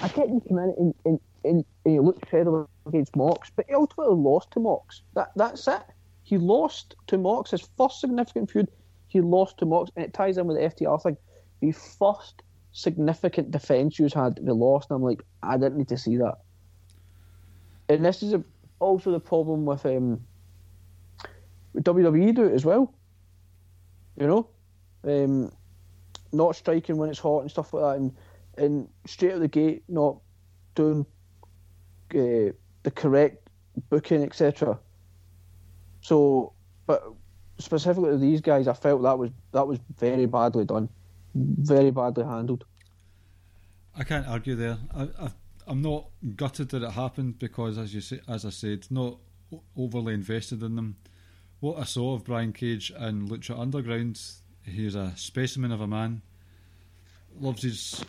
I 0.02 0.08
get 0.10 0.30
him 0.30 0.40
come 0.42 0.60
in 0.60 0.74
and, 0.78 0.94
and, 1.06 1.20
and, 1.44 1.66
and 1.84 1.94
he 1.94 2.00
looked 2.00 2.28
credible 2.28 2.70
against 2.86 3.16
Mox, 3.16 3.52
but 3.56 3.66
he 3.68 3.74
ultimately 3.74 4.16
lost 4.16 4.52
to 4.52 4.60
Mox. 4.60 5.02
That 5.16 5.32
That's 5.36 5.68
it. 5.68 5.82
He 6.30 6.38
lost 6.38 6.94
to 7.08 7.18
Mox. 7.18 7.50
His 7.50 7.68
first 7.76 8.00
significant 8.00 8.52
feud, 8.52 8.70
he 9.08 9.20
lost 9.20 9.58
to 9.58 9.66
Mox, 9.66 9.90
and 9.96 10.06
it 10.06 10.14
ties 10.14 10.38
in 10.38 10.46
with 10.46 10.58
the 10.58 10.86
FTR 10.86 11.02
thing. 11.02 11.18
The 11.60 11.72
first 11.72 12.44
significant 12.72 13.50
defence 13.50 13.98
you 13.98 14.08
had, 14.14 14.36
they 14.36 14.52
lost, 14.52 14.92
and 14.92 14.98
I'm 14.98 15.02
like, 15.02 15.24
I 15.42 15.58
didn't 15.58 15.80
need 15.80 15.88
to 15.88 15.98
see 15.98 16.18
that. 16.18 16.38
And 17.90 18.06
this 18.06 18.22
is 18.22 18.34
a, 18.34 18.44
also 18.78 19.10
the 19.10 19.20
problem 19.20 19.66
with 19.66 19.84
um, 19.88 20.22
WWE 21.76 22.36
do 22.36 22.44
it 22.44 22.54
as 22.54 22.64
well. 22.64 22.94
You 24.16 24.28
know, 24.28 24.50
um, 25.06 25.52
not 26.32 26.56
striking 26.56 26.98
when 26.98 27.10
it's 27.10 27.18
hot 27.18 27.40
and 27.40 27.50
stuff 27.50 27.74
like 27.74 27.84
that, 27.84 27.98
and 28.00 28.16
and 28.56 28.88
straight 29.08 29.34
out 29.34 29.40
the 29.40 29.48
gate 29.48 29.82
not 29.88 30.20
doing 30.76 31.08
uh, 32.14 32.54
the 32.84 32.92
correct 32.94 33.50
booking, 33.90 34.22
etc. 34.22 34.78
So, 36.02 36.54
but 36.86 37.04
specifically 37.58 38.12
to 38.12 38.18
these 38.18 38.42
guys, 38.42 38.68
I 38.68 38.74
felt 38.74 39.04
that 39.04 39.18
was 39.18 39.32
that 39.52 39.68
was 39.68 39.80
very 39.98 40.26
badly 40.26 40.66
done, 40.66 40.90
very 41.36 41.92
badly 41.92 42.24
handled. 42.26 42.66
I 43.96 44.04
can't 44.04 44.28
argue 44.28 44.56
there. 44.56 44.78
I, 44.96 45.04
I, 45.20 45.32
I'm 45.68 45.82
not 45.82 46.08
gutted 46.36 46.70
that 46.70 46.84
it 46.84 46.92
happened 46.92 47.38
because, 47.38 47.78
as 47.78 47.94
you 47.94 48.02
say, 48.02 48.22
as 48.28 48.46
I 48.46 48.50
said, 48.50 48.88
not 48.90 49.18
overly 49.78 50.14
invested 50.14 50.64
in 50.64 50.76
them. 50.76 50.98
What 51.60 51.78
I 51.78 51.84
saw 51.84 52.16
of 52.16 52.24
Brian 52.24 52.54
Cage 52.54 52.92
and 52.96 53.30
Lucha 53.30 53.60
Underground, 53.60 54.22
he's 54.64 54.96
a 54.96 55.12
specimen 55.18 55.72
of 55.72 55.82
a 55.82 55.88
man. 55.88 56.22
Loves 57.40 57.64
his, 57.64 58.06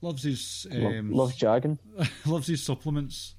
loves 0.00 0.24
his, 0.24 0.66
um, 0.72 1.12
Loves 1.12 1.36
jagging. 1.36 1.78
loves 2.26 2.48
his 2.48 2.62
supplements. 2.62 3.34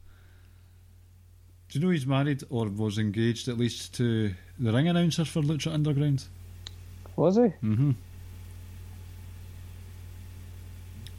Do 1.73 1.79
you 1.79 1.85
know 1.85 1.91
he's 1.91 2.05
married 2.05 2.43
or 2.51 2.69
was 2.69 2.99
engaged 2.99 3.47
at 3.47 3.57
least 3.57 3.95
to 3.95 4.31
the 4.59 4.71
ring 4.71 4.87
announcer 4.87 5.25
for 5.25 5.41
Lucha 5.41 5.73
Underground? 5.73 6.23
Was 7.15 7.37
he? 7.37 7.41
Mm-hmm. 7.41 7.91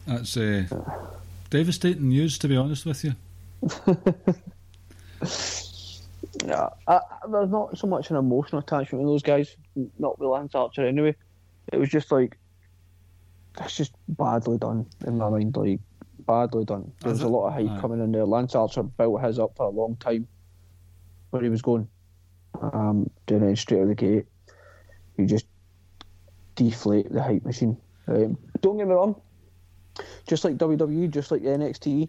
That's 0.07 0.37
uh, 0.37 0.63
devastating 1.49 2.07
news, 2.07 2.37
to 2.37 2.47
be 2.47 2.55
honest 2.55 2.85
with 2.85 3.03
you. 3.03 3.15
Yeah, 6.45 6.69
I, 6.87 6.99
there's 7.29 7.49
not 7.49 7.77
so 7.77 7.87
much 7.87 8.09
an 8.11 8.17
emotional 8.17 8.61
attachment 8.61 9.03
with 9.03 9.13
those 9.13 9.23
guys. 9.23 9.55
Not 9.97 10.19
with 10.19 10.29
Lance 10.29 10.53
Archer 10.53 10.85
anyway. 10.85 11.15
It 11.71 11.77
was 11.77 11.89
just 11.89 12.11
like 12.11 12.37
that's 13.57 13.75
just 13.75 13.93
badly 14.09 14.57
done 14.57 14.85
in 15.07 15.17
my 15.17 15.29
mind. 15.29 15.55
Like 15.55 15.79
badly 16.19 16.65
done. 16.65 16.91
There 17.01 17.11
was 17.11 17.21
a 17.21 17.27
lot 17.27 17.47
of 17.47 17.53
hype 17.53 17.81
coming 17.81 18.01
in 18.01 18.11
there. 18.11 18.25
Lance 18.25 18.53
Archer 18.53 18.83
built 18.83 19.21
his 19.21 19.39
up 19.39 19.55
for 19.55 19.65
a 19.65 19.69
long 19.69 19.95
time. 19.95 20.27
Where 21.35 21.43
he 21.43 21.49
was 21.49 21.61
going, 21.61 21.85
um, 22.61 23.09
doing 23.27 23.43
it 23.43 23.57
straight 23.57 23.79
out 23.79 23.83
of 23.83 23.87
the 23.89 23.95
gate. 23.95 24.25
You 25.17 25.25
just 25.25 25.47
deflate 26.55 27.11
the 27.11 27.21
hype 27.21 27.43
machine. 27.43 27.75
Um, 28.07 28.37
don't 28.61 28.77
get 28.77 28.87
me 28.87 28.93
wrong. 28.93 29.19
Just 30.27 30.45
like 30.45 30.55
WWE, 30.55 31.09
just 31.09 31.31
like 31.31 31.41
NXT, 31.41 32.07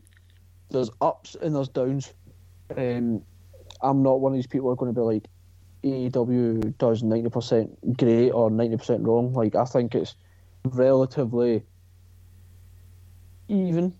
there's 0.70 0.90
ups 1.01 1.35
and 1.43 1.57
there's 1.57 1.69
downs. 1.69 2.15
Um, 2.77 3.20
I'm 3.82 4.05
not 4.05 4.20
one 4.20 4.31
of 4.31 4.36
these 4.36 4.47
people 4.47 4.69
who 4.69 4.74
are 4.74 4.77
going 4.77 4.94
to 4.94 5.01
be 5.01 5.05
like 5.05 5.24
AEW 5.82 6.78
does 6.78 7.03
90% 7.03 7.97
great 7.97 8.31
or 8.31 8.48
90% 8.48 9.05
wrong. 9.05 9.32
Like 9.32 9.57
I 9.57 9.65
think 9.65 9.97
it's 9.97 10.15
relatively 10.66 11.65
even. 13.48 13.93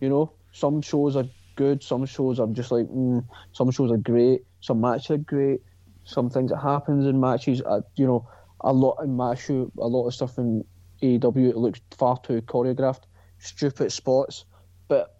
You 0.00 0.10
know, 0.10 0.32
some 0.52 0.80
shows 0.80 1.16
are 1.16 1.26
good, 1.56 1.82
some 1.82 2.06
shows 2.06 2.38
are 2.38 2.46
just 2.46 2.70
like 2.70 2.86
mm, 2.86 3.24
some 3.50 3.72
shows 3.72 3.90
are 3.90 3.96
great, 3.96 4.44
some 4.60 4.80
matches 4.80 5.10
are 5.10 5.18
great, 5.18 5.60
some 6.04 6.30
things 6.30 6.50
that 6.50 6.58
happens 6.58 7.06
in 7.06 7.20
matches. 7.20 7.60
Are, 7.62 7.84
you 7.96 8.06
know, 8.06 8.28
a 8.60 8.72
lot 8.72 9.02
in 9.02 9.16
my 9.16 9.36
a 9.48 9.86
lot 9.86 10.06
of 10.06 10.14
stuff 10.14 10.38
in 10.38 10.64
AEW 11.02 11.50
it 11.50 11.56
looks 11.56 11.80
far 11.96 12.18
too 12.20 12.42
choreographed, 12.42 13.04
stupid 13.38 13.90
spots, 13.92 14.44
but 14.88 15.18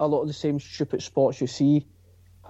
a 0.00 0.06
lot 0.06 0.22
of 0.22 0.28
the 0.28 0.34
same 0.34 0.60
stupid 0.60 1.02
spots 1.02 1.40
you 1.40 1.46
see 1.46 1.86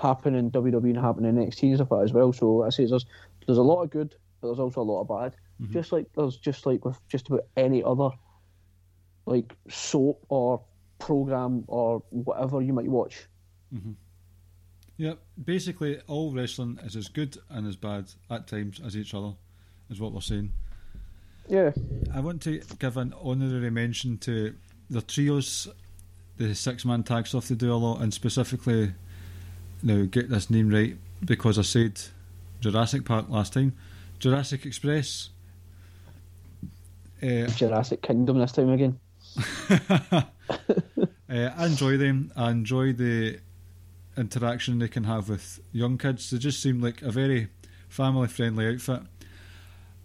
happen 0.01 0.35
in 0.35 0.51
WWE 0.51 0.91
and 0.91 0.99
happen 0.99 1.25
in 1.25 1.37
NXT 1.37 1.63
and 1.63 1.77
stuff 1.77 1.91
like 1.91 2.01
that 2.01 2.05
as 2.05 2.13
well. 2.13 2.33
So 2.33 2.63
I 2.63 2.71
say 2.71 2.87
there's 2.87 3.07
there's 3.47 3.59
a 3.59 3.63
lot 3.63 3.83
of 3.83 3.91
good, 3.91 4.15
but 4.41 4.49
there's 4.49 4.59
also 4.59 4.81
a 4.81 4.83
lot 4.83 5.03
of 5.03 5.09
bad. 5.09 5.37
Mm-hmm. 5.61 5.73
Just 5.73 5.93
like 5.93 6.07
there's 6.17 6.37
just 6.37 6.67
like 6.67 6.85
with 6.85 6.99
just 7.09 7.29
about 7.29 7.45
any 7.57 7.83
other 7.83 8.11
like 9.27 9.55
soap 9.69 10.25
or 10.29 10.63
program 10.99 11.65
or 11.69 12.03
whatever 12.11 12.61
you 12.61 12.73
might 12.73 12.89
watch. 12.89 13.27
Mm-hmm. 13.75 13.93
Yeah, 14.97 15.15
basically, 15.43 16.01
all 16.07 16.33
wrestling 16.33 16.79
is 16.85 16.95
as 16.95 17.09
good 17.09 17.37
and 17.51 17.67
as 17.67 17.77
bad 17.77 18.07
at 18.31 18.47
times 18.47 18.81
as 18.85 18.97
each 18.97 19.13
other, 19.13 19.33
is 19.91 20.01
what 20.01 20.13
we're 20.13 20.21
saying. 20.21 20.53
Yeah. 21.49 21.73
I 22.15 22.21
want 22.21 22.43
to 22.43 22.61
give 22.79 22.97
an 22.97 23.13
honorary 23.21 23.71
mention 23.71 24.19
to 24.19 24.55
the 24.89 25.03
trios, 25.03 25.69
the 26.37 26.55
six 26.55 26.85
man 26.85 27.03
tag 27.03 27.27
stuff 27.27 27.49
they 27.49 27.57
do 27.57 27.73
a 27.73 27.75
lot, 27.75 28.01
and 28.01 28.15
specifically, 28.15 28.95
now 29.83 30.05
get 30.05 30.31
this 30.31 30.49
name 30.49 30.69
right 30.71 30.97
because 31.25 31.59
I 31.59 31.63
said 31.63 32.01
Jurassic 32.61 33.05
Park 33.05 33.29
last 33.29 33.53
time. 33.53 33.75
Jurassic 34.21 34.65
Express. 34.65 35.31
Uh, 37.21 37.47
Jurassic 37.49 38.01
Kingdom 38.01 38.39
this 38.39 38.53
time 38.53 38.71
again. 38.71 38.99
uh, 39.71 40.23
I 41.29 41.67
enjoy 41.67 41.97
them. 41.97 42.31
I 42.37 42.51
enjoy 42.51 42.93
the 42.93 43.41
interaction 44.17 44.79
they 44.79 44.89
can 44.89 45.05
have 45.05 45.29
with 45.29 45.61
young 45.73 45.99
kids. 45.99 46.31
They 46.31 46.39
just 46.39 46.63
seem 46.63 46.81
like 46.81 47.03
a 47.03 47.11
very 47.11 47.49
family 47.89 48.29
friendly 48.29 48.67
outfit. 48.69 49.03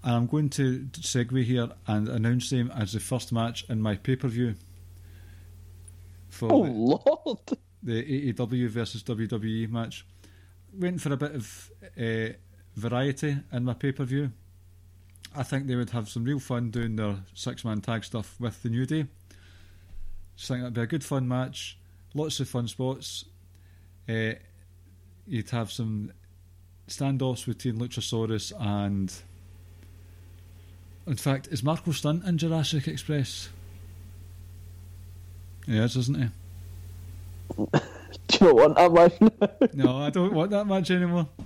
And 0.04 0.14
I'm 0.16 0.28
going 0.28 0.50
to 0.52 0.86
segue 0.94 1.44
here 1.44 1.70
and 1.88 2.08
announce 2.08 2.50
them 2.50 2.72
as 2.72 2.94
the 2.94 3.00
first 3.00 3.34
match 3.34 3.66
in 3.70 3.82
my 3.82 3.96
pay 3.96 4.16
per 4.16 4.28
view 4.30 4.56
for 6.30 6.52
Oh 6.52 6.66
the, 6.66 6.72
Lord! 6.72 7.40
the 7.84 8.34
AEW 8.34 8.70
versus 8.70 9.04
WWE 9.04 9.70
match. 9.70 10.06
Went 10.74 11.02
for 11.02 11.12
a 11.12 11.18
bit 11.18 11.36
of 11.36 11.72
uh, 12.00 12.30
variety 12.76 13.38
in 13.52 13.66
my 13.66 13.74
pay 13.74 13.92
per 13.92 14.06
view. 14.06 14.32
I 15.36 15.44
think 15.44 15.68
they 15.68 15.76
would 15.76 15.90
have 15.92 16.10
some 16.10 16.24
real 16.24 16.40
fun 16.40 16.72
doing 16.72 16.96
their 16.96 17.18
six 17.34 17.66
man 17.66 17.82
tag 17.82 18.04
stuff 18.04 18.36
with 18.40 18.62
the 18.64 18.70
New 18.70 18.86
Day. 18.86 19.06
Just 20.36 20.48
think 20.48 20.62
that'd 20.62 20.74
be 20.74 20.82
a 20.82 20.88
good 20.88 21.04
fun 21.04 21.28
match. 21.28 21.78
Lots 22.14 22.40
of 22.40 22.48
fun 22.48 22.68
spots. 22.68 23.26
Uh, 24.10 24.34
you'd 25.28 25.50
have 25.52 25.72
some 25.72 26.12
standoffs 26.88 27.46
between 27.46 27.78
Luchasaurus 27.78 28.52
and. 28.60 29.14
In 31.06 31.16
fact, 31.16 31.48
is 31.52 31.64
Marco 31.64 31.92
Stunt 31.92 32.24
in 32.26 32.38
Jurassic 32.38 32.88
Express? 32.88 33.50
He 35.66 35.78
is, 35.78 35.96
isn't 35.96 36.18
he? 36.18 36.30
Do 38.28 38.38
you 38.42 38.48
know 38.48 38.54
what 38.54 38.76
that 38.76 38.92
was? 38.92 39.74
No, 39.74 39.98
I 39.98 40.10
don't 40.10 40.34
want 40.34 40.52
that 40.52 40.66
much 40.66 40.92
anymore. 40.92 41.28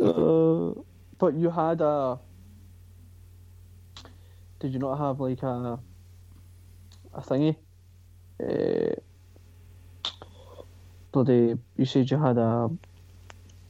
Uh, 0.00 0.72
but 1.18 1.34
you 1.34 1.50
had 1.50 1.82
a. 1.82 2.18
Did 4.58 4.72
you 4.72 4.78
not 4.78 4.96
have 4.96 5.20
like 5.20 5.42
a 5.42 5.78
a 7.12 7.20
thingy? 7.20 7.56
Uh, 8.42 8.94
bloody! 11.12 11.56
You 11.76 11.84
said 11.84 12.10
you 12.10 12.18
had 12.18 12.38
a. 12.38 12.70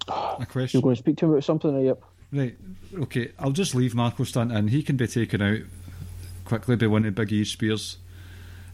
A 0.09 0.47
question. 0.47 0.79
You're 0.79 0.83
going 0.83 0.97
to 0.97 1.03
speak 1.03 1.19
to 1.19 1.27
him 1.27 1.33
about 1.33 1.45
something, 1.45 1.75
right? 1.75 1.85
Yep. 1.85 2.03
Right, 2.33 2.57
okay, 3.03 3.33
I'll 3.39 3.51
just 3.51 3.75
leave 3.75 3.95
Marco 3.95 4.25
Stunt 4.25 4.53
in. 4.53 4.69
He 4.69 4.83
can 4.83 4.97
be 4.97 5.07
taken 5.07 5.43
out 5.43 5.61
quickly 6.45 6.77
by 6.77 6.87
one 6.87 7.05
of 7.05 7.15
Big 7.15 7.33
E's 7.33 7.51
spears. 7.51 7.99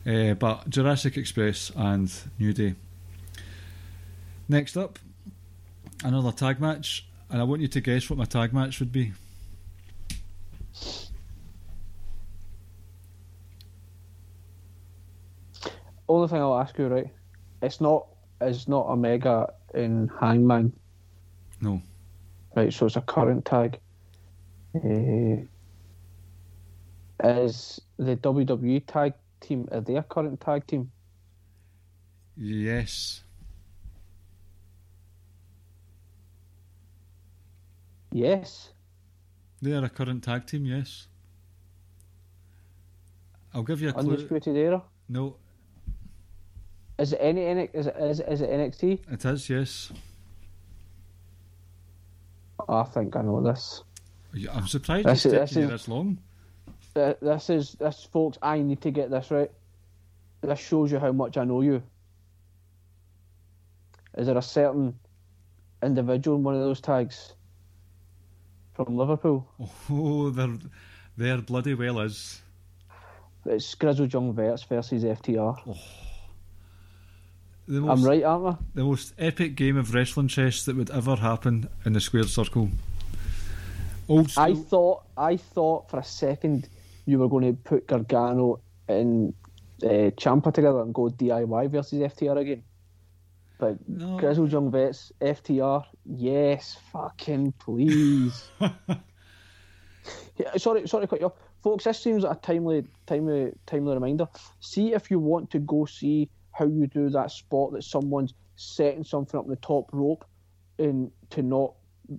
Uh, 0.06 0.34
but 0.34 0.68
Jurassic 0.70 1.16
Express 1.16 1.72
and 1.74 2.12
New 2.38 2.52
Day. 2.52 2.74
Next 4.48 4.76
up, 4.76 4.98
another 6.04 6.32
tag 6.32 6.60
match, 6.60 7.06
and 7.30 7.40
I 7.40 7.44
want 7.44 7.60
you 7.62 7.68
to 7.68 7.80
guess 7.80 8.08
what 8.08 8.18
my 8.18 8.24
tag 8.24 8.52
match 8.52 8.78
would 8.78 8.92
be. 8.92 9.12
Only 16.08 16.28
thing 16.28 16.38
I'll 16.38 16.58
ask 16.58 16.78
you, 16.78 16.86
right? 16.86 17.08
It's 17.62 17.80
not. 17.80 18.06
It's 18.40 18.68
not 18.68 18.86
Omega 18.86 19.52
in 19.74 20.10
Hangman, 20.20 20.72
No, 21.60 21.80
right? 22.54 22.72
So 22.72 22.86
it's 22.86 22.96
a 22.96 23.00
current 23.00 23.44
tag. 23.44 23.78
Uh, 24.74 25.42
is 27.24 27.80
the 27.98 28.16
WWE 28.16 28.82
tag 28.86 29.14
team? 29.40 29.66
Are 29.72 29.80
they 29.80 29.96
a 29.96 30.02
current 30.02 30.40
tag 30.40 30.66
team? 30.66 30.90
yes, 32.36 33.22
Yes. 38.12 38.70
they 39.62 39.72
are 39.72 39.84
a 39.84 39.88
current 39.88 40.22
tag 40.24 40.46
team. 40.46 40.64
Yes, 40.66 41.08
I'll 43.54 43.62
give 43.62 43.80
you 43.80 43.88
a 43.88 43.92
clue. 43.92 44.10
Undisputed 44.12 44.56
Era. 44.56 44.82
No, 45.08 45.36
Is 46.98 47.12
it 47.12 47.18
any 47.20 47.42
Is 47.74 47.86
it 47.86 47.96
is, 47.96 48.20
it- 48.20 48.28
is 48.28 48.40
it 48.40 48.50
NXT? 48.50 49.12
it 49.12 49.24
is. 49.24 49.50
Yes, 49.50 49.92
I 52.68 52.82
think 52.84 53.16
I 53.16 53.22
know 53.22 53.42
this. 53.42 53.82
I'm 54.52 54.66
surprised 54.66 55.06
This 55.06 55.24
it's 55.24 55.26
is- 55.26 55.32
this 55.32 55.50
taken 55.50 55.62
you 55.68 55.74
is- 55.74 55.80
this 55.82 55.88
long. 55.88 56.18
Uh, 56.94 57.12
This 57.20 57.50
is 57.50 57.72
this, 57.72 58.04
folks. 58.04 58.38
I 58.40 58.58
need 58.60 58.80
to 58.82 58.90
get 58.90 59.10
this 59.10 59.30
right. 59.30 59.50
This 60.40 60.58
shows 60.58 60.90
you 60.90 60.98
how 60.98 61.12
much 61.12 61.36
I 61.36 61.44
know 61.44 61.60
you. 61.60 61.82
Is 64.16 64.26
there 64.26 64.38
a 64.38 64.42
certain 64.42 64.98
individual 65.82 66.38
in 66.38 66.42
one 66.44 66.54
of 66.54 66.60
those 66.62 66.80
tags 66.80 67.34
from 68.72 68.96
Liverpool? 68.96 69.46
Oh, 69.90 70.30
there, 70.30 70.56
there 71.18 71.42
bloody 71.42 71.74
well 71.74 72.00
is. 72.00 72.40
It's 73.44 73.74
Grizzled 73.74 74.12
Young 74.12 74.32
Vets 74.32 74.62
versus 74.62 75.04
FTR. 75.04 75.56
The 77.68 77.78
I'm 77.78 77.84
most, 77.84 78.04
right, 78.04 78.22
aren't 78.22 78.46
I? 78.46 78.56
the 78.74 78.84
most 78.84 79.12
epic 79.18 79.56
game 79.56 79.76
of 79.76 79.92
wrestling 79.92 80.28
chess 80.28 80.64
that 80.64 80.76
would 80.76 80.90
ever 80.90 81.16
happen 81.16 81.68
in 81.84 81.94
the 81.94 82.00
squared 82.00 82.28
circle. 82.28 82.70
Old 84.08 84.30
school. 84.30 84.44
I 84.44 84.54
thought 84.54 85.02
I 85.16 85.36
thought 85.36 85.90
for 85.90 85.98
a 85.98 86.04
second 86.04 86.68
you 87.06 87.18
were 87.18 87.28
going 87.28 87.44
to 87.44 87.60
put 87.62 87.88
Gargano 87.88 88.60
and 88.88 89.34
uh, 89.82 90.10
Ciampa 90.16 90.52
together 90.54 90.80
and 90.80 90.94
go 90.94 91.08
DIY 91.08 91.70
versus 91.70 92.00
FTR 92.00 92.38
again. 92.38 92.62
But 93.58 93.88
No. 93.88 94.18
Grizzled 94.18 94.52
Young 94.52 94.70
Vets, 94.70 95.12
FTR, 95.20 95.84
yes, 96.04 96.76
fucking 96.92 97.52
please. 97.58 98.48
yeah, 98.60 100.56
sorry, 100.56 100.86
sorry 100.86 101.04
to 101.04 101.08
cut 101.08 101.20
you 101.20 101.26
off. 101.26 101.32
Folks, 101.62 101.84
this 101.84 102.00
seems 102.00 102.22
like 102.22 102.36
a 102.36 102.40
timely, 102.40 102.84
timely, 103.06 103.52
timely 103.64 103.94
reminder. 103.94 104.28
See 104.60 104.92
if 104.92 105.10
you 105.10 105.18
want 105.18 105.50
to 105.52 105.58
go 105.58 105.84
see 105.86 106.28
how 106.56 106.64
you 106.66 106.86
do 106.86 107.10
that 107.10 107.30
spot 107.30 107.72
that 107.72 107.84
someone's 107.84 108.34
setting 108.56 109.04
something 109.04 109.38
up 109.38 109.46
the 109.46 109.56
top 109.56 109.88
rope 109.92 110.24
and 110.78 111.10
to 111.30 111.42
not 111.42 111.74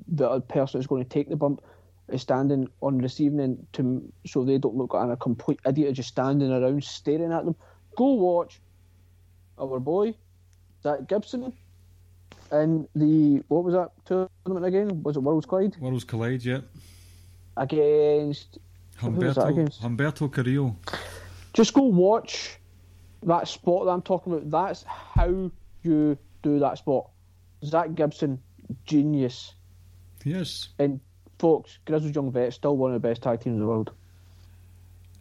the 0.09 0.29
other 0.29 0.41
person 0.41 0.79
that's 0.79 0.87
going 0.87 1.03
to 1.03 1.09
take 1.09 1.29
the 1.29 1.35
bump 1.35 1.61
is 2.09 2.21
standing 2.21 2.69
on 2.81 2.99
receiving 2.99 3.39
end 3.39 3.67
to 3.73 4.01
so 4.25 4.43
they 4.43 4.57
don't 4.57 4.75
look 4.75 4.93
like 4.93 5.09
a 5.09 5.17
complete 5.17 5.59
idiot 5.65 5.93
just 5.93 6.09
standing 6.09 6.51
around 6.51 6.83
staring 6.83 7.33
at 7.33 7.45
them. 7.45 7.55
Go 7.95 8.13
watch 8.13 8.61
our 9.59 9.79
boy 9.79 10.13
Zach 10.83 11.07
Gibson 11.07 11.51
in 12.51 12.87
the 12.95 13.43
what 13.47 13.63
was 13.63 13.73
that 13.73 13.91
tournament 14.05 14.65
again? 14.65 15.03
Was 15.03 15.17
it 15.17 15.21
Worlds 15.21 15.45
Collide 15.45 15.75
Worlds 15.79 16.03
collide, 16.03 16.43
yeah. 16.43 16.59
against? 17.57 18.59
Who 18.97 19.11
was 19.11 19.35
that 19.35 19.45
Humberto, 19.45 19.49
against? 19.49 19.81
Humberto 19.81 20.31
Carrillo. 20.31 20.75
Just 21.53 21.73
go 21.73 21.83
watch 21.83 22.57
that 23.23 23.47
spot 23.47 23.85
that 23.85 23.91
I'm 23.91 24.01
talking 24.01 24.33
about. 24.33 24.49
That's 24.49 24.83
how 24.83 25.51
you 25.83 26.17
do 26.43 26.59
that 26.59 26.77
spot. 26.77 27.09
Zach 27.63 27.95
Gibson, 27.95 28.39
genius. 28.85 29.53
Yes. 30.23 30.69
And 30.79 30.99
folks, 31.39 31.79
Grizzled 31.85 32.15
Young 32.15 32.31
Vet, 32.31 32.53
still 32.53 32.77
one 32.77 32.93
of 32.93 33.01
the 33.01 33.07
best 33.07 33.21
tag 33.21 33.41
teams 33.41 33.55
in 33.55 33.59
the 33.59 33.67
world. 33.67 33.91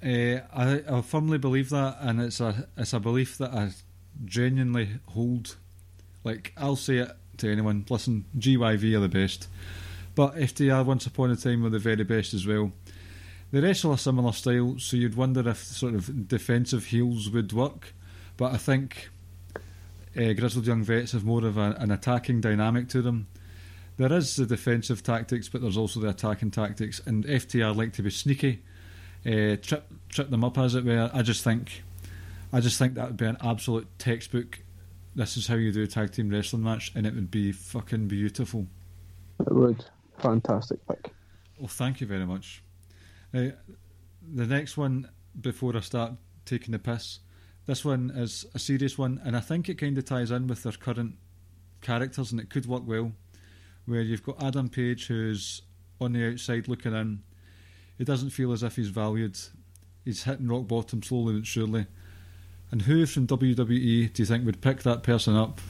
Uh, 0.02 0.40
I, 0.52 0.82
I 0.88 1.00
firmly 1.00 1.38
believe 1.38 1.70
that, 1.70 1.96
and 2.00 2.20
it's 2.20 2.40
a 2.40 2.68
it's 2.76 2.92
a 2.92 3.00
belief 3.00 3.38
that 3.38 3.52
I 3.52 3.70
genuinely 4.24 5.00
hold. 5.06 5.56
Like 6.22 6.52
I'll 6.56 6.76
say 6.76 6.98
it 6.98 7.12
to 7.38 7.50
anyone. 7.50 7.86
Listen, 7.88 8.26
GYV 8.38 8.96
are 8.96 9.00
the 9.00 9.08
best, 9.08 9.48
but 10.14 10.34
FTR 10.36 10.84
once 10.84 11.06
upon 11.06 11.30
a 11.30 11.36
time 11.36 11.62
were 11.62 11.70
the 11.70 11.78
very 11.78 12.04
best 12.04 12.34
as 12.34 12.46
well. 12.46 12.72
They 13.52 13.60
wrestle 13.60 13.92
a 13.92 13.98
similar 13.98 14.32
style, 14.32 14.76
so 14.78 14.96
you'd 14.96 15.16
wonder 15.16 15.48
if 15.48 15.58
sort 15.58 15.94
of 15.94 16.28
defensive 16.28 16.86
heels 16.86 17.30
would 17.30 17.52
work. 17.52 17.94
But 18.36 18.52
I 18.52 18.56
think 18.56 19.08
uh, 20.16 20.32
Grizzled 20.32 20.66
Young 20.66 20.82
Vets 20.82 21.12
have 21.12 21.24
more 21.24 21.44
of 21.44 21.56
a, 21.56 21.76
an 21.78 21.90
attacking 21.90 22.40
dynamic 22.40 22.88
to 22.88 23.02
them. 23.02 23.28
There 23.96 24.12
is 24.12 24.36
the 24.36 24.46
defensive 24.46 25.02
tactics, 25.02 25.48
but 25.48 25.62
there's 25.62 25.76
also 25.76 26.00
the 26.00 26.08
attacking 26.08 26.50
tactics, 26.50 27.00
and 27.06 27.24
FTR 27.24 27.74
like 27.74 27.92
to 27.94 28.02
be 28.02 28.10
sneaky 28.10 28.62
uh, 29.26 29.56
trip 29.56 29.86
trip 30.08 30.30
them 30.30 30.44
up 30.44 30.58
as 30.58 30.74
it 30.74 30.84
were. 30.84 31.10
I 31.12 31.22
just 31.22 31.42
think, 31.42 31.82
I 32.52 32.60
just 32.60 32.78
think 32.78 32.94
that 32.94 33.08
would 33.08 33.16
be 33.16 33.26
an 33.26 33.38
absolute 33.40 33.86
textbook. 33.98 34.60
This 35.14 35.36
is 35.36 35.46
how 35.46 35.54
you 35.54 35.72
do 35.72 35.82
a 35.82 35.86
tag 35.86 36.12
team 36.12 36.28
wrestling 36.28 36.62
match, 36.62 36.92
and 36.94 37.06
it 37.06 37.14
would 37.14 37.30
be 37.30 37.52
fucking 37.52 38.08
beautiful. 38.08 38.66
It 39.40 39.52
would. 39.52 39.84
Fantastic 40.18 40.86
pick. 40.86 41.12
Well, 41.58 41.68
thank 41.68 42.00
you 42.00 42.06
very 42.06 42.26
much. 42.26 42.62
Now, 43.32 43.50
the 44.34 44.46
next 44.46 44.76
one 44.76 45.08
before 45.40 45.76
I 45.76 45.80
start 45.80 46.12
taking 46.44 46.72
the 46.72 46.78
piss, 46.78 47.20
this 47.66 47.84
one 47.84 48.10
is 48.10 48.46
a 48.54 48.58
serious 48.58 48.96
one, 48.96 49.20
and 49.24 49.36
I 49.36 49.40
think 49.40 49.68
it 49.68 49.78
kind 49.78 49.98
of 49.98 50.04
ties 50.04 50.30
in 50.30 50.46
with 50.46 50.62
their 50.62 50.72
current 50.72 51.16
characters, 51.80 52.30
and 52.30 52.40
it 52.40 52.50
could 52.50 52.66
work 52.66 52.86
well. 52.86 53.12
Where 53.86 54.00
you've 54.00 54.24
got 54.24 54.42
Adam 54.42 54.68
Page, 54.68 55.06
who's 55.06 55.62
on 56.00 56.12
the 56.12 56.32
outside 56.32 56.68
looking 56.68 56.94
in. 56.94 57.22
He 57.98 58.04
doesn't 58.04 58.30
feel 58.30 58.52
as 58.52 58.62
if 58.62 58.76
he's 58.76 58.88
valued. 58.88 59.38
He's 60.04 60.24
hitting 60.24 60.48
rock 60.48 60.66
bottom 60.68 61.02
slowly 61.02 61.34
but 61.34 61.46
surely. 61.46 61.86
And 62.70 62.82
who 62.82 63.06
from 63.06 63.26
WWE 63.26 64.12
do 64.12 64.22
you 64.22 64.26
think 64.26 64.44
would 64.44 64.60
pick 64.60 64.82
that 64.82 65.02
person 65.02 65.36
up 65.36 65.60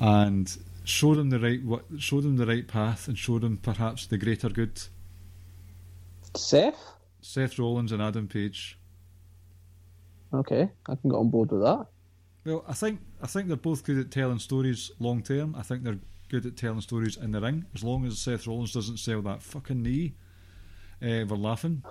and 0.00 0.56
show 0.84 1.14
them 1.14 1.30
the 1.30 1.38
right 1.38 1.60
show 1.98 2.20
them 2.20 2.36
the 2.36 2.46
right 2.46 2.66
path 2.66 3.06
and 3.06 3.16
show 3.16 3.38
them 3.38 3.58
perhaps 3.58 4.06
the 4.06 4.18
greater 4.18 4.48
good? 4.48 4.80
Seth? 6.36 6.94
Seth 7.20 7.58
Rollins 7.58 7.92
and 7.92 8.02
Adam 8.02 8.28
Page. 8.28 8.78
Okay, 10.32 10.70
I 10.86 10.94
can 10.94 11.10
get 11.10 11.16
on 11.16 11.30
board 11.30 11.50
with 11.50 11.62
that. 11.62 11.86
Well, 12.44 12.64
I 12.66 12.72
think 12.72 13.00
I 13.20 13.26
think 13.26 13.48
they're 13.48 13.56
both 13.56 13.84
good 13.84 13.98
at 13.98 14.10
telling 14.10 14.38
stories 14.38 14.90
long 14.98 15.22
term. 15.22 15.54
I 15.56 15.62
think 15.62 15.82
they're 15.82 15.98
good 16.28 16.46
at 16.46 16.56
telling 16.56 16.80
stories 16.80 17.16
in 17.16 17.32
the 17.32 17.40
ring. 17.40 17.66
As 17.74 17.84
long 17.84 18.06
as 18.06 18.18
Seth 18.18 18.46
Rollins 18.46 18.72
doesn't 18.72 18.98
sell 18.98 19.20
that 19.22 19.42
fucking 19.42 19.82
knee, 19.82 20.14
uh, 21.02 21.26
we're 21.28 21.36
laughing. 21.36 21.82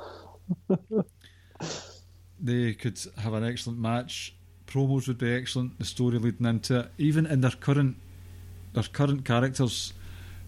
they 2.40 2.74
could 2.74 3.00
have 3.18 3.34
an 3.34 3.44
excellent 3.44 3.80
match. 3.80 4.36
Promos 4.66 5.08
would 5.08 5.18
be 5.18 5.32
excellent. 5.34 5.78
The 5.78 5.86
story 5.86 6.18
leading 6.18 6.46
into 6.46 6.80
it, 6.80 6.92
even 6.98 7.26
in 7.26 7.42
their 7.42 7.52
current 7.52 7.98
their 8.74 8.84
current 8.84 9.26
characters, 9.26 9.94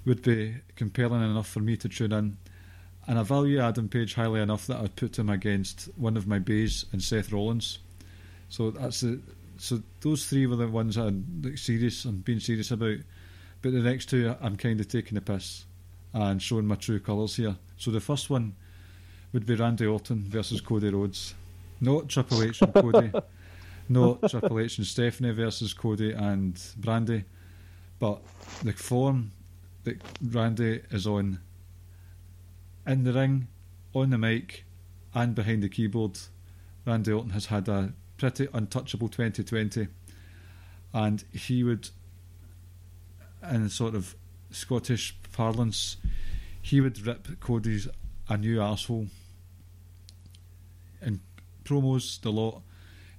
would 0.06 0.22
be 0.22 0.56
compelling 0.76 1.24
enough 1.24 1.48
for 1.48 1.60
me 1.60 1.76
to 1.78 1.90
tune 1.90 2.14
in. 2.14 2.38
And 3.12 3.20
I 3.20 3.24
value 3.24 3.60
Adam 3.60 3.90
Page 3.90 4.14
highly 4.14 4.40
enough 4.40 4.68
that 4.68 4.80
I'd 4.80 4.96
put 4.96 5.20
him 5.20 5.30
against 5.30 5.90
one 5.98 6.16
of 6.16 6.28
my 6.28 6.40
bays 6.40 6.86
and 6.94 7.04
Seth 7.04 7.34
Rollins. 7.34 7.80
So 8.48 8.72
that's 8.72 9.02
the 9.02 9.20
so 9.58 9.82
those 10.00 10.28
three 10.28 10.48
were 10.48 10.56
the 10.56 10.70
ones 10.70 10.96
I'm 10.96 11.42
like, 11.44 11.58
serious. 11.58 12.06
I'm 12.06 12.20
being 12.20 12.40
serious 12.40 12.72
about. 12.72 13.00
But 13.62 13.74
the 13.74 13.80
next 13.80 14.06
two, 14.06 14.34
I'm 14.40 14.56
kind 14.56 14.80
of 14.80 14.88
taking 14.88 15.16
the 15.16 15.22
piss 15.22 15.66
and 16.14 16.42
showing 16.42 16.66
my 16.66 16.76
true 16.76 17.02
colours 17.02 17.36
here. 17.36 17.58
So 17.76 17.92
the 17.92 18.00
first 18.00 18.30
one 18.30 18.56
would 19.34 19.46
be 19.46 19.56
Randy 19.56 19.88
Orton 19.88 20.24
versus 20.30 20.62
Cody 20.62 20.88
Rhodes, 20.88 21.34
not 21.82 22.08
Triple 22.08 22.44
H 22.44 22.62
and 22.62 22.74
Cody, 22.74 23.12
not 23.90 24.30
Triple 24.30 24.58
H 24.58 24.78
and 24.78 24.88
Stephanie 24.88 25.32
versus 25.32 25.74
Cody 25.74 26.14
and 26.14 26.56
Brandi, 26.80 27.26
but 28.00 28.22
the 28.64 28.72
form 28.72 29.34
that 29.84 30.00
Randy 30.24 30.80
is 30.92 31.06
on 31.06 31.40
in 32.86 33.04
the 33.04 33.14
ring, 33.14 33.48
on 33.94 34.10
the 34.10 34.18
mic, 34.18 34.66
and 35.14 35.36
behind 35.36 35.64
the 35.64 35.70
keyboard. 35.70 36.18
Randy 36.86 37.12
Orton 37.12 37.32
has 37.32 37.48
had 37.48 37.68
a 37.68 37.94
pretty 38.18 38.48
untouchable 38.54 39.10
2020, 39.10 39.88
and 40.94 41.24
he 41.32 41.64
would, 41.64 41.90
in 43.50 43.70
sort 43.70 43.96
of 43.96 44.16
Scottish 44.52 45.18
parlance, 45.32 45.98
he 46.62 46.82
would 46.82 47.06
rip 47.06 47.40
Cody's 47.40 47.88
a 48.30 48.38
new 48.38 48.62
asshole. 48.62 49.08
in 51.02 51.20
promos, 51.64 52.22
the 52.22 52.32
lot. 52.32 52.62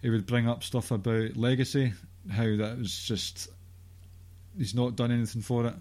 He 0.01 0.11
would 0.11 0.27
bring 0.27 0.49
up 0.49 0.65
stuff 0.65 0.91
about 0.91 1.37
legacy, 1.37 1.93
how 2.31 2.57
that 2.57 2.79
was 2.79 2.97
just 2.99 3.49
he's 4.57 4.75
not 4.75 4.97
done 4.97 5.13
anything 5.13 5.43
for 5.43 5.67
it. 5.67 5.75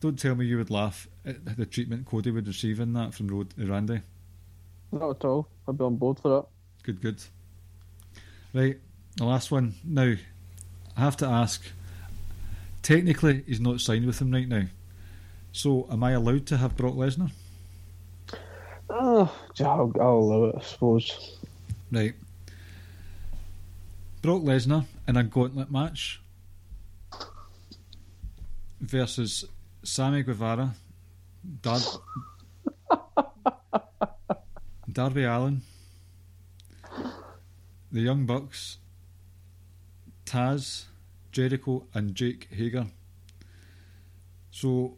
Don't 0.00 0.18
tell 0.18 0.34
me 0.34 0.46
you 0.46 0.56
would 0.56 0.70
laugh 0.70 1.08
at 1.24 1.56
the 1.56 1.66
treatment 1.66 2.06
Cody 2.06 2.30
would 2.30 2.46
receive 2.46 2.80
in 2.80 2.92
that 2.94 3.14
from 3.14 3.28
Rod- 3.28 3.54
Randy. 3.58 4.00
Not 4.92 5.16
at 5.16 5.24
all. 5.24 5.48
I'd 5.68 5.78
be 5.78 5.84
on 5.84 5.96
board 5.96 6.18
for 6.18 6.28
that. 6.28 6.46
Good, 6.82 7.00
good. 7.00 7.22
Right, 8.52 8.78
the 9.16 9.24
last 9.24 9.50
one. 9.50 9.74
Now, 9.84 10.14
I 10.96 11.00
have 11.00 11.16
to 11.18 11.26
ask. 11.26 11.62
Technically, 12.82 13.44
he's 13.46 13.60
not 13.60 13.80
signed 13.80 14.06
with 14.06 14.20
him 14.20 14.32
right 14.32 14.48
now. 14.48 14.64
So, 15.52 15.86
am 15.90 16.02
I 16.02 16.12
allowed 16.12 16.46
to 16.46 16.56
have 16.56 16.76
Brock 16.76 16.94
Lesnar? 16.94 17.30
Oh, 18.88 19.32
I'll, 19.60 19.92
I'll 20.00 20.08
allow 20.16 20.44
it, 20.46 20.54
I 20.58 20.62
suppose. 20.62 21.36
Right. 21.92 22.14
Brock 24.22 24.42
Lesnar 24.42 24.86
in 25.06 25.16
a 25.16 25.22
gauntlet 25.24 25.70
match 25.70 26.20
versus 28.80 29.44
Sammy 29.82 30.22
Guevara, 30.22 30.74
Dar- 31.62 31.80
Darby 34.92 35.24
Allin, 35.24 35.62
the 37.90 38.00
Young 38.00 38.26
Bucks, 38.26 38.78
Taz, 40.26 40.84
Jericho, 41.32 41.86
and 41.94 42.14
Jake 42.14 42.48
Hager. 42.50 42.86
So 44.50 44.96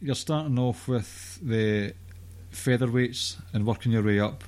you're 0.00 0.14
starting 0.14 0.58
off 0.58 0.88
with 0.88 1.38
the 1.42 1.94
featherweights 2.52 3.40
and 3.52 3.66
working 3.66 3.92
your 3.92 4.02
way 4.02 4.20
up, 4.20 4.44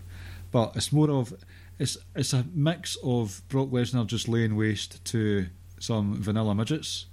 but 0.51 0.75
it's 0.77 0.93
more 0.93 1.11
of 1.11 1.35
it's 1.79 1.97
it's 2.15 2.33
a 2.33 2.45
mix 2.55 2.97
of 3.03 3.43
Brock 3.49 3.69
Lesnar 3.71 4.07
just 4.07 4.29
laying 4.29 4.57
waste 4.57 5.05
to 5.07 5.47
some 5.79 6.15
vanilla 6.23 6.55
midgets, 6.55 7.07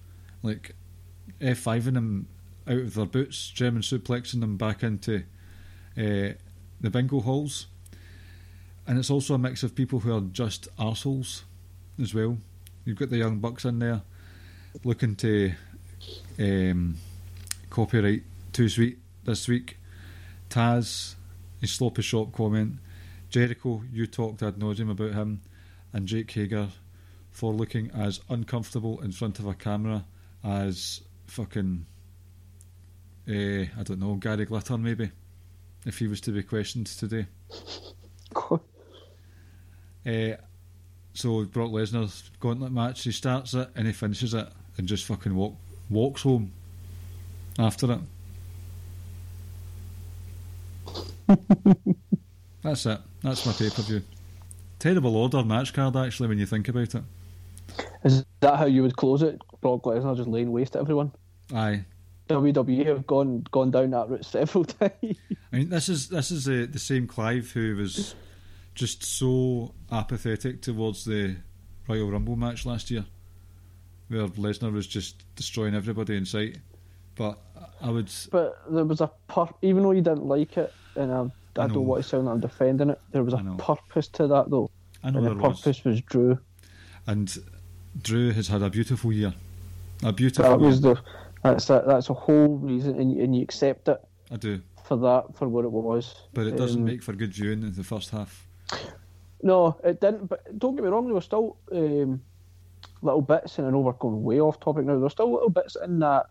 like 0.44 0.76
F5ing 1.40 1.94
them 1.94 2.28
out 2.68 2.78
of 2.78 2.94
their 2.94 3.06
boots, 3.06 3.50
German 3.50 3.82
suplexing 3.82 4.40
them 4.40 4.58
back 4.58 4.84
into 4.84 5.24
uh, 5.98 6.34
the 6.80 6.90
bingo 6.90 7.20
halls. 7.20 7.68
And 8.88 8.98
it's 8.98 9.10
also 9.10 9.36
a 9.36 9.38
mix 9.38 9.64
of 9.64 9.76
people 9.76 10.00
who 10.00 10.16
are 10.16 10.22
just 10.22 10.74
arseholes 10.78 11.44
as 12.02 12.14
well. 12.14 12.38
You've 12.86 12.98
got 12.98 13.10
the 13.10 13.18
Young 13.18 13.40
Bucks 13.40 13.66
in 13.66 13.80
there 13.80 14.02
looking 14.84 15.16
to 15.18 15.54
um, 16.40 16.98
copyright 17.70 18.24
Too 18.54 18.70
Sweet 18.70 18.98
this 19.24 19.48
week. 19.48 19.78
Taz, 20.50 21.16
his 21.60 21.72
sloppy 21.72 22.02
shop 22.02 22.34
comment. 22.34 22.78
Jericho, 23.30 23.84
you 23.94 24.08
talked 24.08 24.42
ad 24.44 24.56
nauseum 24.56 24.92
about 24.92 25.14
him. 25.14 25.42
And 25.94 26.08
Jake 26.08 26.32
Hager 26.32 26.70
for 27.32 27.54
looking 27.54 27.92
as 27.92 28.20
uncomfortable 28.30 29.02
in 29.02 29.12
front 29.12 29.40
of 29.40 29.46
a 29.46 29.54
camera 29.54 30.06
as 30.44 31.02
fucking 31.28 31.86
uh, 33.28 33.66
I 33.80 33.84
don't 33.84 34.00
know 34.00 34.16
Gary 34.16 34.46
Glitter 34.46 34.78
maybe 34.78 35.12
if 35.86 35.98
he 36.00 36.08
was 36.08 36.22
to 36.22 36.32
be 36.32 36.44
questioned 36.44 36.88
today. 36.88 37.28
Uh, 40.04 40.34
so 41.14 41.46
Brock 41.46 41.70
Lesnar's 41.70 42.32
gauntlet 42.40 42.72
match, 42.72 43.04
he 43.04 43.12
starts 43.12 43.54
it 43.54 43.70
and 43.76 43.86
he 43.86 43.94
finishes 43.94 44.34
it 44.34 44.48
and 44.78 44.88
just 44.88 45.06
fucking 45.06 45.36
walk, 45.36 45.54
walks 45.92 46.24
home 46.24 46.52
after 47.60 47.92
it. 47.92 48.00
That's 52.64 52.86
it. 52.86 53.00
That's 53.22 53.46
my 53.46 53.54
pay 53.54 53.70
per 53.70 53.82
view. 53.84 54.02
Terrible 54.80 55.16
order 55.16 55.44
match 55.44 55.74
card 55.74 55.96
actually 55.96 56.30
when 56.30 56.40
you 56.40 56.48
think 56.48 56.68
about 56.68 56.96
it. 56.96 57.04
Is 58.04 58.26
that 58.40 58.58
how 58.58 58.66
you 58.66 58.82
would 58.82 58.98
close 58.98 59.22
it? 59.22 59.40
Brock 59.62 59.84
Lesnar 59.84 60.18
just 60.18 60.28
laying 60.28 60.52
waste 60.52 60.74
to 60.74 60.80
everyone? 60.80 61.12
Aye. 61.54 61.86
WWE 62.32 62.86
have 62.86 63.08
gone 63.08 63.46
gone 63.52 63.72
down 63.72 63.92
that 63.92 64.10
route 64.10 64.26
several 64.26 64.66
times. 64.80 64.94
I 65.52 65.56
mean, 65.58 65.70
this 65.70 65.90
is 65.90 66.10
this 66.10 66.32
is 66.32 66.46
the 66.46 66.66
the 66.66 66.80
same 66.80 67.08
Clive 67.08 67.52
who 67.52 67.76
was 67.76 68.16
just 68.76 69.04
so 69.04 69.74
apathetic 69.92 70.62
towards 70.62 71.06
the 71.06 71.36
Royal 71.88 72.10
Rumble 72.12 72.36
match 72.36 72.66
last 72.66 72.90
year, 72.92 73.06
where 74.08 74.28
Lesnar 74.28 74.72
was 74.72 74.88
just 74.88 75.24
destroying 75.36 75.76
everybody 75.76 76.16
in 76.16 76.26
sight. 76.26 76.58
But 77.16 77.38
I 77.82 77.90
would, 77.90 78.10
But 78.32 78.58
there 78.72 78.86
was 78.86 79.02
a 79.02 79.12
pur- 79.28 79.50
even 79.62 79.84
though 79.84 79.92
you 79.92 80.02
didn't 80.02 80.26
like 80.26 80.56
it, 80.58 80.74
and 80.96 81.12
I, 81.12 81.16
I, 81.60 81.64
I 81.64 81.68
know. 81.68 81.74
don't 81.74 81.86
want 81.86 82.04
to 82.04 82.10
sound 82.10 82.26
like 82.26 82.34
I'm 82.36 82.40
defending 82.40 82.90
it. 82.92 83.02
There 83.12 83.24
was 83.24 83.34
a 83.34 83.56
purpose 83.58 84.08
to 84.10 84.28
that 84.28 84.50
though, 84.50 84.70
I 85.04 85.12
know 85.12 85.20
and 85.20 85.28
the 85.28 85.36
was, 85.36 85.60
purpose 85.62 85.84
was 85.84 86.00
Drew. 86.02 86.40
and 87.08 87.38
Drew 88.02 88.32
has 88.32 88.48
had 88.48 88.62
a 88.62 88.70
beautiful 88.70 89.12
year, 89.12 89.34
a 90.04 90.14
beautiful. 90.14 90.50
That 90.50 90.60
was 90.60 90.80
year. 90.82 90.94
the 90.96 91.02
that's 91.44 91.70
a, 91.70 91.84
that's 91.86 92.10
a 92.10 92.14
whole 92.14 92.58
reason, 92.58 93.00
and, 93.00 93.18
and 93.20 93.36
you 93.36 93.42
accept 93.42 93.88
it 93.88 94.00
I 94.32 94.38
do, 94.38 94.62
for 94.84 94.98
that 94.98 95.36
for 95.36 95.48
what 95.48 95.66
it 95.66 95.72
was. 95.72 96.16
but 96.34 96.48
it 96.48 96.56
doesn't 96.58 96.82
Um, 96.82 96.86
make 96.86 97.02
for 97.04 97.14
good 97.14 97.34
viewing 97.34 97.64
in 97.64 97.74
the 97.74 97.84
first 97.84 98.10
half. 98.12 98.48
No, 99.44 99.78
it 99.84 100.00
didn't. 100.00 100.28
But 100.28 100.58
don't 100.60 100.76
get 100.76 100.84
me 100.86 100.90
wrong, 100.92 101.06
there 101.06 101.16
were 101.16 101.22
still 101.22 101.58
um, 101.72 102.22
little 103.02 103.22
bits, 103.22 103.58
and 103.58 103.68
I 103.68 103.72
know 103.72 103.80
we're 103.80 103.94
going 103.94 104.24
way 104.24 104.40
off 104.40 104.60
topic 104.60 104.86
now. 104.86 104.94
There 104.94 105.00
were 105.00 105.10
still 105.10 105.32
little 105.34 105.50
bits 105.50 105.76
in 105.84 106.00
that 106.00 106.28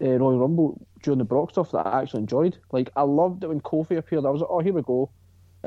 uh, 0.00 0.18
Royal 0.18 0.38
Rumble 0.38 0.86
during 1.02 1.18
the 1.18 1.24
Brock 1.24 1.50
stuff 1.50 1.72
that 1.72 1.86
I 1.86 2.02
actually 2.02 2.20
enjoyed. 2.20 2.58
Like 2.70 2.90
I 2.96 3.02
loved 3.02 3.42
it 3.44 3.48
when 3.48 3.60
Kofi 3.60 3.96
appeared. 3.96 4.24
I 4.24 4.30
was 4.30 4.40
like, 4.42 4.50
oh, 4.50 4.60
here 4.60 4.72
we 4.72 4.82
go. 4.82 5.10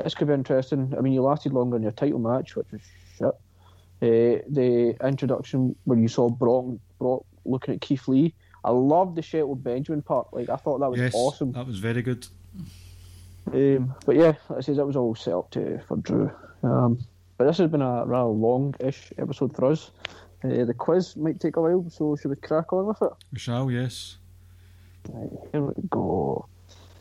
This 0.02 0.14
could 0.14 0.28
be 0.28 0.34
interesting. 0.34 0.94
I 0.96 1.02
mean, 1.02 1.12
you 1.12 1.20
lasted 1.22 1.52
longer 1.52 1.76
in 1.76 1.82
your 1.82 1.92
title 1.92 2.18
match, 2.18 2.56
which 2.56 2.68
was 2.72 2.80
shit. 3.18 3.34
Uh, 4.02 4.40
the 4.48 4.96
introduction 5.04 5.76
where 5.84 5.98
you 5.98 6.08
saw 6.08 6.30
Brock, 6.30 6.64
Brock 6.98 7.26
looking 7.44 7.74
at 7.74 7.82
Keith 7.82 8.08
Lee. 8.08 8.34
I 8.64 8.70
loved 8.70 9.16
the 9.16 9.22
Shelton 9.22 9.60
Benjamin 9.62 10.02
part. 10.02 10.28
Like 10.32 10.48
I 10.48 10.56
thought 10.56 10.80
that 10.80 10.90
was 10.90 11.00
yes, 11.00 11.14
awesome. 11.14 11.52
that 11.52 11.66
was 11.66 11.78
very 11.78 12.02
good. 12.02 12.26
Um, 13.52 13.94
but 14.04 14.16
yeah, 14.16 14.34
like 14.48 14.58
I 14.58 14.60
says 14.60 14.76
that 14.76 14.86
was 14.86 14.96
all 14.96 15.14
set 15.14 15.34
up 15.34 15.50
to 15.52 15.80
for 15.88 15.96
Drew. 15.96 16.30
Um, 16.62 16.98
but 17.38 17.46
this 17.46 17.58
has 17.58 17.70
been 17.70 17.82
a 17.82 18.04
rather 18.04 18.28
long-ish 18.28 19.12
episode 19.16 19.56
for 19.56 19.72
us. 19.72 19.90
Uh, 20.44 20.64
the 20.64 20.74
quiz 20.74 21.16
might 21.16 21.40
take 21.40 21.56
a 21.56 21.60
while, 21.62 21.88
so 21.88 22.16
should 22.16 22.28
we 22.28 22.36
crack 22.36 22.72
on 22.72 22.86
with 22.86 23.00
it? 23.00 23.10
We 23.32 23.38
shall, 23.38 23.70
yes. 23.70 24.18
Right, 25.08 25.30
here 25.52 25.62
we 25.62 25.72
go. 25.88 26.46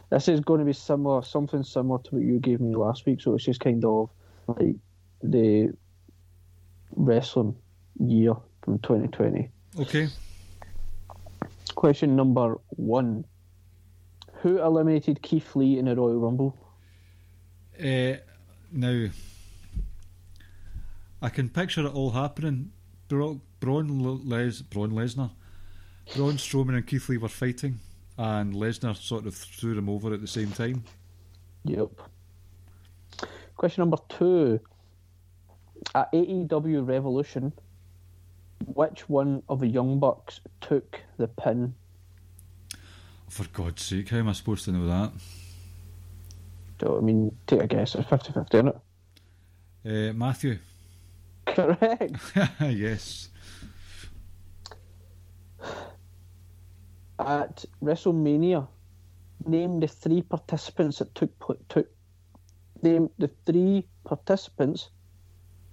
This 0.10 0.28
is 0.28 0.40
going 0.40 0.60
to 0.60 0.66
be 0.66 0.74
similar, 0.74 1.22
something 1.24 1.62
similar 1.64 2.00
to 2.04 2.16
what 2.16 2.24
you 2.24 2.40
gave 2.40 2.62
me 2.62 2.76
last 2.76 3.06
week. 3.06 3.22
So 3.22 3.36
it's 3.36 3.44
just 3.44 3.60
kind 3.60 3.84
of 3.84 4.10
like 4.48 4.76
the 5.22 5.74
wrestling 6.96 7.56
year 8.00 8.34
from 8.64 8.80
2020. 8.80 9.50
Okay. 9.80 10.08
Question 11.80 12.18
number 12.18 12.58
one: 12.72 13.24
Who 14.42 14.62
eliminated 14.62 15.22
Keith 15.22 15.56
Lee 15.56 15.80
in 15.80 15.88
a 15.88 15.96
Royal 15.96 16.20
Rumble? 16.20 16.54
Uh, 17.82 18.18
now, 18.74 19.08
I 21.22 21.30
can 21.30 21.48
picture 21.48 21.86
it 21.86 21.94
all 21.94 22.12
happening. 22.12 22.74
Bro- 23.08 23.40
Braun, 23.62 24.28
Les- 24.28 24.62
Braun 24.62 24.92
Lesnar, 24.92 25.32
Braun 26.18 26.34
Strowman 26.34 26.76
and 26.76 26.86
Keith 26.86 27.08
Lee 27.08 27.16
were 27.16 27.30
fighting, 27.30 27.80
and 28.18 28.54
Lesnar 28.54 28.98
sort 28.98 29.26
of 29.26 29.34
threw 29.34 29.74
them 29.74 29.88
over 29.88 30.14
at 30.14 30.20
the 30.20 30.28
same 30.28 30.52
time. 30.52 30.84
Yep. 31.64 31.92
Question 33.56 33.84
number 33.84 34.00
two. 34.10 34.60
At 35.96 36.12
AEW 36.12 36.86
Revolution, 36.86 37.54
which 38.66 39.10
one 39.10 39.44
of 39.50 39.60
the 39.60 39.68
Young 39.68 40.00
Bucks 40.00 40.42
took 40.62 41.00
the 41.18 41.28
pin? 41.28 41.74
For 43.30 43.46
God's 43.54 43.84
sake, 43.84 44.10
how 44.10 44.18
am 44.18 44.30
I 44.30 44.34
supposed 44.34 44.66
to 44.66 44.72
know 44.72 44.88
that? 44.88 45.12
So, 46.82 46.98
I 46.98 47.02
mean, 47.02 47.36
take 47.46 47.62
a 47.62 47.68
guess. 47.68 47.96
It's 47.96 48.10
50 48.10 48.34
50, 48.34 48.58
isn't 48.58 48.68
it? 48.68 50.10
Uh, 50.10 50.14
Matthew. 50.14 50.60
Correct. 51.46 52.16
yes. 52.62 53.30
At 57.20 57.66
WrestleMania, 57.84 58.68
name 59.46 59.80
the 59.80 59.88
three 59.88 60.22
participants 60.22 61.00
that 61.00 61.14
took 61.16 61.32
took 61.70 61.88
name 62.82 63.10
the 63.18 63.30
three 63.46 63.86
participants 64.06 64.90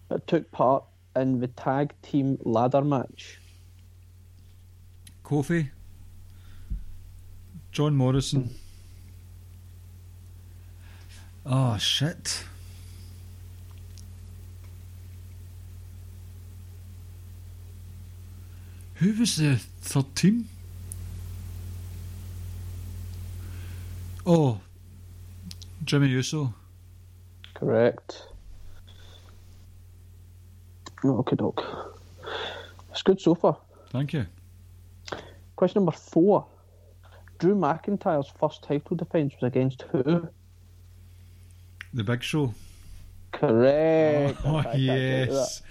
that 0.08 0.26
took 0.26 0.50
part 0.50 0.84
in 1.16 1.40
the 1.40 1.48
tag 1.48 1.94
team 2.02 2.38
ladder 2.44 2.82
match. 2.82 3.38
Kofi, 5.24 5.70
John 7.72 7.96
Morrison. 7.96 8.42
Hmm. 11.44 11.52
Oh 11.52 11.78
shit. 11.78 12.44
Who 18.96 19.12
was 19.12 19.36
the 19.36 19.56
third 19.82 20.14
team? 20.14 20.48
Oh, 24.24 24.60
Jimmy 25.84 26.08
Uso. 26.08 26.54
Correct. 27.54 28.26
Okay, 31.04 31.36
doke. 31.36 31.64
It's 32.90 33.02
good 33.02 33.20
so 33.20 33.34
far. 33.34 33.58
Thank 33.90 34.12
you. 34.12 34.26
Question 35.54 35.80
number 35.80 35.92
four. 35.92 36.46
Drew 37.38 37.54
McIntyre's 37.54 38.28
first 38.40 38.62
title 38.62 38.96
defence 38.96 39.34
was 39.34 39.48
against 39.48 39.82
who? 39.82 40.28
The 41.92 42.04
Big 42.04 42.22
Show. 42.22 42.54
Correct. 43.32 44.38
Oh, 44.44 44.56
I 44.66 44.74
yes. 44.74 45.62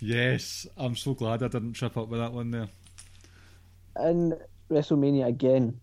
Yes. 0.00 0.66
I'm 0.76 0.96
so 0.96 1.14
glad 1.14 1.42
I 1.42 1.48
didn't 1.48 1.74
trip 1.74 1.96
up 1.96 2.08
with 2.08 2.20
that 2.20 2.32
one 2.32 2.50
there. 2.50 2.68
In 4.02 4.34
WrestleMania 4.70 5.26
again, 5.26 5.78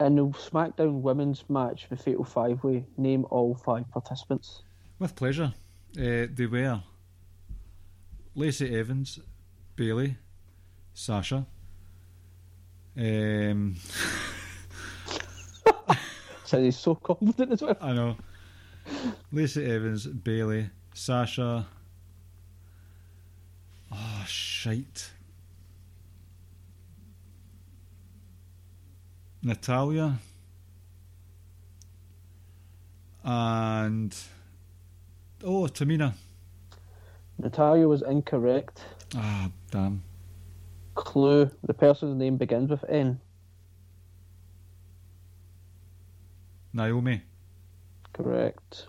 in 0.00 0.16
the 0.16 0.26
SmackDown 0.28 1.02
women's 1.02 1.44
match, 1.48 1.86
the 1.90 1.96
Fatal 1.96 2.24
Five 2.24 2.64
Way, 2.64 2.84
name 2.96 3.26
all 3.30 3.54
five 3.54 3.88
participants. 3.90 4.62
With 4.98 5.14
pleasure. 5.14 5.52
Uh, 5.96 6.26
they 6.32 6.46
were 6.50 6.82
Lacey 8.34 8.76
Evans, 8.76 9.20
Bayley, 9.76 10.16
Sasha. 10.92 11.46
Um, 12.96 13.76
So 16.44 16.62
he's 16.62 16.78
so 16.78 16.94
confident 16.94 17.52
as 17.52 17.62
well. 17.62 17.76
I 17.80 17.92
know. 17.94 18.16
Lacey 19.32 19.64
Evans, 19.64 20.06
Bayley, 20.06 20.70
Sasha. 20.92 21.66
Oh, 23.90 24.24
shite. 24.28 25.10
Natalya. 29.42 30.18
And. 33.24 34.14
Oh, 35.42 35.66
Tamina. 35.66 36.12
Natalya 37.38 37.88
was 37.88 38.02
incorrect. 38.02 38.84
Ah, 39.16 39.50
damn. 39.70 40.02
Clue: 40.94 41.50
the 41.64 41.74
person's 41.74 42.16
name 42.16 42.36
begins 42.36 42.70
with 42.70 42.84
N. 42.88 43.20
Naomi. 46.72 47.22
Correct. 48.12 48.86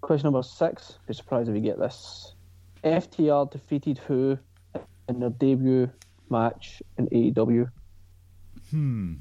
Question 0.00 0.26
number 0.26 0.42
six. 0.42 0.98
Be 1.06 1.14
surprised 1.14 1.48
if 1.48 1.54
you 1.54 1.60
get 1.60 1.78
this. 1.78 2.34
FTR 2.84 3.50
defeated 3.50 3.98
who 3.98 4.38
in 5.08 5.20
their 5.20 5.30
debut 5.30 5.90
match 6.28 6.82
in 6.98 7.08
AEW? 7.08 7.70
Hmm. 8.70 9.14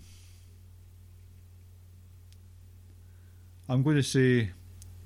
I'm 3.69 3.83
going 3.83 3.95
to 3.95 4.03
say. 4.03 4.51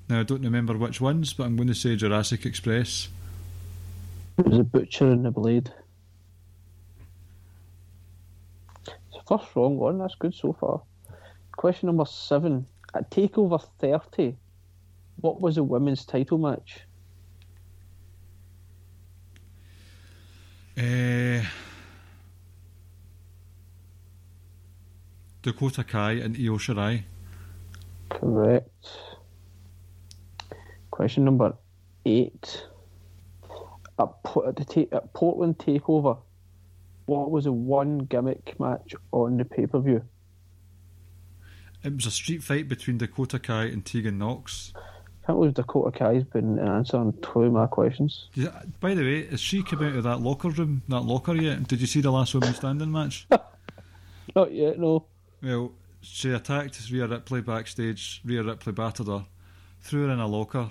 Now, 0.08 0.20
I 0.20 0.22
don't 0.22 0.42
remember 0.42 0.76
which 0.76 1.00
ones, 1.00 1.32
but 1.32 1.44
I'm 1.44 1.56
going 1.56 1.68
to 1.68 1.74
say 1.74 1.96
Jurassic 1.96 2.46
Express. 2.46 3.08
It 4.38 4.46
was 4.46 4.58
the 4.58 4.64
Butcher 4.64 5.10
and 5.10 5.24
the 5.24 5.32
Blade. 5.32 5.72
It's 8.86 8.96
the 9.14 9.20
first 9.26 9.56
wrong 9.56 9.78
one. 9.78 9.98
That's 9.98 10.14
good 10.14 10.34
so 10.34 10.52
far. 10.52 10.82
Question 11.56 11.88
number 11.88 12.04
seven. 12.04 12.66
At 12.94 13.10
Takeover 13.10 13.60
30, 13.80 14.36
what 15.20 15.40
was 15.40 15.56
a 15.58 15.64
women's 15.64 16.04
title 16.04 16.38
match? 16.38 16.80
Uh, 20.78 21.42
Dakota 25.42 25.82
Kai 25.84 26.12
and 26.12 26.36
Io 26.36 26.58
Shirai. 26.58 27.02
Correct. 28.10 28.86
Question 30.96 31.26
number 31.26 31.54
eight. 32.06 32.64
At, 33.98 34.22
Po- 34.22 34.46
at, 34.48 34.56
the 34.56 34.64
ta- 34.64 34.96
at 34.96 35.12
Portland 35.12 35.58
Takeover, 35.58 36.16
what 37.04 37.30
was 37.30 37.44
the 37.44 37.52
one 37.52 37.98
gimmick 37.98 38.58
match 38.58 38.94
on 39.12 39.36
the 39.36 39.44
pay 39.44 39.66
per 39.66 39.78
view? 39.80 40.02
It 41.84 41.94
was 41.94 42.06
a 42.06 42.10
street 42.10 42.42
fight 42.42 42.66
between 42.66 42.96
Dakota 42.96 43.38
Kai 43.38 43.64
and 43.64 43.84
Tegan 43.84 44.16
Nox. 44.16 44.72
I 44.74 45.26
Can't 45.26 45.38
believe 45.38 45.52
Dakota 45.52 45.96
Kai's 45.98 46.24
been 46.24 46.58
answering 46.58 47.12
two 47.20 47.42
of 47.42 47.52
my 47.52 47.66
questions. 47.66 48.28
Yeah, 48.32 48.62
By 48.80 48.94
the 48.94 49.02
way, 49.02 49.26
has 49.26 49.40
she 49.42 49.62
come 49.62 49.82
out 49.84 49.96
of 49.96 50.04
that 50.04 50.22
locker 50.22 50.48
room, 50.48 50.80
that 50.88 51.02
locker 51.02 51.34
yet? 51.34 51.68
Did 51.68 51.82
you 51.82 51.86
see 51.86 52.00
the 52.00 52.10
last 52.10 52.32
woman 52.32 52.54
standing 52.54 52.90
match? 52.90 53.26
Not 54.34 54.50
yet, 54.50 54.78
no. 54.78 55.04
Well, 55.42 55.72
she 56.00 56.30
attacked 56.30 56.90
Rhea 56.90 57.06
Ripley 57.06 57.42
backstage. 57.42 58.22
Rhea 58.24 58.42
Ripley 58.42 58.72
battered 58.72 59.08
her, 59.08 59.26
threw 59.82 60.06
her 60.06 60.12
in 60.12 60.20
a 60.20 60.26
locker, 60.26 60.70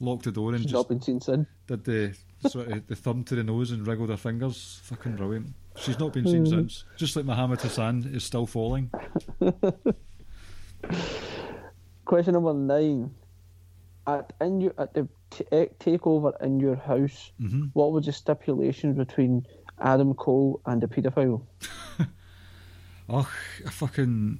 locked 0.00 0.24
the 0.24 0.32
door, 0.32 0.50
and 0.52 0.62
She's 0.62 0.72
just 0.72 0.74
not 0.74 0.88
been 0.88 1.00
seen 1.00 1.20
since. 1.20 1.46
did 1.66 1.84
the 1.84 2.14
sort 2.48 2.68
of 2.68 2.86
the 2.86 2.96
thumb 2.96 3.22
to 3.24 3.34
the 3.34 3.44
nose 3.44 3.70
and 3.70 3.86
wriggled 3.86 4.08
her 4.10 4.16
fingers. 4.16 4.80
Fucking 4.84 5.16
brilliant. 5.16 5.48
She's 5.76 5.98
not 5.98 6.12
been 6.12 6.26
seen 6.26 6.46
since. 6.46 6.84
Just 6.96 7.14
like 7.16 7.24
Muhammad 7.26 7.60
Hassan 7.60 8.10
is 8.12 8.24
still 8.24 8.46
falling. 8.46 8.90
Question 12.04 12.34
number 12.34 12.54
nine. 12.54 13.10
At 14.06 14.32
in 14.40 14.60
your, 14.62 14.74
at 14.78 14.94
the 14.94 15.06
t- 15.30 15.44
eh, 15.52 15.66
takeover 15.78 16.32
in 16.42 16.58
your 16.58 16.74
house, 16.76 17.32
hmm 17.38 17.66
what 17.74 17.92
was 17.92 18.06
the 18.06 18.12
stipulations 18.12 18.96
between 18.96 19.46
Adam 19.78 20.14
Cole 20.14 20.60
and 20.66 20.80
the 20.82 20.86
paedophile? 20.88 21.42
Oh, 23.12 23.28
fucking 23.68 24.38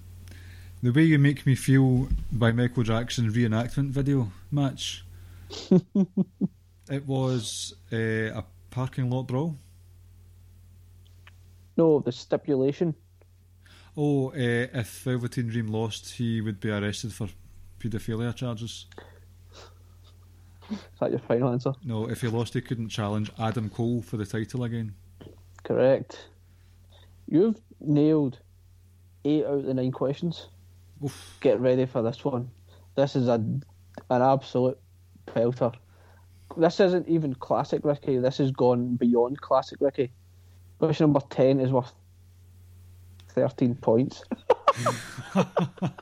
the 0.81 0.93
way 0.93 1.03
you 1.03 1.19
make 1.19 1.45
me 1.45 1.57
feel 1.57 2.07
by 2.31 2.53
Michael 2.53 2.85
Jackson 2.85 3.28
reenactment 3.32 3.89
video 3.91 4.31
match. 4.53 5.05
it 6.90 7.06
was 7.06 7.74
uh, 7.93 7.97
a 7.97 8.44
parking 8.70 9.10
lot 9.10 9.24
brawl. 9.24 9.56
No, 11.77 12.01
the 12.01 12.12
stipulation. 12.12 12.94
Oh, 13.97 14.31
uh, 14.31 14.35
if 14.36 15.02
Velveteen 15.05 15.48
Dream 15.48 15.68
lost, 15.68 16.14
he 16.14 16.40
would 16.40 16.60
be 16.60 16.70
arrested 16.70 17.12
for 17.12 17.28
paedophilia 17.78 18.35
charges. 18.35 18.86
Is 20.70 20.78
that 21.01 21.10
your 21.10 21.20
final 21.20 21.51
answer? 21.51 21.72
No, 21.85 22.09
if 22.09 22.20
he 22.20 22.28
lost, 22.28 22.55
he 22.55 22.60
couldn't 22.60 22.90
challenge 22.90 23.31
Adam 23.39 23.68
Cole 23.70 24.02
for 24.02 24.16
the 24.16 24.27
title 24.27 24.64
again. 24.64 24.94
Correct. 25.64 26.28
You've 27.27 27.60
nailed 27.81 28.39
eight 29.24 29.44
out 29.44 29.59
of 29.59 29.64
the 29.64 29.74
nine 29.74 29.93
questions. 29.93 30.48
Oof. 31.05 31.39
Get 31.40 31.60
ready 31.60 31.86
for 31.86 32.02
this 32.02 32.24
one. 32.24 32.51
This 32.94 33.16
is 33.16 33.28
a 33.28 33.35
an 33.35 34.22
absolute 34.22 34.78
pelter. 35.35 35.73
This 36.57 36.81
isn't 36.81 37.09
even 37.09 37.35
classic 37.35 37.85
Ricky. 37.85 38.19
This 38.19 38.39
has 38.39 38.51
gone 38.51 38.97
beyond 38.97 39.40
classic 39.40 39.78
Ricky. 39.81 40.11
Question 40.78 41.05
number 41.05 41.20
ten 41.31 41.61
is 41.61 41.70
worth 41.70 41.93
thirteen 43.28 43.74
points. 43.74 44.24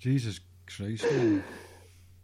Jesus 0.00 0.40
Christ. 0.66 1.04
man. 1.10 1.44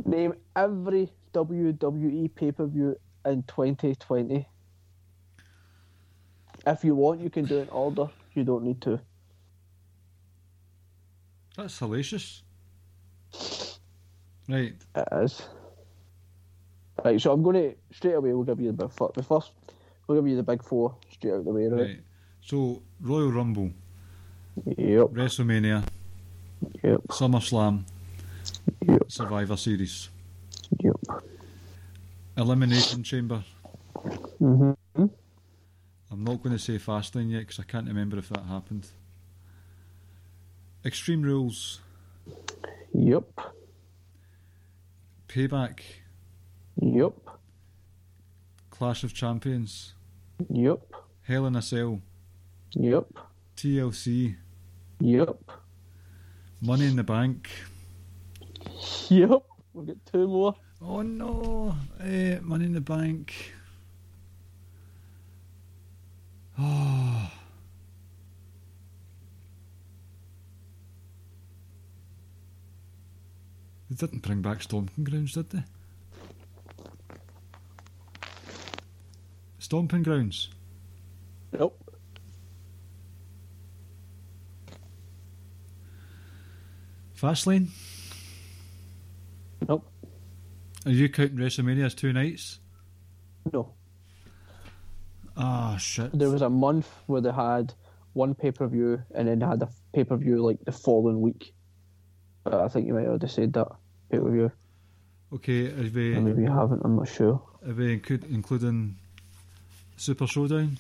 Name 0.04 0.34
every 0.56 1.10
WWE 1.32 2.34
pay 2.34 2.52
per 2.52 2.66
view 2.66 2.96
in 3.24 3.42
2020. 3.44 4.46
If 6.66 6.84
you 6.84 6.94
want, 6.94 7.20
you 7.20 7.30
can 7.30 7.44
do 7.46 7.58
it 7.58 7.62
in 7.62 7.68
order. 7.70 8.08
You 8.34 8.44
don't 8.44 8.64
need 8.64 8.82
to. 8.82 9.00
That's 11.56 11.78
hellacious. 11.80 12.42
Right. 14.50 14.74
It 14.96 15.08
is. 15.22 15.42
Right, 17.04 17.20
so 17.20 17.32
I'm 17.32 17.42
going 17.42 17.56
to 17.56 17.74
straight 17.96 18.14
away. 18.14 18.32
We'll 18.32 18.44
give 18.44 18.60
you 18.60 18.72
the 18.72 18.84
big 18.84 18.92
four. 18.92 19.12
The 19.14 19.22
first, 19.22 19.52
we'll 20.06 20.20
give 20.20 20.28
you 20.28 20.36
the 20.36 20.42
big 20.42 20.62
four 20.62 20.96
straight 21.12 21.34
out 21.34 21.44
the 21.44 21.50
way, 21.52 21.66
right? 21.66 21.80
Right. 21.82 22.00
So, 22.42 22.82
Royal 23.00 23.30
Rumble, 23.30 23.70
Yep, 24.66 25.08
WrestleMania, 25.08 25.84
yep, 26.82 27.00
SummerSlam, 27.08 27.84
yep, 28.86 29.02
Survivor 29.08 29.56
Series, 29.56 30.08
yep. 30.80 30.96
Elimination 32.36 33.02
Chamber. 33.02 33.44
hmm 34.38 34.72
I'm 36.12 36.24
not 36.24 36.42
going 36.42 36.56
to 36.56 36.58
say 36.58 36.76
Fastlane 36.78 37.30
yet 37.30 37.40
because 37.40 37.60
I 37.60 37.62
can't 37.62 37.86
remember 37.86 38.18
if 38.18 38.28
that 38.30 38.42
happened. 38.44 38.88
Extreme 40.84 41.22
Rules, 41.22 41.80
Yep, 42.92 43.24
Payback, 45.34 45.78
yep, 46.82 47.12
Clash 48.70 49.04
of 49.04 49.14
Champions, 49.14 49.94
yep, 50.48 50.80
Hell 51.22 51.46
in 51.46 51.54
a 51.54 51.62
Cell, 51.62 52.00
Yep. 52.74 53.06
TLC, 53.56 54.34
Yep. 54.98 55.38
Money 56.60 56.86
in 56.86 56.96
the 56.96 57.04
Bank. 57.04 57.48
Yep. 59.08 59.42
We'll 59.72 59.84
get 59.86 60.04
two 60.04 60.26
more. 60.26 60.56
Oh 60.82 61.02
no, 61.02 61.76
eh, 62.00 62.38
Money 62.42 62.64
in 62.66 62.72
the 62.72 62.80
Bank. 62.80 63.54
Oh. 66.58 67.30
They 73.90 74.06
didn't 74.06 74.22
bring 74.22 74.40
back 74.40 74.62
Stomping 74.62 75.02
Grounds, 75.02 75.34
did 75.34 75.50
they? 75.50 75.64
Stomping 79.58 80.04
Grounds. 80.04 80.48
Nope. 81.52 81.76
Fastlane. 87.20 87.68
Nope. 89.68 89.90
Are 90.86 90.92
you 90.92 91.08
counting 91.08 91.36
WrestleMania 91.36 91.86
as 91.86 91.94
two 91.94 92.12
nights? 92.12 92.60
No. 93.52 93.74
Ah, 95.36 95.76
shit. 95.76 96.16
There 96.16 96.30
was 96.30 96.42
a 96.42 96.48
month 96.48 96.88
where 97.06 97.20
they 97.20 97.32
had 97.32 97.74
one 98.12 98.34
pay 98.34 98.52
per 98.52 98.68
view 98.68 99.02
and 99.14 99.26
then 99.26 99.40
they 99.40 99.46
had 99.46 99.62
a 99.62 99.68
pay 99.92 100.04
per 100.04 100.16
view 100.16 100.42
like 100.42 100.64
the 100.64 100.72
following 100.72 101.20
week. 101.20 101.52
But 102.44 102.54
I 102.54 102.68
think 102.68 102.86
you 102.86 102.94
might 102.94 103.06
have 103.06 103.20
just 103.20 103.34
said 103.34 103.52
that 103.54 103.68
pay 104.10 104.18
per 104.18 104.30
view. 104.30 104.52
Okay, 105.32 105.68
are 105.68 105.90
we, 105.94 106.16
Or 106.16 106.20
maybe 106.20 106.42
you 106.42 106.50
haven't, 106.50 106.82
I'm 106.84 106.96
not 106.96 107.08
sure. 107.08 107.40
are 107.66 107.72
we 107.72 107.92
include, 107.92 108.24
including 108.30 108.96
Super 109.96 110.26
Showdown? 110.26 110.76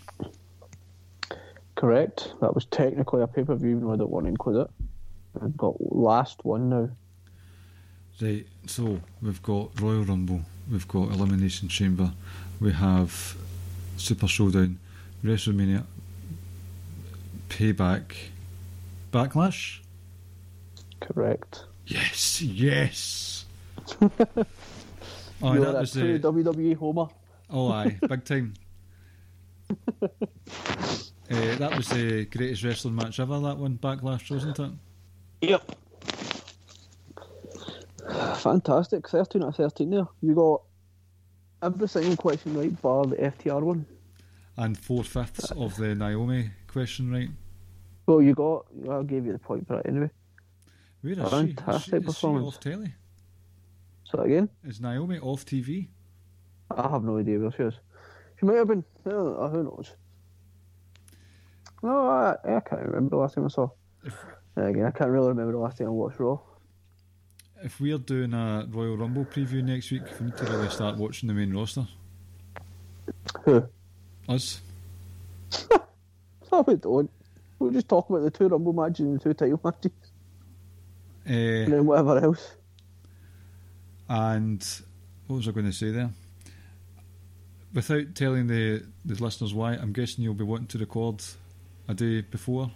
Correct. 1.76 2.34
That 2.40 2.54
was 2.54 2.66
technically 2.66 3.22
a 3.22 3.26
pay 3.26 3.44
per 3.44 3.54
view, 3.54 3.70
even 3.70 3.84
though 3.86 3.92
I 3.92 3.96
don't 3.96 4.10
want 4.10 4.24
to 4.26 4.30
include 4.30 4.62
it. 4.66 4.70
I've 5.40 5.56
got 5.56 5.76
last 5.80 6.44
one 6.44 6.68
now. 6.68 6.90
Right, 8.20 8.44
so 8.66 9.00
we've 9.22 9.42
got 9.42 9.80
Royal 9.80 10.04
Rumble, 10.04 10.42
we've 10.70 10.86
got 10.88 11.10
Elimination 11.10 11.68
Chamber, 11.68 12.12
we 12.60 12.70
have 12.72 13.34
Super 13.96 14.26
Showdown, 14.28 14.78
WrestleMania, 15.24 15.84
Payback, 17.48 18.12
Backlash. 19.10 19.78
Correct. 21.00 21.64
Yes, 21.90 22.40
yes. 22.40 23.46
oh, 24.00 24.10
You're 25.42 25.64
that 25.64 25.74
a 25.74 25.80
was 25.80 25.92
true 25.92 26.18
the. 26.18 26.32
WWE 26.32 26.76
homer. 26.76 27.08
Oh, 27.50 27.72
aye, 27.72 27.98
big 28.08 28.24
time. 28.24 28.54
uh, 30.00 30.06
that 31.28 31.76
was 31.76 31.88
the 31.88 32.26
greatest 32.26 32.62
wrestling 32.62 32.94
match 32.94 33.18
ever. 33.18 33.40
That 33.40 33.56
one, 33.56 33.76
Backlash, 33.76 34.30
wasn't 34.30 34.60
it? 34.60 34.70
Yep. 35.42 35.76
Fantastic. 38.36 39.08
13 39.08 39.42
out 39.42 39.48
of 39.48 39.56
13 39.56 39.90
there. 39.90 40.06
You 40.22 40.34
got 40.36 40.62
every 41.60 41.88
single 41.88 42.16
question 42.16 42.56
right, 42.56 42.80
bar 42.80 43.06
the 43.06 43.16
FTR 43.16 43.62
one. 43.62 43.84
And 44.56 44.78
four 44.78 45.02
fifths 45.02 45.50
of 45.50 45.74
the 45.76 45.96
Naomi 45.96 46.52
question, 46.68 47.10
right? 47.10 47.30
Well, 48.06 48.22
you 48.22 48.34
got, 48.34 48.66
I 48.88 49.02
gave 49.02 49.26
you 49.26 49.32
the 49.32 49.40
point 49.40 49.66
for 49.66 49.80
it 49.80 49.86
anyway. 49.86 50.10
Where 51.02 51.12
is 51.12 51.18
she? 51.18 51.22
Is 51.24 51.30
Fantastic 51.30 51.90
she, 51.90 51.96
is 51.96 52.02
she 52.02 52.06
performance. 52.06 52.46
off 52.48 52.60
telly? 52.60 52.94
So 54.04 54.20
again, 54.20 54.48
Is 54.64 54.80
Naomi 54.80 55.18
off 55.18 55.44
TV? 55.46 55.88
I 56.76 56.88
have 56.88 57.02
no 57.04 57.18
idea 57.18 57.38
where 57.38 57.52
she 57.52 57.62
is. 57.64 57.74
She 58.38 58.46
might 58.46 58.56
have 58.56 58.68
been. 58.68 58.84
I 59.06 59.10
don't 59.10 59.24
know, 59.40 59.48
who 59.48 59.62
knows? 59.64 59.92
No, 61.82 62.08
I, 62.08 62.36
I 62.44 62.60
can't 62.60 62.82
remember 62.82 63.10
the 63.10 63.16
last 63.16 63.34
time 63.34 63.44
I 63.46 63.48
saw. 63.48 63.68
If, 64.04 64.14
again, 64.56 64.84
I 64.84 64.90
can't 64.90 65.10
really 65.10 65.28
remember 65.28 65.52
the 65.52 65.58
last 65.58 65.78
time 65.78 65.86
I 65.88 65.90
watched 65.90 66.18
Raw. 66.20 66.38
if 67.62 67.80
we're 67.80 67.98
doing 67.98 68.34
a 68.34 68.66
Royal 68.70 68.96
Rumble 68.96 69.24
preview 69.24 69.62
next 69.64 69.90
week, 69.90 70.02
we 70.18 70.26
need 70.26 70.36
to 70.36 70.44
really 70.44 70.68
start 70.68 70.96
watching 70.98 71.26
the 71.28 71.34
main 71.34 71.54
roster. 71.54 71.86
Who? 73.44 73.66
Us. 74.28 74.60
No, 76.52 76.62
we 76.62 76.74
don't. 76.74 77.08
We'll 77.60 77.70
just 77.70 77.88
talk 77.88 78.10
about 78.10 78.22
the 78.22 78.30
two 78.32 78.48
Rumble 78.48 78.72
matches 78.72 79.06
and 79.06 79.20
the 79.20 79.22
two 79.22 79.34
title 79.34 79.60
matches, 79.64 79.92
Uh, 81.26 81.68
then 81.68 81.86
whatever 81.86 82.18
else. 82.18 82.54
and 84.08 84.66
what 85.26 85.36
was 85.36 85.48
I 85.48 85.52
going 85.52 85.66
to 85.66 85.72
say 85.72 85.90
there? 85.90 86.10
Without 87.72 88.14
telling 88.14 88.48
the, 88.48 88.82
the 89.04 89.22
listeners 89.22 89.54
why, 89.54 89.74
I'm 89.74 89.92
guessing 89.92 90.24
you'll 90.24 90.34
be 90.34 90.44
wanting 90.44 90.66
to 90.68 90.78
record 90.78 91.22
a 91.86 91.94
day 91.94 92.22
before 92.22 92.70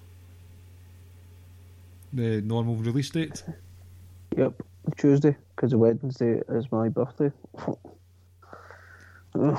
the 2.12 2.40
normal 2.42 2.76
release 2.76 3.10
date. 3.10 3.42
Yep, 4.36 4.62
Tuesday, 4.96 5.36
because 5.54 5.76
Wednesday 5.76 6.40
is 6.48 6.66
my 6.72 6.88
birthday. 6.88 7.30
Don't 9.34 9.58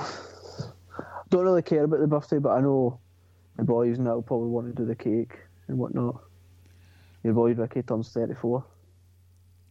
really 1.31 1.61
care 1.61 1.85
about 1.85 2.01
the 2.01 2.07
birthday, 2.07 2.39
but 2.39 2.49
I 2.49 2.59
know 2.59 2.99
the 3.55 3.63
boys 3.63 3.97
now 3.97 4.19
probably 4.19 4.49
want 4.49 4.67
to 4.67 4.73
do 4.73 4.85
the 4.85 4.95
cake 4.95 5.37
and 5.69 5.77
whatnot. 5.77 6.21
Your 7.23 7.33
boy 7.33 7.53
Ricky 7.53 7.83
turns 7.83 8.11
34. 8.11 8.65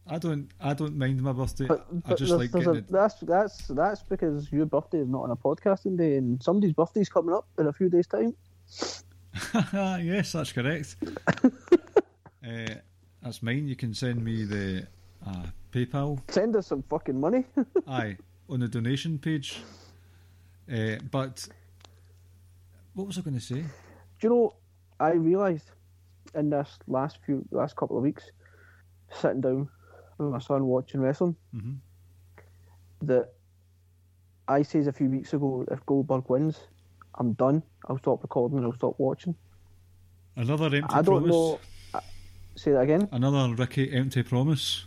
I 0.07 0.19
don't 0.19 0.51
I 0.59 0.73
don't 0.73 0.95
mind 0.95 1.21
my 1.21 1.31
birthday. 1.31 1.65
But, 1.65 1.87
I 2.05 2.13
just 2.13 2.31
like 2.31 2.51
getting 2.51 2.67
a, 2.67 2.73
it. 2.73 2.87
that's 2.87 3.15
that's 3.21 3.67
that's 3.67 4.03
because 4.03 4.51
your 4.51 4.65
birthday 4.65 4.99
is 4.99 5.07
not 5.07 5.23
on 5.23 5.31
a 5.31 5.35
podcasting 5.35 5.97
day, 5.97 6.17
and 6.17 6.41
somebody's 6.41 6.73
birthday's 6.73 7.09
coming 7.09 7.33
up 7.33 7.47
in 7.57 7.67
a 7.67 7.73
few 7.73 7.89
days' 7.89 8.07
time. 8.07 8.35
yes, 10.03 10.33
that's 10.33 10.51
correct. 10.51 10.95
uh, 11.43 11.49
that's 13.23 13.41
mine. 13.41 13.67
You 13.67 13.75
can 13.75 13.93
send 13.95 14.23
me 14.23 14.45
the 14.45 14.87
uh, 15.25 15.47
PayPal. 15.71 16.19
Send 16.29 16.55
us 16.55 16.67
some 16.67 16.83
fucking 16.83 17.19
money. 17.19 17.45
Aye, 17.87 18.17
on 18.47 18.59
the 18.59 18.67
donation 18.67 19.17
page. 19.17 19.61
Uh, 20.71 20.97
but 21.09 21.47
what 22.93 23.07
was 23.07 23.17
I 23.17 23.21
going 23.21 23.35
to 23.35 23.41
say? 23.41 23.61
Do 23.61 24.21
you 24.21 24.29
know? 24.29 24.55
I 24.99 25.11
realised 25.11 25.71
in 26.35 26.51
this 26.51 26.77
last 26.87 27.17
few 27.25 27.43
last 27.51 27.75
couple 27.75 27.97
of 27.97 28.03
weeks, 28.03 28.29
sitting 29.09 29.41
down 29.41 29.69
with 30.17 30.29
my 30.29 30.39
son 30.39 30.65
watching 30.65 31.01
wrestling, 31.01 31.35
Mhm. 31.53 31.77
that 33.01 33.33
I 34.47 34.61
says 34.63 34.87
a 34.87 34.93
few 34.93 35.09
weeks 35.09 35.33
ago, 35.33 35.65
if 35.71 35.85
Goldberg 35.85 36.29
wins, 36.29 36.59
I'm 37.15 37.33
done. 37.33 37.63
I'll 37.87 37.97
stop 37.97 38.21
recording 38.21 38.57
and 38.57 38.65
I'll 38.67 38.73
stop 38.73 38.99
watching. 38.99 39.35
Another 40.35 40.65
empty 40.65 40.93
I 40.93 41.01
don't 41.01 41.21
promise. 41.23 41.31
know. 41.31 41.59
uh, 41.93 42.01
Say 42.55 42.71
that 42.71 42.81
again. 42.81 43.07
Another 43.11 43.53
Ricky 43.55 43.91
empty 43.91 44.23
promise. 44.23 44.85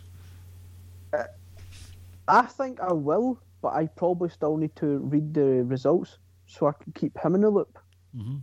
I 2.27 2.43
think 2.45 2.79
I 2.79 2.93
will, 2.93 3.39
but 3.61 3.73
I 3.73 3.87
probably 3.87 4.29
still 4.29 4.55
need 4.57 4.75
to 4.77 4.99
read 4.99 5.33
the 5.33 5.63
results 5.63 6.19
so 6.45 6.67
I 6.67 6.71
can 6.73 6.91
keep 6.93 7.17
him 7.17 7.33
in 7.35 7.41
the 7.41 7.49
loop. 7.49 7.77
Mhm. 8.15 8.41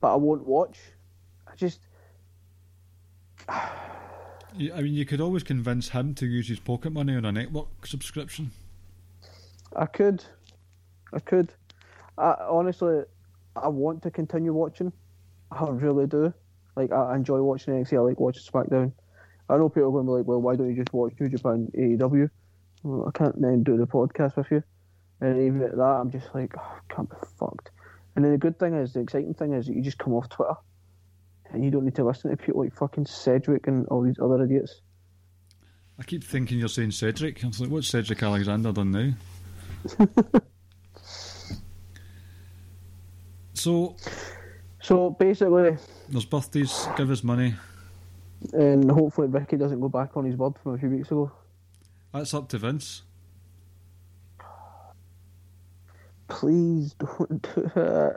But 0.00 0.12
I 0.12 0.16
won't 0.16 0.46
watch. 0.46 0.78
I 1.46 1.54
just 1.56 1.80
I 4.54 4.82
mean, 4.82 4.94
you 4.94 5.04
could 5.04 5.20
always 5.20 5.42
convince 5.42 5.90
him 5.90 6.14
to 6.14 6.26
use 6.26 6.48
his 6.48 6.58
pocket 6.58 6.92
money 6.92 7.16
on 7.16 7.24
a 7.24 7.32
network 7.32 7.86
subscription. 7.86 8.50
I 9.76 9.86
could, 9.86 10.24
I 11.12 11.20
could. 11.20 11.52
I 12.18 12.34
honestly, 12.48 13.02
I 13.56 13.68
want 13.68 14.02
to 14.02 14.10
continue 14.10 14.52
watching. 14.52 14.92
I 15.50 15.68
really 15.68 16.06
do. 16.06 16.32
Like 16.76 16.92
I 16.92 17.16
enjoy 17.16 17.40
watching 17.42 17.74
NXT. 17.74 17.96
I 17.96 18.00
like 18.00 18.20
watching 18.20 18.42
SmackDown. 18.42 18.92
I 19.48 19.56
know 19.56 19.68
people 19.68 19.88
are 19.88 19.92
going 19.92 20.06
to 20.06 20.12
be 20.12 20.18
like, 20.18 20.26
"Well, 20.26 20.40
why 20.40 20.56
don't 20.56 20.70
you 20.70 20.76
just 20.76 20.92
watch 20.92 21.12
New 21.18 21.28
Japan 21.28 21.70
AEW?" 21.76 22.30
Well, 22.82 23.08
I 23.08 23.16
can't 23.16 23.40
then 23.40 23.62
do 23.62 23.76
the 23.76 23.86
podcast 23.86 24.36
with 24.36 24.50
you. 24.50 24.62
And 25.20 25.42
even 25.42 25.62
at 25.62 25.76
that, 25.76 25.82
I'm 25.82 26.10
just 26.10 26.34
like, 26.34 26.54
oh, 26.56 26.60
I 26.60 26.94
can't 26.94 27.10
be 27.10 27.16
fucked. 27.38 27.70
And 28.16 28.24
then 28.24 28.32
the 28.32 28.38
good 28.38 28.58
thing 28.58 28.74
is, 28.74 28.94
the 28.94 29.00
exciting 29.00 29.34
thing 29.34 29.52
is, 29.52 29.66
that 29.66 29.74
you 29.74 29.82
just 29.82 29.98
come 29.98 30.14
off 30.14 30.28
Twitter, 30.28 30.54
and 31.52 31.64
you 31.64 31.70
don't 31.70 31.84
need 31.84 31.94
to 31.96 32.04
listen 32.04 32.30
to 32.30 32.36
people 32.36 32.62
like 32.62 32.74
fucking 32.74 33.06
Cedric 33.06 33.66
and 33.66 33.86
all 33.88 34.02
these 34.02 34.18
other 34.22 34.42
idiots. 34.44 34.80
I 35.98 36.02
keep 36.02 36.24
thinking 36.24 36.58
you're 36.58 36.68
saying 36.68 36.92
Cedric. 36.92 37.44
I 37.44 37.48
was 37.48 37.60
like, 37.60 37.70
what's 37.70 37.88
Cedric 37.88 38.22
Alexander 38.22 38.72
done 38.72 38.90
now? 38.90 39.12
so, 43.54 43.96
So 44.82 45.10
basically, 45.10 45.76
there's 46.08 46.24
birthdays, 46.24 46.86
give 46.96 47.10
us 47.10 47.22
money. 47.22 47.54
and 48.52 48.90
hopefully 48.90 49.28
Ricky 49.28 49.56
doesn't 49.56 49.80
go 49.80 49.88
back 49.88 50.16
on 50.16 50.24
his 50.24 50.36
word 50.36 50.54
from 50.62 50.74
a 50.74 50.78
few 50.78 50.88
weeks 50.88 51.08
ago. 51.10 51.30
That's 52.12 52.32
up 52.34 52.48
to 52.50 52.58
Vince. 52.58 53.02
Please 56.28 56.94
don't 56.94 57.42
do 57.54 57.70
it. 57.76 58.14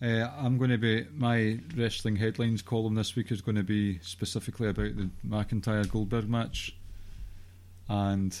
Uh, 0.00 0.30
I'm 0.38 0.58
going 0.58 0.70
to 0.70 0.78
be 0.78 1.06
my 1.12 1.58
wrestling 1.76 2.16
headlines 2.16 2.62
column 2.62 2.94
this 2.94 3.16
week 3.16 3.32
is 3.32 3.40
going 3.40 3.56
to 3.56 3.64
be 3.64 3.98
specifically 3.98 4.68
about 4.68 4.96
the 4.96 5.10
McIntyre 5.26 5.90
Goldberg 5.90 6.28
match, 6.28 6.76
and 7.88 8.38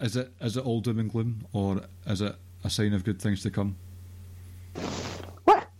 is 0.00 0.16
it 0.16 0.32
is 0.40 0.56
it 0.56 0.66
all 0.66 0.80
doom 0.80 0.98
and 0.98 1.10
gloom 1.10 1.46
or 1.52 1.82
is 2.06 2.20
it 2.20 2.34
a 2.64 2.70
sign 2.70 2.94
of 2.94 3.04
good 3.04 3.22
things 3.22 3.42
to 3.42 3.50
come? 3.50 3.76
What? 5.44 5.68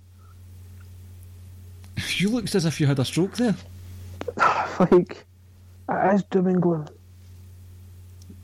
You 2.19 2.31
looked 2.31 2.55
as 2.55 2.65
if 2.65 2.81
you 2.81 2.87
had 2.87 2.99
a 2.99 3.05
stroke 3.05 3.37
there. 3.37 3.57
like, 4.81 5.27
it 5.91 6.15
is 6.15 6.23
doom 6.25 6.47
and 6.47 6.63
gloom. 6.63 6.87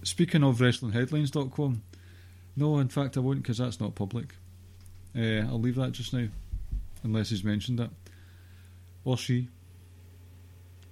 Speaking 0.03 0.43
of 0.43 0.59
WrestlingHeadlines.com, 0.59 1.83
no, 2.57 2.79
in 2.79 2.89
fact, 2.89 3.17
I 3.17 3.21
won't 3.21 3.43
because 3.43 3.59
that's 3.59 3.81
not 3.81 3.95
public. 3.95 4.35
Uh, 5.17 5.47
I'll 5.49 5.61
leave 5.61 5.77
that 5.77 5.93
just 5.93 6.13
now, 6.13 6.27
unless 7.03 7.31
he's 7.31 7.45
mentioned 7.45 7.81
it. 7.81 7.91
Or 9.05 9.17
she. 9.17 9.49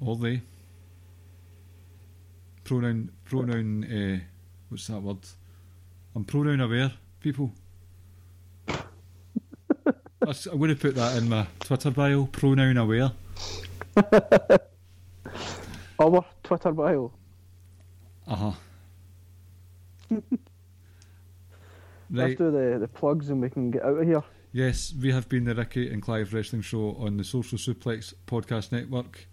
Or 0.01 0.17
they. 0.17 0.43
Pronoun, 2.65 3.11
pronoun, 3.25 3.85
uh, 3.85 4.21
what's 4.69 4.87
that 4.89 5.01
word? 5.01 5.19
I'm 6.15 6.25
pronoun 6.25 6.61
aware, 6.61 6.93
people. 7.21 7.53
I'm 8.69 10.59
going 10.59 10.71
to 10.71 10.77
put 10.77 10.95
that 10.97 11.17
in 11.17 11.29
my 11.29 11.47
Twitter 11.61 11.91
bio, 11.91 12.27
pronoun 12.27 12.77
aware. 12.77 13.13
Our 15.99 16.25
Twitter 16.43 16.73
bio. 16.73 17.13
Uh 18.27 18.37
huh. 18.37 18.53
Let's 22.11 22.37
do 22.37 22.51
the, 22.51 22.78
the 22.78 22.89
plugs 22.89 23.31
and 23.31 23.41
we 23.41 23.51
can 23.51 23.70
get 23.70 23.85
out 23.85 23.99
of 23.99 24.07
here. 24.07 24.23
Yes, 24.53 24.93
we 25.01 25.12
have 25.12 25.28
been 25.28 25.45
the 25.45 25.55
Ricky 25.55 25.93
and 25.93 26.03
Clive 26.03 26.35
Wrestling 26.35 26.62
Show 26.62 26.97
on 26.99 27.16
the 27.16 27.24
Social 27.24 27.57
Suplex 27.57 28.12
Podcast 28.27 28.73
Network, 28.73 29.28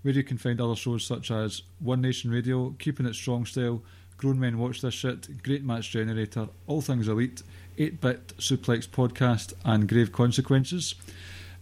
where 0.00 0.14
you 0.14 0.22
can 0.22 0.38
find 0.38 0.60
other 0.60 0.76
shows 0.76 1.04
such 1.04 1.30
as 1.30 1.62
One 1.78 2.00
Nation 2.00 2.30
Radio, 2.30 2.74
Keeping 2.78 3.04
It 3.04 3.14
Strong 3.14 3.46
Style, 3.46 3.82
Grown 4.16 4.40
Men 4.40 4.56
Watch 4.56 4.80
This 4.80 4.94
Shit, 4.94 5.42
Great 5.42 5.62
Match 5.62 5.90
Generator, 5.90 6.48
All 6.66 6.80
Things 6.80 7.08
Elite, 7.08 7.42
8 7.76 8.00
Bit 8.00 8.28
Suplex 8.38 8.88
Podcast, 8.88 9.52
and 9.64 9.86
Grave 9.86 10.10
Consequences. 10.10 10.94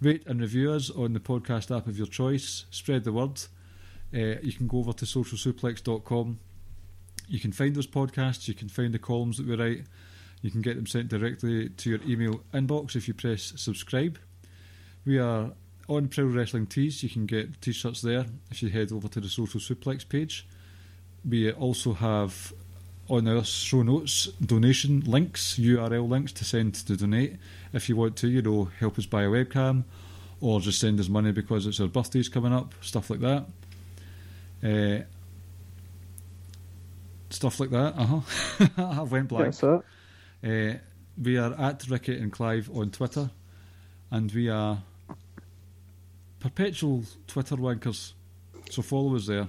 Rate 0.00 0.22
and 0.26 0.40
review 0.40 0.72
us 0.72 0.88
on 0.88 1.12
the 1.12 1.20
podcast 1.20 1.76
app 1.76 1.86
of 1.86 1.98
your 1.98 2.06
choice. 2.06 2.64
Spread 2.70 3.04
the 3.04 3.12
word. 3.12 3.40
Uh, 4.14 4.40
you 4.42 4.52
can 4.52 4.66
go 4.66 4.78
over 4.78 4.92
to 4.92 5.04
socialsuplex.com. 5.04 6.38
You 7.28 7.40
can 7.40 7.52
find 7.52 7.74
those 7.74 7.86
podcasts, 7.86 8.48
you 8.48 8.54
can 8.54 8.68
find 8.68 8.94
the 8.94 8.98
columns 8.98 9.36
that 9.36 9.46
we 9.46 9.56
write. 9.56 9.84
You 10.42 10.50
can 10.50 10.62
get 10.62 10.76
them 10.76 10.86
sent 10.86 11.08
directly 11.08 11.68
to 11.68 11.90
your 11.90 12.00
email 12.06 12.40
inbox 12.54 12.96
if 12.96 13.08
you 13.08 13.14
press 13.14 13.52
subscribe. 13.56 14.18
We 15.04 15.18
are 15.18 15.50
on 15.88 16.08
Pro 16.08 16.24
Wrestling 16.24 16.66
Tees. 16.66 17.02
You 17.02 17.10
can 17.10 17.26
get 17.26 17.60
t 17.60 17.72
shirts 17.72 18.00
there 18.00 18.26
if 18.50 18.62
you 18.62 18.68
head 18.68 18.92
over 18.92 19.08
to 19.08 19.20
the 19.20 19.28
Social 19.28 19.60
Suplex 19.60 20.08
page. 20.08 20.46
We 21.28 21.52
also 21.52 21.92
have 21.92 22.52
on 23.08 23.26
our 23.26 23.44
show 23.44 23.82
notes 23.82 24.26
donation 24.44 25.00
links, 25.00 25.58
URL 25.58 26.08
links 26.08 26.32
to 26.32 26.44
send 26.44 26.74
to 26.74 26.96
donate. 26.96 27.36
If 27.72 27.88
you 27.88 27.96
want 27.96 28.16
to, 28.16 28.28
you 28.28 28.40
know, 28.40 28.70
help 28.78 28.98
us 28.98 29.06
buy 29.06 29.24
a 29.24 29.28
webcam 29.28 29.84
or 30.40 30.60
just 30.60 30.80
send 30.80 31.00
us 31.00 31.08
money 31.08 31.32
because 31.32 31.66
it's 31.66 31.80
our 31.80 31.88
birthdays 31.88 32.28
coming 32.28 32.52
up, 32.52 32.72
stuff 32.80 33.10
like 33.10 33.20
that. 33.20 33.46
Uh, 34.62 35.04
stuff 37.30 37.60
like 37.60 37.70
that, 37.70 37.94
uh 37.96 38.06
huh. 38.06 38.68
I 38.76 39.02
went 39.02 39.28
blank. 39.28 39.46
That's 39.46 39.62
it. 39.62 39.82
Uh, 40.42 40.74
we 41.22 41.36
are 41.36 41.52
at 41.58 41.86
Ricky 41.88 42.18
and 42.18 42.32
Clive 42.32 42.70
on 42.74 42.90
Twitter, 42.90 43.30
and 44.10 44.32
we 44.32 44.48
are 44.48 44.82
perpetual 46.38 47.04
Twitter 47.26 47.56
wankers. 47.56 48.14
So 48.70 48.82
follow 48.82 49.16
us 49.16 49.26
there. 49.26 49.48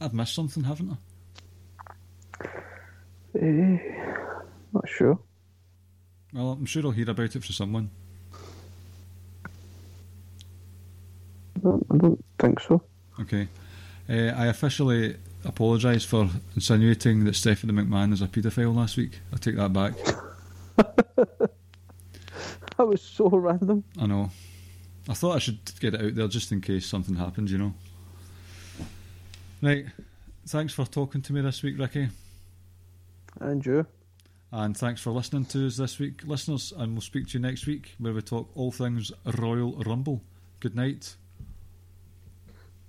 I've 0.00 0.14
missed 0.14 0.34
something, 0.34 0.62
haven't 0.64 0.92
I? 0.92 0.96
Eh, 3.38 3.78
not 4.72 4.88
sure. 4.88 5.18
Well, 6.32 6.52
I'm 6.52 6.66
sure 6.66 6.84
I'll 6.84 6.90
hear 6.92 7.10
about 7.10 7.34
it 7.36 7.44
from 7.44 7.54
someone. 7.54 7.90
I 11.56 11.60
don't, 11.62 11.86
I 11.90 11.96
don't 11.96 12.24
think 12.38 12.60
so. 12.60 12.82
Okay. 13.20 13.48
Uh, 14.08 14.32
I 14.36 14.46
officially 14.46 15.16
apologise 15.44 16.04
for 16.04 16.28
insinuating 16.54 17.24
that 17.24 17.36
Stephanie 17.36 17.72
McMahon 17.72 18.12
is 18.12 18.22
a 18.22 18.26
paedophile 18.26 18.74
last 18.74 18.96
week. 18.96 19.20
I 19.32 19.36
take 19.36 19.56
that 19.56 19.72
back. 19.72 19.94
That 22.80 22.86
was 22.86 23.02
so 23.02 23.28
random. 23.28 23.84
I 24.00 24.06
know. 24.06 24.30
I 25.06 25.12
thought 25.12 25.36
I 25.36 25.38
should 25.38 25.58
get 25.80 25.92
it 25.92 26.00
out 26.02 26.14
there 26.14 26.28
just 26.28 26.50
in 26.50 26.62
case 26.62 26.86
something 26.86 27.14
happens, 27.14 27.52
you 27.52 27.58
know. 27.58 27.74
Right. 29.60 29.84
Thanks 30.46 30.72
for 30.72 30.86
talking 30.86 31.20
to 31.20 31.34
me 31.34 31.42
this 31.42 31.62
week, 31.62 31.78
Ricky. 31.78 32.08
And 33.38 33.66
you. 33.66 33.84
And 34.50 34.74
thanks 34.74 35.02
for 35.02 35.10
listening 35.10 35.44
to 35.44 35.66
us 35.66 35.76
this 35.76 35.98
week, 35.98 36.22
listeners. 36.24 36.72
And 36.74 36.92
we'll 36.92 37.02
speak 37.02 37.28
to 37.28 37.32
you 37.34 37.40
next 37.40 37.66
week 37.66 37.96
where 37.98 38.14
we 38.14 38.22
talk 38.22 38.48
all 38.54 38.72
things 38.72 39.12
Royal 39.36 39.72
Rumble. 39.84 40.22
Good 40.60 40.74
night. 40.74 41.16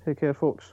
Take 0.06 0.22
care, 0.22 0.34
folks. 0.34 0.72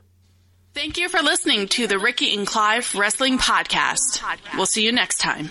Thank 0.78 0.96
you 0.96 1.08
for 1.08 1.20
listening 1.20 1.66
to 1.70 1.88
the 1.88 1.98
Ricky 1.98 2.32
and 2.36 2.46
Clive 2.46 2.94
Wrestling 2.94 3.36
Podcast. 3.36 4.22
We'll 4.54 4.64
see 4.64 4.84
you 4.84 4.92
next 4.92 5.18
time. 5.18 5.50